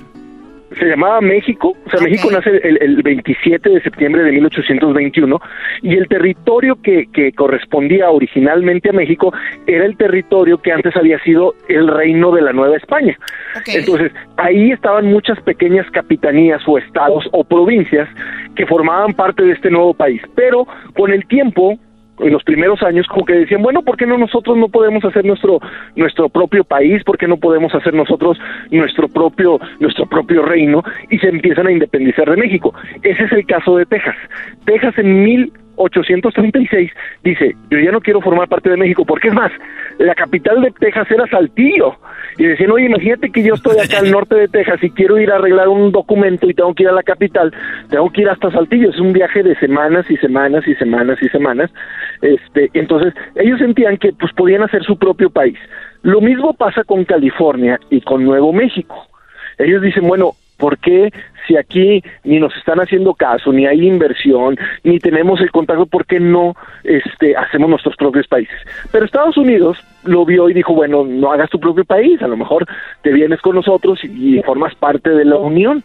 Se 0.79 0.85
llamaba 0.87 1.21
México, 1.21 1.75
o 1.85 1.91
sea, 1.91 2.01
México 2.01 2.31
nace 2.31 2.51
el, 2.63 3.03
27 3.03 3.71
de 3.71 3.83
septiembre 3.83 4.23
de 4.23 4.33
1821 4.33 5.41
y 5.83 5.97
el 5.97 6.07
territorio 6.09 6.81
que, 6.81 7.07
que 7.13 7.33
correspondía 7.33 8.11
originalmente 8.11 8.91
a 8.91 8.93
México 8.93 9.33
era 9.67 9.85
el 9.85 9.97
territorio 9.97 10.59
que 10.59 10.73
antes 10.73 10.97
había 10.97 11.19
sido 11.23 11.55
el 11.69 11.89
reino 11.89 12.31
de 12.33 12.43
la 12.43 12.53
Nueva 12.53 12.77
España. 12.77 13.19
Entonces, 13.67 14.13
ahí 14.37 14.71
estaban 14.71 15.07
muchas 15.07 15.41
pequeñas 15.43 15.91
capitanías 15.91 16.63
o 16.67 16.79
estados 16.79 17.29
o 17.33 17.43
provincias 17.43 18.09
que 18.55 18.67
formaban 18.67 19.13
parte 19.15 19.43
de 19.43 19.53
este 19.53 19.71
nuevo 19.71 19.95
país, 19.95 20.23
pero 20.37 20.67
con 20.95 21.13
el 21.13 21.27
tiempo 21.27 21.79
en 22.23 22.33
los 22.33 22.45
primeros 22.45 22.83
años 22.83 23.07
como 23.07 23.25
que 23.25 23.35
decían, 23.35 23.63
bueno, 23.63 23.83
¿por 23.83 23.97
qué 23.97 24.07
no 24.07 24.19
nosotros 24.19 24.57
no 24.57 24.69
podemos 24.69 25.05
hacer 25.05 25.25
nuestro 25.25 25.61
nuestro 25.97 26.29
propio 26.29 26.65
país? 26.65 27.03
¿Por 27.05 27.19
qué 27.19 27.27
no 27.27 27.37
podemos 27.37 27.75
hacer 27.75 27.95
nosotros 27.95 28.39
nuestro 28.71 29.09
propio 29.09 29.59
nuestro 29.79 30.07
propio 30.07 30.43
reino? 30.43 30.83
Y 31.11 31.19
se 31.19 31.29
empiezan 31.29 31.67
a 31.67 31.73
independizar 31.73 32.31
de 32.31 32.37
México. 32.37 32.75
Ese 33.03 33.25
es 33.25 33.33
el 33.33 33.47
caso 33.47 33.77
de 33.77 33.87
Texas. 33.87 34.17
Texas 34.65 34.97
en 34.99 35.23
mil 35.25 35.53
836 35.81 36.91
dice, 37.25 37.57
yo 37.71 37.79
ya 37.79 37.91
no 37.91 38.01
quiero 38.01 38.21
formar 38.21 38.49
parte 38.49 38.71
de 38.71 38.77
México, 38.77 39.05
porque 39.05 39.29
es 39.29 39.35
más, 39.35 39.51
la 39.99 40.15
capital 40.15 40.61
de 40.61 40.71
Texas 40.73 41.11
era 41.11 41.27
Saltillo. 41.27 41.97
Y 42.39 42.45
decían, 42.45 42.71
oye, 42.71 42.87
imagínate 42.87 43.31
que 43.31 43.43
yo 43.43 43.55
estoy 43.55 43.79
acá 43.79 43.99
al 43.99 44.11
norte 44.13 44.35
de 44.35 44.49
Texas 44.49 44.83
y 44.83 44.91
quiero 44.91 45.19
ir 45.19 45.31
a 45.31 45.37
arreglar 45.37 45.69
un 45.69 45.93
documento 45.93 46.49
y 46.49 46.55
tengo 46.55 46.75
que 46.75 46.85
ir 46.85 46.89
a 46.89 46.93
la 46.93 47.03
capital, 47.03 47.53
tengo 47.89 48.11
que 48.11 48.23
ir 48.23 48.29
hasta 48.29 48.51
Saltillo, 48.51 48.91
es 48.91 49.01
un 49.01 49.13
viaje 49.13 49.43
de 49.43 49.57
semanas 49.57 50.07
y 50.11 50.17
semanas 50.19 50.67
y 50.67 50.75
semanas 50.75 51.19
y 51.21 51.29
semanas. 51.29 51.71
Este, 52.23 52.71
entonces, 52.75 53.15
ellos 53.35 53.59
sentían 53.59 53.97
que 53.97 54.13
pues 54.13 54.33
podían 54.35 54.63
hacer 54.63 54.85
su 54.85 54.99
propio 54.99 55.31
país. 55.31 55.59
Lo 56.03 56.21
mismo 56.21 56.55
pasa 56.55 56.85
con 56.85 57.05
California 57.05 57.79
y 57.91 58.01
con 58.01 58.25
Nuevo 58.25 58.53
México. 58.53 59.07
Ellos 59.59 59.83
dicen, 59.83 60.07
bueno, 60.07 60.33
¿Por 60.61 60.79
qué 60.79 61.11
si 61.49 61.57
aquí 61.57 62.05
ni 62.23 62.39
nos 62.39 62.55
están 62.57 62.79
haciendo 62.79 63.15
caso, 63.15 63.53
ni 63.53 63.67
hay 63.67 63.87
inversión, 63.87 64.57
ni 64.85 64.99
tenemos 64.99 65.41
el 65.41 65.51
contacto, 65.51 65.87
por 65.87 66.07
qué 66.07 66.21
no 66.21 66.55
este, 66.85 67.35
hacemos 67.37 67.71
nuestros 67.71 67.97
propios 67.97 68.29
países? 68.29 68.55
Pero 68.93 69.07
Estados 69.07 69.37
Unidos 69.37 69.79
lo 70.05 70.25
vio 70.25 70.49
y 70.51 70.55
dijo, 70.55 70.75
bueno, 70.75 71.05
no 71.05 71.33
hagas 71.33 71.51
tu 71.51 71.59
propio 71.59 71.85
país, 71.85 72.21
a 72.23 72.29
lo 72.29 72.37
mejor 72.37 72.67
te 73.03 73.11
vienes 73.11 73.41
con 73.41 73.57
nosotros 73.57 73.99
y, 74.05 74.41
formas 74.43 74.75
parte 74.75 75.11
de 75.11 75.25
la 75.25 75.37
Unión. 75.37 75.83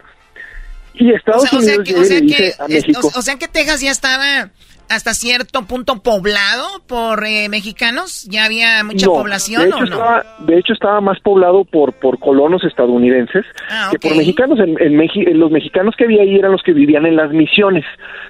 Y 0.93 1.11
Estados 1.11 1.51
Unidos 1.51 1.83
dice 1.83 2.53
a 2.59 2.67
México... 2.67 3.09
O 3.15 3.21
sea 3.21 3.37
que 3.37 3.47
Texas 3.47 3.81
ya 3.81 3.91
estaba 3.91 4.49
hasta 4.89 5.13
cierto 5.13 5.65
punto 5.65 6.01
poblado 6.01 6.65
por 6.87 7.23
eh, 7.25 7.49
mexicanos? 7.49 8.27
¿Ya 8.29 8.45
había 8.45 8.83
mucha 8.83 9.07
población 9.07 9.63
de 9.63 9.67
hecho, 9.69 9.77
o 9.77 9.79
no? 9.81 9.85
Estaba, 9.85 10.23
de 10.39 10.57
hecho, 10.59 10.73
estaba 10.73 11.01
más 11.01 11.19
poblado 11.19 11.65
por, 11.65 11.93
por 11.93 12.19
colonos 12.19 12.63
estadounidenses 12.63 13.45
ah, 13.69 13.89
que 13.91 13.99
por 13.99 14.17
mexicanos. 14.17 14.59
En, 14.59 14.77
en, 14.79 15.39
los 15.39 15.51
mexicanos 15.51 15.95
que 15.97 16.05
había 16.05 16.21
ahí 16.21 16.35
eran 16.35 16.51
los 16.51 16.63
que 16.63 16.73
vivían 16.73 17.05
en 17.05 17.15
las 17.15 17.31
misiones, 17.31 17.83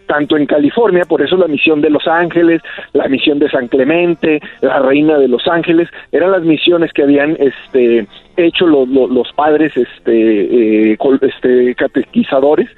tanto 0.08 0.38
en 0.38 0.46
California, 0.46 1.04
por 1.08 1.22
eso 1.22 1.38
la 1.38 1.48
misión 1.48 1.82
de 1.82 1.90
Los 1.90 2.08
Ángeles, 2.08 2.62
la 2.94 3.08
misión 3.08 3.40
de 3.40 3.50
San 3.50 3.68
Clemente, 3.68 4.40
la 4.62 4.80
Reina 4.80 5.18
de 5.18 5.28
Los 5.28 5.48
Ángeles, 5.48 5.90
eran 6.12 6.32
las 6.32 6.44
misiones 6.44 6.92
que 6.94 7.04
habían 7.04 7.38
este 7.40 8.08
hecho 8.38 8.66
los 8.68 9.32
padres 9.34 9.76
este, 9.76 10.92
eh, 10.92 10.98
este 11.22 11.76
catequizadores 11.76 12.70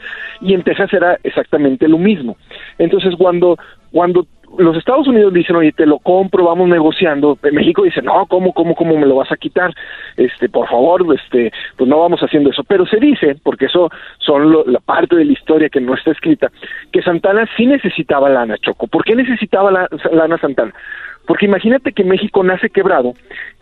y 0.41 0.53
en 0.53 0.63
Texas 0.63 0.93
era 0.93 1.17
exactamente 1.23 1.88
lo 1.88 1.97
mismo. 1.97 2.38
Entonces 2.77 3.15
cuando 3.17 3.57
cuando 3.91 4.27
los 4.57 4.77
Estados 4.77 5.07
Unidos 5.07 5.34
dicen, 5.34 5.55
oye, 5.55 5.71
te 5.71 5.85
lo 5.85 5.99
compro, 5.99 6.45
vamos 6.45 6.69
negociando, 6.69 7.38
México 7.51 7.84
dice, 7.84 8.01
no, 8.01 8.25
¿cómo, 8.27 8.53
cómo, 8.53 8.75
cómo 8.75 8.97
me 8.97 9.05
lo 9.05 9.17
vas 9.17 9.31
a 9.31 9.38
quitar? 9.38 9.73
Este, 10.15 10.49
por 10.49 10.67
favor, 10.67 11.05
este, 11.13 11.51
pues 11.75 11.89
no 11.89 11.99
vamos 11.99 12.21
haciendo 12.21 12.49
eso. 12.49 12.63
Pero 12.63 12.85
se 12.85 12.97
dice, 12.97 13.35
porque 13.43 13.65
eso 13.65 13.89
son 14.19 14.71
la 14.71 14.79
parte 14.79 15.15
de 15.15 15.25
la 15.25 15.34
historia 15.34 15.69
que 15.69 15.81
no 15.81 15.93
está 15.93 16.11
escrita, 16.11 16.51
que 16.91 17.01
Santana 17.01 17.47
sí 17.57 17.65
necesitaba 17.65 18.29
lana, 18.29 18.57
Choco. 18.57 18.88
¿Por 18.88 19.03
qué 19.03 19.15
necesitaba 19.15 19.69
la, 19.69 19.88
lana 20.11 20.38
Santana? 20.38 20.73
Porque 21.25 21.45
imagínate 21.45 21.91
que 21.91 22.05
México 22.05 22.41
nace 22.43 22.69
quebrado 22.69 23.13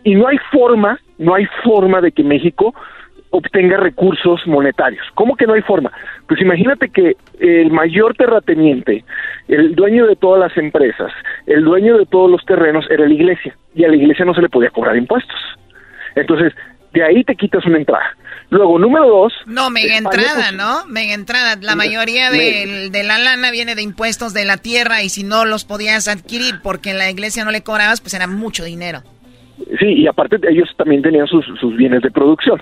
y 0.04 0.14
no 0.14 0.28
hay 0.28 0.38
forma, 0.52 1.00
no 1.18 1.34
hay 1.34 1.46
forma 1.64 2.00
de 2.00 2.12
que 2.12 2.22
México 2.22 2.74
obtenga 3.30 3.76
recursos 3.76 4.46
monetarios. 4.46 5.04
¿Cómo 5.14 5.36
que 5.36 5.46
no 5.46 5.54
hay 5.54 5.62
forma? 5.62 5.92
Pues 6.26 6.40
imagínate 6.40 6.88
que 6.88 7.16
el 7.40 7.70
mayor 7.70 8.14
terrateniente, 8.14 9.04
el 9.48 9.74
dueño 9.74 10.06
de 10.06 10.16
todas 10.16 10.40
las 10.40 10.56
empresas, 10.56 11.12
el 11.46 11.64
dueño 11.64 11.98
de 11.98 12.06
todos 12.06 12.30
los 12.30 12.44
terrenos 12.44 12.86
era 12.90 13.06
la 13.06 13.12
iglesia 13.12 13.56
y 13.74 13.84
a 13.84 13.88
la 13.88 13.96
iglesia 13.96 14.24
no 14.24 14.34
se 14.34 14.42
le 14.42 14.48
podía 14.48 14.70
cobrar 14.70 14.96
impuestos. 14.96 15.36
Entonces, 16.14 16.54
de 16.92 17.04
ahí 17.04 17.24
te 17.24 17.36
quitas 17.36 17.64
una 17.66 17.78
entrada. 17.78 18.16
Luego, 18.48 18.78
número 18.78 19.08
dos. 19.08 19.32
No, 19.44 19.70
mega 19.70 19.98
entrada, 19.98 20.52
¿no? 20.52 20.86
Mega 20.86 21.14
entrada. 21.14 21.56
La 21.60 21.74
mayoría 21.74 22.30
de, 22.30 22.88
de, 22.90 23.02
la 23.02 23.18
lana 23.18 23.50
viene 23.50 23.74
de 23.74 23.82
impuestos 23.82 24.32
de 24.32 24.44
la 24.44 24.56
tierra 24.56 25.02
y 25.02 25.08
si 25.08 25.24
no 25.24 25.44
los 25.44 25.64
podías 25.64 26.06
adquirir 26.06 26.60
porque 26.62 26.92
en 26.92 26.98
la 26.98 27.10
iglesia 27.10 27.44
no 27.44 27.50
le 27.50 27.62
cobrabas, 27.62 28.00
pues 28.00 28.14
era 28.14 28.28
mucho 28.28 28.64
dinero. 28.64 29.02
Sí, 29.78 29.86
y 29.86 30.06
aparte 30.06 30.38
ellos 30.48 30.68
también 30.76 31.02
tenían 31.02 31.26
sus, 31.26 31.44
sus 31.58 31.76
bienes 31.76 32.02
de 32.02 32.10
producción. 32.10 32.60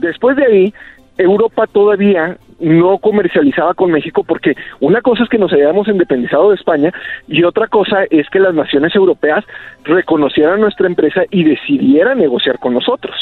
Después 0.00 0.36
de 0.36 0.44
ahí, 0.44 0.74
Europa 1.16 1.66
todavía 1.66 2.36
no 2.60 2.98
comercializaba 2.98 3.74
con 3.74 3.90
México 3.90 4.24
porque 4.24 4.54
una 4.80 5.00
cosa 5.00 5.24
es 5.24 5.28
que 5.28 5.38
nos 5.38 5.52
hayamos 5.52 5.88
independizado 5.88 6.50
de 6.50 6.56
España 6.56 6.92
y 7.28 7.42
otra 7.44 7.68
cosa 7.68 8.04
es 8.10 8.28
que 8.30 8.40
las 8.40 8.54
naciones 8.54 8.94
europeas 8.94 9.44
reconocieran 9.84 10.60
nuestra 10.60 10.86
empresa 10.86 11.22
y 11.30 11.44
decidieran 11.44 12.18
negociar 12.18 12.58
con 12.58 12.74
nosotros. 12.74 13.14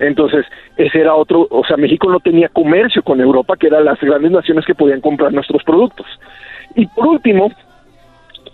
Entonces, 0.00 0.44
ese 0.76 1.00
era 1.00 1.14
otro, 1.14 1.46
o 1.50 1.64
sea, 1.64 1.76
México 1.76 2.10
no 2.10 2.20
tenía 2.20 2.48
comercio 2.48 3.02
con 3.02 3.20
Europa, 3.20 3.56
que 3.56 3.68
eran 3.68 3.84
las 3.84 4.00
grandes 4.00 4.32
naciones 4.32 4.64
que 4.64 4.74
podían 4.74 5.00
comprar 5.00 5.32
nuestros 5.32 5.62
productos. 5.62 6.06
Y 6.74 6.86
por 6.86 7.06
último, 7.06 7.52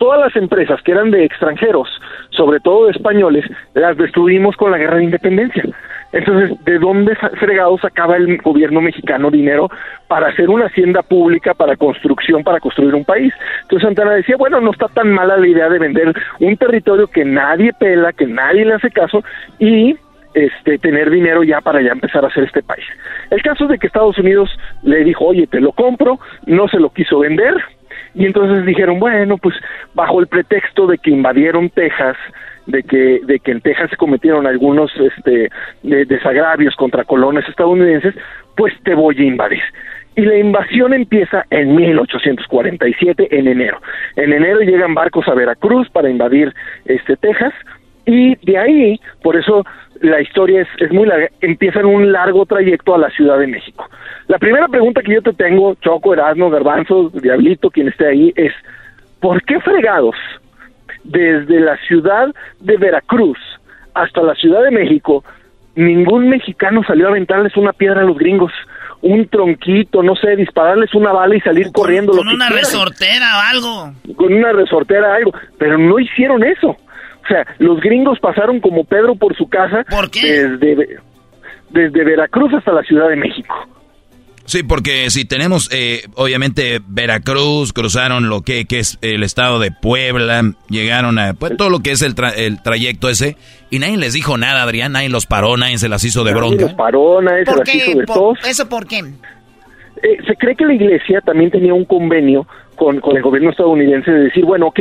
todas 0.01 0.19
las 0.19 0.35
empresas 0.35 0.81
que 0.83 0.93
eran 0.93 1.11
de 1.11 1.25
extranjeros, 1.25 1.89
sobre 2.31 2.59
todo 2.59 2.87
de 2.87 2.93
españoles, 2.93 3.45
las 3.75 3.97
destruimos 3.99 4.57
con 4.57 4.73
la 4.73 4.79
guerra 4.79 4.97
de 4.97 5.05
independencia. 5.05 5.63
Entonces, 6.13 6.59
¿de 6.65 6.79
dónde 6.79 7.15
fregado 7.39 7.79
sacaba 7.79 8.17
el 8.17 8.39
gobierno 8.39 8.81
mexicano 8.81 9.31
dinero 9.31 9.69
para 10.09 10.29
hacer 10.29 10.49
una 10.49 10.67
hacienda 10.67 11.03
pública, 11.03 11.53
para 11.53 11.77
construcción, 11.77 12.43
para 12.43 12.61
construir 12.61 12.95
un 12.95 13.05
país? 13.05 13.33
Entonces 13.63 13.87
Santana 13.87 14.15
decía, 14.15 14.37
bueno, 14.39 14.59
no 14.61 14.73
está 14.73 14.89
tan 14.89 15.13
mala 15.13 15.37
la 15.37 15.47
idea 15.47 15.69
de 15.69 15.79
vender 15.79 16.13
un 16.41 16.57
territorio 16.57 17.07
que 17.07 17.25
nadie 17.25 17.73
pela, 17.79 18.13
que 18.15 18.27
nadie 18.27 18.65
le 18.65 18.75
hace 18.75 18.91
caso 18.91 19.23
y 19.59 19.95
este, 20.33 20.79
tener 20.79 21.11
dinero 21.11 21.43
ya 21.45 21.61
para 21.61 21.83
ya 21.83 21.93
empezar 21.93 22.25
a 22.25 22.29
hacer 22.29 22.45
este 22.45 22.63
país. 22.63 22.85
El 23.31 23.43
caso 23.43 23.67
de 23.67 23.79
que 23.79 23.87
Estados 23.87 24.19
Unidos 24.19 24.51
le 24.83 25.05
dijo, 25.05 25.27
oye, 25.27 25.47
te 25.47 25.61
lo 25.61 25.73
compro, 25.73 26.19
no 26.47 26.69
se 26.69 26.81
lo 26.81 26.89
quiso 26.91 27.19
vender, 27.19 27.55
y 28.15 28.27
entonces 28.27 28.67
dijeron, 28.67 28.99
bueno, 28.99 29.39
pues 29.39 29.55
bajo 29.95 30.21
el 30.21 30.27
pretexto 30.27 30.87
de 30.87 30.99
que 30.99 31.11
invadieron 31.11 31.71
Texas, 31.71 32.17
de 32.67 32.83
que, 32.83 33.21
de 33.25 33.39
que 33.41 33.53
en 33.53 33.61
Texas 33.61 33.91
se 33.91 33.97
cometieron 33.97 34.47
algunos 34.47 34.91
este, 34.97 35.51
desagravios 35.83 36.75
contra 36.77 37.05
colones 37.05 37.49
estadounidenses, 37.49 38.15
pues 38.57 38.73
te 38.85 38.95
voy 38.95 39.17
a 39.19 39.25
invadir. 39.25 39.63
Y 40.17 40.23
la 40.23 40.37
invasión 40.37 40.93
empieza 40.93 41.45
en 41.51 41.75
1847, 41.77 43.29
en 43.31 43.49
enero. 43.49 43.81
En 44.17 44.33
enero 44.33 44.61
llegan 44.61 44.95
barcos 44.95 45.27
a 45.29 45.35
Veracruz 45.35 45.89
para 45.91 46.11
invadir 46.11 46.53
este 46.85 47.17
Texas, 47.17 47.55
y 48.07 48.35
de 48.45 48.59
ahí, 48.59 49.01
por 49.23 49.37
eso 49.37 49.65
la 50.01 50.21
historia 50.21 50.63
es, 50.63 50.69
es 50.79 50.91
muy 50.93 51.07
larga, 51.07 51.29
empiezan 51.41 51.85
un 51.85 52.11
largo 52.11 52.47
trayecto 52.47 52.95
a 52.95 52.99
la 52.99 53.11
Ciudad 53.11 53.39
de 53.39 53.47
México. 53.47 53.89
La 54.29 54.39
primera 54.39 54.67
pregunta 54.69 55.03
que 55.03 55.15
yo 55.15 55.23
te 55.23 55.33
tengo, 55.33 55.75
Choco, 55.77 56.15
Erasmo, 56.15 56.51
Garbanzo, 56.51 57.11
Diablito, 57.11 57.71
quien 57.71 57.89
esté 57.89 58.07
ahí, 58.07 58.33
es 58.37 58.53
¿por 59.21 59.43
qué 59.45 59.61
fregados 59.61 60.17
desde 61.05 61.61
la 61.61 61.77
ciudad 61.87 62.29
de 62.61 62.77
Veracruz 62.77 63.39
hasta 63.95 64.23
la 64.23 64.35
Ciudad 64.35 64.63
de 64.63 64.71
México 64.71 65.25
ningún 65.75 66.29
mexicano 66.29 66.83
salió 66.85 67.07
a 67.07 67.11
aventarles 67.11 67.57
una 67.57 67.73
piedra 67.73 68.01
a 68.01 68.05
los 68.05 68.19
gringos? 68.19 68.53
un 69.03 69.27
tronquito, 69.29 70.03
no 70.03 70.15
sé, 70.15 70.37
dispararles 70.37 70.95
una 70.95 71.13
bala 71.13 71.35
y 71.35 71.41
salir 71.41 71.73
corriendo. 71.73 72.13
Con 72.13 72.29
una 72.29 72.51
resortera 72.51 73.39
o 73.39 73.41
algo. 73.41 73.95
Con 74.15 74.35
una 74.35 74.53
resortera 74.53 75.09
o 75.09 75.13
algo. 75.13 75.33
Pero 75.59 75.79
no 75.79 75.99
hicieron 75.99 76.45
eso. 76.45 76.77
O 77.31 77.33
sea, 77.33 77.47
los 77.59 77.81
gringos 77.81 78.19
pasaron 78.19 78.59
como 78.59 78.83
Pedro 78.83 79.15
por 79.15 79.37
su 79.37 79.49
casa 79.49 79.85
Desde, 80.13 80.99
desde 81.71 82.05
Veracruz 82.05 82.53
hasta 82.55 82.73
la 82.73 82.83
Ciudad 82.83 83.09
de 83.09 83.15
México. 83.15 83.55
Sí, 84.47 84.65
porque 84.65 85.11
si 85.11 85.25
tenemos, 85.25 85.71
eh, 85.73 86.03
obviamente, 86.17 86.81
Veracruz, 86.85 87.73
cruzaron 87.73 88.29
lo 88.29 88.41
que, 88.41 88.65
que, 88.65 88.81
es 88.81 88.99
el 89.01 89.23
estado 89.23 89.61
de 89.61 89.71
Puebla, 89.71 90.43
llegaron 90.69 91.21
a 91.21 91.35
pues, 91.35 91.57
todo 91.57 91.71
lo 91.71 91.81
que 91.81 91.93
es 91.93 92.03
el, 92.03 92.15
el 92.37 92.61
trayecto 92.61 93.09
ese, 93.09 93.37
y 93.71 93.79
nadie 93.79 93.97
les 93.97 94.13
dijo 94.13 94.37
nada, 94.37 94.65
Adrián, 94.65 94.91
nadie 94.91 95.09
los 95.09 95.27
paró, 95.27 95.57
nadie 95.57 95.79
se 95.79 95.89
las 95.89 96.03
hizo 96.03 96.25
de 96.25 96.33
nadie 96.33 96.41
bronca. 96.41 96.65
Los 96.65 96.75
paró, 96.75 97.23
nadie 97.23 97.45
se 97.45 97.57
las 97.57 97.75
hizo 97.75 97.99
de 98.01 98.07
tos. 98.07 98.39
¿Eso 98.45 98.69
por 98.69 98.89
qué? 98.89 98.99
Eh, 98.99 100.19
se 100.27 100.35
cree 100.35 100.57
que 100.57 100.65
la 100.65 100.75
iglesia 100.75 101.21
también 101.21 101.53
tenía 101.53 101.73
un 101.73 101.85
convenio 101.85 102.45
con, 102.75 102.99
con 102.99 103.17
el 103.17 103.23
gobierno 103.23 103.51
estadounidense 103.51 104.11
de 104.11 104.25
decir, 104.25 104.45
bueno, 104.45 104.69
ok, 104.69 104.81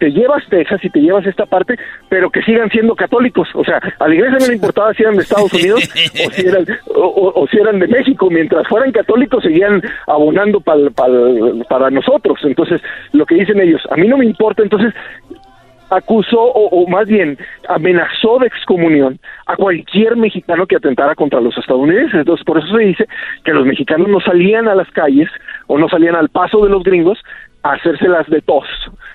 te 0.00 0.10
llevas 0.10 0.42
Texas 0.48 0.82
y 0.82 0.88
te 0.88 0.98
llevas 0.98 1.26
esta 1.26 1.44
parte, 1.44 1.76
pero 2.08 2.30
que 2.30 2.42
sigan 2.42 2.70
siendo 2.70 2.96
católicos. 2.96 3.48
O 3.54 3.62
sea, 3.62 3.80
a 3.98 4.08
la 4.08 4.14
iglesia 4.14 4.38
no 4.40 4.46
le 4.46 4.54
importaba 4.54 4.94
si 4.94 5.02
eran 5.02 5.14
de 5.14 5.22
Estados 5.22 5.52
Unidos 5.52 5.88
o, 6.26 6.30
si 6.30 6.46
eran, 6.46 6.66
o, 6.94 7.46
si 7.50 7.58
eran 7.58 7.78
de 7.78 7.86
México. 7.86 8.30
Mientras 8.30 8.66
fueran 8.66 8.92
católicos, 8.92 9.42
seguían 9.42 9.82
abonando 10.06 10.60
para 10.60 11.90
nosotros. 11.90 12.38
Entonces, 12.44 12.80
lo 13.12 13.26
que 13.26 13.34
dicen 13.34 13.60
ellos, 13.60 13.82
a 13.90 13.96
mí 13.96 14.08
no 14.08 14.16
me 14.16 14.24
importa. 14.24 14.62
Entonces, 14.62 14.94
acusó 15.90 16.40
o, 16.40 16.68
o, 16.68 16.86
más 16.88 17.06
bien 17.06 17.36
amenazó 17.68 18.38
de 18.38 18.46
excomunión 18.46 19.18
a 19.44 19.56
cualquier 19.56 20.16
mexicano 20.16 20.66
que 20.66 20.76
atentara 20.76 21.14
contra 21.14 21.42
los 21.42 21.56
estadounidenses. 21.58 22.20
Entonces, 22.20 22.46
por 22.46 22.56
eso 22.56 22.68
se 22.74 22.84
dice 22.84 23.06
que 23.44 23.52
los 23.52 23.66
mexicanos 23.66 24.08
no 24.08 24.20
salían 24.20 24.66
a 24.66 24.74
las 24.74 24.90
calles 24.92 25.28
o 25.66 25.76
no 25.76 25.90
salían 25.90 26.16
al 26.16 26.30
paso 26.30 26.64
de 26.64 26.70
los 26.70 26.82
gringos 26.82 27.18
a 27.62 27.72
hacérselas 27.72 28.26
de 28.28 28.40
tos 28.40 28.64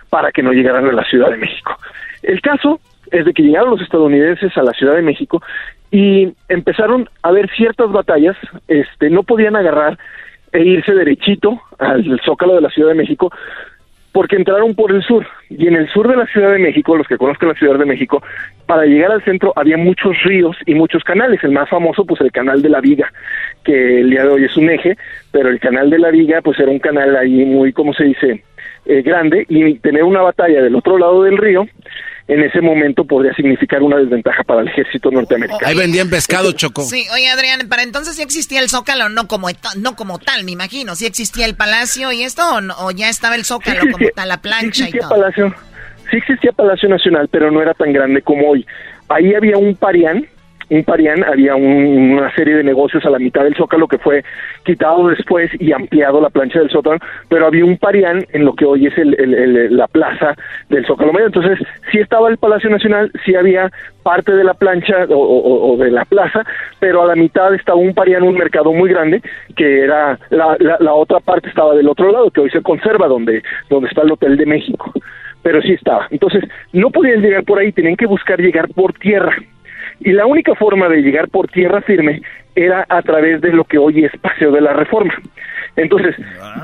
para 0.09 0.31
que 0.31 0.43
no 0.43 0.51
llegaran 0.51 0.87
a 0.87 0.91
la 0.93 1.03
Ciudad 1.03 1.29
de 1.29 1.37
México. 1.37 1.77
El 2.23 2.41
caso 2.41 2.79
es 3.11 3.25
de 3.25 3.33
que 3.33 3.43
llegaron 3.43 3.71
los 3.71 3.81
estadounidenses 3.81 4.55
a 4.57 4.63
la 4.63 4.73
Ciudad 4.73 4.95
de 4.95 5.01
México 5.01 5.41
y 5.91 6.33
empezaron 6.49 7.09
a 7.21 7.31
ver 7.31 7.49
ciertas 7.55 7.91
batallas, 7.91 8.35
este, 8.67 9.09
no 9.09 9.23
podían 9.23 9.55
agarrar 9.55 9.97
e 10.51 10.63
irse 10.63 10.93
derechito 10.93 11.61
al 11.79 12.19
zócalo 12.25 12.55
de 12.55 12.61
la 12.61 12.69
Ciudad 12.69 12.89
de 12.89 12.95
México 12.95 13.31
porque 14.15 14.37
entraron 14.37 14.75
por 14.75 14.93
el 14.93 15.03
sur 15.03 15.27
y 15.49 15.67
en 15.67 15.75
el 15.75 15.89
sur 15.89 16.07
de 16.07 16.15
la 16.15 16.25
Ciudad 16.27 16.53
de 16.53 16.59
México, 16.59 16.95
los 16.95 17.05
que 17.05 17.17
conozcan 17.17 17.49
la 17.49 17.55
Ciudad 17.55 17.77
de 17.77 17.83
México, 17.83 18.23
para 18.65 18.85
llegar 18.85 19.11
al 19.11 19.21
centro 19.25 19.51
había 19.57 19.75
muchos 19.75 20.15
ríos 20.23 20.55
y 20.65 20.73
muchos 20.73 21.03
canales, 21.03 21.43
el 21.43 21.51
más 21.51 21.67
famoso 21.67 22.05
pues 22.05 22.21
el 22.21 22.31
canal 22.31 22.61
de 22.61 22.69
la 22.69 22.79
Viga, 22.79 23.11
que 23.65 23.99
el 23.99 24.09
día 24.09 24.23
de 24.23 24.29
hoy 24.29 24.45
es 24.45 24.55
un 24.55 24.69
eje, 24.69 24.95
pero 25.31 25.49
el 25.49 25.59
canal 25.59 25.89
de 25.89 25.99
la 25.99 26.11
Viga 26.11 26.41
pues 26.41 26.57
era 26.61 26.71
un 26.71 26.79
canal 26.79 27.13
ahí 27.17 27.43
muy, 27.43 27.73
¿cómo 27.73 27.93
se 27.93 28.05
dice?, 28.05 28.41
eh, 28.85 29.01
grande 29.01 29.45
y 29.49 29.79
tener 29.79 30.03
una 30.03 30.21
batalla 30.21 30.61
del 30.61 30.75
otro 30.75 30.97
lado 30.97 31.23
del 31.23 31.37
río 31.37 31.65
en 32.27 32.41
ese 32.41 32.59
momento 32.59 33.05
podría 33.05 33.33
significar 33.35 33.83
una 33.83 33.97
desventaja 33.97 34.43
para 34.43 34.61
el 34.61 34.67
ejército 34.67 35.11
norteamericano. 35.11 35.61
Ahí 35.63 35.75
vendían 35.75 36.09
pescado, 36.09 36.51
Choco. 36.53 36.81
Sí, 36.81 37.05
oye 37.13 37.29
Adrián, 37.29 37.67
para 37.69 37.83
entonces 37.83 38.15
sí 38.15 38.23
existía 38.23 38.61
el 38.61 38.69
Zócalo, 38.69 39.09
no 39.09 39.27
como, 39.27 39.47
no 39.77 39.95
como 39.95 40.17
tal, 40.17 40.43
me 40.43 40.51
imagino. 40.51 40.95
¿Sí 40.95 41.05
existía 41.05 41.45
el 41.45 41.55
palacio 41.55 42.11
y 42.11 42.23
esto 42.23 42.41
o, 42.79 42.91
ya 42.91 43.09
estaba 43.09 43.35
el 43.35 43.45
Zócalo 43.45 43.81
como 43.91 44.07
tal, 44.15 44.27
la 44.27 44.37
plancha 44.37 44.89
y 44.89 44.93
todo? 44.93 45.09
Palacio, 45.09 45.53
sí 46.09 46.17
existía 46.17 46.51
Palacio 46.51 46.89
Nacional, 46.89 47.27
pero 47.29 47.51
no 47.51 47.61
era 47.61 47.73
tan 47.75 47.93
grande 47.93 48.23
como 48.23 48.49
hoy. 48.49 48.65
Ahí 49.07 49.35
había 49.35 49.57
un 49.57 49.75
parián 49.75 50.25
un 50.69 50.83
Parián 50.83 51.23
había 51.23 51.55
una 51.55 52.33
serie 52.35 52.55
de 52.55 52.63
negocios 52.63 53.05
a 53.05 53.09
la 53.09 53.19
mitad 53.19 53.43
del 53.43 53.55
Zócalo 53.55 53.87
que 53.87 53.97
fue 53.97 54.23
quitado 54.63 55.07
después 55.09 55.51
y 55.59 55.71
ampliado 55.71 56.21
la 56.21 56.29
plancha 56.29 56.59
del 56.59 56.69
Zócalo, 56.69 56.99
pero 57.29 57.47
había 57.47 57.65
un 57.65 57.77
Parián 57.77 58.25
en 58.33 58.45
lo 58.45 58.53
que 58.53 58.65
hoy 58.65 58.87
es 58.87 58.97
el, 58.97 59.75
la 59.75 59.87
plaza 59.87 60.35
del 60.69 60.85
Zócalo 60.85 61.13
Medio. 61.13 61.27
Entonces, 61.27 61.59
sí 61.91 61.99
estaba 61.99 62.29
el 62.29 62.37
Palacio 62.37 62.69
Nacional, 62.69 63.11
sí 63.25 63.35
había 63.35 63.71
parte 64.03 64.33
de 64.33 64.43
la 64.43 64.53
plancha 64.53 65.05
o, 65.09 65.77
de 65.77 65.91
la 65.91 66.05
plaza, 66.05 66.43
pero 66.79 67.01
a 67.01 67.07
la 67.07 67.15
mitad 67.15 67.53
estaba 67.53 67.77
un 67.77 67.93
Parián, 67.93 68.23
un 68.23 68.35
mercado 68.35 68.71
muy 68.71 68.89
grande, 68.89 69.21
que 69.55 69.81
era 69.83 70.19
la, 70.29 70.55
la, 70.59 70.93
otra 70.93 71.19
parte 71.19 71.49
estaba 71.49 71.75
del 71.75 71.87
otro 71.87 72.11
lado, 72.11 72.29
que 72.29 72.41
hoy 72.41 72.49
se 72.49 72.61
conserva, 72.61 73.07
donde, 73.07 73.43
donde 73.69 73.89
está 73.89 74.01
el 74.01 74.11
Hotel 74.11 74.37
de 74.37 74.45
México. 74.45 74.91
Pero 75.41 75.61
sí 75.61 75.73
estaba. 75.73 76.07
Entonces, 76.09 76.43
no 76.73 76.89
podían 76.89 77.21
llegar 77.21 77.43
por 77.43 77.59
ahí, 77.59 77.71
tenían 77.71 77.95
que 77.95 78.07
buscar 78.07 78.39
llegar 78.39 78.67
por 78.69 78.93
tierra 78.93 79.35
y 79.99 80.11
la 80.11 80.25
única 80.25 80.55
forma 80.55 80.89
de 80.89 81.01
llegar 81.01 81.29
por 81.29 81.47
tierra 81.47 81.81
firme 81.81 82.21
era 82.55 82.85
a 82.87 83.01
través 83.01 83.41
de 83.41 83.51
lo 83.51 83.63
que 83.63 83.77
hoy 83.77 84.05
es 84.05 84.11
Paseo 84.21 84.51
de 84.51 84.61
la 84.61 84.73
Reforma. 84.73 85.13
Entonces, 85.75 86.15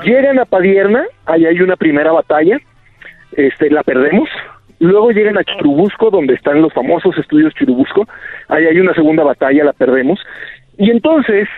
llegan 0.04 0.38
a 0.38 0.44
Padierna, 0.44 1.04
ahí 1.26 1.44
hay 1.44 1.60
una 1.60 1.76
primera 1.76 2.12
batalla, 2.12 2.58
este, 3.36 3.70
la 3.70 3.82
perdemos, 3.82 4.28
luego 4.78 5.10
llegan 5.10 5.38
a 5.38 5.44
Churubusco, 5.44 6.10
donde 6.10 6.34
están 6.34 6.62
los 6.62 6.72
famosos 6.72 7.16
estudios 7.18 7.54
Churubusco, 7.54 8.08
ahí 8.48 8.64
hay 8.64 8.78
una 8.78 8.94
segunda 8.94 9.22
batalla, 9.22 9.64
la 9.64 9.72
perdemos, 9.72 10.18
y 10.78 10.90
entonces 10.90 11.48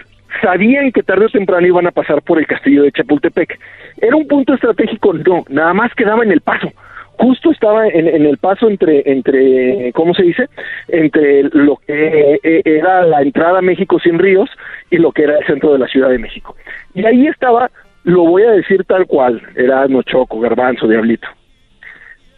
sabían 0.42 0.90
que 0.90 1.02
tarde 1.02 1.26
o 1.26 1.28
temprano 1.28 1.66
iban 1.66 1.86
a 1.86 1.92
pasar 1.92 2.22
por 2.22 2.38
el 2.38 2.46
castillo 2.46 2.82
de 2.82 2.92
Chapultepec. 2.92 3.58
¿Era 3.98 4.16
un 4.16 4.26
punto 4.26 4.54
estratégico? 4.54 5.12
No, 5.12 5.44
nada 5.48 5.72
más 5.74 5.94
quedaba 5.94 6.24
en 6.24 6.32
el 6.32 6.40
paso. 6.40 6.72
Justo 7.18 7.50
estaba 7.50 7.86
en, 7.88 8.08
en, 8.08 8.26
el 8.26 8.38
paso 8.38 8.68
entre, 8.68 9.02
entre, 9.06 9.92
¿cómo 9.92 10.14
se 10.14 10.22
dice? 10.22 10.48
Entre 10.88 11.44
lo 11.44 11.76
que 11.76 12.38
eh, 12.42 12.62
era 12.64 13.04
la 13.04 13.22
entrada 13.22 13.58
a 13.58 13.62
México 13.62 13.98
sin 14.00 14.18
ríos 14.18 14.48
y 14.90 14.98
lo 14.98 15.12
que 15.12 15.24
era 15.24 15.38
el 15.38 15.46
centro 15.46 15.72
de 15.72 15.78
la 15.78 15.86
Ciudad 15.86 16.10
de 16.10 16.18
México. 16.18 16.56
Y 16.94 17.04
ahí 17.04 17.26
estaba, 17.26 17.70
lo 18.04 18.22
voy 18.24 18.42
a 18.42 18.50
decir 18.52 18.84
tal 18.84 19.06
cual, 19.06 19.40
era 19.54 19.86
Nochoco, 19.86 20.40
Garbanzo, 20.40 20.88
Diablito. 20.88 21.28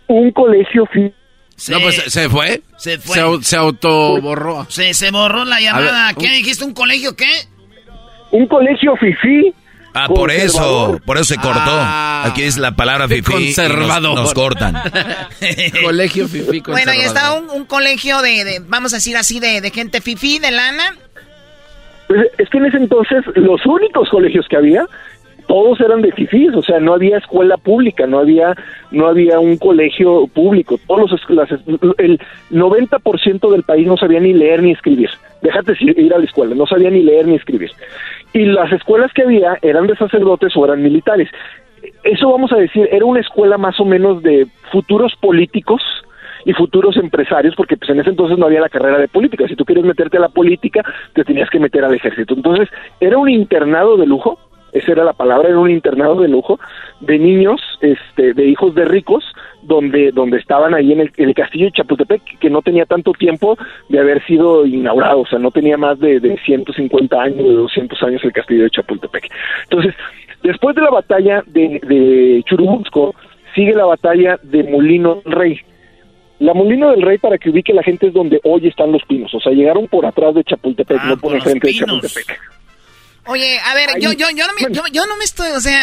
Un 0.08 0.30
colegio... 0.30 0.88
No, 1.70 1.80
pues 1.80 1.96
se 2.12 2.28
fue. 2.28 2.60
Se 2.76 2.98
fue. 2.98 3.16
Se, 3.16 3.42
se 3.42 3.56
autoborró. 3.56 4.64
Se, 4.68 4.92
se 4.92 5.10
borró 5.10 5.46
la 5.46 5.58
llamada. 5.58 6.12
¿Qué 6.12 6.28
dijiste? 6.28 6.66
¿Un 6.66 6.74
colegio 6.74 7.16
qué? 7.16 7.32
Un 8.30 8.46
colegio 8.46 8.94
fifí 8.96 9.54
Ah, 9.96 10.08
por 10.08 10.30
eso, 10.30 11.00
por 11.04 11.16
eso 11.16 11.24
se 11.24 11.36
cortó. 11.36 11.60
Ah. 11.64 12.24
Aquí 12.26 12.42
es 12.42 12.58
la 12.58 12.72
palabra 12.76 13.08
fifi 13.08 13.32
conservador. 13.32 14.14
Nos, 14.14 14.24
nos, 14.24 14.34
cortan. 14.34 14.74
colegio 15.82 16.28
fifi 16.28 16.60
Bueno, 16.60 16.92
y 16.94 16.98
está 16.98 17.32
un, 17.32 17.48
un 17.50 17.64
colegio 17.64 18.20
de, 18.20 18.44
de, 18.44 18.62
vamos 18.66 18.92
a 18.92 18.96
decir 18.96 19.16
así, 19.16 19.40
de, 19.40 19.60
de 19.60 19.70
gente 19.70 20.00
fifi, 20.00 20.38
de 20.38 20.50
lana. 20.50 20.94
Pues 22.08 22.20
es 22.38 22.48
que 22.50 22.58
en 22.58 22.66
ese 22.66 22.76
entonces 22.76 23.24
los 23.34 23.64
únicos 23.64 24.08
colegios 24.10 24.46
que 24.48 24.56
había 24.56 24.86
todos 25.46 25.80
eran 25.80 26.02
de 26.02 26.12
fifís, 26.12 26.52
o 26.54 26.62
sea, 26.62 26.80
no 26.80 26.94
había 26.94 27.18
escuela 27.18 27.56
pública, 27.56 28.06
no 28.06 28.18
había 28.18 28.54
no 28.90 29.06
había 29.06 29.38
un 29.38 29.56
colegio 29.56 30.26
público, 30.26 30.78
todos 30.86 31.10
los 31.10 31.30
las, 31.30 31.50
el 31.98 32.20
90% 32.50 33.50
del 33.50 33.62
país 33.62 33.86
no 33.86 33.96
sabía 33.96 34.20
ni 34.20 34.32
leer 34.32 34.62
ni 34.62 34.72
escribir. 34.72 35.10
Déjate 35.42 35.76
ir 35.80 36.12
a 36.12 36.18
la 36.18 36.24
escuela, 36.24 36.54
no 36.54 36.66
sabía 36.66 36.90
ni 36.90 37.02
leer 37.02 37.26
ni 37.26 37.36
escribir. 37.36 37.70
Y 38.36 38.44
las 38.44 38.70
escuelas 38.70 39.10
que 39.14 39.22
había 39.22 39.56
eran 39.62 39.86
de 39.86 39.96
sacerdotes 39.96 40.54
o 40.56 40.64
eran 40.66 40.82
militares. 40.82 41.30
Eso 42.04 42.30
vamos 42.30 42.52
a 42.52 42.56
decir, 42.56 42.86
era 42.92 43.06
una 43.06 43.20
escuela 43.20 43.56
más 43.56 43.80
o 43.80 43.86
menos 43.86 44.22
de 44.22 44.46
futuros 44.70 45.14
políticos, 45.16 45.80
y 46.44 46.52
futuros 46.52 46.96
empresarios, 46.96 47.56
porque 47.56 47.76
pues 47.76 47.90
en 47.90 47.98
ese 47.98 48.10
entonces 48.10 48.38
no 48.38 48.46
había 48.46 48.60
la 48.60 48.68
carrera 48.68 48.98
de 48.98 49.08
política. 49.08 49.48
Si 49.48 49.56
tú 49.56 49.64
quieres 49.64 49.84
meterte 49.84 50.18
a 50.18 50.20
la 50.20 50.28
política, 50.28 50.84
te 51.12 51.24
tenías 51.24 51.50
que 51.50 51.58
meter 51.58 51.84
al 51.84 51.94
ejército. 51.94 52.34
Entonces, 52.34 52.68
era 53.00 53.18
un 53.18 53.28
internado 53.28 53.96
de 53.96 54.06
lujo, 54.06 54.38
esa 54.72 54.92
era 54.92 55.02
la 55.02 55.12
palabra, 55.12 55.48
era 55.48 55.58
un 55.58 55.70
internado 55.70 56.20
de 56.20 56.28
lujo 56.28 56.60
de 57.00 57.18
niños, 57.18 57.60
este, 57.80 58.32
de 58.32 58.46
hijos 58.46 58.76
de 58.76 58.84
ricos, 58.84 59.24
donde, 59.66 60.12
donde 60.12 60.38
estaban 60.38 60.74
ahí 60.74 60.92
en 60.92 61.00
el, 61.00 61.12
en 61.16 61.28
el 61.28 61.34
castillo 61.34 61.66
de 61.66 61.72
Chapultepec, 61.72 62.38
que 62.38 62.50
no 62.50 62.62
tenía 62.62 62.86
tanto 62.86 63.12
tiempo 63.12 63.58
de 63.88 63.98
haber 63.98 64.24
sido 64.26 64.66
inaugurado, 64.66 65.20
o 65.20 65.26
sea, 65.26 65.38
no 65.38 65.50
tenía 65.50 65.76
más 65.76 65.98
de, 65.98 66.20
de 66.20 66.38
150 66.38 67.20
años, 67.20 67.38
de 67.38 67.52
200 67.54 68.02
años 68.02 68.24
el 68.24 68.32
castillo 68.32 68.64
de 68.64 68.70
Chapultepec. 68.70 69.28
Entonces, 69.64 69.94
después 70.42 70.74
de 70.76 70.82
la 70.82 70.90
batalla 70.90 71.42
de, 71.46 71.80
de 71.82 72.42
Churubusco, 72.46 73.14
sigue 73.54 73.74
la 73.74 73.86
batalla 73.86 74.38
de 74.42 74.62
Molino 74.64 75.22
Rey. 75.24 75.60
La 76.38 76.52
Molino 76.52 76.90
del 76.90 77.02
Rey, 77.02 77.18
para 77.18 77.38
que 77.38 77.48
ubique 77.48 77.72
la 77.72 77.82
gente, 77.82 78.08
es 78.08 78.12
donde 78.12 78.40
hoy 78.44 78.68
están 78.68 78.92
los 78.92 79.02
pinos. 79.04 79.34
O 79.34 79.40
sea, 79.40 79.52
llegaron 79.52 79.88
por 79.88 80.04
atrás 80.04 80.34
de 80.34 80.44
Chapultepec, 80.44 80.98
ah, 81.00 81.06
no 81.08 81.16
por, 81.16 81.30
por 81.30 81.36
enfrente 81.36 81.68
de. 81.68 81.74
Chapultepec. 81.74 82.40
Oye, 83.28 83.58
a 83.64 83.74
ver, 83.74 83.88
yo, 83.98 84.12
yo, 84.12 84.26
yo, 84.36 84.46
no 84.46 84.52
me, 84.54 84.74
yo, 84.74 84.82
yo, 84.92 85.06
no 85.06 85.16
me 85.16 85.24
estoy, 85.24 85.48
o 85.48 85.60
sea, 85.60 85.80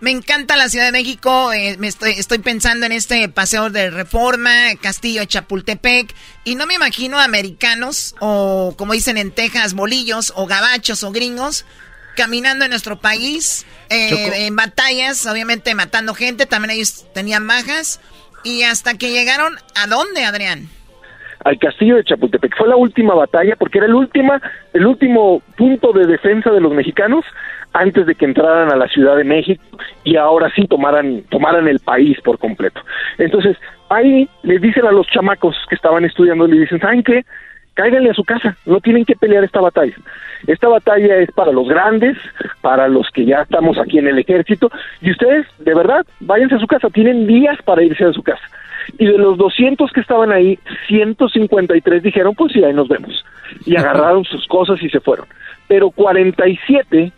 me 0.00 0.10
encanta 0.10 0.56
la 0.56 0.68
Ciudad 0.68 0.86
de 0.86 0.92
México, 0.92 1.52
eh, 1.52 1.76
me 1.78 1.86
estoy, 1.86 2.12
estoy 2.12 2.38
pensando 2.38 2.86
en 2.86 2.92
este 2.92 3.28
paseo 3.28 3.70
de 3.70 3.90
reforma, 3.90 4.50
Castillo 4.80 5.20
de 5.20 5.26
Chapultepec, 5.26 6.14
y 6.44 6.56
no 6.56 6.66
me 6.66 6.74
imagino 6.74 7.18
americanos, 7.18 8.14
o 8.20 8.74
como 8.76 8.92
dicen 8.92 9.16
en 9.16 9.30
Texas, 9.30 9.74
bolillos, 9.74 10.32
o 10.36 10.46
gabachos, 10.46 11.02
o 11.04 11.12
gringos, 11.12 11.64
caminando 12.16 12.64
en 12.64 12.70
nuestro 12.70 12.96
país, 13.00 13.66
eh, 13.90 14.46
en 14.46 14.56
batallas, 14.56 15.26
obviamente 15.26 15.74
matando 15.74 16.14
gente, 16.14 16.46
también 16.46 16.72
ellos 16.72 17.06
tenían 17.14 17.46
bajas, 17.46 18.00
y 18.42 18.62
hasta 18.62 18.98
que 18.98 19.10
llegaron, 19.10 19.56
¿a 19.74 19.86
dónde, 19.86 20.24
Adrián? 20.24 20.68
al 21.44 21.58
castillo 21.58 21.96
de 21.96 22.04
Chapultepec. 22.04 22.56
Fue 22.56 22.68
la 22.68 22.76
última 22.76 23.14
batalla 23.14 23.54
porque 23.56 23.78
era 23.78 23.86
el 23.86 23.94
última, 23.94 24.40
el 24.72 24.86
último 24.86 25.42
punto 25.56 25.92
de 25.92 26.06
defensa 26.06 26.50
de 26.50 26.60
los 26.60 26.72
mexicanos 26.72 27.24
antes 27.74 28.06
de 28.06 28.14
que 28.14 28.24
entraran 28.24 28.72
a 28.72 28.76
la 28.76 28.88
Ciudad 28.88 29.16
de 29.16 29.24
México 29.24 29.62
y 30.04 30.16
ahora 30.16 30.50
sí 30.54 30.66
tomaran, 30.66 31.22
tomaran 31.28 31.66
el 31.66 31.80
país 31.80 32.18
por 32.22 32.38
completo. 32.38 32.80
Entonces, 33.18 33.56
ahí 33.90 34.28
les 34.44 34.62
dicen 34.62 34.86
a 34.86 34.92
los 34.92 35.08
chamacos 35.08 35.56
que 35.68 35.74
estaban 35.74 36.04
estudiando, 36.04 36.46
le 36.46 36.60
dicen, 36.60 36.80
¿saben 36.80 37.02
qué? 37.02 37.24
Cáiganle 37.74 38.10
a 38.10 38.14
su 38.14 38.22
casa, 38.22 38.56
no 38.64 38.80
tienen 38.80 39.04
que 39.04 39.16
pelear 39.16 39.42
esta 39.42 39.60
batalla. 39.60 39.96
Esta 40.46 40.68
batalla 40.68 41.16
es 41.16 41.32
para 41.32 41.50
los 41.50 41.68
grandes, 41.68 42.16
para 42.60 42.86
los 42.86 43.10
que 43.10 43.24
ya 43.24 43.42
estamos 43.42 43.76
aquí 43.76 43.98
en 43.98 44.06
el 44.06 44.20
ejército, 44.20 44.70
y 45.00 45.10
ustedes, 45.10 45.44
de 45.58 45.74
verdad, 45.74 46.06
váyanse 46.20 46.54
a 46.54 46.60
su 46.60 46.68
casa, 46.68 46.88
tienen 46.90 47.26
días 47.26 47.58
para 47.64 47.82
irse 47.82 48.04
a 48.04 48.12
su 48.12 48.22
casa. 48.22 48.44
Y 48.98 49.06
de 49.06 49.18
los 49.18 49.36
200 49.36 49.90
que 49.90 50.00
estaban 50.00 50.30
ahí, 50.30 50.60
153 50.86 52.04
dijeron, 52.04 52.36
pues 52.36 52.52
sí, 52.52 52.62
ahí 52.62 52.72
nos 52.72 52.86
vemos. 52.86 53.24
Y 53.66 53.76
agarraron 53.76 54.24
sus 54.24 54.46
cosas 54.46 54.80
y 54.80 54.88
se 54.90 55.00
fueron. 55.00 55.26
Pero 55.66 55.90
47 55.90 57.12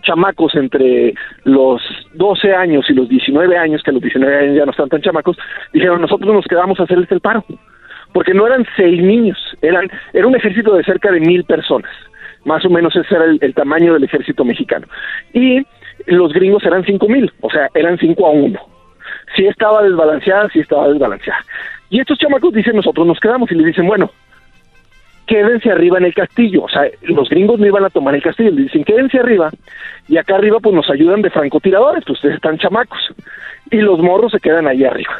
chamacos 0.00 0.54
entre 0.54 1.14
los 1.44 1.82
12 2.14 2.54
años 2.54 2.88
y 2.88 2.94
los 2.94 3.08
19 3.08 3.56
años, 3.56 3.82
que 3.82 3.92
los 3.92 4.02
19 4.02 4.36
años 4.36 4.56
ya 4.56 4.64
no 4.64 4.70
están 4.70 4.88
tan 4.88 5.02
chamacos, 5.02 5.36
dijeron, 5.72 6.00
nosotros 6.00 6.32
nos 6.34 6.46
quedamos 6.46 6.80
a 6.80 6.84
hacerles 6.84 7.10
el 7.12 7.20
paro. 7.20 7.44
Porque 8.12 8.34
no 8.34 8.46
eran 8.46 8.66
seis 8.76 9.02
niños, 9.02 9.38
eran, 9.62 9.90
era 10.12 10.26
un 10.26 10.36
ejército 10.36 10.74
de 10.74 10.84
cerca 10.84 11.10
de 11.10 11.20
mil 11.20 11.44
personas. 11.44 11.90
Más 12.44 12.64
o 12.64 12.70
menos 12.70 12.94
ese 12.96 13.14
era 13.14 13.24
el, 13.24 13.54
tamaño 13.54 13.94
del 13.94 14.04
ejército 14.04 14.44
mexicano. 14.44 14.86
Y 15.32 15.64
los 16.06 16.32
gringos 16.32 16.64
eran 16.64 16.84
cinco 16.84 17.08
mil, 17.08 17.32
o 17.40 17.48
sea, 17.50 17.68
eran 17.74 17.98
cinco 17.98 18.26
a 18.26 18.30
uno 18.30 18.60
sí 19.36 19.46
estaba 19.46 19.82
desbalanceada, 19.82 20.48
sí 20.50 20.60
estaba 20.60 20.88
desbalanceada. 20.88 21.40
Y 21.90 22.00
estos 22.00 22.18
chamacos 22.18 22.52
dicen, 22.54 22.76
nosotros 22.76 23.06
nos 23.06 23.20
quedamos 23.20 23.50
y 23.50 23.54
les 23.54 23.66
dicen, 23.66 23.86
bueno, 23.86 24.10
quédense 25.32 25.70
arriba 25.70 25.96
en 25.96 26.04
el 26.04 26.14
castillo. 26.14 26.64
O 26.64 26.68
sea, 26.68 26.82
los 27.02 27.30
gringos 27.30 27.58
no 27.58 27.66
iban 27.66 27.84
a 27.84 27.90
tomar 27.90 28.14
el 28.14 28.22
castillo, 28.22 28.50
les 28.50 28.66
dicen, 28.66 28.84
quédense 28.84 29.18
arriba 29.18 29.50
y 30.06 30.18
acá 30.18 30.34
arriba 30.34 30.58
pues 30.60 30.74
nos 30.74 30.90
ayudan 30.90 31.22
de 31.22 31.30
francotiradores, 31.30 32.04
pues 32.06 32.18
ustedes 32.18 32.34
están 32.34 32.58
chamacos. 32.58 33.00
Y 33.70 33.78
los 33.78 33.98
morros 34.00 34.32
se 34.32 34.40
quedan 34.40 34.66
ahí 34.66 34.84
arriba. 34.84 35.16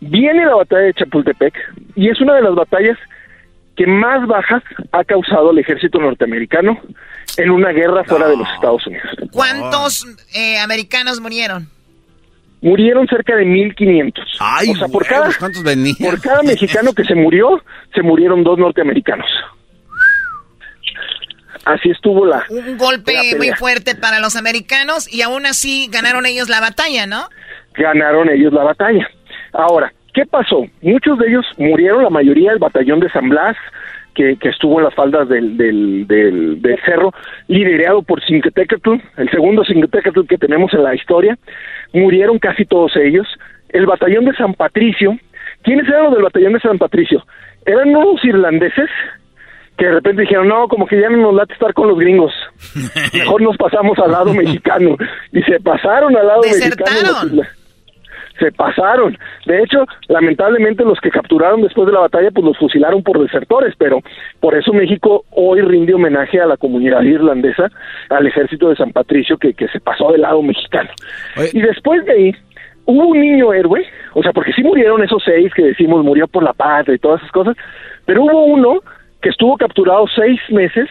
Viene 0.00 0.44
la 0.44 0.56
batalla 0.56 0.82
de 0.82 0.94
Chapultepec 0.94 1.54
y 1.96 2.10
es 2.10 2.20
una 2.20 2.34
de 2.34 2.42
las 2.42 2.54
batallas 2.54 2.98
que 3.74 3.86
más 3.86 4.26
bajas 4.26 4.62
ha 4.90 5.02
causado 5.04 5.52
el 5.52 5.58
ejército 5.60 5.98
norteamericano 5.98 6.78
en 7.38 7.50
una 7.50 7.70
guerra 7.70 8.04
fuera 8.04 8.28
de 8.28 8.36
los 8.36 8.48
Estados 8.50 8.86
Unidos. 8.86 9.08
¿Cuántos 9.30 10.04
eh, 10.34 10.58
americanos 10.58 11.20
murieron? 11.20 11.68
Murieron 12.62 13.06
cerca 13.06 13.36
de 13.36 13.44
1500. 13.44 14.38
Ay, 14.40 14.70
o 14.70 14.76
sea, 14.76 14.88
por 14.88 15.02
huevos, 15.02 15.26
cada 15.26 15.38
¿cuántos 15.38 15.62
venían? 15.62 15.96
por 15.98 16.20
cada 16.20 16.42
mexicano 16.42 16.92
que 16.92 17.04
se 17.04 17.14
murió, 17.14 17.62
se 17.94 18.02
murieron 18.02 18.42
dos 18.42 18.58
norteamericanos. 18.58 19.26
Así 21.64 21.90
estuvo 21.90 22.26
la 22.26 22.44
Un 22.48 22.76
golpe 22.76 23.12
la 23.12 23.38
muy 23.38 23.50
fuerte 23.50 23.94
para 23.94 24.18
los 24.18 24.34
americanos 24.34 25.12
y 25.12 25.22
aún 25.22 25.46
así 25.46 25.88
ganaron 25.92 26.26
ellos 26.26 26.48
la 26.48 26.60
batalla, 26.60 27.06
¿no? 27.06 27.28
ganaron 27.74 28.28
ellos 28.30 28.52
la 28.52 28.64
batalla. 28.64 29.08
Ahora, 29.52 29.92
¿qué 30.14 30.26
pasó? 30.26 30.66
Muchos 30.80 31.18
de 31.18 31.28
ellos 31.28 31.46
murieron, 31.58 32.02
la 32.02 32.10
mayoría 32.10 32.50
del 32.50 32.58
batallón 32.58 33.00
de 33.00 33.10
San 33.10 33.28
Blas, 33.28 33.56
que, 34.14 34.36
que 34.36 34.50
estuvo 34.50 34.78
en 34.78 34.84
las 34.84 34.94
faldas 34.94 35.28
del, 35.28 35.56
del, 35.56 36.06
del, 36.06 36.60
del 36.60 36.78
cerro, 36.84 37.12
liderado 37.48 38.02
por 38.02 38.22
Cinquetecatl, 38.24 38.96
el 39.16 39.30
segundo 39.30 39.64
Cinquetecatl 39.64 40.26
que 40.28 40.38
tenemos 40.38 40.72
en 40.74 40.82
la 40.82 40.94
historia, 40.94 41.38
murieron 41.92 42.38
casi 42.38 42.64
todos 42.64 42.96
ellos. 42.96 43.26
El 43.68 43.86
batallón 43.86 44.26
de 44.26 44.34
San 44.34 44.54
Patricio, 44.54 45.16
¿quiénes 45.62 45.88
eran 45.88 46.04
los 46.04 46.14
del 46.14 46.22
batallón 46.22 46.52
de 46.52 46.60
San 46.60 46.78
Patricio? 46.78 47.24
Eran 47.64 47.94
unos 47.94 48.24
irlandeses 48.24 48.90
que 49.76 49.86
de 49.86 49.92
repente 49.92 50.22
dijeron, 50.22 50.48
no, 50.48 50.68
como 50.68 50.86
que 50.86 51.00
ya 51.00 51.08
no 51.08 51.16
nos 51.16 51.34
late 51.34 51.54
estar 51.54 51.72
con 51.72 51.88
los 51.88 51.98
gringos, 51.98 52.32
mejor 53.14 53.40
nos 53.40 53.56
pasamos 53.56 53.98
al 53.98 54.12
lado 54.12 54.34
mexicano, 54.34 54.96
y 55.32 55.42
se 55.42 55.58
pasaron 55.60 56.14
al 56.16 56.26
lado 56.26 56.42
mexicano. 56.42 57.42
Se 58.38 58.52
pasaron. 58.52 59.16
De 59.46 59.62
hecho, 59.62 59.84
lamentablemente 60.08 60.84
los 60.84 61.00
que 61.00 61.10
capturaron 61.10 61.62
después 61.62 61.86
de 61.86 61.92
la 61.92 62.00
batalla, 62.00 62.30
pues 62.30 62.44
los 62.44 62.58
fusilaron 62.58 63.02
por 63.02 63.20
desertores, 63.20 63.74
pero 63.78 64.00
por 64.40 64.54
eso 64.54 64.72
México 64.72 65.24
hoy 65.30 65.60
rinde 65.60 65.94
homenaje 65.94 66.40
a 66.40 66.46
la 66.46 66.56
comunidad 66.56 67.02
irlandesa, 67.02 67.70
al 68.10 68.26
ejército 68.26 68.68
de 68.68 68.76
San 68.76 68.92
Patricio 68.92 69.36
que, 69.38 69.54
que 69.54 69.68
se 69.68 69.80
pasó 69.80 70.12
del 70.12 70.22
lado 70.22 70.42
mexicano. 70.42 70.90
Y 71.52 71.60
después 71.60 72.04
de 72.06 72.12
ahí, 72.12 72.34
hubo 72.86 73.08
un 73.08 73.20
niño 73.20 73.52
héroe, 73.52 73.84
o 74.14 74.22
sea, 74.22 74.32
porque 74.32 74.52
sí 74.52 74.62
murieron 74.62 75.02
esos 75.02 75.22
seis 75.24 75.52
que 75.54 75.62
decimos 75.62 76.04
murió 76.04 76.26
por 76.26 76.42
la 76.42 76.52
patria 76.52 76.94
y 76.94 76.98
todas 76.98 77.20
esas 77.20 77.32
cosas, 77.32 77.56
pero 78.04 78.22
hubo 78.24 78.44
uno 78.44 78.80
que 79.20 79.28
estuvo 79.28 79.56
capturado 79.56 80.06
seis 80.14 80.40
meses 80.50 80.88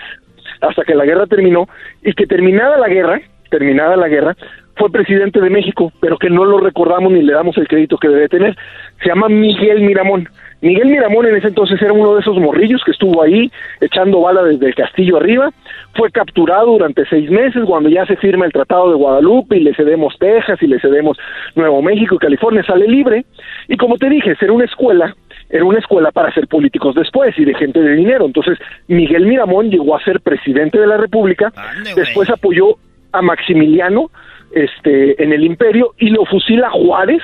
hasta 0.62 0.84
que 0.84 0.96
la 0.96 1.06
guerra 1.06 1.28
terminó 1.28 1.68
y 2.04 2.14
que 2.14 2.26
terminada 2.26 2.78
la 2.78 2.88
guerra, 2.88 3.20
terminada 3.50 3.96
la 3.98 4.08
guerra, 4.08 4.36
fue 4.76 4.90
presidente 4.92 5.40
de 5.42 5.50
México, 5.50 5.92
pero 6.00 6.18
que 6.18 6.30
no 6.30 6.46
lo 6.46 6.60
recordamos 6.60 7.12
ni 7.12 7.22
le 7.22 7.34
damos 7.34 7.58
el 7.58 7.68
crédito 7.68 7.98
que 7.98 8.08
debe 8.08 8.30
tener. 8.30 8.56
Se 9.02 9.10
llama 9.10 9.30
Miguel 9.30 9.82
Miramón. 9.82 10.28
Miguel 10.62 10.90
Miramón 10.90 11.26
en 11.26 11.36
ese 11.36 11.48
entonces 11.48 11.82
era 11.82 11.92
uno 11.92 12.14
de 12.14 12.22
esos 12.22 12.38
morrillos 12.38 12.84
que 12.86 12.92
estuvo 12.92 13.22
ahí 13.24 13.52
echando 13.80 14.22
bala 14.22 14.44
desde 14.44 14.68
el 14.68 14.76
castillo 14.76 15.18
arriba. 15.18 15.50
Fue 15.96 16.12
capturado 16.12 16.68
durante 16.68 17.06
seis 17.08 17.30
meses 17.32 17.64
cuando 17.66 17.90
ya 17.90 18.06
se 18.06 18.16
firma 18.16 18.46
el 18.46 18.54
Tratado 18.54 18.90
de 18.90 18.96
Guadalupe 18.96 19.58
y 19.58 19.62
le 19.62 19.74
cedemos 19.74 20.16
Texas 20.20 20.62
y 20.62 20.68
le 20.68 20.80
cedemos 20.80 21.18
Nuevo 21.56 21.82
México 21.82 22.16
y 22.16 22.20
California. 22.20 22.64
Sale 22.64 22.88
libre. 22.88 23.26
Y 23.68 23.78
como 23.78 23.98
te 23.98 24.10
dije, 24.10 24.36
era 24.40 24.54
una 24.54 24.66
escuela 24.66 25.16
era 25.52 25.66
una 25.66 25.80
escuela 25.80 26.12
para 26.12 26.34
ser 26.34 26.48
políticos 26.48 26.96
después 26.96 27.38
y 27.38 27.44
de 27.44 27.54
gente 27.54 27.82
de 27.82 27.96
dinero. 27.96 28.26
Entonces, 28.26 28.58
Miguel 28.88 29.26
Miramón 29.26 29.70
llegó 29.70 29.98
a 29.98 30.04
ser 30.04 30.22
presidente 30.22 30.80
de 30.80 30.88
la 30.88 30.96
República, 30.96 31.52
después 31.94 32.30
apoyó 32.30 32.78
a 33.12 33.22
Maximiliano 33.22 34.10
este, 34.54 35.22
en 35.22 35.34
el 35.34 35.44
imperio 35.44 35.94
y 35.98 36.10
lo 36.10 36.26
fusila 36.26 36.70
Juárez, 36.72 37.22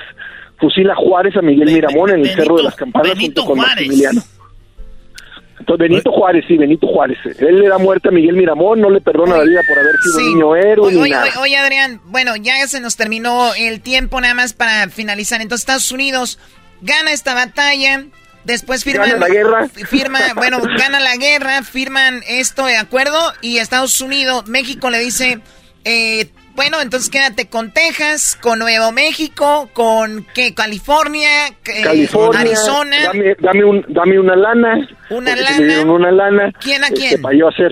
fusila 0.60 0.96
Juárez 0.96 1.36
a 1.36 1.42
Miguel 1.42 1.72
Miramón 1.72 2.12
en 2.12 2.22
el 2.22 2.30
Cerro 2.30 2.58
de 2.58 2.64
las 2.64 2.76
Campanas 2.76 3.18
junto 3.20 3.46
con 3.46 3.58
Maximiliano. 3.58 4.22
Entonces, 5.60 5.90
Benito 5.90 6.12
Juárez, 6.12 6.46
sí, 6.48 6.56
Benito 6.56 6.88
Juárez. 6.88 7.18
Él 7.40 7.60
le 7.60 7.68
da 7.68 7.78
muerte 7.78 8.10
a 8.10 8.12
Miguel 8.12 8.36
Miramón, 8.36 8.80
no 8.80 8.90
le 8.90 9.02
perdona 9.02 9.38
la 9.38 9.44
vida 9.44 9.62
por 9.68 9.78
haber 9.78 9.96
sido 9.98 10.20
niño 10.20 10.56
héroe. 10.56 10.96
Oye, 10.96 10.98
oye, 10.98 11.32
oye, 11.42 11.58
Adrián, 11.58 12.00
bueno, 12.06 12.36
ya 12.38 12.56
se 12.68 12.80
nos 12.80 12.96
terminó 12.96 13.54
el 13.56 13.82
tiempo 13.82 14.22
nada 14.22 14.34
más 14.34 14.54
para 14.54 14.88
finalizar. 14.90 15.42
Entonces, 15.42 15.64
Estados 15.64 15.92
Unidos 15.92 16.40
gana 16.82 17.12
esta 17.12 17.34
batalla, 17.34 18.06
después 18.46 18.84
firman 18.84 19.10
Gana 19.10 19.28
la 19.28 19.34
guerra. 19.34 19.68
firma, 19.90 20.20
bueno, 20.36 20.62
gana 20.62 21.00
la 21.00 21.18
guerra, 21.18 21.64
firman 21.64 22.22
esto 22.28 22.66
de 22.66 22.78
acuerdo 22.78 23.20
y 23.42 23.58
Estados 23.58 24.00
Unidos, 24.00 24.48
México 24.48 24.90
le 24.90 25.00
dice, 25.00 25.40
eh, 25.84 26.30
bueno, 26.58 26.82
entonces 26.82 27.12
quédate 27.12 27.48
con 27.48 27.72
Texas, 27.72 28.36
con 28.42 28.58
Nuevo 28.58 28.92
México, 28.92 29.70
con 29.74 30.26
¿qué? 30.34 30.56
California, 30.56 31.48
eh, 31.50 31.84
California, 31.84 32.42
Arizona. 32.42 32.98
Dame, 33.06 33.36
dame, 33.40 33.64
un, 33.64 33.86
dame 33.88 34.20
una 34.20 34.36
lana. 34.36 34.88
Una 35.12 35.36
lana. 35.36 35.82
una 35.92 36.12
lana. 36.12 36.52
¿Quién 36.60 36.84
a 36.84 36.88
este, 36.88 37.00
quién? 37.00 37.22
para 37.22 37.38
yo 37.38 37.48
hacer 37.48 37.72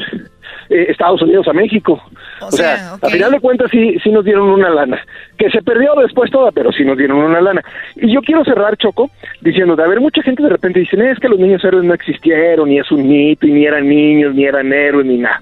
eh, 0.70 0.86
Estados 0.90 1.20
Unidos 1.24 1.48
a 1.48 1.54
México. 1.54 2.00
O 2.42 2.46
O, 2.46 2.52
sea, 2.52 2.78
sea, 2.78 2.94
ok. 2.94 3.04
a 3.06 3.10
final 3.10 3.32
de 3.32 3.40
cuentas 3.40 3.72
sí, 3.72 3.98
sí 4.04 4.12
nos 4.12 4.24
dieron 4.24 4.50
una 4.50 4.70
lana. 4.70 5.04
Que 5.36 5.50
se 5.50 5.64
perdió 5.64 5.96
después 5.96 6.30
toda, 6.30 6.52
pero 6.52 6.72
sí 6.72 6.84
nos 6.86 6.96
dieron 6.96 7.18
una 7.18 7.42
lana. 7.42 7.64
Y 7.96 8.14
yo 8.14 8.22
quiero 8.22 8.44
cerrar, 8.46 8.78
Choco, 8.78 9.10
diciendo, 9.42 9.76
de 9.76 9.84
a 9.84 9.88
ver, 9.88 10.00
mucha 10.00 10.22
gente 10.22 10.44
de 10.44 10.50
repente 10.50 10.80
dice, 10.80 10.96
es 11.10 11.20
que 11.20 11.28
los 11.28 11.40
niños 11.40 11.64
héroes 11.66 11.86
no 11.86 11.96
existieron, 11.96 12.70
ni 12.70 12.78
es 12.78 12.92
un 12.92 13.08
mito, 13.08 13.48
y 13.48 13.52
ni 13.52 13.66
eran 13.66 13.90
niños, 13.90 14.36
ni 14.36 14.46
eran 14.46 14.72
héroes, 14.72 15.08
ni 15.08 15.18
nada. 15.18 15.42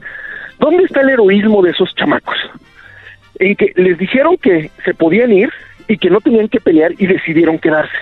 ¿Dónde 0.59 0.83
está 0.85 1.01
el 1.01 1.09
heroísmo 1.09 1.61
de 1.61 1.71
esos 1.71 1.93
chamacos? 1.95 2.37
En 3.39 3.55
que 3.55 3.73
les 3.75 3.97
dijeron 3.97 4.37
que 4.37 4.69
se 4.85 4.93
podían 4.93 5.31
ir 5.31 5.49
y 5.87 5.97
que 5.97 6.09
no 6.09 6.21
tenían 6.21 6.47
que 6.47 6.59
pelear 6.59 6.93
y 6.97 7.07
decidieron 7.07 7.59
quedarse 7.59 7.97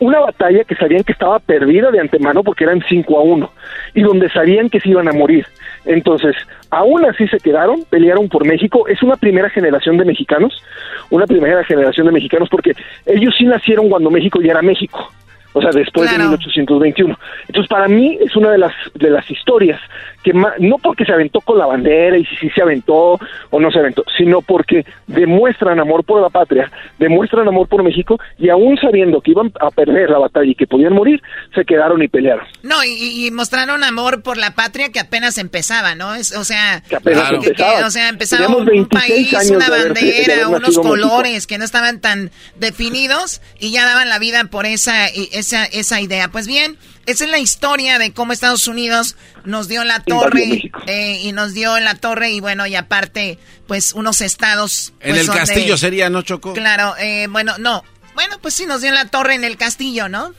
una 0.00 0.20
batalla 0.20 0.64
que 0.64 0.74
sabían 0.74 1.04
que 1.04 1.12
estaba 1.12 1.38
perdida 1.38 1.90
de 1.90 2.00
antemano 2.00 2.42
porque 2.42 2.64
eran 2.64 2.82
5 2.86 3.18
a 3.18 3.22
1 3.22 3.50
y 3.94 4.02
donde 4.02 4.28
sabían 4.30 4.68
que 4.68 4.80
se 4.80 4.90
iban 4.90 5.08
a 5.08 5.12
morir. 5.12 5.46
Entonces, 5.84 6.34
aún 6.70 7.04
así 7.04 7.28
se 7.28 7.38
quedaron, 7.38 7.84
pelearon 7.88 8.28
por 8.28 8.46
México. 8.46 8.88
Es 8.88 9.02
una 9.02 9.16
primera 9.16 9.48
generación 9.50 9.96
de 9.96 10.04
mexicanos, 10.04 10.62
una 11.10 11.26
primera 11.26 11.64
generación 11.64 12.06
de 12.06 12.12
mexicanos 12.12 12.48
porque 12.48 12.72
ellos 13.06 13.34
sí 13.38 13.44
nacieron 13.44 13.88
cuando 13.88 14.10
México 14.10 14.40
ya 14.40 14.52
era 14.52 14.62
México. 14.62 15.10
O 15.56 15.60
sea, 15.62 15.70
después 15.70 16.10
de 16.10 16.18
1821. 16.18 17.18
Entonces, 17.48 17.68
para 17.68 17.88
mí 17.88 18.18
es 18.20 18.34
una 18.36 18.50
de 18.50 18.58
las 18.58 18.72
de 18.94 19.08
las 19.10 19.30
historias 19.30 19.80
que 20.22 20.32
ma- 20.32 20.54
no 20.58 20.78
porque 20.78 21.04
se 21.04 21.12
aventó 21.12 21.40
con 21.42 21.58
la 21.58 21.66
bandera 21.66 22.16
y 22.18 22.24
si 22.24 22.36
sí 22.36 22.50
se 22.54 22.62
aventó 22.62 23.18
o 23.50 23.60
no 23.60 23.70
se 23.70 23.78
aventó, 23.78 24.04
sino 24.18 24.40
porque 24.42 24.84
demuestran 25.06 25.78
amor 25.78 26.02
por 26.04 26.20
la 26.20 26.28
patria, 26.30 26.70
demuestran 26.98 27.46
amor 27.46 27.68
por 27.68 27.82
México 27.82 28.18
y 28.38 28.48
aún 28.48 28.76
sabiendo 28.78 29.20
que 29.20 29.30
iban 29.32 29.52
a 29.60 29.70
perder 29.70 30.10
la 30.10 30.18
batalla 30.18 30.50
y 30.50 30.54
que 30.54 30.66
podían 30.66 30.92
morir, 30.94 31.22
se 31.54 31.64
quedaron 31.64 32.02
y 32.02 32.08
pelearon. 32.08 32.46
No, 32.62 32.82
y, 32.82 33.26
y 33.26 33.30
mostraron 33.30 33.84
amor 33.84 34.22
por 34.22 34.38
la 34.38 34.54
patria 34.54 34.90
que 34.90 34.98
apenas 35.00 35.38
empezaba, 35.38 35.94
¿no? 35.94 36.14
Es, 36.14 36.34
o 36.36 36.42
sea, 36.44 36.82
apenas 36.96 37.30
que- 37.30 37.38
que- 37.40 37.46
empezaba. 37.50 37.86
o 37.86 37.90
sea, 37.90 38.08
empezaba 38.08 38.48
un 38.48 38.64
26 38.64 39.30
país, 39.34 39.50
una 39.50 39.68
bandera, 39.68 40.48
unos 40.48 40.60
nacido 40.62 40.82
México. 40.82 40.82
colores 40.82 41.46
que 41.46 41.58
no 41.58 41.64
estaban 41.64 42.00
tan 42.00 42.30
definidos 42.56 43.40
y 43.60 43.70
ya 43.72 43.84
daban 43.84 44.08
la 44.08 44.18
vida 44.18 44.42
por 44.50 44.66
esa, 44.66 45.10
y- 45.10 45.28
esa, 45.44 45.64
esa 45.66 46.00
idea. 46.00 46.28
Pues 46.30 46.46
bien, 46.46 46.78
esa 47.06 47.24
es 47.24 47.30
la 47.30 47.38
historia 47.38 47.98
de 47.98 48.12
cómo 48.12 48.32
Estados 48.32 48.66
Unidos 48.68 49.16
nos 49.44 49.68
dio 49.68 49.84
la 49.84 50.00
torre 50.00 50.70
eh, 50.86 51.20
y 51.22 51.32
nos 51.32 51.52
dio 51.54 51.78
la 51.80 51.94
torre 51.94 52.30
y 52.30 52.40
bueno, 52.40 52.66
y 52.66 52.74
aparte, 52.74 53.38
pues 53.66 53.92
unos 53.92 54.20
estados. 54.20 54.92
En 55.00 55.10
pues, 55.10 55.20
el 55.20 55.26
donde- 55.26 55.40
castillo 55.40 55.76
sería, 55.76 56.10
¿no, 56.10 56.22
Choco? 56.22 56.52
Claro, 56.54 56.94
eh, 56.98 57.26
bueno, 57.30 57.56
no. 57.58 57.84
Bueno, 58.14 58.38
pues 58.40 58.54
sí, 58.54 58.64
nos 58.66 58.80
dio 58.80 58.92
la 58.92 59.06
torre 59.06 59.34
en 59.34 59.44
el 59.44 59.56
castillo, 59.56 60.08
¿no? 60.08 60.32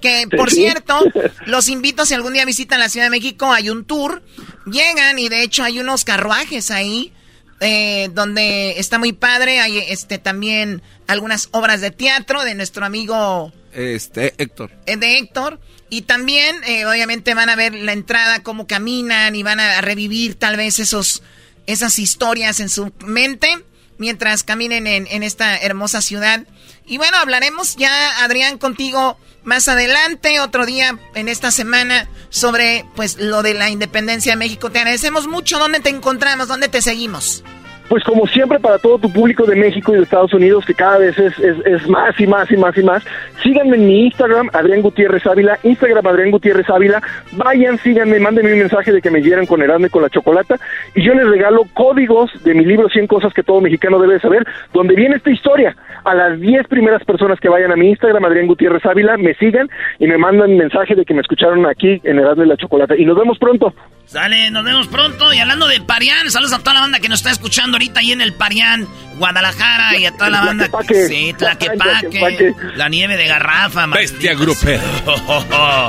Que, 0.00 0.26
por 0.36 0.50
cierto, 0.52 0.98
los 1.46 1.68
invito 1.68 2.06
si 2.06 2.14
algún 2.14 2.32
día 2.32 2.44
visitan 2.44 2.78
la 2.80 2.88
Ciudad 2.88 3.06
de 3.06 3.10
México, 3.10 3.52
hay 3.52 3.70
un 3.70 3.84
tour, 3.84 4.22
llegan 4.66 5.18
y 5.18 5.28
de 5.28 5.42
hecho 5.42 5.64
hay 5.64 5.80
unos 5.80 6.04
carruajes 6.04 6.70
ahí, 6.70 7.12
eh, 7.60 8.08
donde 8.12 8.78
está 8.78 8.98
muy 8.98 9.12
padre, 9.12 9.60
hay 9.60 9.78
este 9.78 10.18
también 10.18 10.82
algunas 11.06 11.48
obras 11.52 11.80
de 11.80 11.90
teatro 11.90 12.44
de 12.44 12.54
nuestro 12.54 12.84
amigo 12.86 13.52
Este, 13.72 14.34
Héctor. 14.38 14.70
eh, 14.86 14.96
de 14.96 15.18
Héctor. 15.18 15.60
Y 15.90 16.02
también, 16.02 16.56
eh, 16.66 16.84
obviamente, 16.84 17.32
van 17.34 17.48
a 17.48 17.56
ver 17.56 17.74
la 17.74 17.92
entrada, 17.92 18.42
cómo 18.42 18.66
caminan 18.66 19.34
y 19.34 19.42
van 19.42 19.58
a 19.58 19.80
revivir 19.80 20.34
tal 20.34 20.56
vez 20.56 20.78
esos, 20.80 21.22
esas 21.66 21.98
historias 21.98 22.60
en 22.60 22.68
su 22.68 22.92
mente 23.06 23.48
mientras 23.96 24.44
caminen 24.44 24.86
en, 24.86 25.06
en 25.10 25.22
esta 25.22 25.56
hermosa 25.56 26.02
ciudad. 26.02 26.44
Y 26.86 26.98
bueno, 26.98 27.16
hablaremos 27.18 27.76
ya, 27.76 28.22
Adrián, 28.22 28.58
contigo 28.58 29.18
más 29.44 29.68
adelante, 29.68 30.40
otro 30.40 30.66
día 30.66 30.98
en 31.14 31.28
esta 31.28 31.50
semana, 31.50 32.08
sobre 32.30 32.84
pues 32.94 33.16
lo 33.18 33.42
de 33.42 33.54
la 33.54 33.70
independencia 33.70 34.32
de 34.32 34.36
México. 34.36 34.70
Te 34.70 34.78
agradecemos 34.78 35.26
mucho. 35.26 35.58
¿Dónde 35.58 35.80
te 35.80 35.90
encontramos? 35.90 36.48
¿Dónde 36.48 36.68
te 36.68 36.82
seguimos? 36.82 37.42
Pues 37.88 38.04
como 38.04 38.26
siempre 38.26 38.58
para 38.58 38.78
todo 38.78 38.98
tu 38.98 39.10
público 39.10 39.44
de 39.44 39.56
México 39.56 39.92
y 39.92 39.96
de 39.96 40.02
Estados 40.02 40.34
Unidos, 40.34 40.64
que 40.66 40.74
cada 40.74 40.98
vez 40.98 41.18
es, 41.18 41.38
es, 41.38 41.88
más 41.88 42.18
y 42.20 42.26
más 42.26 42.50
y 42.50 42.56
más 42.56 42.76
y 42.76 42.82
más, 42.82 43.02
síganme 43.42 43.76
en 43.76 43.86
mi 43.86 44.06
Instagram, 44.06 44.50
Adrián 44.52 44.82
Gutiérrez 44.82 45.26
Ávila, 45.26 45.58
Instagram 45.62 46.06
Adrián 46.06 46.30
Gutiérrez 46.30 46.68
Ávila, 46.68 47.02
vayan, 47.32 47.78
síganme, 47.78 48.18
mándenme 48.20 48.52
un 48.52 48.58
mensaje 48.58 48.92
de 48.92 49.00
que 49.00 49.10
me 49.10 49.22
quieran 49.22 49.46
con 49.46 49.62
Erasmo 49.62 49.86
y 49.86 49.90
con 49.90 50.02
la 50.02 50.10
chocolata, 50.10 50.56
y 50.94 51.02
yo 51.02 51.14
les 51.14 51.26
regalo 51.28 51.62
códigos 51.72 52.30
de 52.44 52.54
mi 52.54 52.64
libro 52.64 52.88
100 52.88 53.06
cosas 53.06 53.32
que 53.32 53.42
todo 53.42 53.60
mexicano 53.60 53.98
debe 53.98 54.20
saber, 54.20 54.46
donde 54.74 54.94
viene 54.94 55.16
esta 55.16 55.30
historia. 55.30 55.74
A 56.04 56.14
las 56.14 56.40
10 56.40 56.68
primeras 56.68 57.02
personas 57.04 57.40
que 57.40 57.48
vayan 57.48 57.72
a 57.72 57.76
mi 57.76 57.90
Instagram, 57.90 58.24
Adrián 58.24 58.46
Gutiérrez 58.46 58.84
Ávila, 58.84 59.16
me 59.16 59.34
sigan 59.34 59.68
y 59.98 60.06
me 60.06 60.18
mandan 60.18 60.56
mensaje 60.56 60.94
de 60.94 61.04
que 61.04 61.14
me 61.14 61.22
escucharon 61.22 61.66
aquí 61.66 62.00
en 62.04 62.18
Erasmo 62.18 62.44
y 62.44 62.48
la 62.48 62.56
chocolata. 62.56 62.96
Y 62.96 63.04
nos 63.04 63.16
vemos 63.16 63.38
pronto. 63.38 63.74
Sale, 64.06 64.50
nos 64.50 64.64
vemos 64.64 64.88
pronto. 64.88 65.32
Y 65.34 65.38
hablando 65.38 65.66
de 65.66 65.80
Parián, 65.82 66.30
saludos 66.30 66.54
a 66.54 66.58
toda 66.60 66.74
la 66.74 66.80
banda 66.80 66.98
que 66.98 67.08
nos 67.08 67.20
está 67.20 67.30
escuchando 67.30 67.77
ahorita 67.78 68.00
ahí 68.00 68.10
en 68.12 68.20
el 68.20 68.34
Parián, 68.34 68.88
Guadalajara, 69.16 69.96
y 69.96 70.06
a 70.06 70.12
toda 70.12 70.30
la 70.30 70.40
banda. 70.40 70.68
Tlaquepaque. 70.68 71.06
Sí, 71.06 71.34
Tlaquepaque. 71.38 72.18
Tlaquepaque. 72.18 72.54
La 72.74 72.88
nieve 72.88 73.16
de 73.16 73.26
garrafa, 73.26 73.86
Bestia 73.86 74.34
grupera. 74.34 74.82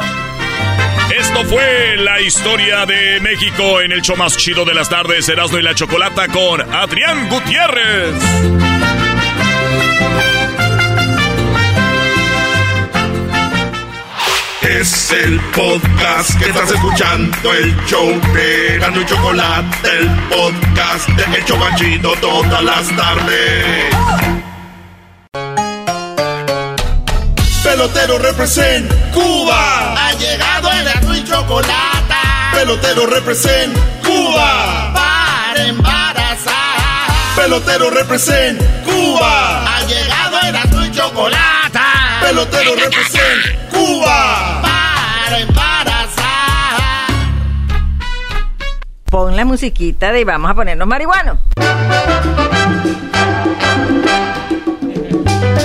Esto 1.19 1.43
fue 1.45 1.95
la 1.97 2.21
historia 2.21 2.85
de 2.85 3.19
México 3.21 3.81
en 3.81 3.91
el 3.91 4.03
show 4.03 4.15
más 4.15 4.37
chido 4.37 4.63
de 4.63 4.75
las 4.75 4.89
tardes, 4.89 5.27
Erasmo 5.27 5.57
y 5.57 5.63
la 5.63 5.73
Chocolata 5.73 6.27
con 6.27 6.61
Adrián 6.61 7.27
Gutiérrez. 7.29 8.13
Es 14.69 15.11
el 15.11 15.39
podcast 15.55 16.37
que 16.37 16.45
estás 16.45 16.69
escuchando, 16.69 17.53
el 17.53 17.75
show 17.87 18.07
de 18.35 18.77
Gano 18.77 19.01
y 19.01 19.05
Chocolate, 19.05 19.89
el 19.97 20.07
podcast 20.29 21.09
de 21.09 21.37
El 21.37 21.45
Chocachito 21.45 22.13
todas 22.21 22.63
las 22.63 22.87
tardes. 22.95 23.95
Pelotero 27.63 28.19
represent 28.19 28.91
Cuba. 29.11 30.07
Ha 30.07 30.13
llegado 30.13 30.71
el 30.71 30.85
Gano 30.85 31.15
y 31.15 31.23
Chocolate. 31.23 32.15
Pelotero 32.53 33.07
represent 33.07 33.75
Cuba. 34.03 34.93
Para 34.93 35.65
embarazar. 35.65 36.53
Pelotero 37.35 37.89
represent 37.89 38.61
Cuba. 38.85 39.77
Ha 39.77 39.83
llegado 39.87 40.39
el 40.41 40.51
Gano 40.53 40.85
y 40.85 40.91
Chocolate. 40.91 41.79
Pelotero 42.21 42.75
represent 42.75 43.71
Cuba. 43.71 44.58
Pon 49.09 49.35
la 49.35 49.43
musiquita 49.43 50.11
de 50.11 50.23
vamos 50.23 50.51
a 50.51 50.53
ponernos 50.53 50.87
marihuanos. 50.87 51.39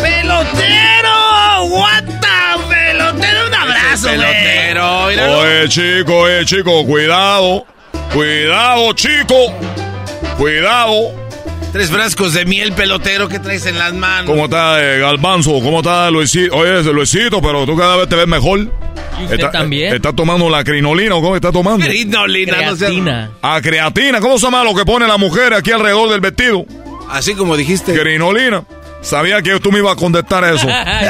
¡Pelotero! 0.02 1.64
¡What 1.68 2.04
the 2.04 2.68
pelotero! 2.68 3.46
Un 3.48 3.54
abrazo. 3.54 4.08
Pelotero, 4.08 5.04
Oye, 5.04 5.68
chico, 5.68 6.28
eh, 6.28 6.44
chico, 6.46 6.86
cuidado. 6.86 7.66
Cuidado, 8.12 8.92
chico. 8.94 9.52
Cuidado. 10.38 11.23
Tres 11.74 11.90
frascos 11.90 12.34
de 12.34 12.44
miel 12.44 12.72
pelotero 12.72 13.28
que 13.28 13.40
traes 13.40 13.66
en 13.66 13.76
las 13.76 13.92
manos. 13.92 14.30
¿Cómo 14.30 14.44
está 14.44 14.80
eh, 14.80 15.00
Galbanzo? 15.00 15.54
¿Cómo 15.54 15.78
está 15.78 16.08
Luisito? 16.08 16.54
Oye, 16.54 16.84
Luisito, 16.84 17.42
pero 17.42 17.66
tú 17.66 17.76
cada 17.76 17.96
vez 17.96 18.08
te 18.08 18.14
ves 18.14 18.28
mejor. 18.28 18.60
¿Y 19.20 19.24
usted 19.24 19.50
también? 19.50 19.92
¿Está 19.92 20.12
tomando 20.12 20.48
la 20.48 20.62
crinolina 20.62 21.16
o 21.16 21.20
cómo 21.20 21.34
está 21.34 21.50
tomando? 21.50 21.84
Crinolina, 21.84 22.62
no 22.62 22.76
sé. 22.76 22.84
Creatina. 22.84 23.30
Ah, 23.42 23.60
creatina. 23.60 24.20
¿Cómo 24.20 24.38
se 24.38 24.44
llama 24.46 24.62
lo 24.62 24.72
que 24.72 24.84
pone 24.84 25.08
la 25.08 25.16
mujer 25.16 25.52
aquí 25.52 25.72
alrededor 25.72 26.10
del 26.10 26.20
vestido? 26.20 26.64
Así 27.10 27.34
como 27.34 27.56
dijiste. 27.56 27.92
Crinolina. 27.92 28.62
Sabía 29.04 29.42
que 29.42 29.60
tú 29.60 29.70
me 29.70 29.78
ibas 29.80 29.92
a 29.92 29.96
contestar 29.96 30.42
eso. 30.44 30.66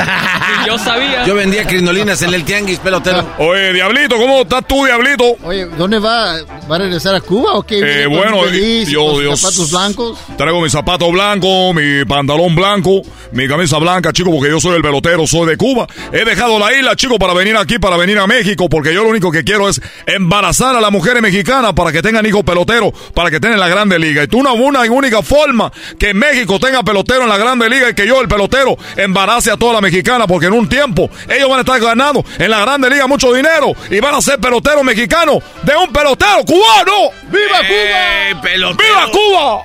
Yo 0.66 0.78
sabía. 0.78 1.24
Yo 1.26 1.34
vendía 1.34 1.64
crinolinas 1.66 2.20
en 2.22 2.34
el 2.34 2.44
tianguis 2.44 2.78
pelotero. 2.80 3.24
Oye, 3.38 3.72
Diablito, 3.72 4.16
¿cómo 4.16 4.40
estás 4.42 4.66
tú, 4.66 4.84
Diablito? 4.84 5.36
Oye, 5.44 5.66
¿dónde 5.66 5.98
va? 6.00 6.36
¿Va 6.70 6.76
a 6.76 6.78
regresar 6.78 7.14
a 7.14 7.20
Cuba 7.20 7.52
o 7.54 7.62
qué? 7.62 7.78
Eh, 7.78 7.82
¿Viene 7.82 8.04
con 8.04 8.16
bueno, 8.16 8.42
feliz, 8.48 8.88
yo- 8.88 9.04
con 9.12 9.22
yo- 9.22 9.36
zapatos 9.36 9.70
blancos. 9.70 10.18
Traigo 10.36 10.60
mi 10.60 10.70
zapato 10.70 11.10
blanco, 11.12 11.72
mi 11.72 12.04
pantalón 12.04 12.54
blanco, 12.56 13.02
mi 13.32 13.46
camisa 13.46 13.78
blanca, 13.78 14.12
chico, 14.12 14.30
porque 14.32 14.50
yo 14.50 14.60
soy 14.60 14.76
el 14.76 14.82
pelotero, 14.82 15.26
soy 15.26 15.46
de 15.46 15.56
Cuba. 15.56 15.86
He 16.12 16.24
dejado 16.24 16.58
la 16.58 16.72
isla, 16.72 16.96
chico, 16.96 17.18
para 17.18 17.32
venir 17.34 17.56
aquí, 17.56 17.78
para 17.78 17.96
venir 17.96 18.18
a 18.18 18.26
México, 18.26 18.68
porque 18.68 18.92
yo 18.92 19.04
lo 19.04 19.10
único 19.10 19.30
que 19.30 19.44
quiero 19.44 19.68
es 19.68 19.80
embarazar 20.06 20.74
a 20.74 20.80
las 20.80 20.90
mujeres 20.90 21.22
mexicanas 21.22 21.72
para 21.74 21.92
que 21.92 22.02
tengan 22.02 22.26
hijos 22.26 22.42
peloteros, 22.42 22.92
para 23.14 23.30
que 23.30 23.38
tengan 23.38 23.60
la 23.60 23.68
grande 23.68 23.98
liga. 23.98 24.24
Y 24.24 24.26
tú 24.26 24.38
una, 24.38 24.52
una 24.52 24.84
y 24.84 24.88
única 24.88 25.22
forma 25.22 25.70
que 25.98 26.12
México 26.14 26.58
tenga 26.58 26.82
pelotero 26.82 27.22
en 27.22 27.28
la 27.28 27.36
grande 27.36 27.68
liga 27.68 27.83
que 27.92 28.06
yo, 28.06 28.20
el 28.20 28.28
pelotero, 28.28 28.76
embarace 28.96 29.50
a 29.50 29.56
toda 29.56 29.74
la 29.74 29.80
mexicana, 29.80 30.26
porque 30.26 30.46
en 30.46 30.52
un 30.54 30.68
tiempo 30.68 31.10
ellos 31.28 31.48
van 31.48 31.58
a 31.58 31.60
estar 31.60 31.80
ganando 31.80 32.24
en 32.38 32.50
la 32.50 32.60
grande 32.60 32.88
liga 32.88 33.06
mucho 33.06 33.32
dinero 33.32 33.72
y 33.90 34.00
van 34.00 34.14
a 34.14 34.20
ser 34.22 34.38
peloteros 34.38 34.82
mexicanos 34.84 35.42
de 35.62 35.76
un 35.76 35.92
pelotero 35.92 36.44
cubano. 36.46 37.10
¡Viva 37.24 37.60
¡Eh, 37.68 38.34
pelotero! 38.40 38.88
¡Viva 38.88 39.10
Cuba! 39.10 39.64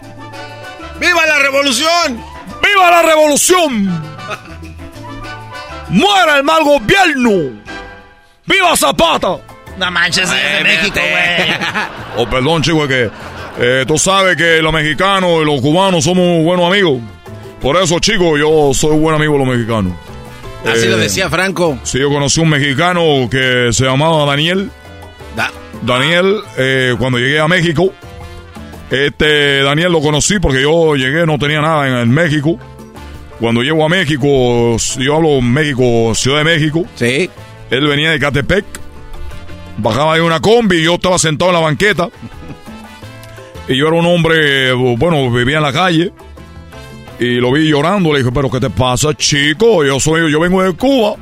¡Viva 0.99 1.25
la 1.25 1.39
revolución! 1.39 2.23
¡Viva 2.61 2.91
la 2.91 3.01
revolución! 3.03 4.03
¡Muera 5.89 6.37
el 6.37 6.43
mal 6.43 6.63
gobierno! 6.63 7.61
¡Viva 8.45 8.75
Zapata! 8.75 9.37
No 9.77 9.91
manches, 9.91 10.29
es 10.29 10.57
de 10.57 10.63
México, 10.63 10.99
güey. 10.99 11.57
Oh, 12.17 12.29
perdón, 12.29 12.61
chico, 12.61 12.83
es 12.83 12.89
que 12.89 13.11
eh, 13.59 13.85
tú 13.87 13.97
sabes 13.97 14.35
que 14.35 14.61
los 14.61 14.73
mexicanos 14.73 15.41
y 15.41 15.45
los 15.45 15.61
cubanos 15.61 16.03
somos 16.03 16.43
buenos 16.43 16.65
amigos. 16.65 16.99
Por 17.61 17.75
eso, 17.77 17.99
chico, 17.99 18.37
yo 18.37 18.71
soy 18.73 18.97
buen 18.97 19.15
amigo 19.15 19.33
de 19.33 19.39
los 19.39 19.47
mexicanos. 19.47 19.93
Así 20.65 20.85
Eh, 20.85 20.89
lo 20.89 20.97
decía 20.97 21.29
Franco. 21.29 21.77
Sí, 21.83 21.99
yo 21.99 22.09
conocí 22.09 22.39
un 22.39 22.49
mexicano 22.49 23.27
que 23.29 23.69
se 23.71 23.85
llamaba 23.85 24.25
Daniel. 24.25 24.69
Da- 25.35 25.51
Daniel, 25.83 26.37
eh, 26.57 26.95
cuando 26.97 27.17
llegué 27.19 27.39
a 27.39 27.47
México, 27.47 27.93
este 28.89 29.61
Daniel 29.63 29.91
lo 29.91 30.01
conocí 30.01 30.39
porque 30.39 30.61
yo 30.61 30.95
llegué, 30.95 31.25
no 31.25 31.37
tenía 31.37 31.61
nada 31.61 31.87
en, 31.87 31.93
en 31.95 32.09
México. 32.11 32.57
Cuando 33.39 33.61
llego 33.61 33.85
a 33.85 33.89
México, 33.89 34.75
yo 34.97 35.15
hablo 35.15 35.39
México, 35.41 36.13
Ciudad 36.15 36.39
de 36.39 36.43
México. 36.43 36.83
Sí. 36.95 37.29
Él 37.69 37.87
venía 37.87 38.11
de 38.11 38.19
Catepec. 38.19 38.65
Bajaba 39.77 40.13
ahí 40.15 40.19
una 40.19 40.41
combi 40.41 40.77
y 40.77 40.83
yo 40.83 40.95
estaba 40.95 41.17
sentado 41.19 41.51
en 41.51 41.55
la 41.55 41.61
banqueta. 41.61 42.09
Y 43.69 43.77
yo 43.77 43.87
era 43.87 43.95
un 43.95 44.05
hombre, 44.07 44.73
bueno, 44.73 45.31
vivía 45.31 45.57
en 45.57 45.63
la 45.63 45.71
calle. 45.71 46.11
Y 47.19 47.35
lo 47.35 47.51
vi 47.51 47.67
llorando. 47.67 48.13
Le 48.13 48.19
dije, 48.19 48.31
pero 48.31 48.49
¿qué 48.49 48.59
te 48.59 48.69
pasa, 48.69 49.13
chico? 49.13 49.83
Yo 49.83 49.99
soy, 49.99 50.31
yo 50.31 50.39
vengo 50.39 50.63
de 50.63 50.73
Cuba. 50.73 51.15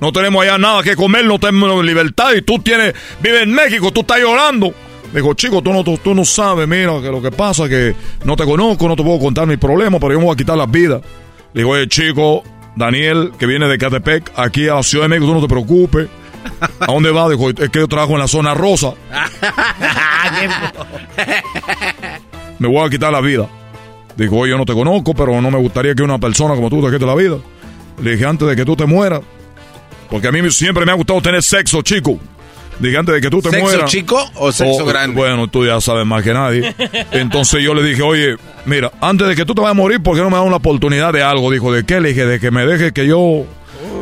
No 0.00 0.12
tenemos 0.12 0.42
allá 0.42 0.58
nada 0.58 0.82
que 0.82 0.96
comer, 0.96 1.24
no 1.24 1.38
tenemos 1.38 1.84
libertad. 1.84 2.32
Y 2.34 2.42
tú 2.42 2.58
tienes, 2.58 2.94
vives 3.20 3.42
en 3.42 3.52
México, 3.52 3.92
tú 3.92 4.00
estás 4.00 4.18
llorando. 4.18 4.74
Le 5.12 5.20
digo, 5.20 5.34
chico, 5.34 5.62
tú 5.62 5.72
no, 5.72 5.84
tú, 5.84 5.98
tú 5.98 6.14
no 6.14 6.24
sabes, 6.24 6.66
mira, 6.66 7.00
que 7.00 7.08
lo 7.08 7.22
que 7.22 7.30
pasa 7.30 7.64
es 7.64 7.70
que 7.70 7.94
no 8.24 8.36
te 8.36 8.44
conozco, 8.44 8.88
no 8.88 8.96
te 8.96 9.04
puedo 9.04 9.20
contar 9.20 9.46
mis 9.46 9.58
problemas, 9.58 10.00
pero 10.00 10.12
yo 10.12 10.18
me 10.18 10.24
voy 10.24 10.34
a 10.34 10.36
quitar 10.36 10.56
las 10.56 10.70
vidas. 10.70 11.02
Le 11.52 11.60
digo, 11.60 11.70
oye, 11.70 11.86
chico, 11.88 12.42
Daniel, 12.74 13.32
que 13.38 13.46
viene 13.46 13.68
de 13.68 13.78
Catepec, 13.78 14.32
aquí 14.36 14.68
a 14.68 14.74
la 14.74 14.82
Ciudad 14.82 15.04
de 15.04 15.10
México, 15.10 15.28
tú 15.28 15.34
no 15.34 15.40
te 15.40 15.48
preocupes. 15.48 16.08
¿A 16.80 16.86
dónde 16.86 17.10
va? 17.10 17.28
Dijo, 17.28 17.50
es 17.50 17.70
que 17.70 17.78
yo 17.78 17.88
trabajo 17.88 18.14
en 18.14 18.18
la 18.18 18.28
zona 18.28 18.54
rosa. 18.54 18.94
Me 22.58 22.68
voy 22.68 22.86
a 22.86 22.90
quitar 22.90 23.12
la 23.12 23.20
vida. 23.20 23.48
Dijo, 24.16 24.36
oye, 24.36 24.50
yo 24.50 24.58
no 24.58 24.64
te 24.64 24.72
conozco, 24.72 25.14
pero 25.14 25.40
no 25.40 25.50
me 25.50 25.58
gustaría 25.58 25.94
que 25.94 26.02
una 26.02 26.18
persona 26.18 26.54
como 26.54 26.70
tú 26.70 26.84
te 26.84 26.92
quite 26.92 27.04
la 27.06 27.14
vida. 27.14 27.36
Le 28.02 28.12
dije, 28.12 28.26
antes 28.26 28.46
de 28.48 28.56
que 28.56 28.64
tú 28.64 28.76
te 28.76 28.86
mueras, 28.86 29.20
porque 30.10 30.28
a 30.28 30.32
mí 30.32 30.50
siempre 30.50 30.84
me 30.86 30.92
ha 30.92 30.94
gustado 30.94 31.20
tener 31.20 31.42
sexo, 31.42 31.82
chico. 31.82 32.18
Dije, 32.78 32.96
antes 32.96 33.14
de 33.14 33.20
que 33.20 33.30
tú 33.30 33.40
te 33.40 33.50
¿Sexo 33.50 33.64
mueras. 33.64 33.90
chico 33.90 34.20
o 34.34 34.50
sexo 34.50 34.84
grande? 34.84 35.16
Bueno, 35.16 35.48
tú 35.48 35.64
ya 35.64 35.80
sabes 35.80 36.04
más 36.06 36.22
que 36.24 36.32
nadie. 36.32 36.74
Entonces 37.12 37.62
yo 37.62 37.72
le 37.72 37.82
dije, 37.84 38.02
oye, 38.02 38.36
mira, 38.66 38.90
antes 39.00 39.28
de 39.28 39.36
que 39.36 39.44
tú 39.44 39.54
te 39.54 39.60
vayas 39.60 39.72
a 39.76 39.80
morir, 39.80 40.02
¿por 40.02 40.16
qué 40.16 40.22
no 40.22 40.30
me 40.30 40.36
das 40.36 40.46
una 40.46 40.56
oportunidad 40.56 41.12
de 41.12 41.22
algo? 41.22 41.50
Dijo, 41.50 41.72
¿de 41.72 41.84
qué? 41.84 42.00
Le 42.00 42.08
dije, 42.10 42.24
de 42.26 42.40
que 42.40 42.50
me 42.50 42.66
dejes 42.66 42.92
que 42.92 43.06
yo... 43.06 43.44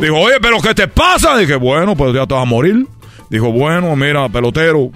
Dijo, 0.01 0.17
oye, 0.17 0.37
¿pero 0.41 0.61
qué 0.61 0.75
te 0.75 0.89
pasa? 0.89 1.37
Dije, 1.37 1.57
bueno, 1.57 1.97
pues 1.97 2.15
ya 2.15 2.27
te 2.27 2.33
vas 2.35 2.43
a 2.43 2.47
morir. 2.47 2.87
Dijo, 3.29 3.53
bueno, 3.53 3.95
mira, 3.95 4.29
pelotero, 4.31 4.91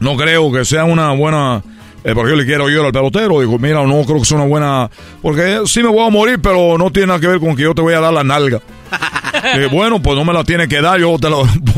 no 0.00 0.16
creo 0.16 0.52
que 0.52 0.64
sea 0.64 0.84
una 0.84 1.12
buena... 1.12 1.62
Eh, 2.04 2.12
porque 2.14 2.30
yo 2.30 2.36
le 2.36 2.44
quiero 2.44 2.68
yo 2.68 2.84
al 2.84 2.92
pelotero. 2.92 3.40
Dijo, 3.40 3.58
mira, 3.58 3.82
no 3.84 4.04
creo 4.04 4.18
que 4.18 4.26
sea 4.26 4.36
una 4.36 4.46
buena... 4.46 4.90
Porque 5.22 5.62
sí 5.66 5.82
me 5.82 5.88
voy 5.88 6.06
a 6.06 6.10
morir, 6.10 6.38
pero 6.40 6.76
no 6.76 6.90
tiene 6.92 7.08
nada 7.08 7.20
que 7.20 7.26
ver 7.26 7.40
con 7.40 7.56
que 7.56 7.62
yo 7.62 7.74
te 7.74 7.80
voy 7.80 7.94
a 7.94 8.00
dar 8.00 8.12
la 8.12 8.24
nalga. 8.24 8.60
Bueno, 9.70 10.00
pues 10.00 10.16
no 10.16 10.24
me 10.24 10.32
la 10.32 10.42
tienes 10.42 10.68
que 10.68 10.80
dar, 10.80 10.98
yo 10.98 11.18
te 11.18 11.28
la, 11.28 11.36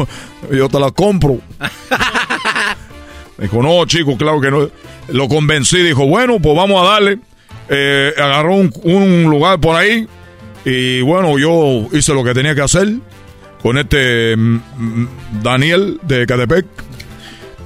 yo 0.56 0.68
te 0.68 0.78
la 0.78 0.92
compro. 0.92 1.38
Dijo, 3.38 3.60
no, 3.60 3.84
chico, 3.86 4.16
claro 4.16 4.40
que 4.40 4.50
no. 4.52 4.68
Lo 5.08 5.26
convencí, 5.26 5.78
dijo, 5.78 6.06
bueno, 6.06 6.38
pues 6.38 6.54
vamos 6.54 6.80
a 6.82 6.92
darle. 6.92 7.18
Eh, 7.68 8.12
agarró 8.16 8.54
un, 8.54 8.72
un 8.84 9.24
lugar 9.24 9.58
por 9.58 9.74
ahí 9.74 10.06
y 10.64 11.00
bueno, 11.00 11.38
yo 11.38 11.88
hice 11.92 12.12
lo 12.14 12.22
que 12.22 12.34
tenía 12.34 12.54
que 12.54 12.62
hacer 12.62 12.88
con 13.62 13.78
este 13.78 14.36
mm, 14.36 14.60
mm, 14.76 15.08
Daniel 15.42 15.98
de 16.02 16.26
Catepec. 16.26 16.66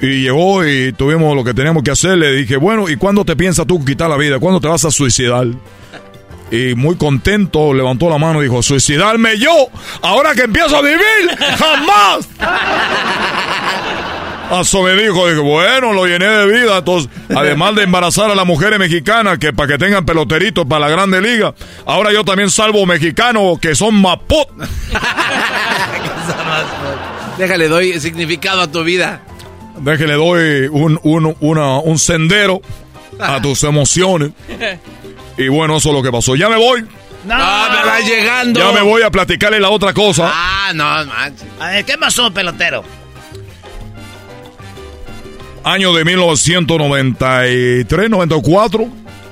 Y 0.01 0.23
llegó 0.23 0.67
y 0.67 0.93
tuvimos 0.93 1.37
lo 1.37 1.45
que 1.45 1.53
teníamos 1.53 1.83
que 1.83 1.91
hacer. 1.91 2.17
Le 2.17 2.33
dije, 2.33 2.57
bueno, 2.57 2.89
¿y 2.89 2.97
cuándo 2.97 3.25
te 3.25 3.37
piensas 3.37 3.67
tú 3.67 3.85
quitar 3.85 4.09
la 4.09 4.17
vida? 4.17 4.39
¿Cuándo 4.39 4.61
te 4.61 4.69
vas 4.69 4.85
a 4.85 4.91
suicidar? 4.91 5.49
Y 6.51 6.75
muy 6.75 6.97
contento 6.97 7.73
levantó 7.73 8.11
la 8.11 8.19
mano 8.19 8.41
y 8.41 8.45
dijo, 8.45 8.63
suicidarme 8.63 9.39
yo, 9.39 9.69
ahora 10.03 10.35
que 10.35 10.43
empiezo 10.43 10.77
a 10.77 10.83
vivir, 10.83 11.31
jamás. 11.57 12.29
Eso 14.61 14.83
me 14.83 14.95
dijo, 14.95 15.29
dije, 15.29 15.41
bueno, 15.41 15.93
lo 15.93 16.07
llené 16.07 16.27
de 16.27 16.47
vida. 16.47 16.79
Entonces, 16.79 17.09
además 17.37 17.77
de 17.77 17.85
embarazar 17.85 18.33
a 18.33 18.35
las 18.35 18.45
mujeres 18.45 18.81
mexicanas, 18.81 19.39
que 19.39 19.53
para 19.53 19.69
que 19.69 19.79
tengan 19.79 20.05
peloteritos 20.05 20.67
para 20.67 20.81
la 20.81 20.89
grande 20.89 21.21
liga, 21.21 21.55
ahora 21.87 22.13
yo 22.13 22.25
también 22.25 22.51
salvo 22.51 22.85
mexicanos 22.85 23.61
que 23.61 23.77
son 23.77 23.95
maput. 23.95 24.49
Déjale, 27.39 27.69
doy 27.69 28.01
significado 28.01 28.63
a 28.63 28.67
tu 28.67 28.83
vida. 28.83 29.23
Déjale, 29.81 30.13
doy 30.15 30.69
un, 30.71 31.01
un, 31.03 31.37
una- 31.41 31.79
un 31.79 31.99
sendero 31.99 32.61
a 33.19 33.41
tus 33.41 33.65
emociones. 33.65 34.31
Y 35.39 35.49
bueno, 35.49 35.77
eso 35.79 35.89
es 35.89 35.95
lo 35.95 36.03
que 36.03 36.13
pasó. 36.13 36.37
Ya 36.37 36.51
me 36.51 36.57
voy. 36.57 36.83
No, 37.25 37.35
me 37.35 37.37
va 37.37 38.01
llegando. 38.07 38.61
Ya 38.61 38.73
me 38.73 38.83
voy 38.83 39.01
a 39.01 39.11
platicarle 39.11 39.59
la 39.59 39.71
otra 39.71 39.95
cosa. 39.95 40.31
Ah, 40.31 40.73
no, 40.75 40.85
manches. 41.07 41.47
A 41.59 41.71
ver, 41.71 41.85
¿qué 41.87 41.97
pasó, 41.97 42.31
pelotero? 42.31 42.85
Año 45.65 45.95
de 45.95 46.05
1993, 46.05 48.11
94, 48.11 48.87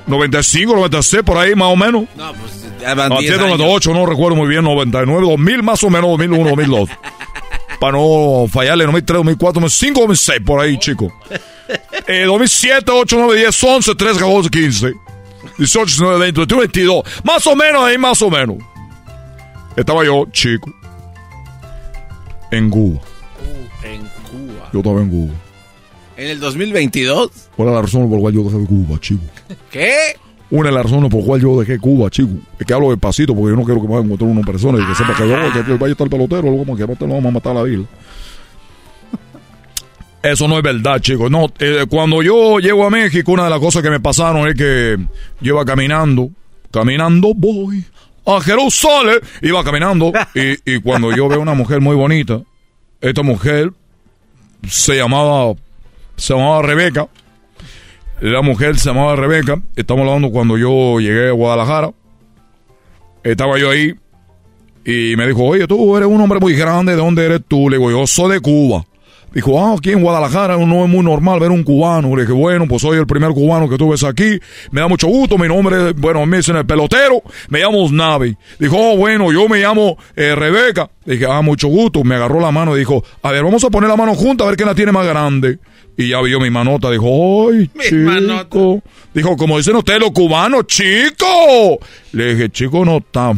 95, 0.07 0.73
96, 0.75 1.23
por 1.23 1.37
ahí 1.37 1.53
más 1.53 1.67
o 1.69 1.75
menos. 1.75 2.05
No, 2.15 2.33
pues 2.33 2.65
ya 2.81 2.95
van 2.95 3.09
10 3.09 3.31
97, 3.31 3.33
años. 3.43 3.57
98, 3.59 3.93
no 3.93 4.05
recuerdo 4.07 4.35
muy 4.35 4.47
bien, 4.47 4.63
99, 4.63 5.21
2000 5.27 5.61
más 5.63 5.83
o 5.83 5.89
menos, 5.91 6.09
2001, 6.11 6.49
2002. 6.49 6.89
Para 7.79 7.93
no 7.93 8.45
fallarle, 8.49 8.83
2003, 8.85 9.17
2004, 9.17 9.61
2005, 9.61 9.99
2006, 10.01 10.39
por 10.45 10.59
ahí, 10.59 10.77
chico. 10.77 11.11
Eh, 12.07 12.25
2007, 12.25 12.91
8, 12.91 13.15
9, 13.19 13.37
10, 13.39 13.63
11, 13.63 13.95
13, 13.95 14.19
14, 14.19 14.49
15, 14.49 14.93
18, 15.59 15.85
19, 15.85 16.19
20, 16.19 16.39
21, 16.39 16.61
22. 16.61 17.03
Más 17.23 17.47
o 17.47 17.55
menos, 17.55 17.83
ahí 17.83 17.97
más 17.97 18.21
o 18.21 18.29
menos. 18.29 18.57
Estaba 19.75 20.03
yo, 20.03 20.25
chico. 20.31 20.71
En 22.51 22.69
Cuba. 22.69 22.99
En 23.83 24.01
Cuba. 24.01 24.69
Yo 24.73 24.79
estaba 24.79 25.01
en 25.01 25.09
Cuba. 25.09 25.33
¿En 26.17 26.27
el 26.27 26.39
2022? 26.39 27.31
¿Cuál 27.55 27.69
es 27.69 27.75
la 27.75 27.81
razón 27.81 28.09
por 28.09 28.17
la 28.17 28.21
cual 28.23 28.33
yo 28.33 28.43
dejé 28.43 28.65
Cuba, 28.65 28.99
chico? 28.99 29.23
¿Qué? 29.71 30.17
Una 30.51 30.69
de 30.69 30.75
las 30.75 30.83
razones 30.83 31.11
por 31.11 31.21
la 31.21 31.25
cual 31.27 31.41
yo 31.41 31.59
dejé 31.59 31.77
Cuba, 31.77 32.09
chico. 32.09 32.31
Es 32.59 32.65
que 32.65 32.73
hablo 32.73 32.89
despacito 32.89 33.35
porque 33.35 33.51
yo 33.51 33.55
no 33.55 33.63
quiero 33.63 33.81
que 33.81 33.87
me 33.87 33.93
vayan 33.93 34.03
a 34.03 34.07
encontrar 34.13 34.31
una 34.31 34.41
persona 34.41 34.83
y 34.83 34.87
que 34.87 34.95
sepa 34.95 35.15
que 35.15 35.29
yo, 35.29 35.35
que 35.35 35.73
vaya 35.73 35.85
a 35.85 35.91
estar 35.91 36.05
el 36.05 36.11
pelotero, 36.11 36.41
luego 36.41 36.65
como 36.65 36.75
que 36.75 36.87
no 37.05 37.13
vamos 37.13 37.25
a 37.25 37.31
matar 37.31 37.55
a 37.55 37.61
la 37.61 37.69
isla. 37.69 37.85
Eso 40.23 40.47
no 40.47 40.57
es 40.57 40.63
verdad, 40.63 40.99
chicos. 40.99 41.29
No, 41.29 41.45
eh, 41.59 41.85
cuando 41.87 42.23
yo 42.23 42.57
llego 42.59 42.83
a 42.85 42.89
México, 42.89 43.31
una 43.31 43.43
de 43.43 43.51
las 43.51 43.59
cosas 43.59 43.83
que 43.83 43.91
me 43.91 43.99
pasaron 43.99 44.47
es 44.47 44.55
que 44.55 44.97
iba 45.41 45.63
caminando, 45.65 46.31
caminando 46.71 47.33
voy 47.35 47.85
a 48.25 48.41
Jerusalén, 48.41 49.19
iba 49.43 49.63
caminando 49.63 50.11
y, 50.33 50.73
y 50.73 50.81
cuando 50.81 51.15
yo 51.15 51.27
veo 51.27 51.41
una 51.41 51.53
mujer 51.53 51.79
muy 51.79 51.95
bonita, 51.95 52.41
esta 53.01 53.21
mujer 53.21 53.71
se 54.67 54.97
llamaba, 54.97 55.53
se 56.15 56.33
llamaba 56.33 56.63
Rebeca. 56.63 57.07
La 58.21 58.41
mujer 58.41 58.77
se 58.77 58.89
llamaba 58.89 59.15
Rebeca. 59.15 59.61
Estamos 59.77 60.05
hablando 60.05 60.29
cuando 60.29 60.57
yo 60.57 60.99
llegué 60.99 61.29
a 61.29 61.31
Guadalajara. 61.31 61.91
Estaba 63.23 63.57
yo 63.57 63.69
ahí 63.69 63.95
y 64.85 65.15
me 65.15 65.25
dijo, 65.25 65.45
oye, 65.45 65.67
tú 65.67 65.95
eres 65.95 66.09
un 66.09 66.19
hombre 66.19 66.39
muy 66.39 66.53
grande. 66.53 66.93
¿De 66.93 66.97
dónde 66.97 67.25
eres 67.25 67.41
tú? 67.47 67.69
Le 67.69 67.77
digo, 67.77 67.91
yo 67.91 68.05
soy 68.07 68.33
de 68.33 68.39
Cuba. 68.41 68.85
Dijo, 69.33 69.63
ah, 69.63 69.75
aquí 69.77 69.91
en 69.91 70.01
Guadalajara 70.01 70.57
no 70.57 70.83
es 70.83 70.89
muy 70.89 71.03
normal 71.03 71.39
ver 71.39 71.51
un 71.51 71.63
cubano. 71.63 72.15
Le 72.15 72.23
dije, 72.23 72.33
bueno, 72.33 72.67
pues 72.67 72.81
soy 72.81 72.97
el 72.97 73.05
primer 73.05 73.31
cubano 73.31 73.69
que 73.69 73.77
tú 73.77 73.89
ves 73.89 74.03
aquí. 74.03 74.39
Me 74.71 74.81
da 74.81 74.87
mucho 74.87 75.07
gusto. 75.07 75.37
Mi 75.37 75.47
nombre, 75.47 75.93
bueno, 75.93 76.25
me 76.25 76.37
dicen 76.37 76.55
el 76.55 76.65
pelotero. 76.65 77.21
Me 77.49 77.59
llamo 77.59 77.87
Navi. 77.91 78.35
Dijo, 78.57 78.75
oh, 78.77 78.97
bueno, 78.97 79.31
yo 79.31 79.47
me 79.47 79.59
llamo 79.59 79.97
eh, 80.15 80.33
Rebeca. 80.35 80.89
dije, 81.05 81.27
ah, 81.29 81.41
mucho 81.41 81.67
gusto. 81.67 82.03
Me 82.03 82.15
agarró 82.15 82.39
la 82.39 82.51
mano 82.51 82.75
y 82.75 82.79
dijo, 82.79 83.03
a 83.21 83.31
ver, 83.31 83.43
vamos 83.43 83.63
a 83.63 83.69
poner 83.69 83.89
la 83.89 83.95
mano 83.95 84.15
junta 84.15 84.43
a 84.43 84.47
ver 84.47 84.57
quién 84.57 84.67
la 84.67 84.75
tiene 84.75 84.91
más 84.91 85.05
grande. 85.05 85.59
Y 85.95 86.09
ya 86.09 86.21
vio 86.21 86.39
mi 86.39 86.49
manota. 86.49 86.89
Dijo, 86.89 87.49
ay, 87.51 87.69
chico. 87.81 88.81
Dijo, 89.13 89.37
como 89.37 89.57
dicen 89.57 89.75
ustedes 89.75 89.99
los 89.99 90.11
cubanos, 90.11 90.65
chico. 90.65 91.77
Le 92.13 92.33
dije, 92.33 92.49
chico, 92.49 92.83
no 92.83 92.97
está. 92.97 93.33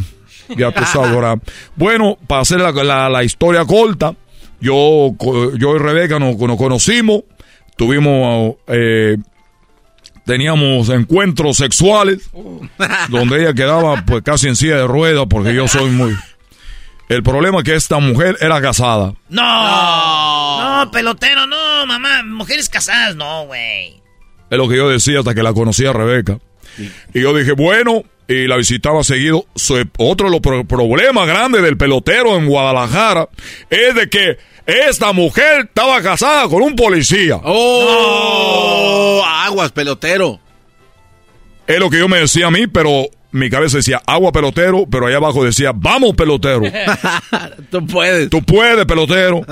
Ya 0.56 0.72
tú 0.72 0.84
sabrás. 0.92 1.38
bueno, 1.76 2.16
para 2.26 2.42
hacer 2.42 2.60
la, 2.60 3.08
la 3.10 3.24
historia 3.24 3.64
corta 3.64 4.14
yo, 4.62 5.10
yo 5.58 5.76
y 5.76 5.78
Rebeca 5.78 6.18
nos, 6.18 6.36
conocimos, 6.36 7.24
tuvimos, 7.76 8.56
eh, 8.68 9.18
teníamos 10.24 10.88
encuentros 10.88 11.56
sexuales, 11.56 12.30
donde 13.08 13.42
ella 13.42 13.54
quedaba 13.54 14.04
pues 14.06 14.22
casi 14.22 14.48
en 14.48 14.56
silla 14.56 14.76
de 14.76 14.86
ruedas 14.86 15.26
porque 15.28 15.54
yo 15.54 15.68
soy 15.68 15.90
muy... 15.90 16.16
El 17.08 17.22
problema 17.22 17.58
es 17.58 17.64
que 17.64 17.74
esta 17.74 17.98
mujer 17.98 18.38
era 18.40 18.62
casada. 18.62 19.12
No, 19.28 20.84
no, 20.84 20.90
pelotero, 20.90 21.46
no, 21.46 21.84
mamá, 21.86 22.22
mujeres 22.22 22.70
casadas, 22.70 23.16
no, 23.16 23.44
güey. 23.46 24.00
Es 24.48 24.56
lo 24.56 24.68
que 24.68 24.76
yo 24.76 24.88
decía 24.88 25.18
hasta 25.18 25.34
que 25.34 25.42
la 25.42 25.52
conocí 25.52 25.84
a 25.84 25.92
Rebeca. 25.92 26.38
Y 27.12 27.20
yo 27.20 27.36
dije, 27.36 27.52
bueno, 27.52 28.04
y 28.32 28.46
la 28.46 28.56
visitaba 28.56 29.04
seguido. 29.04 29.46
Otro 29.98 30.30
de 30.30 30.40
los 30.40 30.66
problemas 30.66 31.26
grandes 31.26 31.62
del 31.62 31.76
pelotero 31.76 32.36
en 32.36 32.46
Guadalajara 32.46 33.28
es 33.68 33.94
de 33.94 34.08
que 34.08 34.38
esta 34.66 35.12
mujer 35.12 35.66
estaba 35.66 36.00
casada 36.02 36.48
con 36.48 36.62
un 36.62 36.76
policía. 36.76 37.40
¡Oh! 37.42 39.22
Aguas, 39.26 39.72
pelotero. 39.72 40.40
Es 41.66 41.78
lo 41.78 41.90
que 41.90 41.98
yo 41.98 42.08
me 42.08 42.18
decía 42.18 42.46
a 42.46 42.50
mí, 42.50 42.66
pero 42.66 43.06
mi 43.32 43.50
cabeza 43.50 43.78
decía 43.78 44.00
agua 44.06 44.32
pelotero, 44.32 44.86
pero 44.90 45.06
allá 45.06 45.16
abajo 45.16 45.44
decía 45.44 45.72
vamos 45.74 46.14
pelotero. 46.14 46.62
Tú 47.70 47.86
puedes. 47.86 48.30
Tú 48.30 48.42
puedes, 48.42 48.84
pelotero. 48.86 49.42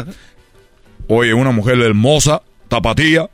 Oye, 1.08 1.34
una 1.34 1.50
mujer 1.50 1.80
hermosa, 1.80 2.42
tapatía, 2.68 3.28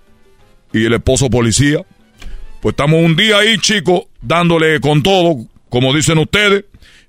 y 0.72 0.84
el 0.84 0.94
esposo 0.94 1.28
policía. 1.30 1.84
Pues 2.66 2.72
estamos 2.72 3.00
un 3.00 3.14
día 3.14 3.38
ahí, 3.38 3.58
chicos, 3.58 4.06
dándole 4.20 4.80
con 4.80 5.00
todo, 5.00 5.36
como 5.68 5.94
dicen 5.94 6.18
ustedes, 6.18 6.64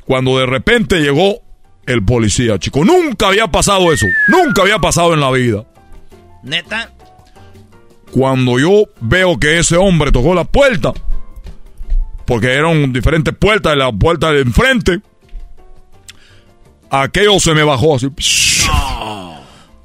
cuando 0.06 0.38
de 0.38 0.46
repente 0.46 1.00
llegó 1.00 1.40
el 1.88 2.06
policía, 2.06 2.60
chico. 2.60 2.86
Nunca 2.86 3.30
había 3.30 3.48
pasado 3.48 3.92
eso. 3.92 4.06
Nunca 4.28 4.62
había 4.62 4.78
pasado 4.78 5.16
en 5.16 5.20
la 5.20 5.32
vida. 5.32 5.66
¿Neta? 6.44 6.92
Cuando 8.12 8.60
yo 8.60 8.84
veo 9.02 9.40
que 9.40 9.58
ese 9.58 9.78
hombre 9.78 10.12
tocó 10.12 10.36
la 10.36 10.44
puerta, 10.44 10.94
porque 12.28 12.54
eran 12.54 12.94
diferentes 12.94 13.34
puertas, 13.36 13.76
la 13.76 13.92
puerta 13.92 14.32
de 14.32 14.42
enfrente, 14.42 15.00
aquello 16.92 17.40
se 17.40 17.56
me 17.56 17.64
bajó 17.64 17.96
así. 17.96 18.10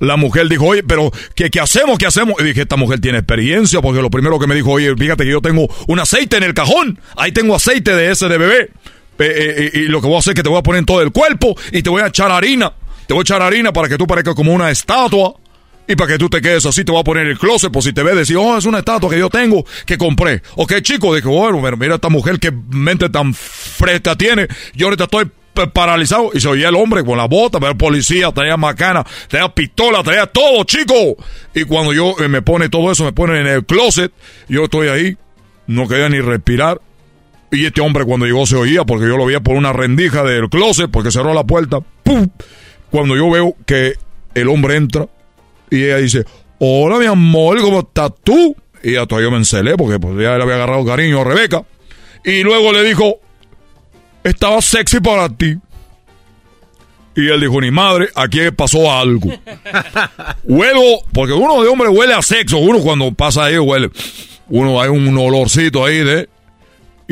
La 0.03 0.17
mujer 0.17 0.49
dijo, 0.49 0.67
oye, 0.67 0.83
pero 0.83 1.13
¿qué, 1.37 1.49
¿qué, 1.49 1.61
hacemos? 1.61 1.97
¿Qué 1.97 2.07
hacemos? 2.07 2.35
Y 2.41 2.43
dije, 2.45 2.63
esta 2.63 2.75
mujer 2.75 3.01
tiene 3.01 3.19
experiencia, 3.19 3.81
porque 3.81 4.03
lo 4.03 4.11
primero 4.11 4.37
que 4.41 4.49
me 4.49 4.57
dijo, 4.57 4.73
oye, 4.73 4.93
fíjate 4.97 5.23
que 5.23 5.31
yo 5.31 5.41
tengo 5.41 5.69
un 5.87 6.01
aceite 6.01 6.39
en 6.39 6.43
el 6.43 6.55
cajón. 6.55 6.99
Ahí 7.17 7.31
tengo 7.31 7.55
aceite 7.55 7.95
de 7.95 8.11
ese 8.11 8.29
de 8.29 8.37
bebé. 8.37 8.71
Eh, 9.21 9.71
y 9.75 9.79
lo 9.83 10.01
que 10.01 10.09
voy 10.09 10.17
a 10.17 10.19
hacer 10.19 10.33
es 10.33 10.35
que 10.35 10.43
te 10.43 10.49
voy 10.49 10.59
a 10.59 10.63
poner 10.65 10.81
en 10.81 10.87
todo 10.87 11.03
el 11.03 11.13
cuerpo 11.13 11.55
y 11.71 11.83
te 11.83 11.89
voy 11.89 12.03
a 12.03 12.09
echar 12.09 12.33
harina. 12.33 12.73
Te 13.07 13.15
voy 13.15 13.21
a 13.21 13.23
echar 13.23 13.43
harina 13.43 13.73
para 13.73 13.89
que 13.89 13.97
tú 13.97 14.05
parezcas 14.09 14.35
como 14.35 14.53
una 14.53 14.73
estatua. 14.73 15.35
Y 15.87 15.95
para 15.95 16.13
que 16.13 16.19
tú 16.19 16.29
te 16.29 16.41
quedes 16.41 16.67
así, 16.67 16.85
te 16.85 16.91
voy 16.91 17.01
a 17.01 17.05
poner 17.05 17.29
el 17.29 17.39
closet 17.39 17.71
por 17.71 17.85
si 17.85 17.93
te 17.93 18.03
ves 18.03 18.17
decir, 18.17 18.37
oh, 18.37 18.59
es 18.59 18.65
una 18.65 18.79
estatua 18.79 19.09
que 19.09 19.21
yo 19.21 19.31
tengo, 19.31 19.65
que 19.87 19.99
compré. 19.99 20.43
Ok, 20.57 20.81
chico, 20.83 21.15
dije, 21.15 21.29
bueno, 21.29 21.61
mira 21.77 21.95
esta 21.95 22.09
mujer 22.09 22.41
que 22.41 22.51
mente 22.51 23.09
tan 23.09 23.35
fresca 23.35 24.17
tiene. 24.17 24.49
Yo 24.75 24.87
ahorita 24.87 25.05
estoy 25.05 25.31
paralizado. 25.73 26.31
Y 26.35 26.41
se 26.41 26.49
oía 26.49 26.69
el 26.69 26.77
hombre 26.77 27.05
con 27.05 27.19
la 27.19 27.27
bota, 27.27 27.59
el 27.67 27.77
policía, 27.77 28.33
traía 28.33 28.57
macana, 28.57 29.05
traía 29.29 29.49
pistola, 29.55 30.03
traía 30.03 30.27
todo, 30.27 30.65
chico. 30.65 30.95
Y 31.55 31.65
cuando 31.65 31.93
yo 31.93 32.15
eh, 32.21 32.29
me 32.29 32.43
pone 32.43 32.69
todo 32.69 32.91
eso, 32.91 33.05
me 33.05 33.13
pone 33.13 33.41
en 33.41 33.47
el 33.47 33.65
closet, 33.65 34.13
yo 34.49 34.65
estoy 34.65 34.89
ahí, 34.89 35.17
no 35.67 35.89
quería 35.89 36.09
ni 36.09 36.21
respirar. 36.21 36.81
Y 37.51 37.67
este 37.67 37.83
hombre 37.83 38.05
cuando 38.05 38.25
llegó 38.25 38.47
se 38.47 38.57
oía 38.57 38.85
porque 38.85 39.07
yo 39.07 39.19
lo 39.19 39.27
veía 39.27 39.41
por 39.41 39.57
una 39.57 39.75
rendija 39.75 40.23
del 40.23 40.49
closet 40.49 40.91
porque 40.91 41.11
cerró 41.11 41.35
la 41.35 41.45
puerta. 41.45 41.81
¡Pum! 42.03 42.29
Cuando 42.91 43.15
yo 43.15 43.31
veo 43.31 43.55
que 43.67 43.95
el 44.35 44.49
hombre 44.49 44.77
entra 44.77 45.07
y 45.71 45.85
ella 45.85 45.99
dice, 45.99 46.25
hola 46.59 46.99
mi 46.99 47.07
amor, 47.07 47.61
¿cómo 47.61 47.81
estás 47.81 48.13
tú? 48.25 48.57
Y 48.83 48.93
ya 48.93 49.07
todavía 49.07 49.31
me 49.31 49.37
encelé 49.37 49.77
porque 49.77 49.99
pues, 49.99 50.15
ya 50.15 50.37
le 50.37 50.43
había 50.43 50.57
agarrado 50.57 50.85
cariño 50.85 51.21
a 51.21 51.25
Rebeca. 51.25 51.63
Y 52.25 52.43
luego 52.43 52.73
le 52.73 52.85
dijo, 52.85 53.21
estaba 54.25 54.61
sexy 54.61 55.01
para 55.01 55.29
ti. 55.29 55.57
Y 57.15 57.29
él 57.29 57.41
dijo, 57.41 57.61
ni 57.61 57.71
madre, 57.71 58.09
aquí 58.15 58.41
pasó 58.57 58.91
algo. 58.91 59.29
Huelo, 60.45 61.01
porque 61.13 61.35
uno 61.35 61.63
de 61.63 61.69
hombre 61.69 61.89
huele 61.89 62.15
a 62.15 62.23
sexo, 62.23 62.59
uno 62.59 62.81
cuando 62.81 63.13
pasa 63.13 63.45
ahí 63.45 63.59
huele, 63.59 63.91
uno 64.49 64.81
hay 64.81 64.89
un 64.89 65.17
olorcito 65.17 65.85
ahí 65.85 65.99
de 65.99 66.29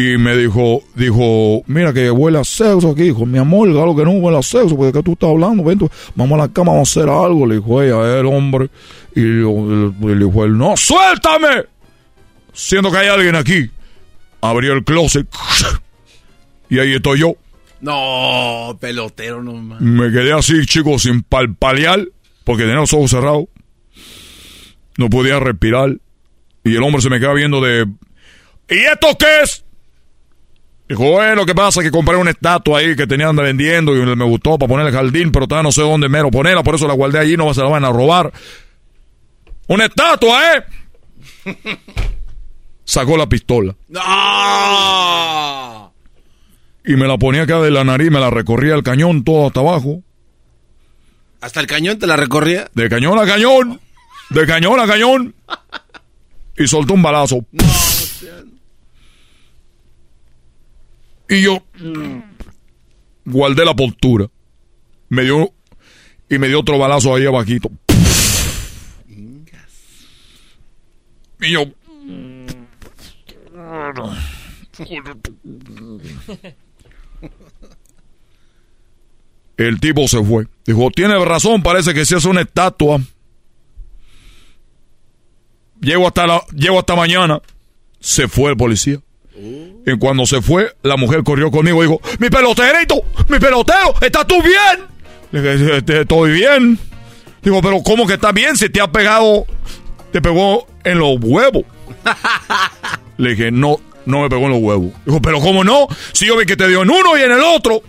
y 0.00 0.16
me 0.16 0.34
dijo, 0.36 0.82
dijo, 0.94 1.62
mira 1.66 1.92
que 1.92 2.10
huele 2.10 2.38
a 2.38 2.44
sexo 2.44 2.90
aquí, 2.90 3.02
dijo, 3.02 3.26
mi 3.26 3.38
amor, 3.38 3.70
claro 3.70 3.94
que 3.94 4.04
no 4.04 4.12
huele 4.12 4.38
a 4.38 4.42
sexo, 4.42 4.76
porque 4.76 4.92
que 4.92 5.02
tú 5.02 5.12
estás 5.12 5.28
hablando, 5.28 5.62
ven, 5.62 5.78
vamos 6.14 6.38
a 6.38 6.42
la 6.42 6.48
cama, 6.48 6.72
vamos 6.72 6.96
a 6.96 7.00
hacer 7.00 7.10
algo, 7.10 7.46
le 7.46 7.56
dijo 7.56 7.82
ella, 7.82 8.18
el 8.18 8.24
hombre, 8.24 8.70
y 9.14 9.20
le, 9.20 10.14
dijo 10.14 10.44
él, 10.44 10.56
no, 10.56 10.74
suéltame, 10.76 11.64
siendo 12.54 12.90
que 12.90 12.96
hay 12.96 13.08
alguien 13.08 13.34
aquí, 13.34 13.70
abrió 14.40 14.72
el 14.72 14.84
closet, 14.84 15.26
y 16.70 16.78
ahí 16.78 16.94
estoy 16.94 17.20
yo. 17.20 17.34
No, 17.80 18.76
pelotero 18.80 19.42
no 19.42 19.54
Me 19.80 20.10
quedé 20.10 20.32
así, 20.32 20.64
chicos, 20.66 21.02
sin 21.02 21.22
palpalear, 21.22 22.06
porque 22.44 22.62
tenía 22.62 22.76
los 22.76 22.92
ojos 22.92 23.10
cerrados, 23.10 23.44
no 24.96 25.10
podía 25.10 25.40
respirar, 25.40 25.96
y 26.62 26.76
el 26.76 26.82
hombre 26.82 27.02
se 27.02 27.10
me 27.10 27.18
queda 27.18 27.32
viendo 27.32 27.60
de, 27.60 27.86
¿y 28.68 28.78
esto 28.78 29.08
qué 29.18 29.42
es? 29.42 29.64
Dijo, 30.88 31.08
bueno, 31.12 31.46
¿qué 31.46 31.54
pasa? 31.54 31.82
Que 31.82 31.90
compré 31.90 32.16
una 32.16 32.32
estatua 32.32 32.80
ahí 32.80 32.96
que 32.96 33.06
tenían 33.06 33.36
vendiendo 33.36 33.96
y 33.96 34.04
me 34.16 34.24
gustó 34.24 34.58
para 34.58 34.68
poner 34.68 34.86
el 34.88 34.92
jardín, 34.92 35.30
pero 35.30 35.46
todavía 35.46 35.68
no 35.68 35.72
sé 35.72 35.82
dónde 35.82 36.08
mero 36.08 36.30
ponerla, 36.30 36.62
por 36.62 36.74
eso 36.74 36.88
la 36.88 36.94
guardé 36.94 37.20
allí, 37.20 37.36
no 37.36 37.54
se 37.54 37.62
la 37.62 37.68
van 37.68 37.84
a 37.84 37.92
robar. 37.92 38.32
¡Una 39.68 39.86
estatua, 39.86 40.56
eh! 40.56 40.64
Sacó 42.84 43.16
la 43.16 43.28
pistola. 43.28 43.76
Y 46.90 46.96
me 46.96 47.06
la 47.06 47.16
ponía 47.18 47.42
acá 47.42 47.60
de 47.60 47.70
la 47.70 47.84
nariz, 47.84 48.10
me 48.10 48.18
la 48.18 48.30
recorría 48.30 48.74
el 48.74 48.82
cañón 48.82 49.22
todo 49.22 49.46
hasta 49.46 49.60
abajo. 49.60 50.02
¿Hasta 51.40 51.60
el 51.60 51.68
cañón 51.68 52.00
te 52.00 52.08
la 52.08 52.16
recorría? 52.16 52.68
De 52.74 52.88
cañón 52.88 53.16
a 53.16 53.26
cañón. 53.26 53.80
De 54.30 54.44
cañón 54.44 54.80
a 54.80 54.88
cañón. 54.88 55.32
Y 56.58 56.66
soltó 56.66 56.94
un 56.94 57.02
balazo. 57.02 57.46
Y 61.28 61.42
yo 61.42 61.62
guardé 63.24 63.64
la 63.64 63.76
postura. 63.76 64.26
Me 65.10 65.22
dio 65.22 65.52
y 66.28 66.38
me 66.38 66.48
dio 66.48 66.58
otro 66.58 66.76
balazo 66.76 67.14
ahí 67.14 67.24
abajito. 67.24 67.70
Y 71.40 71.52
yo 71.52 71.66
El 79.60 79.78
tipo 79.78 80.08
se 80.08 80.24
fue. 80.24 80.46
Dijo, 80.64 80.90
tiene 80.90 81.22
razón, 81.22 81.62
parece 81.62 81.92
que 81.92 82.06
si 82.06 82.14
es 82.14 82.24
una 82.24 82.40
estatua. 82.40 82.98
Llego 85.82 86.06
hasta 86.06 86.26
la, 86.26 86.42
llego 86.56 86.78
hasta 86.78 86.96
mañana. 86.96 87.42
Se 88.00 88.26
fue 88.26 88.52
el 88.52 88.56
policía. 88.56 89.00
Y 89.86 89.98
cuando 89.98 90.24
se 90.24 90.40
fue, 90.40 90.74
la 90.82 90.96
mujer 90.96 91.22
corrió 91.24 91.50
conmigo 91.50 91.84
y 91.84 91.88
dijo, 91.88 92.00
mi 92.18 92.30
peloterito, 92.30 93.02
mi 93.28 93.38
pelotero, 93.38 93.92
¿estás 94.00 94.26
tú 94.26 94.42
bien? 94.42 94.86
Le 95.30 95.56
dije, 95.56 95.76
este, 95.76 96.00
estoy 96.00 96.32
bien. 96.32 96.78
Digo, 97.42 97.60
pero 97.60 97.82
¿cómo 97.82 98.06
que 98.06 98.14
estás 98.14 98.32
bien 98.32 98.56
si 98.56 98.70
te 98.70 98.80
ha 98.80 98.90
pegado, 98.90 99.44
te 100.10 100.22
pegó 100.22 100.66
en 100.84 100.98
los 101.00 101.18
huevos? 101.20 101.64
Le 103.18 103.30
dije, 103.30 103.50
no, 103.50 103.76
no 104.06 104.22
me 104.22 104.30
pegó 104.30 104.46
en 104.46 104.52
los 104.52 104.62
huevos. 104.62 104.92
Dijo, 105.04 105.20
pero 105.20 105.38
¿cómo 105.38 105.64
no? 105.64 105.86
Si 106.12 106.24
yo 106.24 106.38
vi 106.38 106.46
que 106.46 106.56
te 106.56 106.66
dio 106.66 106.80
en 106.80 106.88
uno 106.88 107.18
y 107.18 107.20
en 107.20 107.32
el 107.32 107.42
otro. 107.42 107.82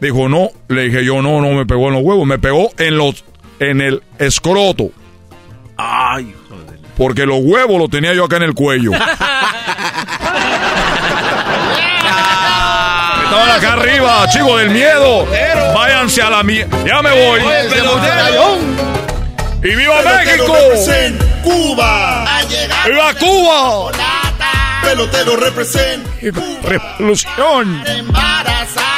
Dijo, 0.00 0.28
no. 0.28 0.50
Le 0.68 0.84
dije 0.84 1.04
yo, 1.04 1.22
no, 1.22 1.40
no 1.40 1.52
me 1.52 1.66
pegó 1.66 1.88
en 1.88 1.94
los 1.94 2.02
huevos. 2.02 2.26
Me 2.26 2.38
pegó 2.38 2.70
en 2.78 2.96
los, 2.96 3.24
en 3.58 3.80
el 3.80 4.02
escroto. 4.18 4.90
Ay, 5.76 6.34
joder. 6.48 6.78
Porque 6.96 7.26
los 7.26 7.38
huevos 7.42 7.78
los 7.78 7.90
tenía 7.90 8.14
yo 8.14 8.24
acá 8.24 8.36
en 8.36 8.44
el 8.44 8.54
cuello. 8.54 8.92
Estaban 13.24 13.50
acá 13.50 13.72
arriba, 13.74 14.26
chicos 14.30 14.58
del 14.58 14.70
miedo. 14.70 15.26
Váyanse 15.74 16.22
a 16.22 16.30
la 16.30 16.42
mierda. 16.42 16.76
Ya 16.86 17.02
me 17.02 17.10
voy. 17.10 17.40
¡Y 19.62 19.74
viva 19.74 19.96
México! 20.02 20.54
Cuba. 21.42 22.24
¡Viva 22.86 23.14
Cuba! 23.14 23.92
Pelotero 24.82 25.36
represent 25.36 26.06
Revolución. 26.62 27.82
Embarazada. 27.86 28.97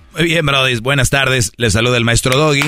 Muy 0.21 0.29
bien, 0.29 0.45
Brody. 0.45 0.75
Buenas 0.75 1.09
tardes. 1.09 1.51
Les 1.57 1.73
saluda 1.73 1.97
el 1.97 2.05
maestro 2.05 2.37
Doggy. 2.37 2.61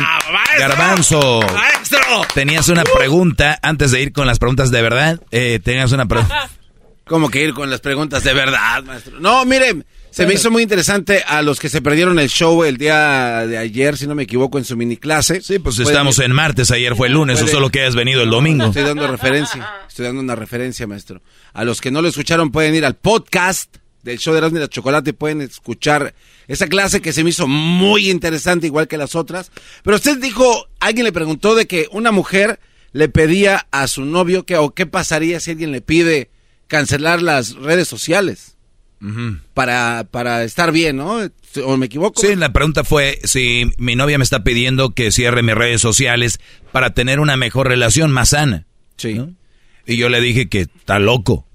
Garbanzo. 0.58 1.40
¡Maestro! 1.54 2.26
Tenías 2.34 2.68
una 2.68 2.84
pregunta 2.84 3.60
antes 3.62 3.92
de 3.92 4.02
ir 4.02 4.12
con 4.12 4.26
las 4.26 4.40
preguntas 4.40 4.72
de 4.72 4.82
verdad. 4.82 5.22
Eh, 5.30 5.60
tenías 5.64 5.92
una 5.92 6.08
pregunta. 6.08 6.50
¿Cómo 7.06 7.30
que 7.30 7.44
ir 7.44 7.54
con 7.54 7.70
las 7.70 7.80
preguntas 7.80 8.24
de 8.24 8.34
verdad, 8.34 8.82
maestro? 8.84 9.20
No, 9.20 9.46
mire, 9.46 9.84
se 10.10 10.26
me 10.26 10.34
hizo 10.34 10.50
muy 10.50 10.64
interesante 10.64 11.24
a 11.28 11.44
los 11.44 11.60
que 11.60 11.70
se 11.70 11.84
perdieron 11.84 12.18
el 12.18 12.28
show 12.28 12.64
el 12.64 12.78
día 12.78 13.46
de 13.46 13.60
ayer, 13.60 13.98
si 13.98 14.08
no 14.08 14.16
me 14.16 14.24
equivoco, 14.24 14.58
en 14.58 14.66
su 14.66 14.76
mini 14.76 14.98
clase. 14.98 15.40
Sí, 15.40 15.60
Pues 15.60 15.78
estamos 15.78 16.18
en 16.18 16.32
martes, 16.32 16.72
ayer 16.72 16.96
fue 16.96 17.06
el 17.06 17.14
lunes, 17.14 17.40
o 17.40 17.46
solo 17.46 17.70
que 17.70 17.82
hayas 17.82 17.94
venido 17.94 18.24
el 18.24 18.32
domingo. 18.32 18.66
Estoy 18.66 18.82
dando 18.82 19.06
referencia, 19.06 19.70
estoy 19.88 20.06
dando 20.08 20.22
una 20.22 20.34
referencia, 20.36 20.88
maestro. 20.88 21.22
A 21.54 21.64
los 21.64 21.82
que 21.82 21.92
no 21.92 22.02
lo 22.02 22.08
escucharon 22.08 22.50
pueden 22.52 22.74
ir 22.74 22.84
al 22.84 22.96
podcast 22.96 23.78
del 24.04 24.20
show 24.20 24.34
de 24.34 24.40
Erasmo 24.40 24.58
y 24.58 24.62
la 24.62 24.68
Chocolate 24.68 25.14
pueden 25.14 25.42
escuchar 25.42 26.14
esa 26.48 26.68
clase 26.68 27.02
que 27.02 27.14
se 27.14 27.24
me 27.24 27.32
hizo 27.32 27.48
muy 27.48 28.10
interesante, 28.10 28.68
igual 28.68 28.88
que 28.88 28.98
las 28.98 29.16
otras. 29.16 29.52
Pero 29.84 29.98
usted 29.98 30.20
dijo, 30.20 30.68
alguien 30.80 31.06
le 31.06 31.12
preguntó 31.12 31.56
de 31.56 31.66
que 31.66 31.88
una 31.92 32.12
mujer 32.12 32.60
le 32.92 33.10
pedía 33.10 33.68
a 33.72 33.88
su 33.88 34.06
novio 34.06 34.46
que, 34.46 34.58
o 34.58 34.74
qué 34.74 34.86
pasaría 34.86 35.40
si 35.40 35.52
alguien 35.52 35.72
le 35.72 35.82
pide 35.82 36.30
cancelar 36.68 37.22
las 37.22 37.56
redes 37.56 37.88
sociales 37.88 38.58
para, 39.54 40.08
para 40.10 40.46
estar 40.46 40.72
bien, 40.72 40.96
¿no? 40.98 41.20
¿O 41.66 41.78
me 41.78 41.88
equivoco? 41.88 42.22
Sí, 42.22 42.36
la 42.36 42.54
pregunta 42.54 42.86
fue 42.86 43.20
si 43.26 43.70
mi 43.78 43.96
novia 43.96 44.18
me 44.18 44.24
está 44.24 44.46
pidiendo 44.46 44.92
que 44.92 45.12
cierre 45.12 45.44
mis 45.44 45.56
redes 45.56 45.82
sociales 45.82 46.40
para 46.72 46.94
tener 46.94 47.20
una 47.20 47.36
mejor 47.36 47.68
relación 47.68 48.12
más 48.12 48.30
sana. 48.30 48.66
Sí. 48.96 49.22
Y 49.86 49.98
yo 49.98 50.08
le 50.08 50.22
dije 50.22 50.48
que 50.48 50.62
está 50.62 51.00
loco, 51.00 51.46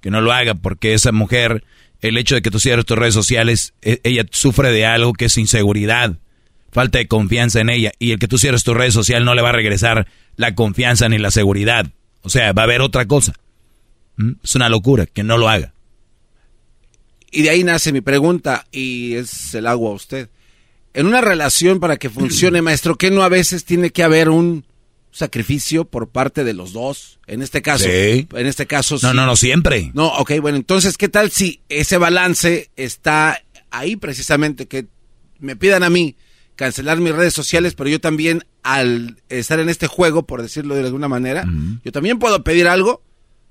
que 0.00 0.10
no 0.10 0.22
lo 0.22 0.32
haga, 0.32 0.54
porque 0.54 0.94
esa 0.94 1.12
mujer, 1.12 1.64
el 2.04 2.18
hecho 2.18 2.34
de 2.34 2.42
que 2.42 2.50
tú 2.50 2.60
cierres 2.60 2.84
tus 2.84 2.98
redes 2.98 3.14
sociales, 3.14 3.72
e- 3.80 3.98
ella 4.04 4.26
sufre 4.30 4.70
de 4.70 4.84
algo 4.84 5.14
que 5.14 5.24
es 5.24 5.38
inseguridad, 5.38 6.18
falta 6.70 6.98
de 6.98 7.08
confianza 7.08 7.60
en 7.60 7.70
ella. 7.70 7.92
Y 7.98 8.12
el 8.12 8.18
que 8.18 8.28
tú 8.28 8.36
cierres 8.36 8.62
tus 8.62 8.76
redes 8.76 8.92
sociales 8.92 9.24
no 9.24 9.34
le 9.34 9.40
va 9.40 9.48
a 9.48 9.52
regresar 9.52 10.06
la 10.36 10.54
confianza 10.54 11.08
ni 11.08 11.16
la 11.16 11.30
seguridad. 11.30 11.86
O 12.20 12.28
sea, 12.28 12.52
va 12.52 12.62
a 12.62 12.64
haber 12.66 12.82
otra 12.82 13.06
cosa. 13.06 13.32
¿Mm? 14.16 14.32
Es 14.42 14.54
una 14.54 14.68
locura, 14.68 15.06
que 15.06 15.22
no 15.22 15.38
lo 15.38 15.48
haga. 15.48 15.72
Y 17.30 17.42
de 17.42 17.50
ahí 17.50 17.64
nace 17.64 17.90
mi 17.90 18.02
pregunta 18.02 18.66
y 18.70 19.14
es 19.14 19.54
el 19.54 19.66
agua 19.66 19.90
a 19.90 19.94
usted. 19.94 20.28
En 20.92 21.06
una 21.06 21.22
relación 21.22 21.80
para 21.80 21.96
que 21.96 22.10
funcione, 22.10 22.60
maestro, 22.62 22.96
¿qué 22.96 23.10
no 23.10 23.22
a 23.22 23.30
veces 23.30 23.64
tiene 23.64 23.90
que 23.90 24.02
haber 24.02 24.28
un 24.28 24.66
sacrificio 25.14 25.84
por 25.84 26.08
parte 26.08 26.44
de 26.44 26.52
los 26.54 26.72
dos? 26.72 27.20
En 27.26 27.40
este 27.40 27.62
caso, 27.62 27.84
Sí. 27.84 28.26
en 28.34 28.46
este 28.46 28.66
caso 28.66 28.96
No, 28.96 29.10
sí. 29.10 29.16
no, 29.16 29.26
no, 29.26 29.36
siempre. 29.36 29.90
No, 29.94 30.08
ok, 30.08 30.32
bueno, 30.40 30.56
entonces, 30.58 30.98
¿qué 30.98 31.08
tal 31.08 31.30
si 31.30 31.60
ese 31.68 31.96
balance 31.98 32.70
está 32.76 33.40
ahí 33.70 33.96
precisamente? 33.96 34.66
Que 34.66 34.86
me 35.38 35.56
pidan 35.56 35.82
a 35.84 35.90
mí 35.90 36.16
cancelar 36.56 36.98
mis 36.98 37.14
redes 37.14 37.32
sociales, 37.34 37.74
pero 37.74 37.88
yo 37.90 38.00
también, 38.00 38.44
al 38.62 39.22
estar 39.28 39.60
en 39.60 39.68
este 39.68 39.86
juego, 39.86 40.26
por 40.26 40.42
decirlo 40.42 40.74
de 40.74 40.82
alguna 40.84 41.08
manera, 41.08 41.46
yo 41.84 41.92
también 41.92 42.18
puedo 42.18 42.42
pedir 42.44 42.68
algo 42.68 43.02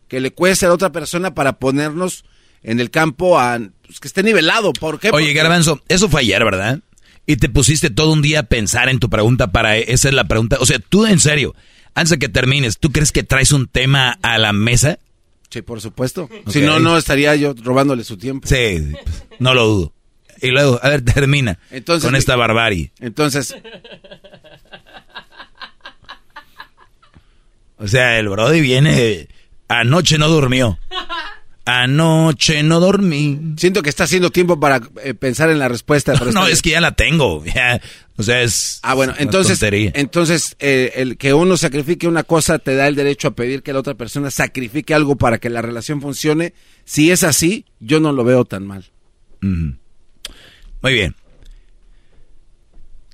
que 0.07 0.19
le 0.19 0.31
cueste 0.33 0.65
a 0.65 0.69
la 0.69 0.75
otra 0.75 0.91
persona 0.91 1.33
para 1.33 1.53
ponernos 1.59 2.23
en 2.61 2.79
el 2.79 2.91
campo 2.91 3.39
a 3.39 3.59
pues, 3.85 3.99
que 3.99 4.07
esté 4.07 4.21
nivelado. 4.23 4.73
¿Por 4.73 4.99
qué? 4.99 5.07
Oye, 5.09 5.11
Porque- 5.27 5.33
Garbanzo, 5.33 5.81
eso 5.87 6.07
fue 6.09 6.21
ayer, 6.21 6.43
¿verdad? 6.43 6.79
Y 7.25 7.37
te 7.37 7.49
pusiste 7.49 7.89
todo 7.89 8.11
un 8.11 8.21
día 8.21 8.41
a 8.41 8.43
pensar 8.43 8.89
en 8.89 8.99
tu 8.99 9.09
pregunta 9.09 9.51
para... 9.51 9.77
Esa 9.77 10.09
es 10.09 10.13
la 10.13 10.25
pregunta. 10.25 10.57
O 10.59 10.65
sea, 10.65 10.79
tú 10.79 11.05
en 11.05 11.19
serio, 11.19 11.55
antes 11.95 12.11
de 12.11 12.19
que 12.19 12.29
termines, 12.29 12.77
¿tú 12.79 12.91
crees 12.91 13.11
que 13.11 13.23
traes 13.23 13.51
un 13.51 13.67
tema 13.67 14.17
a 14.21 14.37
la 14.37 14.51
mesa? 14.51 14.99
Sí, 15.49 15.61
por 15.61 15.79
supuesto. 15.79 16.29
Si 16.47 16.61
no, 16.61 16.79
no 16.79 16.97
estaría 16.97 17.35
yo 17.35 17.53
robándole 17.63 18.03
su 18.03 18.17
tiempo. 18.17 18.47
Sí, 18.47 18.91
pues, 19.03 19.23
no 19.39 19.53
lo 19.53 19.65
dudo. 19.67 19.93
Y 20.41 20.47
luego, 20.47 20.79
a 20.83 20.89
ver, 20.89 21.01
termina 21.05 21.59
Entonces, 21.71 22.05
con 22.05 22.15
esta 22.15 22.35
barbarie. 22.35 22.91
Entonces, 22.99 23.55
O 27.83 27.87
sea, 27.87 28.17
el 28.17 28.29
Brody 28.29 28.61
viene... 28.61 29.27
Anoche 29.67 30.17
no 30.17 30.27
durmió. 30.29 30.77
Anoche 31.65 32.61
no 32.63 32.79
dormí. 32.81 33.39
siento 33.57 33.81
que 33.83 33.89
está 33.89 34.03
haciendo 34.03 34.31
tiempo 34.31 34.59
para 34.59 34.81
eh, 35.03 35.13
pensar 35.13 35.49
en 35.49 35.59
la 35.59 35.69
respuesta. 35.69 36.13
pero 36.19 36.25
No, 36.33 36.41
está 36.41 36.51
es 36.53 36.61
que 36.61 36.71
ya 36.71 36.81
la 36.81 36.91
tengo. 36.93 37.43
ya. 37.45 37.79
O 38.17 38.23
sea, 38.23 38.41
es... 38.41 38.79
Ah, 38.83 38.93
bueno, 38.93 39.13
entonces, 39.17 39.59
tontería. 39.59 39.91
entonces 39.95 40.55
eh, 40.59 40.91
el 40.97 41.17
que 41.17 41.33
uno 41.33 41.57
sacrifique 41.57 42.07
una 42.07 42.23
cosa 42.23 42.59
te 42.59 42.75
da 42.75 42.87
el 42.87 42.95
derecho 42.95 43.29
a 43.29 43.35
pedir 43.35 43.63
que 43.63 43.73
la 43.73 43.79
otra 43.79 43.95
persona 43.95 44.29
sacrifique 44.29 44.93
algo 44.93 45.15
para 45.15 45.37
que 45.39 45.49
la 45.49 45.61
relación 45.61 46.01
funcione. 46.01 46.53
Si 46.85 47.11
es 47.11 47.23
así, 47.23 47.65
yo 47.79 47.99
no 47.99 48.11
lo 48.11 48.23
veo 48.23 48.45
tan 48.45 48.67
mal. 48.67 48.91
Muy 49.41 50.93
bien. 50.93 51.15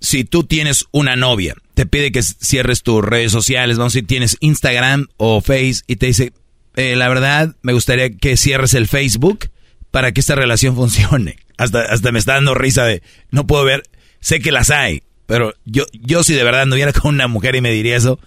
Si 0.01 0.23
tú 0.23 0.43
tienes 0.43 0.85
una 0.91 1.15
novia, 1.15 1.55
te 1.75 1.85
pide 1.85 2.11
que 2.11 2.23
cierres 2.23 2.83
tus 2.83 3.03
redes 3.03 3.31
sociales, 3.31 3.77
vamos 3.77 3.93
decir, 3.93 4.07
tienes 4.07 4.37
Instagram 4.39 5.07
o 5.17 5.41
Face 5.41 5.81
y 5.87 5.97
te 5.97 6.07
dice, 6.07 6.31
eh, 6.75 6.95
la 6.95 7.07
verdad, 7.09 7.55
me 7.61 7.73
gustaría 7.73 8.09
que 8.09 8.37
cierres 8.37 8.73
el 8.73 8.87
Facebook 8.87 9.49
para 9.91 10.11
que 10.11 10.19
esta 10.19 10.35
relación 10.35 10.75
funcione. 10.77 11.37
Hasta, 11.57 11.81
hasta 11.81 12.11
me 12.11 12.19
está 12.19 12.33
dando 12.35 12.55
risa 12.55 12.85
de, 12.85 13.03
no 13.31 13.45
puedo 13.45 13.65
ver, 13.65 13.83
sé 14.21 14.39
que 14.39 14.51
las 14.51 14.69
hay, 14.69 15.03
pero 15.25 15.53
yo, 15.65 15.85
yo 15.93 16.23
si 16.23 16.33
de 16.33 16.43
verdad 16.43 16.61
anduviera 16.61 16.93
con 17.01 17.15
una 17.15 17.27
mujer 17.27 17.55
y 17.55 17.61
me 17.61 17.71
diría 17.71 17.97
eso, 17.97 18.19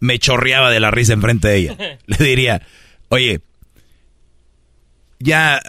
me 0.00 0.18
chorreaba 0.18 0.70
de 0.70 0.80
la 0.80 0.90
risa 0.90 1.12
enfrente 1.12 1.48
de 1.48 1.56
ella. 1.56 1.76
Le 2.06 2.16
diría, 2.18 2.66
oye, 3.08 3.40
ya 5.18 5.60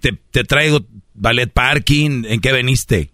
te, 0.00 0.12
te 0.30 0.44
traigo 0.44 0.86
ballet 1.14 1.50
parking, 1.50 2.24
¿en 2.26 2.40
qué 2.40 2.52
veniste? 2.52 3.10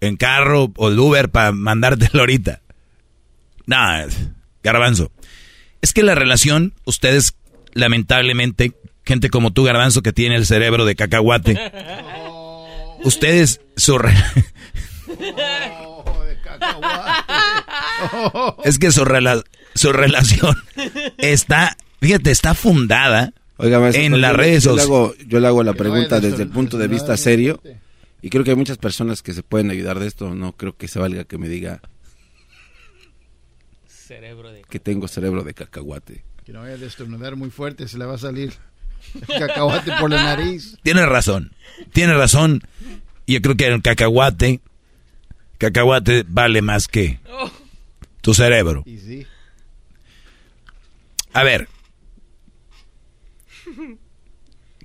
¿En 0.00 0.16
carro 0.16 0.72
o 0.76 0.88
el 0.88 0.98
Uber 0.98 1.30
para 1.30 1.52
mandártelo 1.52 2.20
ahorita? 2.20 2.60
Nada, 3.66 4.06
garbanzo. 4.62 5.10
Es 5.82 5.92
que 5.92 6.02
la 6.02 6.14
relación, 6.14 6.74
ustedes, 6.84 7.36
lamentablemente, 7.76 8.72
gente 9.04 9.30
como 9.30 9.52
tú, 9.52 9.64
garbanzo, 9.64 10.02
que 10.02 10.12
tiene 10.12 10.36
el 10.36 10.46
cerebro 10.46 10.84
de 10.84 10.96
cacahuate, 10.96 11.58
ustedes, 13.04 13.60
su 13.76 13.98
re- 13.98 14.14
es 18.64 18.78
que 18.78 18.90
su, 18.92 19.04
rela- 19.04 19.44
su 19.74 19.92
relación 19.92 20.54
está, 21.18 21.76
fíjate, 22.00 22.30
está 22.30 22.54
fundada 22.54 23.32
Oiga, 23.58 23.80
maestro, 23.80 24.02
en 24.04 24.20
las 24.20 24.32
yo- 24.32 24.36
redes 24.36 24.64
yo 24.64 24.76
le 24.76 24.82
sociales. 24.82 25.14
hago, 25.18 25.28
yo 25.28 25.40
le 25.40 25.46
hago 25.46 25.62
la 25.62 25.72
pregunta 25.74 26.20
desde 26.20 26.42
el 26.42 26.48
punto 26.50 26.78
de 26.78 26.88
vista 26.88 27.16
serio 27.16 27.60
y 28.22 28.30
creo 28.30 28.44
que 28.44 28.50
hay 28.50 28.56
muchas 28.56 28.78
personas 28.78 29.22
que 29.22 29.32
se 29.32 29.42
pueden 29.42 29.70
ayudar 29.70 29.98
de 29.98 30.06
esto. 30.06 30.34
No 30.34 30.52
creo 30.52 30.76
que 30.76 30.88
se 30.88 30.98
valga 30.98 31.24
que 31.24 31.38
me 31.38 31.48
diga 31.48 31.80
Cerebro 33.86 34.50
de... 34.52 34.62
que 34.62 34.80
tengo 34.80 35.08
cerebro 35.08 35.42
de 35.44 35.54
cacahuate. 35.54 36.24
Que 36.46 36.52
no 36.52 36.60
vaya 36.60 36.74
a 36.74 36.78
destornudar 36.78 37.34
muy 37.34 37.50
fuerte, 37.50 37.88
se 37.88 37.98
le 37.98 38.04
va 38.04 38.14
a 38.14 38.18
salir 38.18 38.52
el 39.14 39.26
cacahuate 39.26 39.90
por 39.98 40.08
la 40.10 40.22
nariz. 40.22 40.78
Tiene 40.84 41.04
razón, 41.04 41.52
tiene 41.92 42.14
razón. 42.14 42.62
Yo 43.26 43.42
creo 43.42 43.56
que 43.56 43.66
el 43.66 43.82
cacahuate, 43.82 44.60
cacahuate 45.58 46.24
vale 46.28 46.62
más 46.62 46.86
que 46.86 47.18
tu 48.20 48.32
cerebro. 48.32 48.84
Y 48.86 48.98
sí. 48.98 49.26
A 51.32 51.42
ver, 51.42 51.68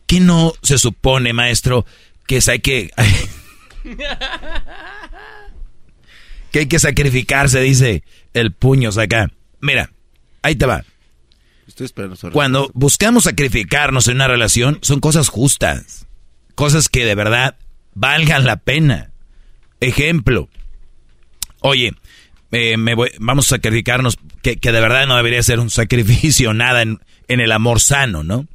¿qué 0.07 0.19
no 0.19 0.53
se 0.63 0.79
supone, 0.79 1.31
maestro, 1.31 1.85
que 2.25 2.39
hay 2.47 2.59
que... 2.59 2.89
que 6.51 6.59
hay 6.59 6.65
que 6.65 6.79
sacrificarse, 6.79 7.59
dice 7.61 8.03
el 8.33 8.51
puño 8.51 8.89
acá. 8.99 9.31
Mira, 9.59 9.91
ahí 10.41 10.55
te 10.55 10.65
va. 10.65 10.83
Estoy 11.67 11.85
esperando 11.85 12.15
su 12.15 12.29
Cuando 12.31 12.69
buscamos 12.73 13.25
sacrificarnos 13.25 14.07
en 14.07 14.15
una 14.15 14.27
relación, 14.27 14.79
son 14.81 14.99
cosas 14.99 15.29
justas. 15.29 16.07
Cosas 16.55 16.89
que 16.89 17.05
de 17.05 17.15
verdad 17.15 17.55
valgan 17.93 18.45
la 18.45 18.57
pena. 18.57 19.11
Ejemplo. 19.79 20.49
Oye, 21.59 21.93
eh, 22.51 22.77
me 22.77 22.95
voy, 22.95 23.11
vamos 23.19 23.47
a 23.47 23.55
sacrificarnos, 23.55 24.17
que, 24.41 24.57
que, 24.57 24.71
de 24.71 24.81
verdad 24.81 25.07
no 25.07 25.15
debería 25.15 25.41
ser 25.43 25.59
un 25.59 25.69
sacrificio, 25.69 26.53
nada 26.55 26.81
en, 26.81 26.99
en 27.27 27.39
el 27.39 27.51
amor 27.51 27.79
sano, 27.79 28.23
¿no? 28.23 28.47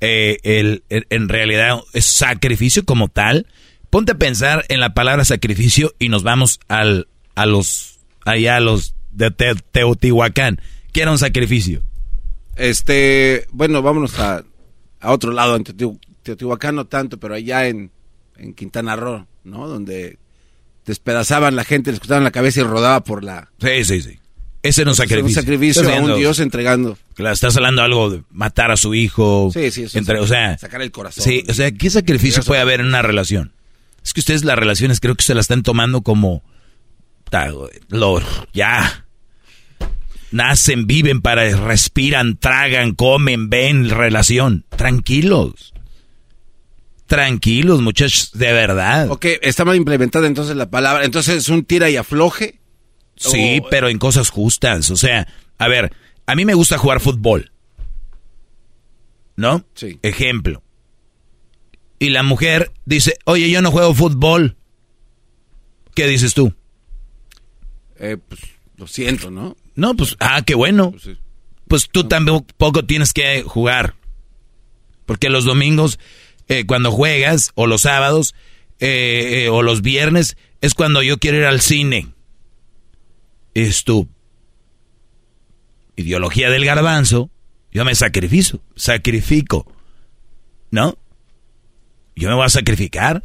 Eh, 0.00 0.38
el, 0.42 0.82
el, 0.88 1.06
en 1.10 1.28
realidad 1.28 1.80
es 1.92 2.04
sacrificio 2.04 2.84
como 2.84 3.08
tal. 3.08 3.46
Ponte 3.90 4.12
a 4.12 4.18
pensar 4.18 4.64
en 4.68 4.80
la 4.80 4.94
palabra 4.94 5.24
sacrificio 5.24 5.94
y 5.98 6.08
nos 6.08 6.22
vamos 6.22 6.60
al, 6.68 7.08
a 7.34 7.46
los, 7.46 8.00
allá 8.24 8.56
a 8.56 8.60
los 8.60 8.94
de 9.10 9.30
Te, 9.30 9.54
Teotihuacán. 9.54 10.60
¿Qué 10.92 11.02
era 11.02 11.12
un 11.12 11.18
sacrificio? 11.18 11.82
Este, 12.56 13.46
bueno, 13.52 13.82
vámonos 13.82 14.18
a, 14.18 14.44
a 15.00 15.12
otro 15.12 15.32
lado, 15.32 15.56
en 15.56 15.64
Teotihuacán 16.22 16.74
no 16.74 16.86
tanto, 16.86 17.18
pero 17.18 17.34
allá 17.34 17.68
en, 17.68 17.90
en 18.36 18.54
Quintana 18.54 18.96
Roo, 18.96 19.26
¿no? 19.44 19.68
Donde 19.68 20.18
despedazaban 20.84 21.54
la 21.56 21.64
gente, 21.64 21.90
les 21.90 22.00
cortaban 22.00 22.24
la 22.24 22.30
cabeza 22.30 22.60
y 22.60 22.64
rodaba 22.64 23.04
por 23.04 23.22
la... 23.22 23.50
Sí, 23.60 23.84
sí, 23.84 24.00
sí. 24.00 24.18
Ese 24.62 24.82
era 24.82 24.90
un 24.90 24.96
sacrificio. 24.96 25.26
Un 25.40 25.44
sacrificio 25.44 25.88
a 25.88 26.00
un 26.00 26.16
Dios 26.16 26.40
entregando. 26.40 26.98
Claro, 27.14 27.34
estás 27.34 27.56
hablando 27.56 27.82
algo 27.82 28.10
de 28.10 28.24
matar 28.30 28.72
a 28.72 28.76
su 28.76 28.94
hijo. 28.94 29.50
Sí, 29.52 29.70
sí, 29.70 29.84
eso 29.84 29.98
entre, 29.98 30.16
es, 30.16 30.22
o 30.22 30.26
sea, 30.26 30.58
sacar 30.58 30.82
el 30.82 30.90
corazón. 30.90 31.22
Sí, 31.22 31.44
o 31.48 31.54
sea, 31.54 31.70
¿qué 31.70 31.88
sacrificio 31.88 32.42
puede 32.42 32.60
haber 32.60 32.80
en 32.80 32.86
una 32.86 33.02
relación? 33.02 33.52
Es 34.02 34.12
que 34.12 34.20
ustedes 34.20 34.44
las 34.44 34.58
relaciones 34.58 34.98
creo 34.98 35.14
que 35.14 35.24
se 35.24 35.34
las 35.34 35.44
están 35.44 35.62
tomando 35.62 36.02
como... 36.02 36.42
Ya. 38.52 39.05
Nacen, 40.32 40.86
viven 40.86 41.22
para, 41.22 41.48
respiran, 41.56 42.36
tragan, 42.36 42.94
comen, 42.94 43.48
ven, 43.48 43.90
relación. 43.90 44.64
Tranquilos. 44.70 45.72
Tranquilos, 47.06 47.80
muchachos, 47.80 48.30
de 48.32 48.52
verdad. 48.52 49.10
Ok, 49.10 49.26
está 49.42 49.64
mal 49.64 49.76
implementada 49.76 50.26
entonces 50.26 50.56
la 50.56 50.68
palabra. 50.68 51.04
Entonces 51.04 51.36
es 51.36 51.48
un 51.48 51.64
tira 51.64 51.88
y 51.88 51.96
afloje. 51.96 52.60
Sí, 53.16 53.60
o... 53.62 53.68
pero 53.70 53.88
en 53.88 53.98
cosas 53.98 54.30
justas. 54.30 54.90
O 54.90 54.96
sea, 54.96 55.28
a 55.58 55.68
ver, 55.68 55.92
a 56.26 56.34
mí 56.34 56.44
me 56.44 56.54
gusta 56.54 56.78
jugar 56.78 57.00
fútbol. 57.00 57.52
¿No? 59.36 59.64
Sí. 59.74 59.98
Ejemplo. 60.02 60.62
Y 61.98 62.10
la 62.10 62.22
mujer 62.22 62.72
dice, 62.84 63.16
oye, 63.24 63.48
yo 63.50 63.62
no 63.62 63.70
juego 63.70 63.94
fútbol. 63.94 64.56
¿Qué 65.94 66.06
dices 66.06 66.34
tú? 66.34 66.52
Eh, 67.98 68.18
pues 68.28 68.40
lo 68.76 68.86
siento, 68.86 69.30
¿no? 69.30 69.56
No, 69.76 69.94
pues, 69.94 70.16
ah, 70.18 70.42
qué 70.44 70.54
bueno. 70.54 70.90
Pues, 70.90 71.02
sí. 71.02 71.16
pues 71.68 71.88
tú 71.90 72.02
no. 72.02 72.08
tampoco 72.08 72.84
tienes 72.84 73.12
que 73.12 73.42
jugar. 73.42 73.94
Porque 75.04 75.30
los 75.30 75.44
domingos, 75.44 76.00
eh, 76.48 76.64
cuando 76.66 76.90
juegas, 76.90 77.52
o 77.54 77.66
los 77.66 77.82
sábados, 77.82 78.34
eh, 78.80 79.44
eh, 79.44 79.48
o 79.48 79.62
los 79.62 79.82
viernes, 79.82 80.36
es 80.60 80.74
cuando 80.74 81.02
yo 81.02 81.18
quiero 81.18 81.38
ir 81.38 81.44
al 81.44 81.60
cine. 81.60 82.08
Es 83.54 83.84
tu 83.84 84.08
ideología 85.94 86.50
del 86.50 86.64
garbanzo. 86.64 87.30
Yo 87.70 87.84
me 87.84 87.94
sacrifico, 87.94 88.60
sacrifico. 88.74 89.70
¿No? 90.70 90.98
Yo 92.16 92.28
me 92.28 92.34
voy 92.34 92.46
a 92.46 92.50
sacrificar 92.50 93.22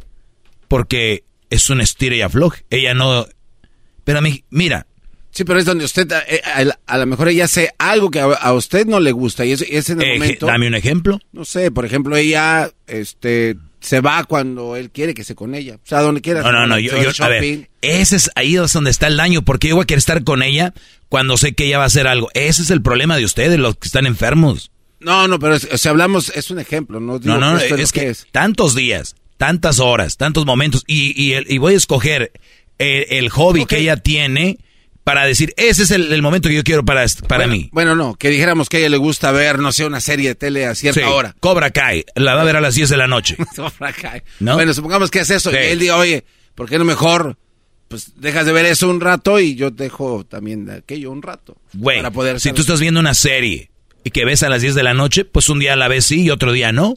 porque 0.68 1.24
es 1.50 1.68
un 1.70 1.80
estira 1.80 2.16
y 2.16 2.20
afloje. 2.20 2.64
Ella 2.70 2.94
no... 2.94 3.26
Pero 4.04 4.18
a 4.18 4.22
mí, 4.22 4.44
mira, 4.50 4.86
Sí, 5.32 5.44
pero 5.44 5.58
es 5.58 5.64
donde 5.64 5.86
usted, 5.86 6.12
eh, 6.28 6.42
a, 6.44 6.92
a, 6.92 6.98
lo 6.98 7.06
mejor 7.06 7.28
ella 7.28 7.46
hace 7.46 7.70
algo 7.78 8.10
que 8.10 8.20
a, 8.20 8.52
usted 8.52 8.86
no 8.86 9.00
le 9.00 9.12
gusta 9.12 9.46
y 9.46 9.52
es, 9.52 9.62
es 9.62 9.88
en 9.88 10.02
el 10.02 10.08
eh, 10.08 10.12
momento. 10.18 10.46
Dame 10.46 10.66
un 10.68 10.74
ejemplo. 10.74 11.18
No 11.32 11.46
sé, 11.46 11.70
por 11.70 11.86
ejemplo, 11.86 12.14
ella, 12.16 12.70
este, 12.86 13.56
se 13.80 14.02
va 14.02 14.24
cuando 14.24 14.76
él 14.76 14.90
quiere 14.90 15.14
que 15.14 15.24
se 15.24 15.34
con 15.34 15.54
ella. 15.54 15.76
O 15.76 15.86
sea, 15.86 16.02
donde 16.02 16.20
quiera. 16.20 16.42
No, 16.42 16.52
no, 16.52 16.66
no, 16.66 16.78
yo, 16.78 16.92
yo 17.02 17.24
a 17.24 17.28
ver, 17.28 17.70
ese 17.80 18.16
es 18.16 18.30
ahí 18.34 18.56
es 18.56 18.74
donde 18.74 18.90
está 18.90 19.06
el 19.06 19.16
daño, 19.16 19.40
porque 19.40 19.68
yo 19.68 19.76
voy 19.76 19.84
a 19.84 19.86
querer 19.86 20.00
estar 20.00 20.22
con 20.22 20.42
ella 20.42 20.74
cuando 21.08 21.38
sé 21.38 21.54
que 21.54 21.64
ella 21.64 21.78
va 21.78 21.84
a 21.84 21.86
hacer 21.86 22.06
algo. 22.06 22.28
Ese 22.34 22.60
es 22.60 22.70
el 22.70 22.82
problema 22.82 23.16
de 23.16 23.24
ustedes, 23.24 23.58
los 23.58 23.76
que 23.76 23.88
están 23.88 24.04
enfermos. 24.04 24.70
No, 25.00 25.28
no, 25.28 25.38
pero 25.38 25.58
si 25.58 25.88
hablamos, 25.88 26.30
es 26.34 26.50
un 26.50 26.58
ejemplo, 26.58 27.00
¿no? 27.00 27.18
Digo, 27.18 27.38
no, 27.38 27.52
no, 27.52 27.58
es, 27.58 27.72
es 27.72 27.90
que, 27.90 28.10
es. 28.10 28.26
tantos 28.30 28.74
días, 28.74 29.16
tantas 29.38 29.80
horas, 29.80 30.18
tantos 30.18 30.44
momentos, 30.44 30.84
y, 30.86 31.10
y, 31.16 31.34
y 31.48 31.56
voy 31.56 31.72
a 31.72 31.78
escoger 31.78 32.32
el, 32.78 33.06
el 33.08 33.30
hobby 33.30 33.62
okay. 33.62 33.78
que 33.78 33.82
ella 33.82 33.96
tiene 33.96 34.58
para 35.04 35.24
decir, 35.26 35.52
ese 35.56 35.82
es 35.82 35.90
el, 35.90 36.12
el 36.12 36.22
momento 36.22 36.48
que 36.48 36.54
yo 36.54 36.62
quiero 36.62 36.84
para, 36.84 37.04
para 37.26 37.46
bueno, 37.46 37.52
mí. 37.52 37.68
Bueno, 37.72 37.96
no, 37.96 38.14
que 38.14 38.28
dijéramos 38.28 38.68
que 38.68 38.76
a 38.76 38.80
ella 38.80 38.88
le 38.90 38.96
gusta 38.98 39.32
ver, 39.32 39.58
no 39.58 39.72
sé, 39.72 39.84
una 39.84 40.00
serie 40.00 40.28
de 40.28 40.34
tele 40.34 40.66
a 40.66 40.74
cierta 40.74 41.00
sí, 41.00 41.06
hora. 41.06 41.34
Cobra 41.40 41.70
Kai, 41.70 42.04
la 42.14 42.34
va 42.34 42.42
a 42.42 42.44
ver 42.44 42.56
a 42.56 42.60
las 42.60 42.74
10 42.74 42.88
de 42.88 42.96
la 42.96 43.08
noche. 43.08 43.36
Cobra 43.56 43.92
Kai. 43.92 44.22
¿No? 44.40 44.54
Bueno, 44.54 44.72
supongamos 44.74 45.10
que 45.10 45.20
es 45.20 45.30
eso, 45.30 45.50
sí. 45.50 45.56
y 45.56 45.70
él 45.70 45.78
diga, 45.78 45.96
oye, 45.96 46.24
¿por 46.54 46.68
qué 46.68 46.78
no 46.78 46.84
mejor 46.84 47.36
pues 47.88 48.12
dejas 48.16 48.46
de 48.46 48.52
ver 48.52 48.64
eso 48.64 48.88
un 48.88 49.00
rato 49.00 49.38
y 49.38 49.54
yo 49.54 49.70
dejo 49.70 50.24
también 50.24 50.70
aquello 50.70 51.10
un 51.10 51.22
rato? 51.22 51.56
Güey, 51.74 51.98
para 51.98 52.10
poder 52.10 52.40
si 52.40 52.52
tú 52.52 52.62
estás 52.62 52.80
viendo 52.80 53.00
una 53.00 53.14
serie 53.14 53.70
y 54.04 54.10
que 54.10 54.24
ves 54.24 54.42
a 54.42 54.48
las 54.48 54.62
10 54.62 54.74
de 54.74 54.82
la 54.82 54.94
noche, 54.94 55.24
pues 55.24 55.48
un 55.48 55.58
día 55.58 55.76
la 55.76 55.88
ves 55.88 56.06
sí 56.06 56.22
y 56.22 56.30
otro 56.30 56.52
día 56.52 56.72
no. 56.72 56.96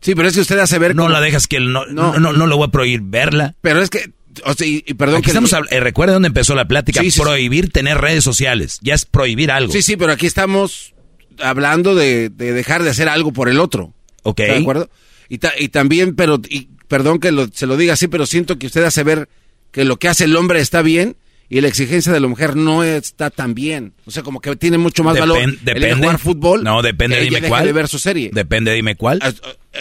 Sí, 0.00 0.14
pero 0.14 0.28
es 0.28 0.34
que 0.34 0.40
usted 0.40 0.58
hace 0.58 0.78
ver... 0.78 0.94
No 0.94 1.04
como... 1.04 1.12
la 1.12 1.20
dejas 1.20 1.46
que 1.46 1.60
no, 1.60 1.86
no, 1.86 2.12
no, 2.12 2.18
no, 2.18 2.32
no 2.32 2.46
lo 2.46 2.56
voy 2.56 2.68
a 2.68 2.70
prohibir 2.70 3.00
verla. 3.02 3.54
Pero 3.60 3.80
es 3.80 3.90
que 3.90 4.10
o 4.44 4.54
sea, 4.54 4.66
y, 4.66 4.84
y, 4.86 4.94
perdón 4.94 5.16
aquí 5.16 5.26
que 5.26 5.30
estamos 5.30 5.52
eh, 5.70 5.80
recuerda 5.80 6.14
dónde 6.14 6.28
empezó 6.28 6.54
la 6.54 6.68
plática 6.68 7.00
sí, 7.00 7.10
sí, 7.10 7.20
prohibir 7.20 7.66
sí. 7.66 7.70
tener 7.70 7.98
redes 7.98 8.24
sociales 8.24 8.78
ya 8.82 8.94
es 8.94 9.04
prohibir 9.04 9.50
algo. 9.50 9.72
Sí 9.72 9.82
sí 9.82 9.96
pero 9.96 10.12
aquí 10.12 10.26
estamos 10.26 10.94
hablando 11.38 11.94
de, 11.94 12.28
de 12.30 12.52
dejar 12.52 12.82
de 12.82 12.90
hacer 12.90 13.08
algo 13.08 13.32
por 13.32 13.48
el 13.48 13.60
otro. 13.60 13.94
Ok. 14.22 14.38
De 14.38 14.56
acuerdo 14.56 14.90
y, 15.28 15.38
ta, 15.38 15.52
y 15.58 15.68
también 15.68 16.14
pero 16.14 16.40
y, 16.48 16.68
perdón 16.88 17.18
que 17.18 17.32
lo, 17.32 17.48
se 17.52 17.66
lo 17.66 17.76
diga 17.76 17.94
así 17.94 18.08
pero 18.08 18.26
siento 18.26 18.58
que 18.58 18.66
usted 18.66 18.84
hace 18.84 19.02
ver 19.02 19.28
que 19.70 19.84
lo 19.84 19.98
que 19.98 20.08
hace 20.08 20.24
el 20.24 20.36
hombre 20.36 20.60
está 20.60 20.82
bien 20.82 21.16
y 21.48 21.60
la 21.60 21.68
exigencia 21.68 22.12
de 22.12 22.18
la 22.18 22.26
mujer 22.26 22.56
no 22.56 22.82
está 22.82 23.30
tan 23.30 23.54
bien. 23.54 23.94
O 24.04 24.10
sea 24.10 24.22
como 24.22 24.40
que 24.40 24.56
tiene 24.56 24.78
mucho 24.78 25.04
más 25.04 25.14
Depen, 25.14 25.28
valor 25.28 25.58
depende. 25.62 25.90
el 25.90 25.96
jugar 25.96 26.18
fútbol 26.18 26.64
no 26.64 26.82
depende 26.82 27.20
dime 27.20 27.42
cuál. 27.42 27.66
de 27.66 27.72
ver 27.72 27.88
su 27.88 27.98
serie. 27.98 28.30
Depende 28.32 28.72
dime 28.72 28.96
cuál. 28.96 29.20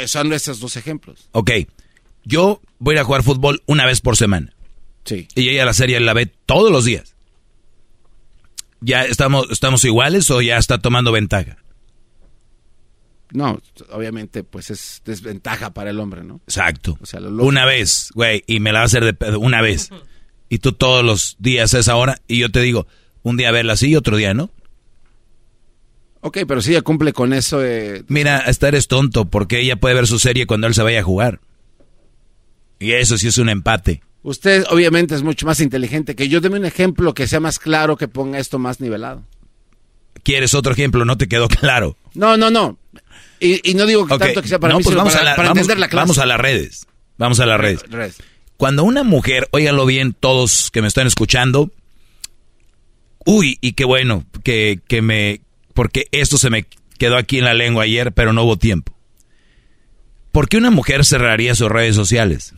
Son 0.05 0.31
esos 0.33 0.59
dos 0.59 0.75
ejemplos. 0.75 1.29
Ok 1.31 1.51
yo 2.25 2.61
voy 2.79 2.97
a 2.97 3.03
jugar 3.03 3.23
fútbol 3.23 3.63
una 3.65 3.85
vez 3.85 4.01
por 4.01 4.17
semana. 4.17 4.53
Sí. 5.05 5.27
Y 5.35 5.49
ella 5.49 5.65
la 5.65 5.73
serie 5.73 5.99
la 5.99 6.13
ve 6.13 6.25
todos 6.45 6.71
los 6.71 6.85
días. 6.85 7.15
¿Ya 8.81 9.03
estamos, 9.03 9.49
estamos 9.51 9.83
iguales 9.85 10.29
o 10.31 10.41
ya 10.41 10.57
está 10.57 10.79
tomando 10.79 11.11
ventaja? 11.11 11.57
No, 13.31 13.59
obviamente, 13.91 14.43
pues 14.43 14.69
es 14.69 15.01
desventaja 15.05 15.73
para 15.73 15.89
el 15.89 15.99
hombre, 15.99 16.23
¿no? 16.23 16.41
Exacto. 16.47 16.97
O 17.01 17.05
sea, 17.05 17.19
lo 17.19 17.43
una 17.43 17.65
vez, 17.65 18.09
güey, 18.13 18.43
y 18.47 18.59
me 18.59 18.71
la 18.71 18.79
va 18.79 18.83
a 18.83 18.85
hacer 18.85 19.03
de 19.03 19.13
pedo, 19.13 19.39
una 19.39 19.61
vez. 19.61 19.89
Y 20.47 20.59
tú 20.59 20.73
todos 20.73 21.03
los 21.03 21.37
días 21.39 21.73
a 21.73 21.79
esa 21.79 21.95
hora, 21.95 22.21
y 22.27 22.37
yo 22.37 22.51
te 22.51 22.61
digo, 22.61 22.85
un 23.23 23.35
día 23.35 23.49
verla 23.49 23.73
así 23.73 23.87
y 23.87 23.95
otro 23.95 24.15
día 24.15 24.35
no. 24.35 24.51
Ok, 26.21 26.37
pero 26.47 26.61
si 26.61 26.71
ella 26.71 26.83
cumple 26.83 27.13
con 27.13 27.33
eso. 27.33 27.65
Eh... 27.65 28.03
Mira, 28.07 28.37
hasta 28.37 28.67
eres 28.67 28.87
tonto, 28.87 29.25
porque 29.25 29.59
ella 29.59 29.75
puede 29.77 29.95
ver 29.95 30.05
su 30.05 30.19
serie 30.19 30.45
cuando 30.45 30.67
él 30.67 30.75
se 30.75 30.83
vaya 30.83 30.99
a 30.99 31.03
jugar. 31.03 31.39
Y 32.79 32.91
eso 32.91 33.17
sí 33.17 33.27
es 33.27 33.37
un 33.37 33.49
empate. 33.49 34.01
Usted 34.23 34.65
obviamente 34.69 35.13
es 35.15 35.23
mucho 35.23 35.45
más 35.45 35.59
inteligente 35.59 36.15
que 36.15 36.27
yo. 36.27 36.41
Deme 36.41 36.57
un 36.57 36.65
ejemplo 36.65 37.13
que 37.13 37.27
sea 37.27 37.39
más 37.39 37.59
claro, 37.59 37.95
que 37.95 38.07
ponga 38.07 38.39
esto 38.39 38.57
más 38.57 38.79
nivelado. 38.79 39.23
¿Quieres 40.23 40.53
otro 40.55 40.73
ejemplo? 40.73 41.05
No 41.05 41.17
te 41.17 41.27
quedó 41.27 41.47
claro. 41.61 41.97
No, 42.15 42.35
no, 42.35 42.49
no. 42.49 42.77
Y, 43.39 43.69
y 43.69 43.75
no 43.75 43.85
digo 43.85 44.07
que 44.07 44.15
okay. 44.15 44.27
tanto 44.27 44.41
que 44.41 44.47
sea 44.47 44.59
para 44.59 44.73
no, 44.73 44.79
mí, 44.79 44.83
pues 44.83 44.93
sino 44.93 44.99
vamos 44.99 45.13
para, 45.13 45.21
a 45.21 45.29
la, 45.31 45.35
para 45.35 45.49
vamos, 45.49 45.61
entender 45.61 45.79
la 45.79 45.87
clase. 45.87 46.01
Vamos 46.01 46.17
a 46.17 46.25
las 46.25 46.39
redes. 46.39 46.87
Vamos 47.17 47.39
a 47.39 47.45
las 47.45 47.59
redes. 47.59 47.83
redes. 47.89 48.17
Cuando 48.57 48.83
una 48.83 49.03
mujer, 49.03 49.47
óiganlo 49.51 49.85
bien 49.85 50.13
todos 50.13 50.71
que 50.71 50.81
me 50.81 50.87
están 50.87 51.07
escuchando, 51.07 51.71
uy, 53.25 53.57
y 53.61 53.73
qué 53.73 53.85
bueno 53.85 54.25
que, 54.43 54.79
que 54.87 55.01
me, 55.01 55.41
porque 55.73 56.07
esto 56.11 56.37
se 56.37 56.49
me 56.49 56.65
quedó 56.97 57.17
aquí 57.17 57.37
en 57.37 57.45
la 57.45 57.53
lengua 57.53 57.83
ayer, 57.83 58.13
pero 58.13 58.33
no 58.33 58.43
hubo 58.43 58.57
tiempo. 58.57 58.95
¿Por 60.31 60.49
qué 60.49 60.57
una 60.57 60.71
mujer 60.71 61.05
cerraría 61.05 61.53
sus 61.55 61.69
redes 61.69 61.95
sociales? 61.95 62.53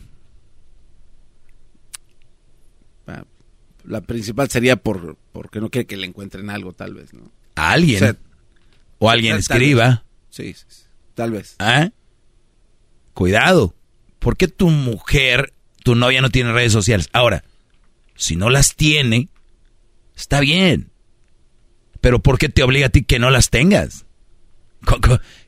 La 3.88 4.02
principal 4.02 4.50
sería 4.50 4.76
por 4.76 5.16
porque 5.32 5.60
no 5.60 5.70
quiere 5.70 5.86
que 5.86 5.96
le 5.96 6.06
encuentren 6.06 6.50
algo, 6.50 6.74
tal 6.74 6.92
vez, 6.94 7.14
¿no? 7.14 7.32
A 7.54 7.72
alguien. 7.72 7.96
O, 7.96 8.06
sea, 8.06 8.16
o 8.98 9.10
alguien 9.10 9.36
escriba. 9.36 10.04
Sí, 10.28 10.54
tal 11.14 11.32
vez. 11.32 11.56
¿Ah? 11.58 11.90
Cuidado. 13.14 13.74
¿Por 14.18 14.36
qué 14.36 14.46
tu 14.46 14.68
mujer, 14.68 15.54
tu 15.84 15.94
novia 15.94 16.20
no 16.20 16.28
tiene 16.28 16.52
redes 16.52 16.72
sociales? 16.72 17.08
Ahora, 17.14 17.44
si 18.14 18.36
no 18.36 18.50
las 18.50 18.76
tiene, 18.76 19.30
está 20.14 20.40
bien. 20.40 20.90
Pero 22.02 22.20
¿por 22.20 22.38
qué 22.38 22.50
te 22.50 22.62
obliga 22.62 22.88
a 22.88 22.90
ti 22.90 23.04
que 23.04 23.18
no 23.18 23.30
las 23.30 23.48
tengas? 23.48 24.04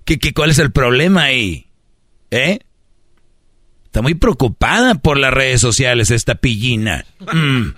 ¿Qué, 0.06 0.18
qué, 0.18 0.32
cuál 0.32 0.50
es 0.50 0.58
el 0.58 0.72
problema 0.72 1.24
ahí? 1.24 1.68
¿Eh? 2.30 2.60
Está 3.84 4.00
muy 4.00 4.14
preocupada 4.14 4.94
por 4.94 5.18
las 5.18 5.34
redes 5.34 5.60
sociales 5.60 6.10
esta 6.10 6.36
pillina. 6.36 7.04
Mm. 7.32 7.74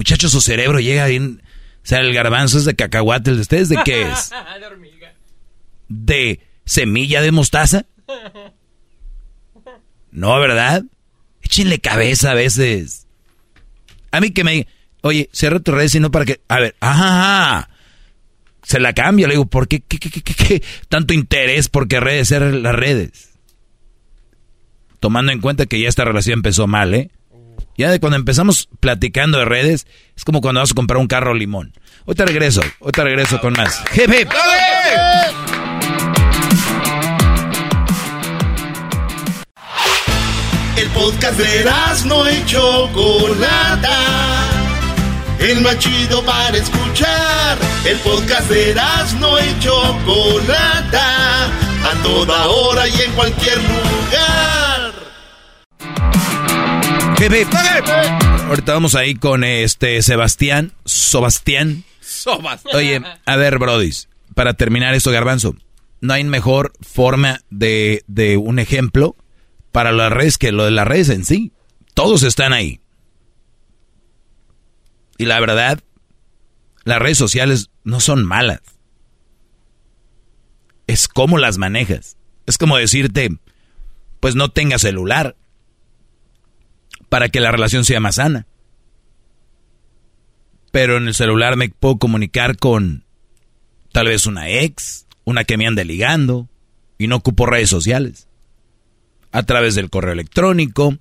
Muchachos, 0.00 0.32
su 0.32 0.40
cerebro 0.40 0.80
llega 0.80 1.04
bien... 1.08 1.42
O 1.84 1.86
sea, 1.86 1.98
el 1.98 2.14
garbanzo 2.14 2.56
es 2.56 2.64
de 2.64 2.74
cacahuate, 2.74 3.28
¿el 3.28 3.36
de 3.36 3.42
ustedes 3.42 3.68
de 3.68 3.76
qué 3.84 4.10
es? 4.10 4.30
¿De 5.88 6.40
semilla 6.64 7.20
de 7.20 7.30
mostaza? 7.32 7.84
No, 10.10 10.40
¿verdad? 10.40 10.84
Échenle 11.42 11.80
cabeza 11.80 12.30
a 12.30 12.34
veces. 12.34 13.08
A 14.10 14.22
mí 14.22 14.30
que 14.30 14.42
me... 14.42 14.66
Oye, 15.02 15.28
cierra 15.34 15.60
tu 15.60 15.70
redes 15.70 15.94
y 15.94 16.00
no 16.00 16.10
para 16.10 16.24
que... 16.24 16.40
A 16.48 16.60
ver, 16.60 16.76
ajá, 16.80 17.68
Se 18.62 18.80
la 18.80 18.94
cambio, 18.94 19.26
le 19.26 19.34
digo, 19.34 19.44
¿por 19.44 19.68
qué, 19.68 19.80
qué, 19.80 19.98
qué, 19.98 20.08
qué, 20.10 20.22
qué 20.22 20.62
tanto 20.88 21.12
interés 21.12 21.68
por 21.68 21.88
querer 21.88 22.22
hacer 22.22 22.40
las 22.40 22.74
redes? 22.74 23.32
Tomando 24.98 25.30
en 25.30 25.42
cuenta 25.42 25.66
que 25.66 25.78
ya 25.78 25.90
esta 25.90 26.06
relación 26.06 26.38
empezó 26.38 26.66
mal, 26.66 26.94
¿eh? 26.94 27.10
Ya 27.80 27.90
de 27.90 27.98
cuando 27.98 28.16
empezamos 28.16 28.68
platicando 28.78 29.38
de 29.38 29.46
redes, 29.46 29.86
es 30.14 30.22
como 30.22 30.42
cuando 30.42 30.60
vas 30.60 30.72
a 30.72 30.74
comprar 30.74 30.98
un 30.98 31.06
carro 31.06 31.32
limón. 31.32 31.72
Hoy 32.04 32.14
te 32.14 32.26
regreso, 32.26 32.60
hoy 32.78 32.92
te 32.92 33.02
regreso 33.02 33.40
con 33.40 33.54
más. 33.54 33.82
¡Hip, 33.94 34.12
hip! 34.12 34.28
El 40.76 40.88
podcast 40.90 41.38
de 41.38 41.64
no 42.04 42.30
y 42.30 42.44
Chocolata. 42.44 43.96
El 45.38 45.62
más 45.62 45.78
chido 45.78 46.22
para 46.22 46.58
escuchar. 46.58 47.56
El 47.86 47.96
podcast 48.00 48.50
de 48.50 48.74
no 49.18 49.40
y 49.40 49.58
Chocolata. 49.58 51.46
A 51.46 52.02
toda 52.02 52.46
hora 52.46 52.86
y 52.86 53.00
en 53.00 53.12
cualquier 53.12 53.56
lugar. 53.56 54.59
Hip. 57.22 57.52
Ahorita 58.48 58.72
vamos 58.72 58.94
ahí 58.94 59.14
con 59.14 59.44
este 59.44 60.00
Sebastián. 60.00 60.72
Sebastián. 60.86 61.84
Oye, 62.72 63.02
a 63.26 63.36
ver, 63.36 63.58
Brodis, 63.58 64.08
para 64.34 64.54
terminar 64.54 64.94
esto, 64.94 65.10
Garbanzo, 65.10 65.54
no 66.00 66.14
hay 66.14 66.24
mejor 66.24 66.72
forma 66.80 67.40
de, 67.50 68.04
de 68.06 68.38
un 68.38 68.58
ejemplo 68.58 69.16
para 69.70 69.92
las 69.92 70.10
redes 70.10 70.38
que 70.38 70.50
lo 70.50 70.64
de 70.64 70.70
las 70.70 70.88
redes 70.88 71.10
en 71.10 71.26
sí. 71.26 71.52
Todos 71.92 72.22
están 72.22 72.54
ahí. 72.54 72.80
Y 75.18 75.26
la 75.26 75.38
verdad, 75.40 75.78
las 76.84 77.00
redes 77.00 77.18
sociales 77.18 77.68
no 77.84 78.00
son 78.00 78.24
malas. 78.24 78.62
Es 80.86 81.06
cómo 81.06 81.36
las 81.36 81.58
manejas. 81.58 82.16
Es 82.46 82.56
como 82.56 82.78
decirte, 82.78 83.28
pues 84.20 84.36
no 84.36 84.50
tenga 84.50 84.78
celular 84.78 85.36
para 87.10 87.28
que 87.28 87.40
la 87.40 87.52
relación 87.52 87.84
sea 87.84 88.00
más 88.00 88.14
sana. 88.14 88.46
Pero 90.72 90.96
en 90.96 91.08
el 91.08 91.14
celular 91.14 91.56
me 91.56 91.68
puedo 91.68 91.98
comunicar 91.98 92.56
con 92.56 93.04
tal 93.92 94.06
vez 94.06 94.24
una 94.26 94.48
ex, 94.48 95.06
una 95.24 95.44
que 95.44 95.58
me 95.58 95.66
ande 95.66 95.84
ligando, 95.84 96.48
y 96.96 97.08
no 97.08 97.16
ocupo 97.16 97.44
redes 97.44 97.68
sociales 97.68 98.28
a 99.32 99.42
través 99.42 99.74
del 99.74 99.90
correo 99.90 100.12
electrónico, 100.12 100.96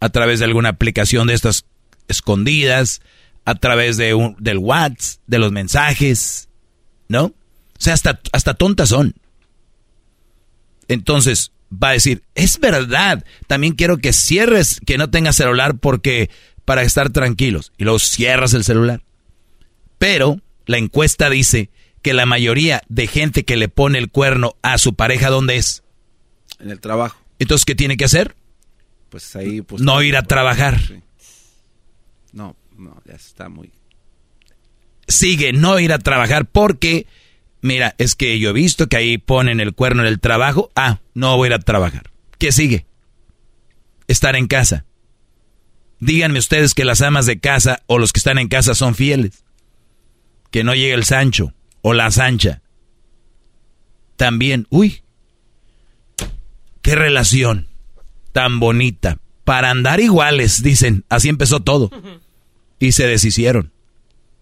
a 0.00 0.08
través 0.08 0.40
de 0.40 0.46
alguna 0.46 0.70
aplicación 0.70 1.28
de 1.28 1.34
estas 1.34 1.64
escondidas, 2.08 3.00
a 3.44 3.54
través 3.54 3.96
de 3.96 4.14
un, 4.14 4.36
del 4.38 4.58
WhatsApp, 4.58 5.20
de 5.26 5.38
los 5.38 5.52
mensajes, 5.52 6.48
¿no? 7.08 7.24
O 7.26 7.34
sea, 7.78 7.94
hasta, 7.94 8.20
hasta 8.32 8.54
tontas 8.54 8.88
son. 8.90 9.14
Entonces, 10.88 11.52
va 11.72 11.90
a 11.90 11.92
decir, 11.92 12.22
es 12.34 12.58
verdad, 12.58 13.24
también 13.46 13.74
quiero 13.74 13.98
que 13.98 14.12
cierres, 14.12 14.80
que 14.84 14.98
no 14.98 15.10
tengas 15.10 15.36
celular 15.36 15.78
porque 15.78 16.30
para 16.64 16.82
estar 16.82 17.10
tranquilos. 17.10 17.72
Y 17.78 17.84
luego 17.84 17.98
cierras 17.98 18.54
el 18.54 18.64
celular. 18.64 19.02
Pero 19.98 20.40
la 20.66 20.78
encuesta 20.78 21.30
dice 21.30 21.70
que 22.02 22.14
la 22.14 22.26
mayoría 22.26 22.82
de 22.88 23.06
gente 23.06 23.44
que 23.44 23.56
le 23.56 23.68
pone 23.68 23.98
el 23.98 24.10
cuerno 24.10 24.56
a 24.62 24.78
su 24.78 24.94
pareja, 24.94 25.30
¿dónde 25.30 25.56
es? 25.56 25.82
En 26.58 26.70
el 26.70 26.80
trabajo. 26.80 27.18
Entonces, 27.38 27.64
¿qué 27.64 27.74
tiene 27.74 27.96
que 27.96 28.04
hacer? 28.04 28.34
Pues 29.08 29.34
ahí... 29.36 29.62
Pues, 29.62 29.82
no 29.82 30.02
ir 30.02 30.16
a 30.16 30.22
trabajar. 30.22 30.80
No, 32.32 32.56
no, 32.76 33.00
ya 33.06 33.14
está 33.14 33.48
muy... 33.48 33.70
Sigue, 35.08 35.52
no 35.52 35.78
ir 35.78 35.92
a 35.92 35.98
trabajar 35.98 36.46
porque, 36.46 37.06
mira, 37.62 37.94
es 37.98 38.14
que 38.14 38.38
yo 38.38 38.50
he 38.50 38.52
visto 38.52 38.88
que 38.88 38.96
ahí 38.96 39.18
ponen 39.18 39.60
el 39.60 39.74
cuerno 39.74 40.02
en 40.02 40.08
el 40.08 40.20
trabajo. 40.20 40.70
Ah, 40.76 41.00
no 41.14 41.36
voy 41.36 41.46
a 41.46 41.48
ir 41.48 41.54
a 41.54 41.58
trabajar. 41.60 42.10
¿Qué 42.38 42.52
sigue? 42.52 42.86
Estar 44.08 44.36
en 44.36 44.46
casa. 44.46 44.84
Díganme 46.00 46.38
ustedes 46.38 46.74
que 46.74 46.84
las 46.84 47.00
amas 47.00 47.26
de 47.26 47.40
casa 47.40 47.82
o 47.86 47.98
los 47.98 48.12
que 48.12 48.18
están 48.18 48.38
en 48.38 48.48
casa 48.48 48.74
son 48.74 48.94
fieles. 48.94 49.44
Que 50.50 50.64
no 50.64 50.74
llegue 50.74 50.92
el 50.92 51.04
Sancho 51.04 51.54
o 51.80 51.94
la 51.94 52.10
Sancha. 52.10 52.60
También, 54.16 54.66
uy, 54.68 55.02
Qué 56.82 56.96
relación 56.96 57.68
tan 58.32 58.60
bonita. 58.60 59.18
Para 59.44 59.70
andar 59.70 60.00
iguales, 60.00 60.62
dicen. 60.62 61.04
Así 61.08 61.28
empezó 61.28 61.60
todo. 61.60 61.90
Y 62.78 62.92
se 62.92 63.06
deshicieron. 63.06 63.72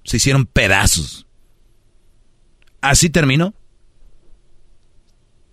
Se 0.04 0.16
hicieron 0.16 0.46
pedazos. 0.46 1.26
Así 2.80 3.10
terminó. 3.10 3.54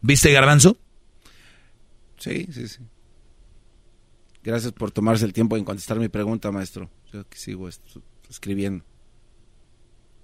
¿Viste, 0.02 0.32
Garbanzo? 0.32 0.78
Sí, 2.18 2.48
sí, 2.52 2.68
sí. 2.68 2.80
Gracias 4.44 4.72
por 4.72 4.91
tomarse 4.91 5.26
el 5.26 5.34
tiempo 5.34 5.58
en 5.58 5.66
contestar 5.66 5.99
mi 5.99 6.08
pregunta, 6.08 6.52
maestro. 6.52 6.90
Yo 7.12 7.28
que 7.28 7.38
sigo 7.38 7.70
escribiendo. 8.30 8.86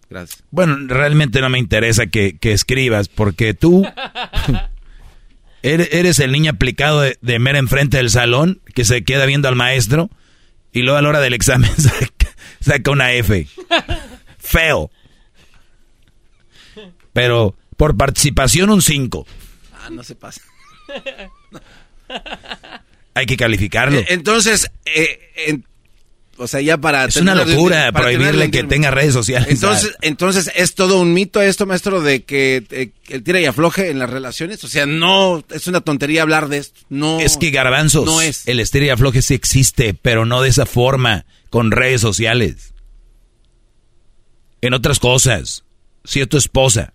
Gracias. 0.10 0.44
Bueno, 0.52 0.78
realmente 0.88 1.42
no 1.42 1.50
me 1.50 1.60
interesa 1.60 2.08
que, 2.08 2.38
que 2.38 2.54
escribas, 2.54 3.10
porque 3.10 3.54
tú 3.54 3.86
Eres 5.64 6.20
el 6.20 6.34
niño 6.34 6.52
aplicado 6.52 7.00
de, 7.00 7.18
de 7.22 7.40
mera 7.40 7.58
enfrente 7.58 7.96
del 7.96 8.10
salón 8.10 8.62
que 8.76 8.84
se 8.84 9.06
queda 9.06 9.26
viendo 9.26 9.48
al 9.48 9.56
maestro 9.56 10.10
y 10.74 10.82
luego 10.82 10.98
a 10.98 11.02
la 11.02 11.08
hora 11.08 11.22
del 11.22 11.34
examen 11.34 11.72
saca, 12.60 12.92
una 12.92 13.14
F. 13.14 13.48
Feo. 14.40 14.92
Pero 17.14 17.56
por 17.78 17.96
participación 17.96 18.70
un 18.70 18.82
5. 18.82 19.26
Ah, 19.82 19.90
no 19.90 20.04
se 20.04 20.16
pasa. 20.16 20.42
Hay 23.16 23.26
que 23.26 23.38
calificarlo. 23.38 24.00
Eh, 24.00 24.06
entonces, 24.10 24.72
eh, 24.86 25.60
o 26.38 26.48
sea, 26.48 26.62
ya 26.62 26.78
para... 26.78 27.06
Es 27.06 27.18
una 27.18 27.36
locura 27.36 27.92
prohibirle 27.92 28.50
que 28.50 28.64
tenga 28.64 28.90
redes 28.90 29.14
sociales. 29.14 29.50
Entonces, 29.50 29.96
entonces, 30.02 30.52
¿es 30.56 30.74
todo 30.74 31.00
un 31.00 31.14
mito 31.14 31.42
esto, 31.42 31.66
maestro, 31.66 32.02
de 32.02 32.24
que 32.24 32.66
eh, 32.72 32.90
el 33.10 33.24
tira 33.24 33.40
y 33.40 33.46
afloje 33.46 33.92
en 33.92 34.00
las 34.00 34.10
relaciones? 34.10 34.64
O 34.64 34.68
sea, 34.68 34.86
no, 34.86 35.44
es 35.52 35.68
una 35.68 35.82
tontería 35.82 36.24
hablar 36.24 36.50
de 36.50 36.58
esto. 36.58 36.82
No, 36.90 37.20
es 37.20 37.38
que 37.38 37.52
garbanzos, 37.52 38.06
no 38.06 38.20
es. 38.20 38.48
el 38.48 38.60
estira 38.60 38.86
y 38.86 38.90
afloje 38.90 39.22
sí 39.22 39.36
existe, 39.36 39.94
pero 39.94 40.26
no 40.26 40.42
de 40.42 40.50
esa 40.50 40.66
forma, 40.66 41.26
con 41.50 41.72
redes 41.72 42.02
sociales. 42.02 42.74
En 44.62 44.74
otras 44.74 45.00
cosas, 45.00 45.66
si 46.04 46.22
es 46.22 46.30
tu 46.30 46.38
esposa, 46.38 46.94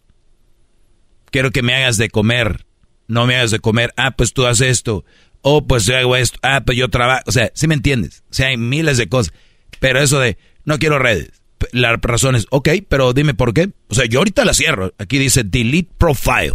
quiero 1.31 1.51
que 1.51 1.63
me 1.63 1.75
hagas 1.75 1.97
de 1.97 2.11
comer, 2.11 2.67
no 3.07 3.27
me 3.27 3.37
hagas 3.37 3.51
de 3.51 3.59
comer, 3.59 3.93
ah, 3.97 4.13
pues 4.13 4.33
tú 4.33 4.47
haces 4.47 4.69
esto, 4.69 5.05
oh, 5.43 5.67
pues 5.67 5.87
yo 5.87 5.97
hago 5.97 6.17
esto, 6.17 6.39
ah, 6.43 6.63
pues 6.65 6.77
yo 6.77 6.89
trabajo, 6.89 7.23
o 7.27 7.33
sea, 7.33 7.51
¿sí 7.55 7.67
me 7.67 7.75
entiendes? 7.75 8.23
O 8.31 8.35
sea, 8.35 8.49
hay 8.49 8.57
miles 8.57 8.99
de 8.99 9.09
cosas, 9.09 9.33
pero 9.81 10.01
eso 10.01 10.21
de, 10.21 10.39
no 10.65 10.79
quiero 10.79 10.99
redes, 10.99 11.31
la 11.73 11.97
razón 11.97 12.37
es, 12.37 12.47
ok, 12.51 12.69
pero 12.89 13.13
dime 13.13 13.35
por 13.35 13.53
qué. 13.53 13.71
O 13.89 13.95
sea, 13.95 14.07
yo 14.07 14.21
ahorita 14.21 14.45
la 14.45 14.55
cierro, 14.55 14.93
aquí 14.99 15.19
dice 15.19 15.43
delete 15.45 15.91
profile, 15.99 16.55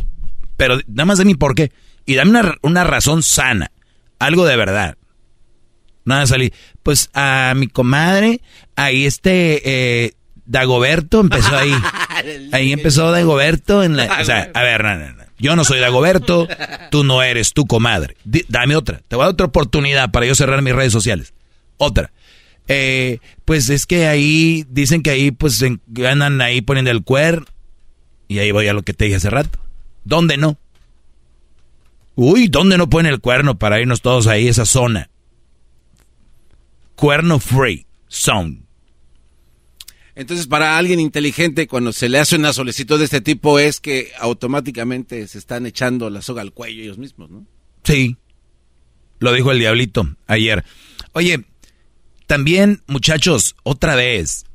pero 0.57 0.77
nada 0.87 1.05
más 1.05 1.17
de 1.17 1.25
mi 1.25 1.35
por 1.35 1.55
qué, 1.55 1.71
y 2.05 2.15
dame 2.15 2.31
una, 2.31 2.55
una 2.61 2.83
razón 2.83 3.23
sana, 3.23 3.71
algo 4.19 4.45
de 4.45 4.55
verdad. 4.55 4.97
Nada 6.05 6.27
salí, 6.27 6.51
pues 6.83 7.09
a 7.13 7.53
mi 7.55 7.67
comadre, 7.67 8.41
ahí 8.75 9.05
este, 9.05 9.61
eh, 10.05 10.13
Dagoberto 10.45 11.19
empezó 11.21 11.55
ahí. 11.55 11.73
Ahí 12.51 12.71
empezó 12.71 13.11
Dagoberto 13.11 13.83
en 13.83 13.97
la... 13.97 14.19
O 14.21 14.23
sea, 14.23 14.51
a 14.53 14.61
ver, 14.61 14.83
no, 14.83 14.95
no, 14.95 15.13
no. 15.13 15.23
Yo 15.39 15.55
no 15.55 15.63
soy 15.65 15.79
Dagoberto, 15.79 16.47
tú 16.91 17.03
no 17.03 17.21
eres 17.21 17.53
tu 17.53 17.65
comadre. 17.65 18.15
dame 18.47 18.75
otra. 18.75 19.01
Te 19.07 19.15
voy 19.15 19.23
a 19.23 19.25
dar 19.25 19.33
otra 19.33 19.47
oportunidad 19.47 20.11
para 20.11 20.25
yo 20.25 20.35
cerrar 20.35 20.61
mis 20.61 20.75
redes 20.75 20.93
sociales. 20.93 21.33
Otra. 21.77 22.11
Eh, 22.67 23.19
pues 23.43 23.69
es 23.69 23.85
que 23.85 24.07
ahí 24.07 24.63
dicen 24.69 25.03
que 25.03 25.09
ahí 25.09 25.31
pues 25.31 25.63
ganan 25.87 26.39
ahí 26.39 26.61
poniendo 26.61 26.91
el 26.91 27.03
cuerno. 27.03 27.45
Y 28.27 28.39
ahí 28.39 28.51
voy 28.51 28.67
a 28.67 28.73
lo 28.73 28.83
que 28.83 28.93
te 28.93 29.05
dije 29.05 29.17
hace 29.17 29.29
rato. 29.29 29.59
¿Dónde 30.05 30.37
no? 30.37 30.57
Uy, 32.15 32.47
¿dónde 32.47 32.77
no 32.77 32.89
ponen 32.89 33.11
el 33.11 33.19
cuerno 33.19 33.57
para 33.57 33.81
irnos 33.81 34.01
todos 34.01 34.27
ahí, 34.27 34.47
esa 34.47 34.65
zona? 34.65 35.09
Cuerno 36.95 37.39
free 37.39 37.85
zone. 38.07 38.62
Entonces, 40.15 40.45
para 40.48 40.77
alguien 40.77 40.99
inteligente, 40.99 41.68
cuando 41.68 41.91
se 41.91 42.07
le 42.07 42.19
hace 42.19 42.35
una 42.35 42.53
solicitud 42.53 42.99
de 42.99 43.06
este 43.06 43.22
tipo, 43.22 43.57
es 43.57 43.80
que 43.80 44.11
automáticamente 44.19 45.27
se 45.27 45.40
están 45.40 45.65
echando 45.65 46.10
la 46.10 46.22
soga 46.22 46.41
al 46.41 46.53
cuello 46.53 46.84
ellos 46.84 46.99
mismos, 46.99 47.31
¿no? 47.31 47.48
Sí. 47.84 48.18
Lo 49.19 49.34
dijo 49.34 49.52
el 49.52 49.60
diablito 49.60 50.07
ayer. 50.27 50.64
Oye, 51.14 51.45
también, 52.27 52.84
muchachos, 52.88 53.56
otra 53.64 53.95
vez, 53.95 54.45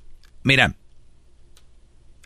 mira, 0.42 0.76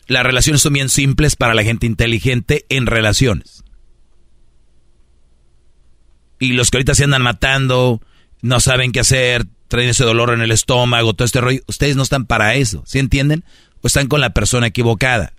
las 0.07 0.25
relaciones 0.25 0.61
son 0.61 0.75
bien 0.75 0.89
simples 0.89 1.37
para 1.37 1.55
la 1.55 1.65
gente 1.65 1.87
inteligente 1.87 2.67
en 2.69 2.87
relaciones. 2.87 3.65
Y 6.39 6.53
los 6.53 6.71
que 6.71 6.79
ahorita 6.79 6.95
se 6.95 7.05
andan 7.05 7.23
matando, 7.23 8.03
no 8.43 8.61
saben 8.61 8.93
qué 8.93 9.01
hacer, 9.01 9.47
traen 9.73 9.89
ese 9.89 10.05
dolor 10.05 10.35
en 10.35 10.43
el 10.43 10.51
estómago, 10.51 11.15
todo 11.15 11.25
este 11.25 11.41
rollo, 11.41 11.63
ustedes 11.67 11.97
no 11.97 12.03
están 12.03 12.27
para 12.27 12.57
eso, 12.57 12.83
¿sí 12.87 12.99
entienden? 12.99 13.43
O 13.81 13.87
están 13.87 14.07
con 14.07 14.21
la 14.21 14.35
persona 14.35 14.67
equivocada. 14.67 15.33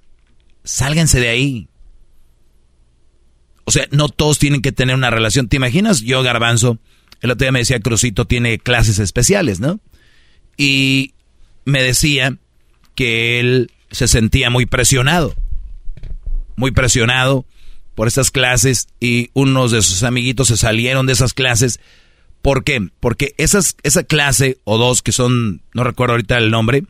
Sálganse 0.64 1.20
de 1.20 1.30
ahí. 1.30 1.68
O 3.64 3.70
sea, 3.72 3.88
no 3.92 4.10
todos 4.10 4.40
tienen 4.40 4.64
que 4.64 4.72
tener 4.72 4.96
una 4.96 5.12
relación. 5.12 5.50
¿Te 5.50 5.58
imaginas? 5.58 6.02
Yo, 6.02 6.24
Garbanzo, 6.24 6.80
el 7.22 7.30
otro 7.30 7.46
día 7.46 7.52
me 7.52 7.60
decía 7.60 7.80
Crucito 7.80 8.26
tiene 8.26 8.58
clases 8.58 8.98
especiales, 8.98 9.60
¿no? 9.60 9.80
Y 10.58 11.14
me 11.66 11.84
decía 11.84 12.36
que 12.96 13.40
él 13.40 13.72
se 13.92 14.08
sentía 14.08 14.50
muy 14.50 14.66
presionado. 14.66 15.36
Muy 16.56 16.72
presionado 16.72 17.46
por 17.94 18.08
estas 18.08 18.32
clases 18.32 18.88
y 19.00 19.30
unos 19.34 19.70
de 19.70 19.84
sus 19.84 20.02
amiguitos 20.02 20.48
se 20.48 20.58
salieron 20.58 21.06
de 21.06 21.14
esas 21.14 21.36
clases. 21.36 21.80
¿Por 22.44 22.64
qué? 22.64 22.90
Porque 23.00 23.34
esas, 23.38 23.78
esa 23.82 24.04
clase 24.04 24.60
o 24.66 24.78
dos 24.78 25.02
que 25.02 25.14
son, 25.14 25.64
no 25.74 25.84
recuerdo 25.84 26.14
ahorita 26.14 26.38
el 26.38 26.52
nombre, 26.52 26.84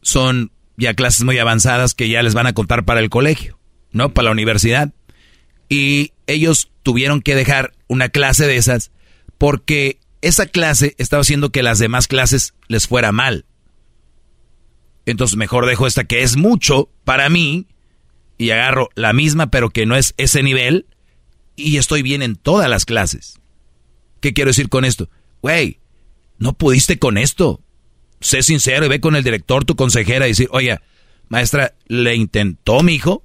son 0.00 0.52
ya 0.76 0.94
clases 0.94 1.24
muy 1.24 1.36
avanzadas 1.38 1.92
que 1.92 2.08
ya 2.08 2.22
les 2.22 2.34
van 2.34 2.46
a 2.46 2.52
contar 2.52 2.84
para 2.84 3.00
el 3.00 3.10
colegio, 3.10 3.58
¿no? 3.90 4.14
Para 4.14 4.26
la 4.26 4.30
universidad 4.30 4.92
y 5.68 6.12
ellos 6.28 6.70
tuvieron 6.84 7.20
que 7.20 7.34
dejar 7.34 7.72
una 7.88 8.08
clase 8.10 8.46
de 8.46 8.56
esas 8.56 8.92
porque 9.38 9.98
esa 10.22 10.46
clase 10.46 10.94
estaba 10.98 11.22
haciendo 11.22 11.50
que 11.50 11.64
las 11.64 11.80
demás 11.80 12.06
clases 12.06 12.54
les 12.68 12.86
fuera 12.86 13.10
mal. 13.10 13.44
Entonces 15.04 15.36
mejor 15.36 15.66
dejo 15.66 15.88
esta 15.88 16.04
que 16.04 16.22
es 16.22 16.36
mucho 16.36 16.88
para 17.04 17.28
mí 17.28 17.66
y 18.38 18.50
agarro 18.50 18.88
la 18.94 19.12
misma 19.12 19.50
pero 19.50 19.70
que 19.70 19.84
no 19.84 19.96
es 19.96 20.14
ese 20.16 20.44
nivel 20.44 20.86
y 21.56 21.78
estoy 21.78 22.02
bien 22.02 22.22
en 22.22 22.36
todas 22.36 22.70
las 22.70 22.84
clases. 22.84 23.40
¿Qué 24.20 24.32
quiero 24.32 24.50
decir 24.50 24.68
con 24.68 24.84
esto? 24.84 25.08
Güey, 25.42 25.78
no 26.38 26.52
pudiste 26.54 26.98
con 26.98 27.18
esto. 27.18 27.60
Sé 28.20 28.42
sincero 28.42 28.86
y 28.86 28.88
ve 28.88 29.00
con 29.00 29.16
el 29.16 29.24
director, 29.24 29.64
tu 29.64 29.76
consejera 29.76 30.26
y 30.26 30.30
decir, 30.30 30.48
oye, 30.50 30.78
maestra, 31.28 31.74
le 31.86 32.14
intentó 32.16 32.82
mi 32.82 32.94
hijo, 32.94 33.22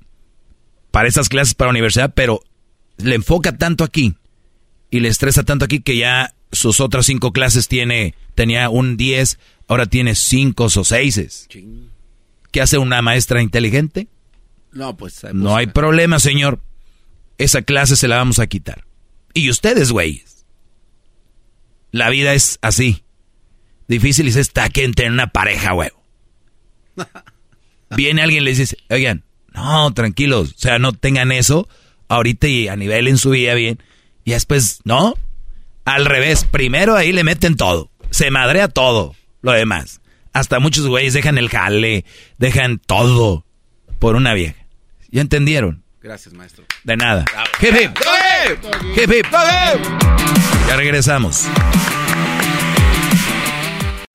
para 0.91 1.07
esas 1.07 1.29
clases 1.29 1.55
para 1.55 1.67
la 1.69 1.71
universidad, 1.71 2.13
pero 2.13 2.41
le 2.97 3.15
enfoca 3.15 3.57
tanto 3.57 3.83
aquí 3.83 4.15
y 4.89 4.99
le 4.99 5.07
estresa 5.07 5.43
tanto 5.43 5.65
aquí 5.65 5.79
que 5.79 5.97
ya 5.97 6.35
sus 6.51 6.81
otras 6.81 7.05
cinco 7.05 7.31
clases 7.31 7.67
tiene, 7.67 8.13
tenía 8.35 8.69
un 8.69 8.97
10, 8.97 9.39
ahora 9.67 9.85
tiene 9.85 10.15
cinco 10.15 10.65
o 10.65 10.83
seis. 10.83 11.47
¿Qué 12.51 12.61
hace 12.61 12.77
una 12.77 13.01
maestra 13.01 13.41
inteligente? 13.41 14.09
No, 14.73 14.97
pues... 14.97 15.25
No 15.33 15.55
hay 15.55 15.67
problema, 15.67 16.19
señor. 16.19 16.59
Esa 17.37 17.61
clase 17.61 17.95
se 17.95 18.09
la 18.09 18.17
vamos 18.17 18.39
a 18.39 18.47
quitar. 18.47 18.85
Y 19.33 19.49
ustedes, 19.49 19.91
güeyes. 19.91 20.30
La 21.91 22.09
vida 22.09 22.33
es 22.33 22.57
así. 22.61 23.03
Difícil 23.87 24.27
y 24.27 24.31
se 24.31 24.41
está 24.41 24.69
que 24.69 24.83
entre 24.83 25.09
una 25.09 25.27
pareja, 25.27 25.73
huevo. 25.73 26.01
Viene 27.95 28.21
alguien 28.21 28.43
y 28.43 28.45
le 28.45 28.55
dice, 28.55 28.77
oigan, 28.89 29.25
no, 29.53 29.93
tranquilos, 29.93 30.53
o 30.55 30.59
sea, 30.59 30.79
no 30.79 30.93
tengan 30.93 31.31
eso 31.31 31.67
ahorita 32.07 32.47
y 32.47 32.67
a 32.67 32.75
nivel 32.75 33.07
en 33.07 33.17
su 33.17 33.31
vida 33.31 33.53
bien. 33.53 33.81
Y 34.23 34.31
después, 34.31 34.79
¿no? 34.83 35.15
Al 35.83 36.05
revés, 36.05 36.45
primero 36.45 36.95
ahí 36.95 37.11
le 37.11 37.23
meten 37.23 37.55
todo. 37.55 37.89
Se 38.11 38.31
madrea 38.31 38.67
todo, 38.67 39.15
lo 39.41 39.51
demás. 39.51 40.01
Hasta 40.33 40.59
muchos 40.59 40.87
güeyes 40.87 41.13
dejan 41.13 41.37
el 41.37 41.49
jale, 41.49 42.05
dejan 42.37 42.79
todo 42.79 43.45
por 43.99 44.15
una 44.15 44.33
vieja. 44.33 44.65
¿Ya 45.09 45.21
entendieron? 45.21 45.83
Gracias, 46.01 46.33
maestro. 46.33 46.65
De 46.83 46.95
nada. 46.95 47.25
Hip 47.61 47.75
hip. 47.75 47.97
Hip 48.95 49.11
hip. 49.11 50.60
Ya 50.71 50.77
regresamos. 50.77 51.47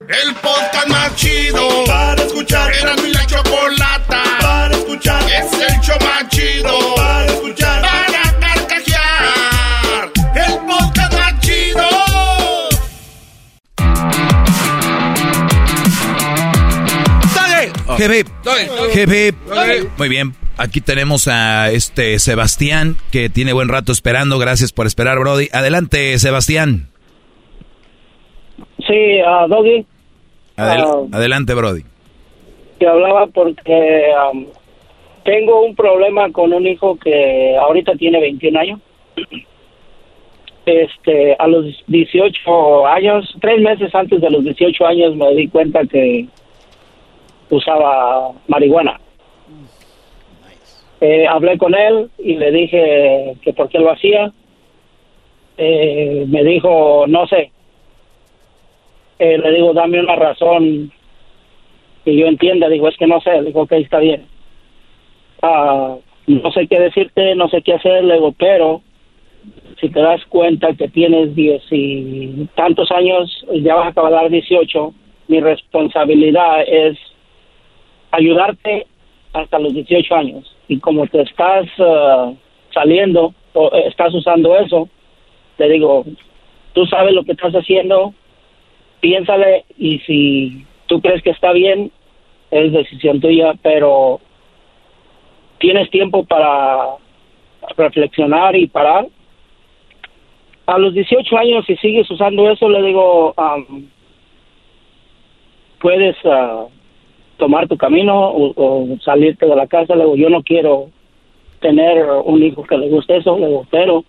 El 0.08 0.34
podcast 0.36 0.88
más 0.88 1.14
chido 1.14 1.84
para 1.84 2.22
escuchar. 2.22 2.72
Era 2.72 2.96
mi 2.96 3.12
la 3.12 3.26
chocolata 3.26 4.22
para 4.40 4.74
escuchar. 4.74 5.22
Es 5.24 5.52
el 5.52 5.80
show 5.82 5.98
más 6.00 6.26
chido 6.30 6.94
para 6.94 7.26
escuchar. 7.26 7.82
Para 7.82 8.40
carcajear. 8.40 10.10
El 10.34 10.58
podcast 10.66 11.12
más 11.12 11.40
chido. 11.40 11.88
Hip 17.98 18.10
hip. 18.10 18.28
Hip 18.94 19.12
hip. 19.12 19.98
Muy 19.98 20.08
bien. 20.08 20.45
Aquí 20.58 20.80
tenemos 20.80 21.28
a 21.28 21.70
este 21.70 22.18
Sebastián 22.18 22.96
que 23.12 23.28
tiene 23.28 23.52
buen 23.52 23.68
rato 23.68 23.92
esperando. 23.92 24.38
Gracias 24.38 24.72
por 24.72 24.86
esperar, 24.86 25.18
Brody. 25.18 25.48
Adelante, 25.52 26.18
Sebastián. 26.18 26.88
Sí, 28.86 29.20
uh, 29.20 29.48
Doggy. 29.48 29.84
Adel- 30.56 30.84
Ah. 31.12 31.16
adelante, 31.18 31.52
Brody. 31.54 31.82
Te 32.78 32.86
hablaba 32.88 33.26
porque 33.26 34.04
um, 34.32 34.46
tengo 35.24 35.62
un 35.64 35.74
problema 35.76 36.30
con 36.32 36.52
un 36.54 36.66
hijo 36.66 36.96
que 36.96 37.56
ahorita 37.58 37.92
tiene 37.96 38.20
21 38.20 38.58
años. 38.58 38.80
Este, 40.66 41.36
a 41.38 41.46
los 41.46 41.64
18 41.86 42.86
años, 42.88 43.32
tres 43.40 43.60
meses 43.60 43.94
antes 43.94 44.20
de 44.20 44.28
los 44.28 44.42
18 44.42 44.84
años 44.84 45.14
me 45.14 45.32
di 45.36 45.46
cuenta 45.46 45.86
que 45.86 46.26
usaba 47.50 48.32
marihuana. 48.48 48.98
Eh, 51.00 51.26
hablé 51.26 51.58
con 51.58 51.74
él 51.74 52.10
y 52.18 52.36
le 52.36 52.50
dije 52.50 53.36
que 53.42 53.52
por 53.52 53.68
qué 53.68 53.78
lo 53.78 53.90
hacía. 53.90 54.32
Eh, 55.58 56.24
me 56.28 56.42
dijo, 56.44 57.06
no 57.06 57.26
sé. 57.26 57.50
Eh, 59.18 59.38
le 59.38 59.52
digo, 59.52 59.72
dame 59.72 60.00
una 60.00 60.16
razón 60.16 60.92
que 62.04 62.16
yo 62.16 62.26
entienda. 62.26 62.68
Digo, 62.68 62.88
es 62.88 62.96
que 62.96 63.06
no 63.06 63.20
sé. 63.20 63.32
Le 63.40 63.48
digo, 63.48 63.62
ok, 63.62 63.72
está 63.72 63.98
bien. 63.98 64.26
Ah, 65.42 65.96
no 66.26 66.52
sé 66.52 66.66
qué 66.66 66.80
decirte, 66.80 67.34
no 67.34 67.48
sé 67.48 67.62
qué 67.62 67.74
hacer. 67.74 68.04
Le 68.04 68.14
digo, 68.14 68.32
pero 68.32 68.82
si 69.80 69.90
te 69.90 70.00
das 70.00 70.24
cuenta 70.26 70.74
que 70.74 70.88
tienes 70.88 71.34
diez 71.34 71.62
y 71.70 72.48
tantos 72.54 72.90
años, 72.90 73.44
ya 73.52 73.74
vas 73.74 73.86
a 73.86 73.90
acabar 73.90 74.30
18, 74.30 74.94
mi 75.28 75.40
responsabilidad 75.40 76.62
es 76.66 76.98
ayudarte 78.10 78.86
hasta 79.32 79.58
los 79.58 79.74
18 79.74 80.14
años. 80.14 80.55
Y 80.68 80.80
como 80.80 81.06
te 81.06 81.22
estás 81.22 81.66
ah, 81.78 82.32
saliendo 82.72 83.34
o 83.52 83.70
eh, 83.72 83.84
estás 83.86 84.12
usando 84.14 84.56
eso, 84.56 84.88
te 85.56 85.68
digo, 85.68 86.04
tú 86.72 86.86
sabes 86.86 87.14
lo 87.14 87.24
que 87.24 87.32
estás 87.32 87.54
haciendo, 87.54 88.12
piénsale 89.00 89.64
y 89.78 89.98
si 90.00 90.66
tú 90.86 91.00
crees 91.00 91.22
que 91.22 91.30
está 91.30 91.52
bien, 91.52 91.90
es 92.50 92.72
decisión 92.72 93.20
tuya, 93.20 93.54
pero 93.62 94.20
tienes 95.58 95.90
tiempo 95.90 96.24
para 96.24 96.96
reflexionar 97.76 98.56
y 98.56 98.66
parar. 98.66 99.06
A 100.66 100.78
los 100.78 100.94
18 100.94 101.38
años, 101.38 101.64
si 101.66 101.76
sigues 101.76 102.10
usando 102.10 102.50
eso, 102.50 102.68
le 102.68 102.82
digo, 102.82 103.32
am, 103.36 103.88
puedes 105.80 106.16
ah, 106.24 106.66
tomar 107.36 107.68
tu 107.68 107.76
camino 107.76 108.32
o, 108.34 108.96
salirte 109.04 109.46
de 109.46 109.56
la 109.56 109.66
casa. 109.66 109.94
Le 109.94 110.04
digo, 110.04 110.16
yo 110.16 110.30
no 110.30 110.42
quiero 110.42 110.90
tener 111.60 112.04
un 112.24 112.42
hijo 112.42 112.62
que 112.62 112.76
le 112.76 112.88
guste 112.88 113.16
eso, 113.16 113.38
le 113.38 113.46
digo, 113.46 113.66
pero 113.70 114.04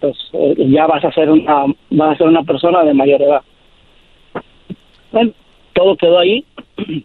pues 0.00 0.16
eh, 0.32 0.54
ya 0.68 0.86
vas 0.86 1.04
a 1.04 1.12
ser 1.12 1.30
una 1.30 1.66
vas 1.90 2.14
a 2.14 2.18
ser 2.18 2.26
una 2.26 2.42
persona 2.42 2.82
de 2.82 2.94
mayor 2.94 3.22
edad. 3.22 3.42
Bueno, 5.12 5.32
todo 5.72 5.96
quedó 5.96 6.18
ahí. 6.18 6.44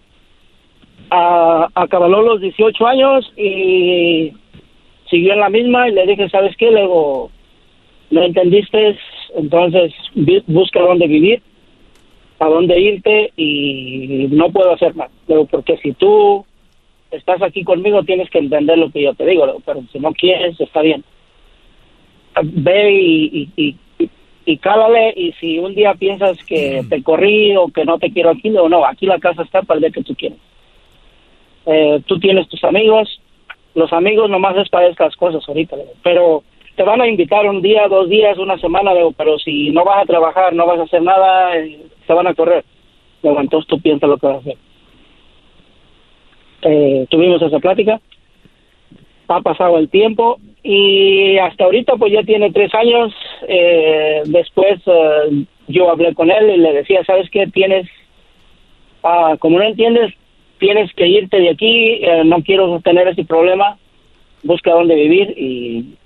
Ah, 1.09 1.69
los 1.89 2.41
18 2.41 2.85
años 2.85 3.31
y 3.37 4.33
siguió 5.09 5.31
en 5.31 5.39
la 5.39 5.49
misma 5.49 5.87
y 5.87 5.93
le 5.93 6.05
dije, 6.05 6.27
¿sabes 6.27 6.53
qué? 6.57 6.69
Le 6.69 6.81
digo, 6.81 7.31
¿no 8.11 8.23
entendiste? 8.23 8.97
Entonces 9.35 9.93
busca 10.47 10.81
dónde 10.81 11.07
vivir, 11.07 11.41
a 12.39 12.45
dónde 12.47 12.79
irte 12.79 13.31
y 13.35 14.27
no 14.31 14.51
puedo 14.51 14.73
hacer 14.73 14.95
más. 14.95 15.09
Digo, 15.27 15.45
porque 15.45 15.77
si 15.77 15.93
tú 15.93 16.45
estás 17.11 17.41
aquí 17.41 17.63
conmigo 17.63 18.03
tienes 18.03 18.29
que 18.29 18.39
entender 18.39 18.77
lo 18.77 18.91
que 18.91 19.03
yo 19.03 19.13
te 19.13 19.25
digo, 19.25 19.45
pero 19.65 19.81
si 19.91 19.99
no 19.99 20.13
quieres, 20.13 20.59
está 20.59 20.81
bien. 20.81 21.03
Ve 22.43 22.91
y, 22.91 23.49
y, 23.55 23.75
y, 23.99 24.09
y 24.45 24.57
cálale 24.57 25.13
y 25.15 25.33
si 25.33 25.57
un 25.59 25.73
día 25.73 25.95
piensas 25.95 26.37
que 26.45 26.83
te 26.89 27.01
corrí 27.01 27.55
o 27.57 27.67
que 27.67 27.85
no 27.85 27.97
te 27.97 28.11
quiero 28.11 28.29
aquí, 28.29 28.49
digo, 28.49 28.69
no, 28.69 28.85
aquí 28.85 29.05
la 29.05 29.19
casa 29.19 29.41
está 29.41 29.63
para 29.63 29.77
el 29.77 29.81
día 29.81 29.91
que 29.91 30.03
tú 30.03 30.15
quieres. 30.15 30.37
Eh, 31.65 32.01
tú 32.05 32.19
tienes 32.19 32.47
tus 32.47 32.63
amigos, 32.63 33.21
los 33.73 33.91
amigos 33.91 34.29
nomás 34.29 34.55
es 34.57 34.69
para 34.69 34.87
estas 34.87 35.15
cosas 35.15 35.43
ahorita, 35.47 35.75
digo, 35.75 35.91
pero 36.03 36.43
te 36.77 36.83
van 36.83 37.01
a 37.01 37.07
invitar 37.07 37.43
un 37.49 37.59
día, 37.63 37.87
dos 37.87 38.07
días, 38.07 38.37
una 38.37 38.59
semana, 38.59 38.91
pero 39.17 39.39
si 39.39 39.71
no 39.71 39.83
vas 39.83 40.03
a 40.03 40.05
trabajar, 40.05 40.53
no 40.53 40.67
vas 40.67 40.79
a 40.79 40.83
hacer 40.83 41.01
nada, 41.01 41.57
eh, 41.57 41.79
te 42.05 42.13
van 42.13 42.27
a 42.27 42.35
correr. 42.35 42.63
Digo, 43.23 43.41
entonces 43.41 43.67
tú 43.67 43.81
piensas 43.81 44.07
lo 44.07 44.17
que 44.17 44.27
vas 44.27 44.35
a 44.35 44.39
hacer. 44.39 44.57
Eh, 46.61 47.07
tuvimos 47.09 47.41
esa 47.41 47.57
plática, 47.57 47.99
ha 49.27 49.41
pasado 49.41 49.79
el 49.79 49.89
tiempo 49.89 50.37
y 50.61 51.39
hasta 51.39 51.63
ahorita 51.63 51.95
pues 51.95 52.13
ya 52.13 52.21
tiene 52.21 52.51
tres 52.51 52.71
años. 52.75 53.11
Eh, 53.47 54.21
después 54.25 54.79
eh, 54.85 55.45
yo 55.67 55.89
hablé 55.89 56.13
con 56.13 56.29
él 56.29 56.47
y 56.51 56.57
le 56.57 56.73
decía, 56.73 57.03
¿sabes 57.05 57.27
qué? 57.31 57.47
Tienes, 57.47 57.87
ah, 59.01 59.35
como 59.39 59.57
no 59.57 59.65
entiendes, 59.65 60.13
tienes 60.59 60.93
que 60.93 61.07
irte 61.07 61.39
de 61.39 61.49
aquí, 61.49 62.01
no 62.25 62.43
quiero 62.43 62.79
tener 62.81 63.07
ese 63.07 63.25
problema, 63.25 63.77
busca 64.43 64.71
dónde 64.71 64.93
vivir 64.93 65.33
y 65.37 65.96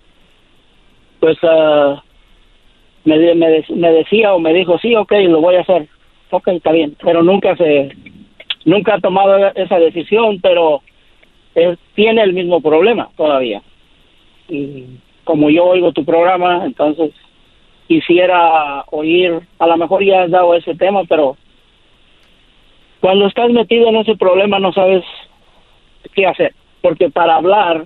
pues 1.21 1.37
ah, 1.43 2.03
me, 3.05 3.35
me, 3.35 3.63
me 3.69 3.91
decía 3.91 4.33
o 4.33 4.39
me 4.39 4.53
dijo, 4.53 4.77
sí, 4.79 4.95
ok, 4.95 5.11
lo 5.29 5.39
voy 5.39 5.55
a 5.55 5.61
hacer, 5.61 5.87
ok, 6.31 6.47
está 6.49 6.71
bien, 6.71 6.97
pero 7.01 7.23
nunca 7.23 7.55
se, 7.55 7.91
nunca 8.65 8.95
ha 8.95 8.99
tomado 8.99 9.37
esa 9.55 9.79
decisión, 9.79 10.41
pero 10.41 10.81
él 11.55 11.77
tiene 11.95 12.23
el 12.23 12.33
mismo 12.33 12.59
problema 12.59 13.09
todavía. 13.15 13.61
Y 14.49 14.85
como 15.23 15.49
yo 15.49 15.65
oigo 15.65 15.91
tu 15.91 16.03
programa, 16.03 16.65
entonces 16.65 17.11
quisiera 17.87 18.83
oír, 18.89 19.39
a 19.59 19.67
lo 19.67 19.77
mejor 19.77 20.03
ya 20.03 20.23
has 20.23 20.31
dado 20.31 20.55
ese 20.55 20.75
tema, 20.75 21.03
pero 21.07 21.37
cuando 22.99 23.27
estás 23.27 23.51
metido 23.51 23.89
en 23.89 23.97
ese 23.97 24.15
problema 24.15 24.59
no 24.59 24.73
sabes 24.73 25.03
qué 26.15 26.25
hacer, 26.25 26.55
porque 26.81 27.11
para 27.11 27.35
hablar 27.35 27.85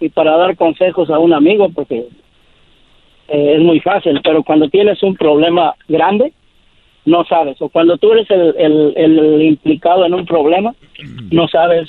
y 0.00 0.08
para 0.08 0.38
dar 0.38 0.56
consejos 0.56 1.10
a 1.10 1.18
un 1.18 1.34
amigo, 1.34 1.68
porque 1.68 2.06
eh, 3.32 3.54
es 3.56 3.60
muy 3.60 3.80
fácil, 3.80 4.20
pero 4.22 4.42
cuando 4.42 4.68
tienes 4.68 5.02
un 5.02 5.16
problema 5.16 5.74
grande, 5.88 6.32
no 7.04 7.24
sabes, 7.24 7.56
o 7.60 7.68
cuando 7.68 7.96
tú 7.98 8.12
eres 8.12 8.30
el, 8.30 8.54
el, 8.58 8.92
el 8.96 9.42
implicado 9.42 10.04
en 10.06 10.14
un 10.14 10.24
problema, 10.24 10.72
no 11.30 11.48
sabes 11.48 11.88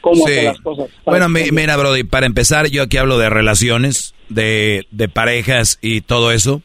cómo 0.00 0.24
Sí. 0.26 0.32
hacer 0.32 0.44
las 0.44 0.60
cosas. 0.60 0.90
Bueno, 1.04 1.28
mi- 1.28 1.50
mira, 1.50 1.76
Brody, 1.76 2.04
para 2.04 2.26
empezar, 2.26 2.68
yo 2.68 2.82
aquí 2.84 2.98
hablo 2.98 3.18
de 3.18 3.30
relaciones, 3.30 4.14
de, 4.28 4.86
de 4.90 5.08
parejas 5.08 5.78
y 5.82 6.00
todo 6.02 6.30
eso. 6.32 6.62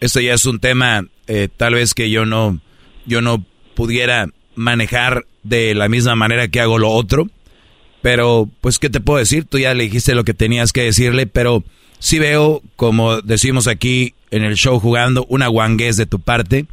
Esto 0.00 0.20
ya 0.20 0.34
es 0.34 0.46
un 0.46 0.60
tema, 0.60 1.06
eh, 1.28 1.48
tal 1.56 1.74
vez 1.74 1.94
que 1.94 2.10
yo 2.10 2.24
no, 2.26 2.58
yo 3.06 3.20
no 3.20 3.44
pudiera 3.74 4.26
manejar 4.54 5.24
de 5.42 5.74
la 5.74 5.88
misma 5.88 6.14
manera 6.14 6.48
que 6.48 6.60
hago 6.60 6.78
lo 6.78 6.88
otro. 6.90 7.26
Pero, 8.02 8.48
pues, 8.60 8.78
¿qué 8.78 8.90
te 8.90 9.00
puedo 9.00 9.18
decir? 9.18 9.44
Tú 9.46 9.58
ya 9.58 9.72
le 9.74 9.84
dijiste 9.84 10.14
lo 10.14 10.24
que 10.24 10.34
tenías 10.34 10.72
que 10.72 10.82
decirle, 10.82 11.26
pero 11.26 11.62
sí 12.04 12.18
veo, 12.18 12.62
como 12.76 13.22
decimos 13.22 13.66
aquí 13.66 14.12
en 14.30 14.44
el 14.44 14.56
show 14.56 14.78
jugando, 14.78 15.24
una 15.30 15.48
guanguez 15.48 15.96
de 15.96 16.04
tu 16.04 16.20
parte. 16.20 16.66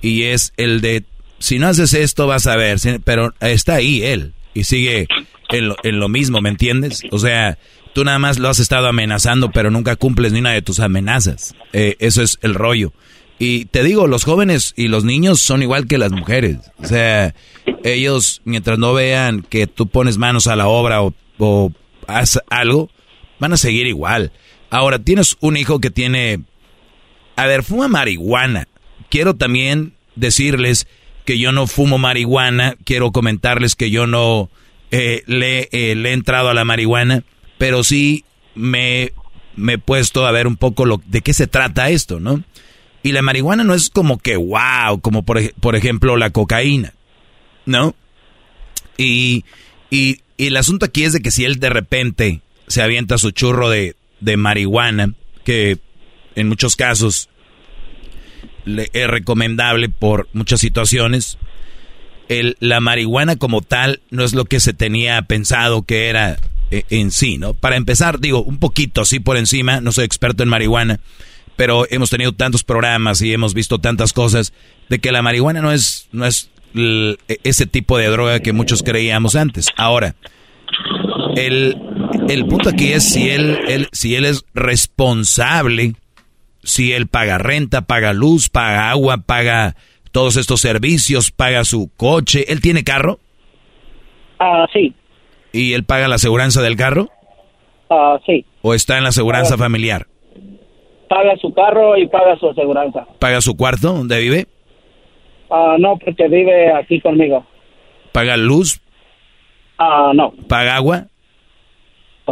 Y 0.00 0.22
es 0.22 0.54
el 0.56 0.80
de, 0.80 1.04
si 1.38 1.58
no 1.58 1.68
haces 1.68 1.92
esto, 1.92 2.26
vas 2.26 2.46
a 2.46 2.56
ver. 2.56 2.78
Pero 3.04 3.34
está 3.40 3.74
ahí 3.74 4.02
él. 4.02 4.32
Y 4.54 4.64
sigue 4.64 5.06
en 5.50 5.68
lo, 5.68 5.76
en 5.82 6.00
lo 6.00 6.08
mismo, 6.08 6.40
¿me 6.40 6.48
entiendes? 6.48 7.02
O 7.10 7.18
sea, 7.18 7.58
tú 7.92 8.04
nada 8.04 8.18
más 8.18 8.38
lo 8.38 8.48
has 8.48 8.58
estado 8.58 8.88
amenazando, 8.88 9.50
pero 9.50 9.70
nunca 9.70 9.96
cumples 9.96 10.32
ni 10.32 10.38
una 10.38 10.52
de 10.52 10.62
tus 10.62 10.80
amenazas. 10.80 11.54
Eh, 11.74 11.96
eso 11.98 12.22
es 12.22 12.38
el 12.40 12.54
rollo. 12.54 12.94
Y 13.38 13.66
te 13.66 13.84
digo, 13.84 14.06
los 14.06 14.24
jóvenes 14.24 14.72
y 14.76 14.88
los 14.88 15.04
niños 15.04 15.40
son 15.40 15.62
igual 15.62 15.88
que 15.88 15.98
las 15.98 16.10
mujeres. 16.10 16.56
O 16.78 16.86
sea, 16.86 17.34
ellos, 17.84 18.40
mientras 18.46 18.78
no 18.78 18.94
vean 18.94 19.42
que 19.42 19.66
tú 19.66 19.88
pones 19.88 20.16
manos 20.16 20.46
a 20.46 20.56
la 20.56 20.68
obra 20.68 21.02
o, 21.02 21.12
o 21.36 21.70
haz 22.06 22.40
algo, 22.48 22.88
van 23.38 23.52
a 23.52 23.58
seguir 23.58 23.86
igual. 23.86 24.32
Ahora, 24.70 25.00
tienes 25.00 25.36
un 25.40 25.56
hijo 25.56 25.80
que 25.80 25.90
tiene... 25.90 26.40
A 27.36 27.46
ver, 27.46 27.64
fuma 27.64 27.88
marihuana. 27.88 28.68
Quiero 29.08 29.34
también 29.34 29.94
decirles 30.14 30.86
que 31.24 31.38
yo 31.38 31.52
no 31.52 31.66
fumo 31.66 31.98
marihuana. 31.98 32.76
Quiero 32.84 33.12
comentarles 33.12 33.74
que 33.74 33.90
yo 33.90 34.06
no 34.06 34.50
eh, 34.90 35.22
le, 35.26 35.68
eh, 35.72 35.94
le 35.94 36.10
he 36.10 36.12
entrado 36.12 36.48
a 36.48 36.54
la 36.54 36.64
marihuana. 36.64 37.24
Pero 37.58 37.82
sí 37.82 38.24
me, 38.54 39.12
me 39.56 39.74
he 39.74 39.78
puesto 39.78 40.26
a 40.26 40.32
ver 40.32 40.46
un 40.46 40.56
poco 40.56 40.84
lo, 40.84 41.02
de 41.06 41.20
qué 41.20 41.34
se 41.34 41.46
trata 41.46 41.90
esto, 41.90 42.20
¿no? 42.20 42.42
Y 43.02 43.12
la 43.12 43.22
marihuana 43.22 43.64
no 43.64 43.74
es 43.74 43.90
como 43.90 44.18
que 44.18 44.36
wow, 44.36 45.00
como 45.00 45.24
por, 45.24 45.52
por 45.54 45.76
ejemplo 45.76 46.16
la 46.16 46.30
cocaína, 46.30 46.92
¿no? 47.64 47.94
Y, 48.96 49.44
y, 49.90 50.20
y 50.36 50.46
el 50.46 50.56
asunto 50.56 50.84
aquí 50.84 51.04
es 51.04 51.14
de 51.14 51.20
que 51.20 51.30
si 51.30 51.44
él 51.44 51.58
de 51.60 51.70
repente 51.70 52.42
se 52.66 52.82
avienta 52.82 53.16
su 53.16 53.30
churro 53.30 53.70
de, 53.70 53.96
de 54.20 54.36
marihuana, 54.36 55.14
que 55.44 55.78
en 56.34 56.48
muchos 56.48 56.76
casos 56.76 57.28
es 58.66 59.06
recomendable 59.08 59.88
por 59.88 60.28
muchas 60.32 60.60
situaciones, 60.60 61.38
el, 62.28 62.56
la 62.60 62.80
marihuana 62.80 63.36
como 63.36 63.60
tal 63.62 64.00
no 64.10 64.22
es 64.22 64.34
lo 64.34 64.44
que 64.44 64.60
se 64.60 64.72
tenía 64.72 65.20
pensado 65.22 65.82
que 65.82 66.08
era 66.08 66.38
eh, 66.70 66.84
en 66.90 67.10
sí, 67.10 67.38
¿no? 67.38 67.54
Para 67.54 67.76
empezar, 67.76 68.20
digo, 68.20 68.42
un 68.42 68.58
poquito 68.58 69.00
así 69.00 69.18
por 69.18 69.36
encima, 69.36 69.80
no 69.80 69.90
soy 69.90 70.04
experto 70.04 70.42
en 70.44 70.48
marihuana, 70.48 71.00
pero 71.56 71.86
hemos 71.90 72.10
tenido 72.10 72.32
tantos 72.32 72.62
programas 72.62 73.20
y 73.22 73.32
hemos 73.32 73.54
visto 73.54 73.78
tantas 73.80 74.12
cosas 74.12 74.52
de 74.88 74.98
que 75.00 75.10
la 75.10 75.22
marihuana 75.22 75.60
no 75.60 75.72
es, 75.72 76.08
no 76.12 76.24
es 76.24 76.50
l- 76.74 77.16
ese 77.42 77.66
tipo 77.66 77.98
de 77.98 78.06
droga 78.06 78.38
que 78.40 78.52
muchos 78.52 78.82
creíamos 78.84 79.34
antes. 79.34 79.66
Ahora, 79.76 80.14
el, 81.36 81.76
el 82.28 82.46
punto 82.46 82.68
aquí 82.70 82.92
es 82.92 83.04
si 83.04 83.30
él, 83.30 83.58
él, 83.68 83.88
si 83.92 84.14
él 84.14 84.24
es 84.24 84.44
responsable, 84.54 85.94
si 86.62 86.92
él 86.92 87.06
paga 87.06 87.38
renta, 87.38 87.82
paga 87.82 88.12
luz, 88.12 88.48
paga 88.48 88.90
agua, 88.90 89.18
paga 89.18 89.76
todos 90.12 90.36
estos 90.36 90.60
servicios, 90.60 91.30
paga 91.30 91.64
su 91.64 91.90
coche. 91.96 92.52
¿Él 92.52 92.60
tiene 92.60 92.84
carro? 92.84 93.18
Ah, 94.38 94.66
sí, 94.72 94.94
¿Y 95.52 95.72
él 95.72 95.84
paga 95.84 96.08
la 96.08 96.14
aseguranza 96.14 96.62
del 96.62 96.76
carro? 96.76 97.08
ah, 97.90 98.18
sí. 98.24 98.44
¿O 98.62 98.74
está 98.74 98.96
en 98.98 99.02
la 99.04 99.08
aseguranza 99.08 99.56
familiar? 99.58 100.06
Paga 101.08 101.36
su 101.40 101.52
carro 101.52 101.96
y 101.96 102.06
paga 102.06 102.38
su 102.38 102.48
aseguranza. 102.50 103.04
¿Paga 103.18 103.40
su 103.40 103.56
cuarto 103.56 103.92
donde 103.92 104.20
vive? 104.20 104.46
Ah, 105.50 105.76
no, 105.78 105.96
porque 105.96 106.28
vive 106.28 106.72
aquí 106.72 107.00
conmigo. 107.00 107.44
¿Paga 108.12 108.36
luz? 108.36 108.80
Ah, 109.78 110.12
no, 110.14 110.32
¿Paga 110.46 110.76
agua? 110.76 111.06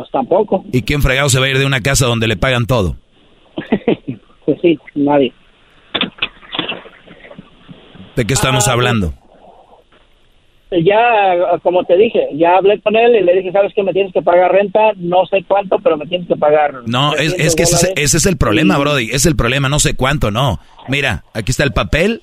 Pues 0.01 0.11
tampoco. 0.11 0.65
¿Y 0.73 0.83
quién 0.83 1.03
fregado 1.03 1.29
se 1.29 1.39
va 1.41 1.47
a 1.47 1.51
ir 1.51 1.59
de 1.59 1.67
una 1.67 1.81
casa 1.81 2.07
donde 2.07 2.27
le 2.29 2.37
pagan 2.37 2.67
todo? 2.67 2.97
Pues 4.45 4.59
sí, 4.63 4.79
nadie. 4.95 5.31
¿De 8.17 8.25
qué 8.25 8.33
estamos 8.33 8.67
Ah, 8.67 8.73
hablando? 8.73 9.13
Ya, 10.71 10.99
ah, 11.53 11.59
como 11.63 11.85
te 11.85 11.97
dije, 11.99 12.29
ya 12.35 12.57
hablé 12.57 12.81
con 12.81 12.97
él 12.97 13.15
y 13.17 13.25
le 13.25 13.37
dije, 13.37 13.53
¿sabes 13.53 13.73
qué? 13.75 13.83
Me 13.83 13.93
tienes 13.93 14.13
que 14.13 14.23
pagar 14.23 14.53
renta, 14.53 14.93
no 14.97 15.27
sé 15.27 15.45
cuánto, 15.47 15.79
pero 15.79 15.97
me 15.99 16.07
tienes 16.07 16.27
que 16.29 16.37
pagar. 16.37 16.83
No, 16.87 17.13
es, 17.15 17.35
300 17.37 17.47
es 17.47 17.55
que 17.57 17.63
ese, 17.63 17.93
ese 17.97 18.17
es 18.17 18.25
el 18.27 18.39
problema, 18.39 18.79
Brody. 18.79 19.11
Es 19.13 19.27
el 19.27 19.37
problema, 19.37 19.69
no 19.69 19.79
sé 19.81 19.95
cuánto, 19.97 20.31
no. 20.31 20.61
Mira, 20.89 21.25
aquí 21.35 21.51
está 21.51 21.65
el 21.65 21.73
papel 21.73 22.23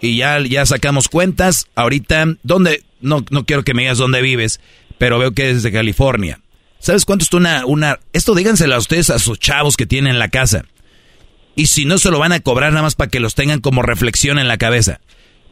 y 0.00 0.16
ya, 0.16 0.38
ya 0.40 0.64
sacamos 0.66 1.08
cuentas. 1.08 1.66
Ahorita, 1.74 2.24
¿dónde? 2.42 2.80
No, 3.02 3.18
no 3.30 3.44
quiero 3.44 3.64
que 3.64 3.74
me 3.74 3.82
digas 3.82 3.98
dónde 3.98 4.22
vives, 4.22 4.60
pero 4.96 5.18
veo 5.18 5.32
que 5.32 5.50
es 5.50 5.62
de 5.62 5.72
California. 5.72 6.38
¿Sabes 6.86 7.04
cuánto 7.04 7.24
está 7.24 7.38
una, 7.38 7.66
una... 7.66 7.98
Esto 8.12 8.32
díganselo 8.32 8.76
a 8.76 8.78
ustedes, 8.78 9.10
a 9.10 9.18
sus 9.18 9.40
chavos 9.40 9.76
que 9.76 9.86
tienen 9.86 10.12
en 10.12 10.18
la 10.20 10.28
casa. 10.28 10.66
Y 11.56 11.66
si 11.66 11.84
no, 11.84 11.98
se 11.98 12.12
lo 12.12 12.20
van 12.20 12.30
a 12.30 12.38
cobrar 12.38 12.70
nada 12.70 12.84
más 12.84 12.94
para 12.94 13.10
que 13.10 13.18
los 13.18 13.34
tengan 13.34 13.60
como 13.60 13.82
reflexión 13.82 14.38
en 14.38 14.46
la 14.46 14.56
cabeza. 14.56 15.00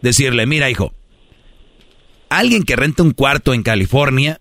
Decirle, 0.01 0.47
mira, 0.47 0.71
hijo, 0.71 0.95
alguien 2.29 2.63
que 2.63 2.77
renta 2.77 3.03
un 3.03 3.11
cuarto 3.11 3.53
en 3.53 3.65
California, 3.65 4.41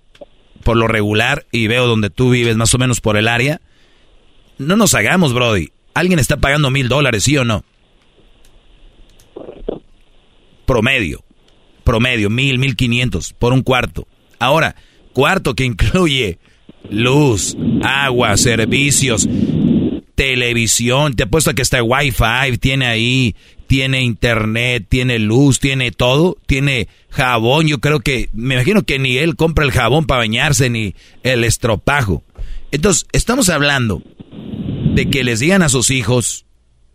por 0.64 0.78
lo 0.78 0.88
regular, 0.88 1.48
y 1.52 1.66
veo 1.66 1.88
donde 1.88 2.12
tú 2.12 2.30
vives 2.30 2.58
más 2.58 2.72
o 2.76 2.78
menos 2.78 3.02
por 3.02 3.18
el 3.18 3.28
área, 3.28 3.60
no 4.60 4.76
nos 4.76 4.94
hagamos, 4.94 5.34
Brody. 5.34 5.72
Alguien 5.96 6.20
está 6.20 6.38
pagando 6.38 6.70
mil 6.70 6.90
dólares, 6.90 7.24
¿sí 7.24 7.36
o 7.36 7.44
no? 7.44 7.66
Promedio. 10.68 11.24
Promedio, 11.84 12.30
mil, 12.30 12.60
mil 12.60 12.76
quinientos 12.76 13.34
por 13.34 13.52
un 13.52 13.64
cuarto. 13.64 14.08
Ahora, 14.38 14.76
cuarto 15.12 15.56
que 15.56 15.66
incluye 15.66 16.38
luz, 16.90 17.56
agua, 17.84 18.38
servicios, 18.38 19.28
televisión. 20.16 21.16
Te 21.16 21.24
apuesto 21.24 21.52
a 21.52 21.54
que 21.54 21.62
está 21.62 21.82
Wi-Fi, 21.84 22.58
tiene 22.60 22.86
ahí, 22.86 23.36
tiene 23.68 24.02
internet, 24.04 24.86
tiene 24.90 25.20
luz, 25.20 25.60
tiene 25.60 25.92
todo, 25.92 26.38
tiene 26.46 26.88
jabón. 27.10 27.68
Yo 27.68 27.80
creo 27.80 28.00
que, 28.00 28.30
me 28.34 28.56
imagino 28.56 28.84
que 28.84 29.00
ni 29.00 29.18
él 29.18 29.36
compra 29.36 29.66
el 29.66 29.72
jabón 29.72 30.06
para 30.06 30.20
bañarse 30.20 30.70
ni 30.70 30.96
el 31.24 31.44
estropajo. 31.44 32.24
Entonces, 32.72 33.06
estamos 33.12 33.50
hablando 33.50 34.02
de 34.94 35.10
que 35.10 35.24
les 35.24 35.40
digan 35.40 35.62
a 35.64 35.70
sus 35.70 35.90
hijos, 35.92 36.46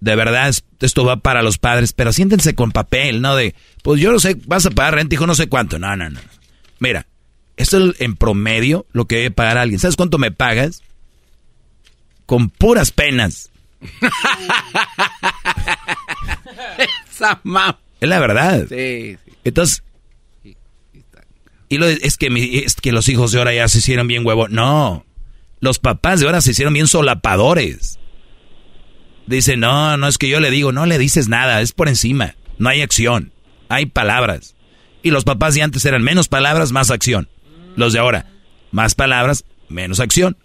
de 0.00 0.14
verdad, 0.14 0.48
es- 0.48 0.64
esto 0.80 1.04
va 1.04 1.16
para 1.16 1.42
los 1.42 1.58
padres, 1.58 1.92
pero 1.92 2.12
siéntense 2.12 2.54
con 2.54 2.70
papel, 2.70 3.20
¿no? 3.20 3.34
De, 3.34 3.54
pues 3.82 4.00
yo 4.00 4.12
no 4.12 4.20
sé, 4.20 4.36
vas 4.46 4.64
a 4.66 4.70
pagar 4.70 4.94
renta, 4.94 5.14
hijo, 5.16 5.26
no 5.26 5.34
sé 5.34 5.48
cuánto. 5.48 5.78
No, 5.80 5.96
no, 5.96 6.08
no. 6.08 6.20
Mira, 6.78 7.07
esto 7.58 7.90
es 7.90 8.00
en 8.00 8.16
promedio 8.16 8.86
lo 8.92 9.06
que 9.06 9.16
debe 9.16 9.30
pagar 9.30 9.58
alguien. 9.58 9.78
¿Sabes 9.80 9.96
cuánto 9.96 10.18
me 10.18 10.30
pagas? 10.32 10.82
con 12.26 12.50
puras 12.50 12.90
penas. 12.90 13.50
Esa 17.10 17.40
Es 18.00 18.08
la 18.08 18.18
verdad. 18.20 18.66
Sí, 18.68 19.16
sí. 19.24 19.32
Entonces, 19.44 19.82
y 21.70 21.76
lo, 21.78 21.86
es, 21.86 22.16
que 22.16 22.30
mi- 22.30 22.58
es 22.58 22.74
que 22.76 22.92
los 22.92 23.08
hijos 23.08 23.32
de 23.32 23.38
ahora 23.38 23.52
ya 23.54 23.68
se 23.68 23.78
hicieron 23.78 24.06
bien 24.06 24.26
huevo. 24.26 24.48
No, 24.48 25.04
los 25.60 25.78
papás 25.78 26.20
de 26.20 26.26
ahora 26.26 26.40
se 26.40 26.50
hicieron 26.52 26.74
bien 26.74 26.86
solapadores. 26.86 27.98
Dicen, 29.26 29.60
no, 29.60 29.96
no 29.96 30.06
es 30.08 30.16
que 30.18 30.28
yo 30.28 30.40
le 30.40 30.50
digo, 30.50 30.72
no 30.72 30.86
le 30.86 30.98
dices 30.98 31.28
nada, 31.28 31.60
es 31.60 31.72
por 31.72 31.88
encima. 31.88 32.34
No 32.58 32.68
hay 32.70 32.80
acción, 32.82 33.32
hay 33.68 33.86
palabras. 33.86 34.54
Y 35.02 35.10
los 35.10 35.24
papás 35.24 35.54
de 35.54 35.62
antes 35.62 35.84
eran 35.84 36.02
menos 36.02 36.28
palabras, 36.28 36.72
más 36.72 36.90
acción. 36.90 37.28
Los 37.78 37.92
de 37.92 38.00
ahora, 38.00 38.26
más 38.72 38.96
palabras, 38.96 39.44
menos 39.68 40.00
acción. 40.00 40.36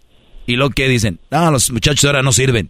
Y 0.46 0.56
lo 0.56 0.70
que 0.70 0.88
dicen, 0.88 1.20
no, 1.32 1.50
los 1.50 1.72
muchachos 1.72 2.04
de 2.04 2.10
ahora 2.10 2.22
no 2.22 2.32
sirven. 2.32 2.70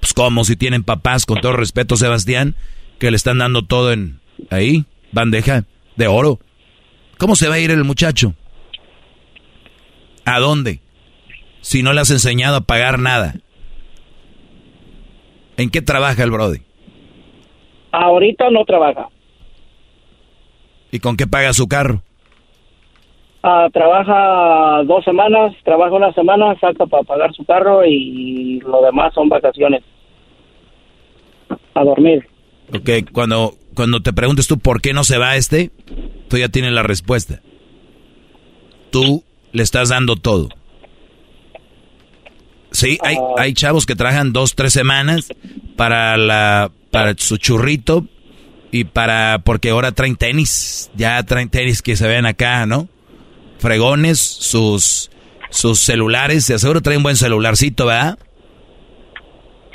Pues 0.00 0.12
como 0.14 0.42
si 0.42 0.56
tienen 0.56 0.82
papás, 0.82 1.26
con 1.26 1.40
todo 1.40 1.52
respeto, 1.52 1.96
Sebastián, 1.96 2.56
que 2.98 3.12
le 3.12 3.16
están 3.16 3.38
dando 3.38 3.62
todo 3.62 3.92
en 3.92 4.18
ahí, 4.50 4.84
bandeja 5.12 5.62
de 5.94 6.08
oro. 6.08 6.40
¿Cómo 7.18 7.36
se 7.36 7.48
va 7.48 7.54
a 7.54 7.58
ir 7.60 7.70
el 7.70 7.84
muchacho? 7.84 8.34
¿A 10.24 10.40
dónde? 10.40 10.80
Si 11.60 11.84
no 11.84 11.92
le 11.92 12.00
has 12.00 12.10
enseñado 12.10 12.56
a 12.56 12.60
pagar 12.62 12.98
nada. 12.98 13.36
¿En 15.56 15.70
qué 15.70 15.82
trabaja 15.82 16.24
el 16.24 16.32
Brody? 16.32 16.62
Ahorita 17.92 18.50
no 18.50 18.64
trabaja. 18.64 19.06
¿Y 20.90 20.98
con 20.98 21.16
qué 21.16 21.28
paga 21.28 21.52
su 21.52 21.68
carro? 21.68 22.02
Ah, 23.42 23.68
trabaja 23.72 24.82
dos 24.84 25.02
semanas, 25.04 25.54
trabaja 25.64 25.94
una 25.94 26.12
semana, 26.12 26.54
saca 26.60 26.84
para 26.86 27.02
pagar 27.04 27.32
su 27.32 27.44
carro 27.44 27.84
y 27.86 28.60
lo 28.60 28.82
demás 28.82 29.14
son 29.14 29.28
vacaciones. 29.28 29.82
A 31.74 31.84
dormir. 31.84 32.26
Ok, 32.74 33.10
cuando, 33.12 33.54
cuando 33.74 34.00
te 34.00 34.12
preguntes 34.12 34.46
tú 34.46 34.58
por 34.58 34.82
qué 34.82 34.92
no 34.92 35.04
se 35.04 35.16
va 35.16 35.36
este, 35.36 35.70
tú 36.28 36.36
ya 36.36 36.48
tienes 36.50 36.72
la 36.72 36.82
respuesta. 36.82 37.40
Tú 38.90 39.24
le 39.52 39.62
estás 39.62 39.88
dando 39.88 40.16
todo. 40.16 40.50
Sí, 42.72 42.98
hay, 43.02 43.16
hay 43.38 43.54
chavos 43.54 43.86
que 43.86 43.96
trabajan 43.96 44.32
dos, 44.32 44.54
tres 44.54 44.72
semanas 44.72 45.32
para 45.76 46.16
la, 46.16 46.70
para 46.90 47.14
su 47.16 47.38
churrito 47.38 48.06
y 48.70 48.84
para, 48.84 49.40
porque 49.44 49.70
ahora 49.70 49.92
traen 49.92 50.16
tenis, 50.16 50.90
ya 50.94 51.22
traen 51.24 51.48
tenis 51.48 51.82
que 51.82 51.96
se 51.96 52.06
ven 52.06 52.26
acá, 52.26 52.66
¿no? 52.66 52.88
Fregones, 53.60 54.18
sus, 54.18 55.10
sus 55.50 55.78
celulares, 55.80 56.46
de 56.46 56.58
seguro 56.58 56.80
traen 56.80 57.02
buen 57.02 57.16
celularcito, 57.16 57.86
¿verdad? 57.86 58.18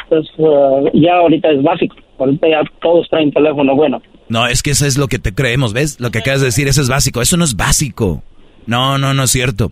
Pues 0.10 0.28
ah, 0.40 0.82
ya 0.94 1.18
ahorita 1.18 1.52
es 1.52 1.64
básico. 1.64 1.95
Ahorita 2.18 2.48
ya 2.48 2.62
todos 2.82 3.07
traen 3.10 3.32
teléfono 3.32 3.76
bueno. 3.76 4.02
No, 4.28 4.48
es 4.48 4.64
que 4.64 4.72
eso 4.72 4.86
es 4.86 4.98
lo 4.98 5.07
que 5.07 5.20
te 5.20 5.34
creemos, 5.34 5.74
¿ves? 5.74 5.99
Lo 5.99 6.10
que 6.10 6.20
acabas 6.20 6.40
de 6.40 6.48
decir, 6.48 6.68
eso 6.68 6.82
es 6.82 6.90
básico. 6.90 7.22
Eso 7.22 7.38
no 7.38 7.44
es 7.44 7.56
básico. 7.56 8.24
No, 8.66 8.98
no, 8.98 9.14
no 9.14 9.24
es 9.24 9.32
cierto. 9.32 9.72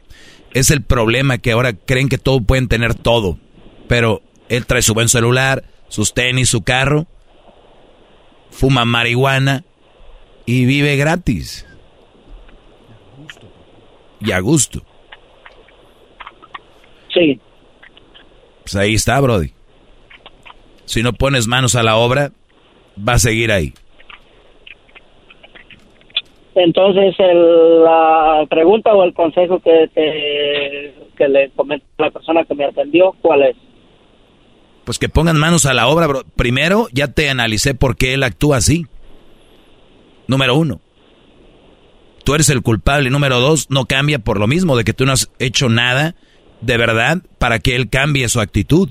Es 0.54 0.70
el 0.70 0.84
problema 0.84 1.40
que 1.40 1.52
ahora 1.52 1.74
creen 1.74 2.10
que 2.10 2.20
todo 2.20 2.42
pueden 2.42 2.68
tener 2.68 2.94
todo. 2.94 3.38
Pero 3.88 4.22
él 4.50 4.66
trae 4.66 4.84
su 4.84 4.94
buen 4.94 5.10
celular, 5.10 5.64
sus 5.88 6.14
tenis, 6.14 6.50
su 6.50 6.62
carro, 6.62 7.08
fuma 8.52 8.86
marihuana 8.86 9.64
y 10.46 10.66
vive 10.66 10.96
gratis. 10.98 11.66
Y 14.24 14.32
a 14.32 14.40
gusto. 14.40 14.82
Sí. 17.14 17.40
Pues 18.64 18.76
ahí 18.76 18.94
está, 18.96 19.20
Brody. 19.20 19.52
Si 20.86 21.04
no 21.04 21.14
pones 21.14 21.48
manos 21.48 21.76
a 21.76 21.84
la 21.84 21.98
obra, 21.98 22.32
va 22.98 23.14
a 23.14 23.20
seguir 23.20 23.52
ahí. 23.52 23.74
Entonces, 26.56 27.16
el- 27.20 27.84
la 27.84 28.46
pregunta 28.50 28.94
o 28.94 29.04
el 29.04 29.14
consejo 29.14 29.60
que, 29.60 29.90
te, 29.94 30.94
que 31.18 31.28
le 31.28 31.50
comentó 31.52 31.86
la 31.98 32.12
persona 32.12 32.46
que 32.46 32.54
me 32.54 32.66
atendió, 32.66 33.14
¿cuál 33.22 33.44
es? 33.44 33.56
Pues 34.86 35.00
que 35.00 35.10
pongan 35.10 35.40
manos 35.40 35.66
a 35.66 35.74
la 35.74 35.88
obra, 35.88 36.08
bro. 36.08 36.22
Primero, 36.36 36.88
ya 36.92 37.08
te 37.08 37.30
analicé 37.30 37.74
por 37.74 37.96
qué 37.96 38.14
él 38.14 38.24
actúa 38.24 38.58
así. 38.58 38.86
Número 40.28 40.56
uno. 40.56 40.80
Tú 42.24 42.36
eres 42.36 42.50
el 42.50 42.62
culpable. 42.62 43.10
Número 43.10 43.40
dos, 43.40 43.70
no 43.70 43.86
cambia 43.86 44.20
por 44.20 44.40
lo 44.40 44.48
mismo, 44.48 44.78
de 44.78 44.84
que 44.84 44.94
tú 44.94 45.06
no 45.06 45.12
has 45.12 45.32
hecho 45.40 45.70
nada 45.70 46.16
de 46.62 46.78
verdad 46.78 47.18
para 47.38 47.60
que 47.60 47.76
él 47.76 47.90
cambie 47.90 48.30
su 48.30 48.40
actitud. 48.40 48.90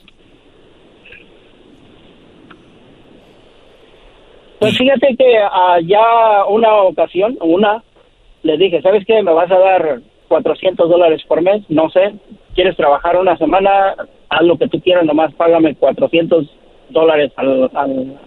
Pues 4.59 4.79
fíjate 4.79 5.17
que 5.17 5.39
ah, 5.39 5.79
ya 5.85 6.45
una 6.49 6.73
ocasión, 6.83 7.37
una, 7.41 7.83
le 8.45 8.57
dije, 8.59 8.81
¿sabes 8.81 9.05
qué? 9.05 9.21
Me 9.23 9.33
vas 9.33 9.51
a 9.51 9.59
dar 9.59 10.01
400 10.29 10.89
dólares 10.89 11.21
por 11.27 11.43
mes, 11.43 11.63
no 11.69 11.91
sé, 11.91 12.15
quieres 12.55 12.77
trabajar 12.77 13.17
una 13.17 13.37
semana, 13.39 13.97
haz 14.29 14.43
lo 14.43 14.57
que 14.59 14.69
tú 14.69 14.81
quieras, 14.81 15.05
nomás 15.05 15.35
págame 15.35 15.75
400 15.75 16.47
dólares 16.91 17.33
al, 17.37 17.71
al, 17.75 18.21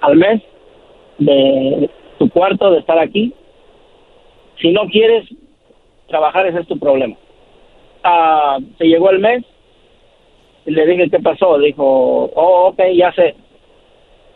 al 0.00 0.16
mes 0.16 0.42
de 1.18 1.88
tu 2.18 2.28
cuarto, 2.28 2.72
de 2.72 2.80
estar 2.80 2.98
aquí. 2.98 3.32
Si 4.62 4.70
no 4.70 4.86
quieres 4.86 5.28
trabajar, 6.06 6.46
ese 6.46 6.60
es 6.60 6.68
tu 6.68 6.78
problema. 6.78 7.16
Ah, 8.04 8.58
se 8.78 8.84
llegó 8.84 9.10
el 9.10 9.18
mes 9.18 9.44
y 10.64 10.70
le 10.70 10.86
dije, 10.86 11.10
¿qué 11.10 11.18
pasó? 11.18 11.58
Dijo, 11.58 11.84
oh, 11.84 12.68
ok, 12.68 12.80
ya 12.94 13.12
sé. 13.12 13.34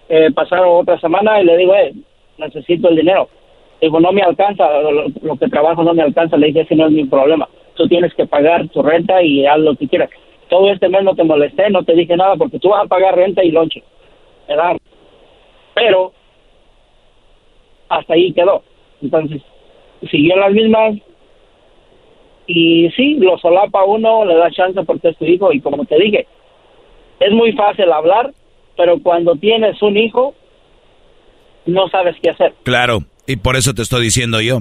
Eh, 0.08 0.32
pasaron 0.34 0.80
otra 0.80 0.98
semana 0.98 1.40
y 1.40 1.44
le 1.44 1.56
digo, 1.56 1.74
eh, 1.76 1.92
necesito 2.38 2.88
el 2.88 2.96
dinero. 2.96 3.28
Digo, 3.80 4.00
no 4.00 4.10
me 4.10 4.22
alcanza, 4.22 4.68
lo, 4.80 5.36
que 5.36 5.48
trabajo 5.48 5.84
no 5.84 5.94
me 5.94 6.02
alcanza. 6.02 6.36
Le 6.36 6.48
dije, 6.48 6.62
ese 6.62 6.74
no 6.74 6.86
es 6.86 6.92
mi 6.92 7.04
problema. 7.04 7.48
Tú 7.74 7.86
tienes 7.86 8.12
que 8.14 8.26
pagar 8.26 8.68
tu 8.68 8.82
renta 8.82 9.22
y 9.22 9.46
haz 9.46 9.60
lo 9.60 9.76
que 9.76 9.86
quieras. 9.86 10.10
Todo 10.48 10.72
este 10.72 10.88
mes 10.88 11.04
no 11.04 11.14
te 11.14 11.22
molesté, 11.22 11.70
no 11.70 11.84
te 11.84 11.94
dije 11.94 12.16
nada 12.16 12.34
porque 12.34 12.58
tú 12.58 12.70
vas 12.70 12.84
a 12.84 12.88
pagar 12.88 13.14
renta 13.14 13.44
y 13.44 13.52
lonche. 13.52 13.82
Pero 15.74 16.12
hasta 17.88 18.14
ahí 18.14 18.32
quedó. 18.32 18.62
Entonces, 19.02 19.42
siguió 20.10 20.36
las 20.36 20.52
mismas. 20.52 20.96
Y 22.46 22.90
sí, 22.96 23.14
lo 23.14 23.38
solapa 23.38 23.84
uno, 23.84 24.24
le 24.24 24.36
da 24.36 24.50
chance 24.50 24.80
porque 24.84 25.08
es 25.08 25.16
tu 25.16 25.24
hijo. 25.24 25.52
Y 25.52 25.60
como 25.60 25.84
te 25.84 25.98
dije, 25.98 26.26
es 27.20 27.32
muy 27.32 27.52
fácil 27.52 27.90
hablar, 27.90 28.32
pero 28.76 29.00
cuando 29.02 29.34
tienes 29.36 29.80
un 29.82 29.96
hijo, 29.96 30.34
no 31.66 31.88
sabes 31.88 32.16
qué 32.22 32.30
hacer. 32.30 32.54
Claro, 32.62 33.00
y 33.26 33.36
por 33.36 33.56
eso 33.56 33.74
te 33.74 33.82
estoy 33.82 34.04
diciendo 34.04 34.40
yo. 34.40 34.60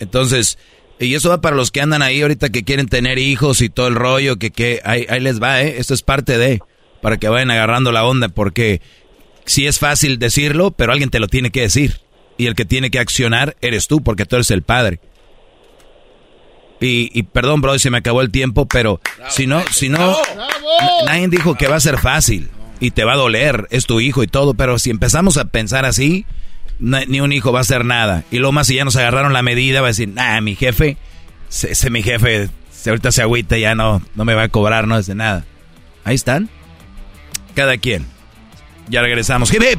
Entonces, 0.00 0.58
y 0.98 1.14
eso 1.14 1.28
va 1.28 1.40
para 1.40 1.56
los 1.56 1.70
que 1.70 1.80
andan 1.80 2.02
ahí 2.02 2.22
ahorita 2.22 2.50
que 2.50 2.64
quieren 2.64 2.86
tener 2.86 3.18
hijos 3.18 3.60
y 3.60 3.68
todo 3.68 3.88
el 3.88 3.94
rollo, 3.94 4.36
que, 4.36 4.50
que 4.50 4.80
ahí, 4.84 5.04
ahí 5.08 5.20
les 5.20 5.42
va, 5.42 5.62
¿eh? 5.62 5.76
Esto 5.78 5.94
es 5.94 6.02
parte 6.02 6.38
de, 6.38 6.60
para 7.02 7.18
que 7.18 7.28
vayan 7.28 7.50
agarrando 7.50 7.92
la 7.92 8.06
onda, 8.06 8.28
porque 8.28 8.80
sí 9.44 9.66
es 9.66 9.78
fácil 9.78 10.18
decirlo, 10.18 10.70
pero 10.70 10.92
alguien 10.92 11.10
te 11.10 11.20
lo 11.20 11.28
tiene 11.28 11.50
que 11.50 11.62
decir. 11.62 12.00
Y 12.38 12.46
el 12.46 12.54
que 12.54 12.64
tiene 12.64 12.90
que 12.90 12.98
accionar 13.00 13.56
eres 13.60 13.88
tú, 13.88 14.00
porque 14.02 14.24
tú 14.24 14.36
eres 14.36 14.50
el 14.50 14.62
padre. 14.62 15.00
Y, 16.80 17.10
y 17.12 17.24
perdón, 17.24 17.60
bro, 17.60 17.76
se 17.78 17.90
me 17.90 17.98
acabó 17.98 18.22
el 18.22 18.30
tiempo, 18.30 18.66
pero 18.66 19.00
si 19.28 19.46
no, 19.48 19.62
si 19.72 19.88
no, 19.88 19.98
na- 20.36 20.46
nadie 21.06 21.26
dijo 21.28 21.56
que 21.56 21.66
va 21.66 21.74
a 21.76 21.80
ser 21.80 21.98
fácil 21.98 22.48
y 22.78 22.92
te 22.92 23.02
va 23.04 23.14
a 23.14 23.16
doler, 23.16 23.66
es 23.70 23.86
tu 23.86 23.98
hijo 24.00 24.22
y 24.22 24.28
todo, 24.28 24.54
pero 24.54 24.78
si 24.78 24.90
empezamos 24.90 25.36
a 25.38 25.46
pensar 25.46 25.84
así, 25.84 26.24
ni 26.78 27.20
un 27.20 27.32
hijo 27.32 27.50
va 27.50 27.58
a 27.58 27.62
hacer 27.62 27.84
nada. 27.84 28.22
Y 28.30 28.38
lo 28.38 28.52
más 28.52 28.68
si 28.68 28.76
ya 28.76 28.84
nos 28.84 28.94
agarraron 28.94 29.32
la 29.32 29.42
medida, 29.42 29.80
va 29.80 29.88
a 29.88 29.90
decir, 29.90 30.08
nah, 30.08 30.40
mi 30.40 30.54
jefe, 30.54 30.96
ese, 31.50 31.90
mi 31.90 32.04
jefe, 32.04 32.48
ahorita 32.86 33.10
se 33.10 33.22
agüita 33.22 33.58
ya 33.58 33.74
no, 33.74 34.00
no 34.14 34.24
me 34.24 34.34
va 34.34 34.44
a 34.44 34.48
cobrar, 34.48 34.86
no 34.86 34.96
es 34.96 35.06
de 35.06 35.16
nada. 35.16 35.44
Ahí 36.04 36.14
están. 36.14 36.48
Cada 37.56 37.76
quien. 37.78 38.06
Ya 38.88 39.02
regresamos. 39.02 39.52
Hip, 39.52 39.62
hip. 39.68 39.78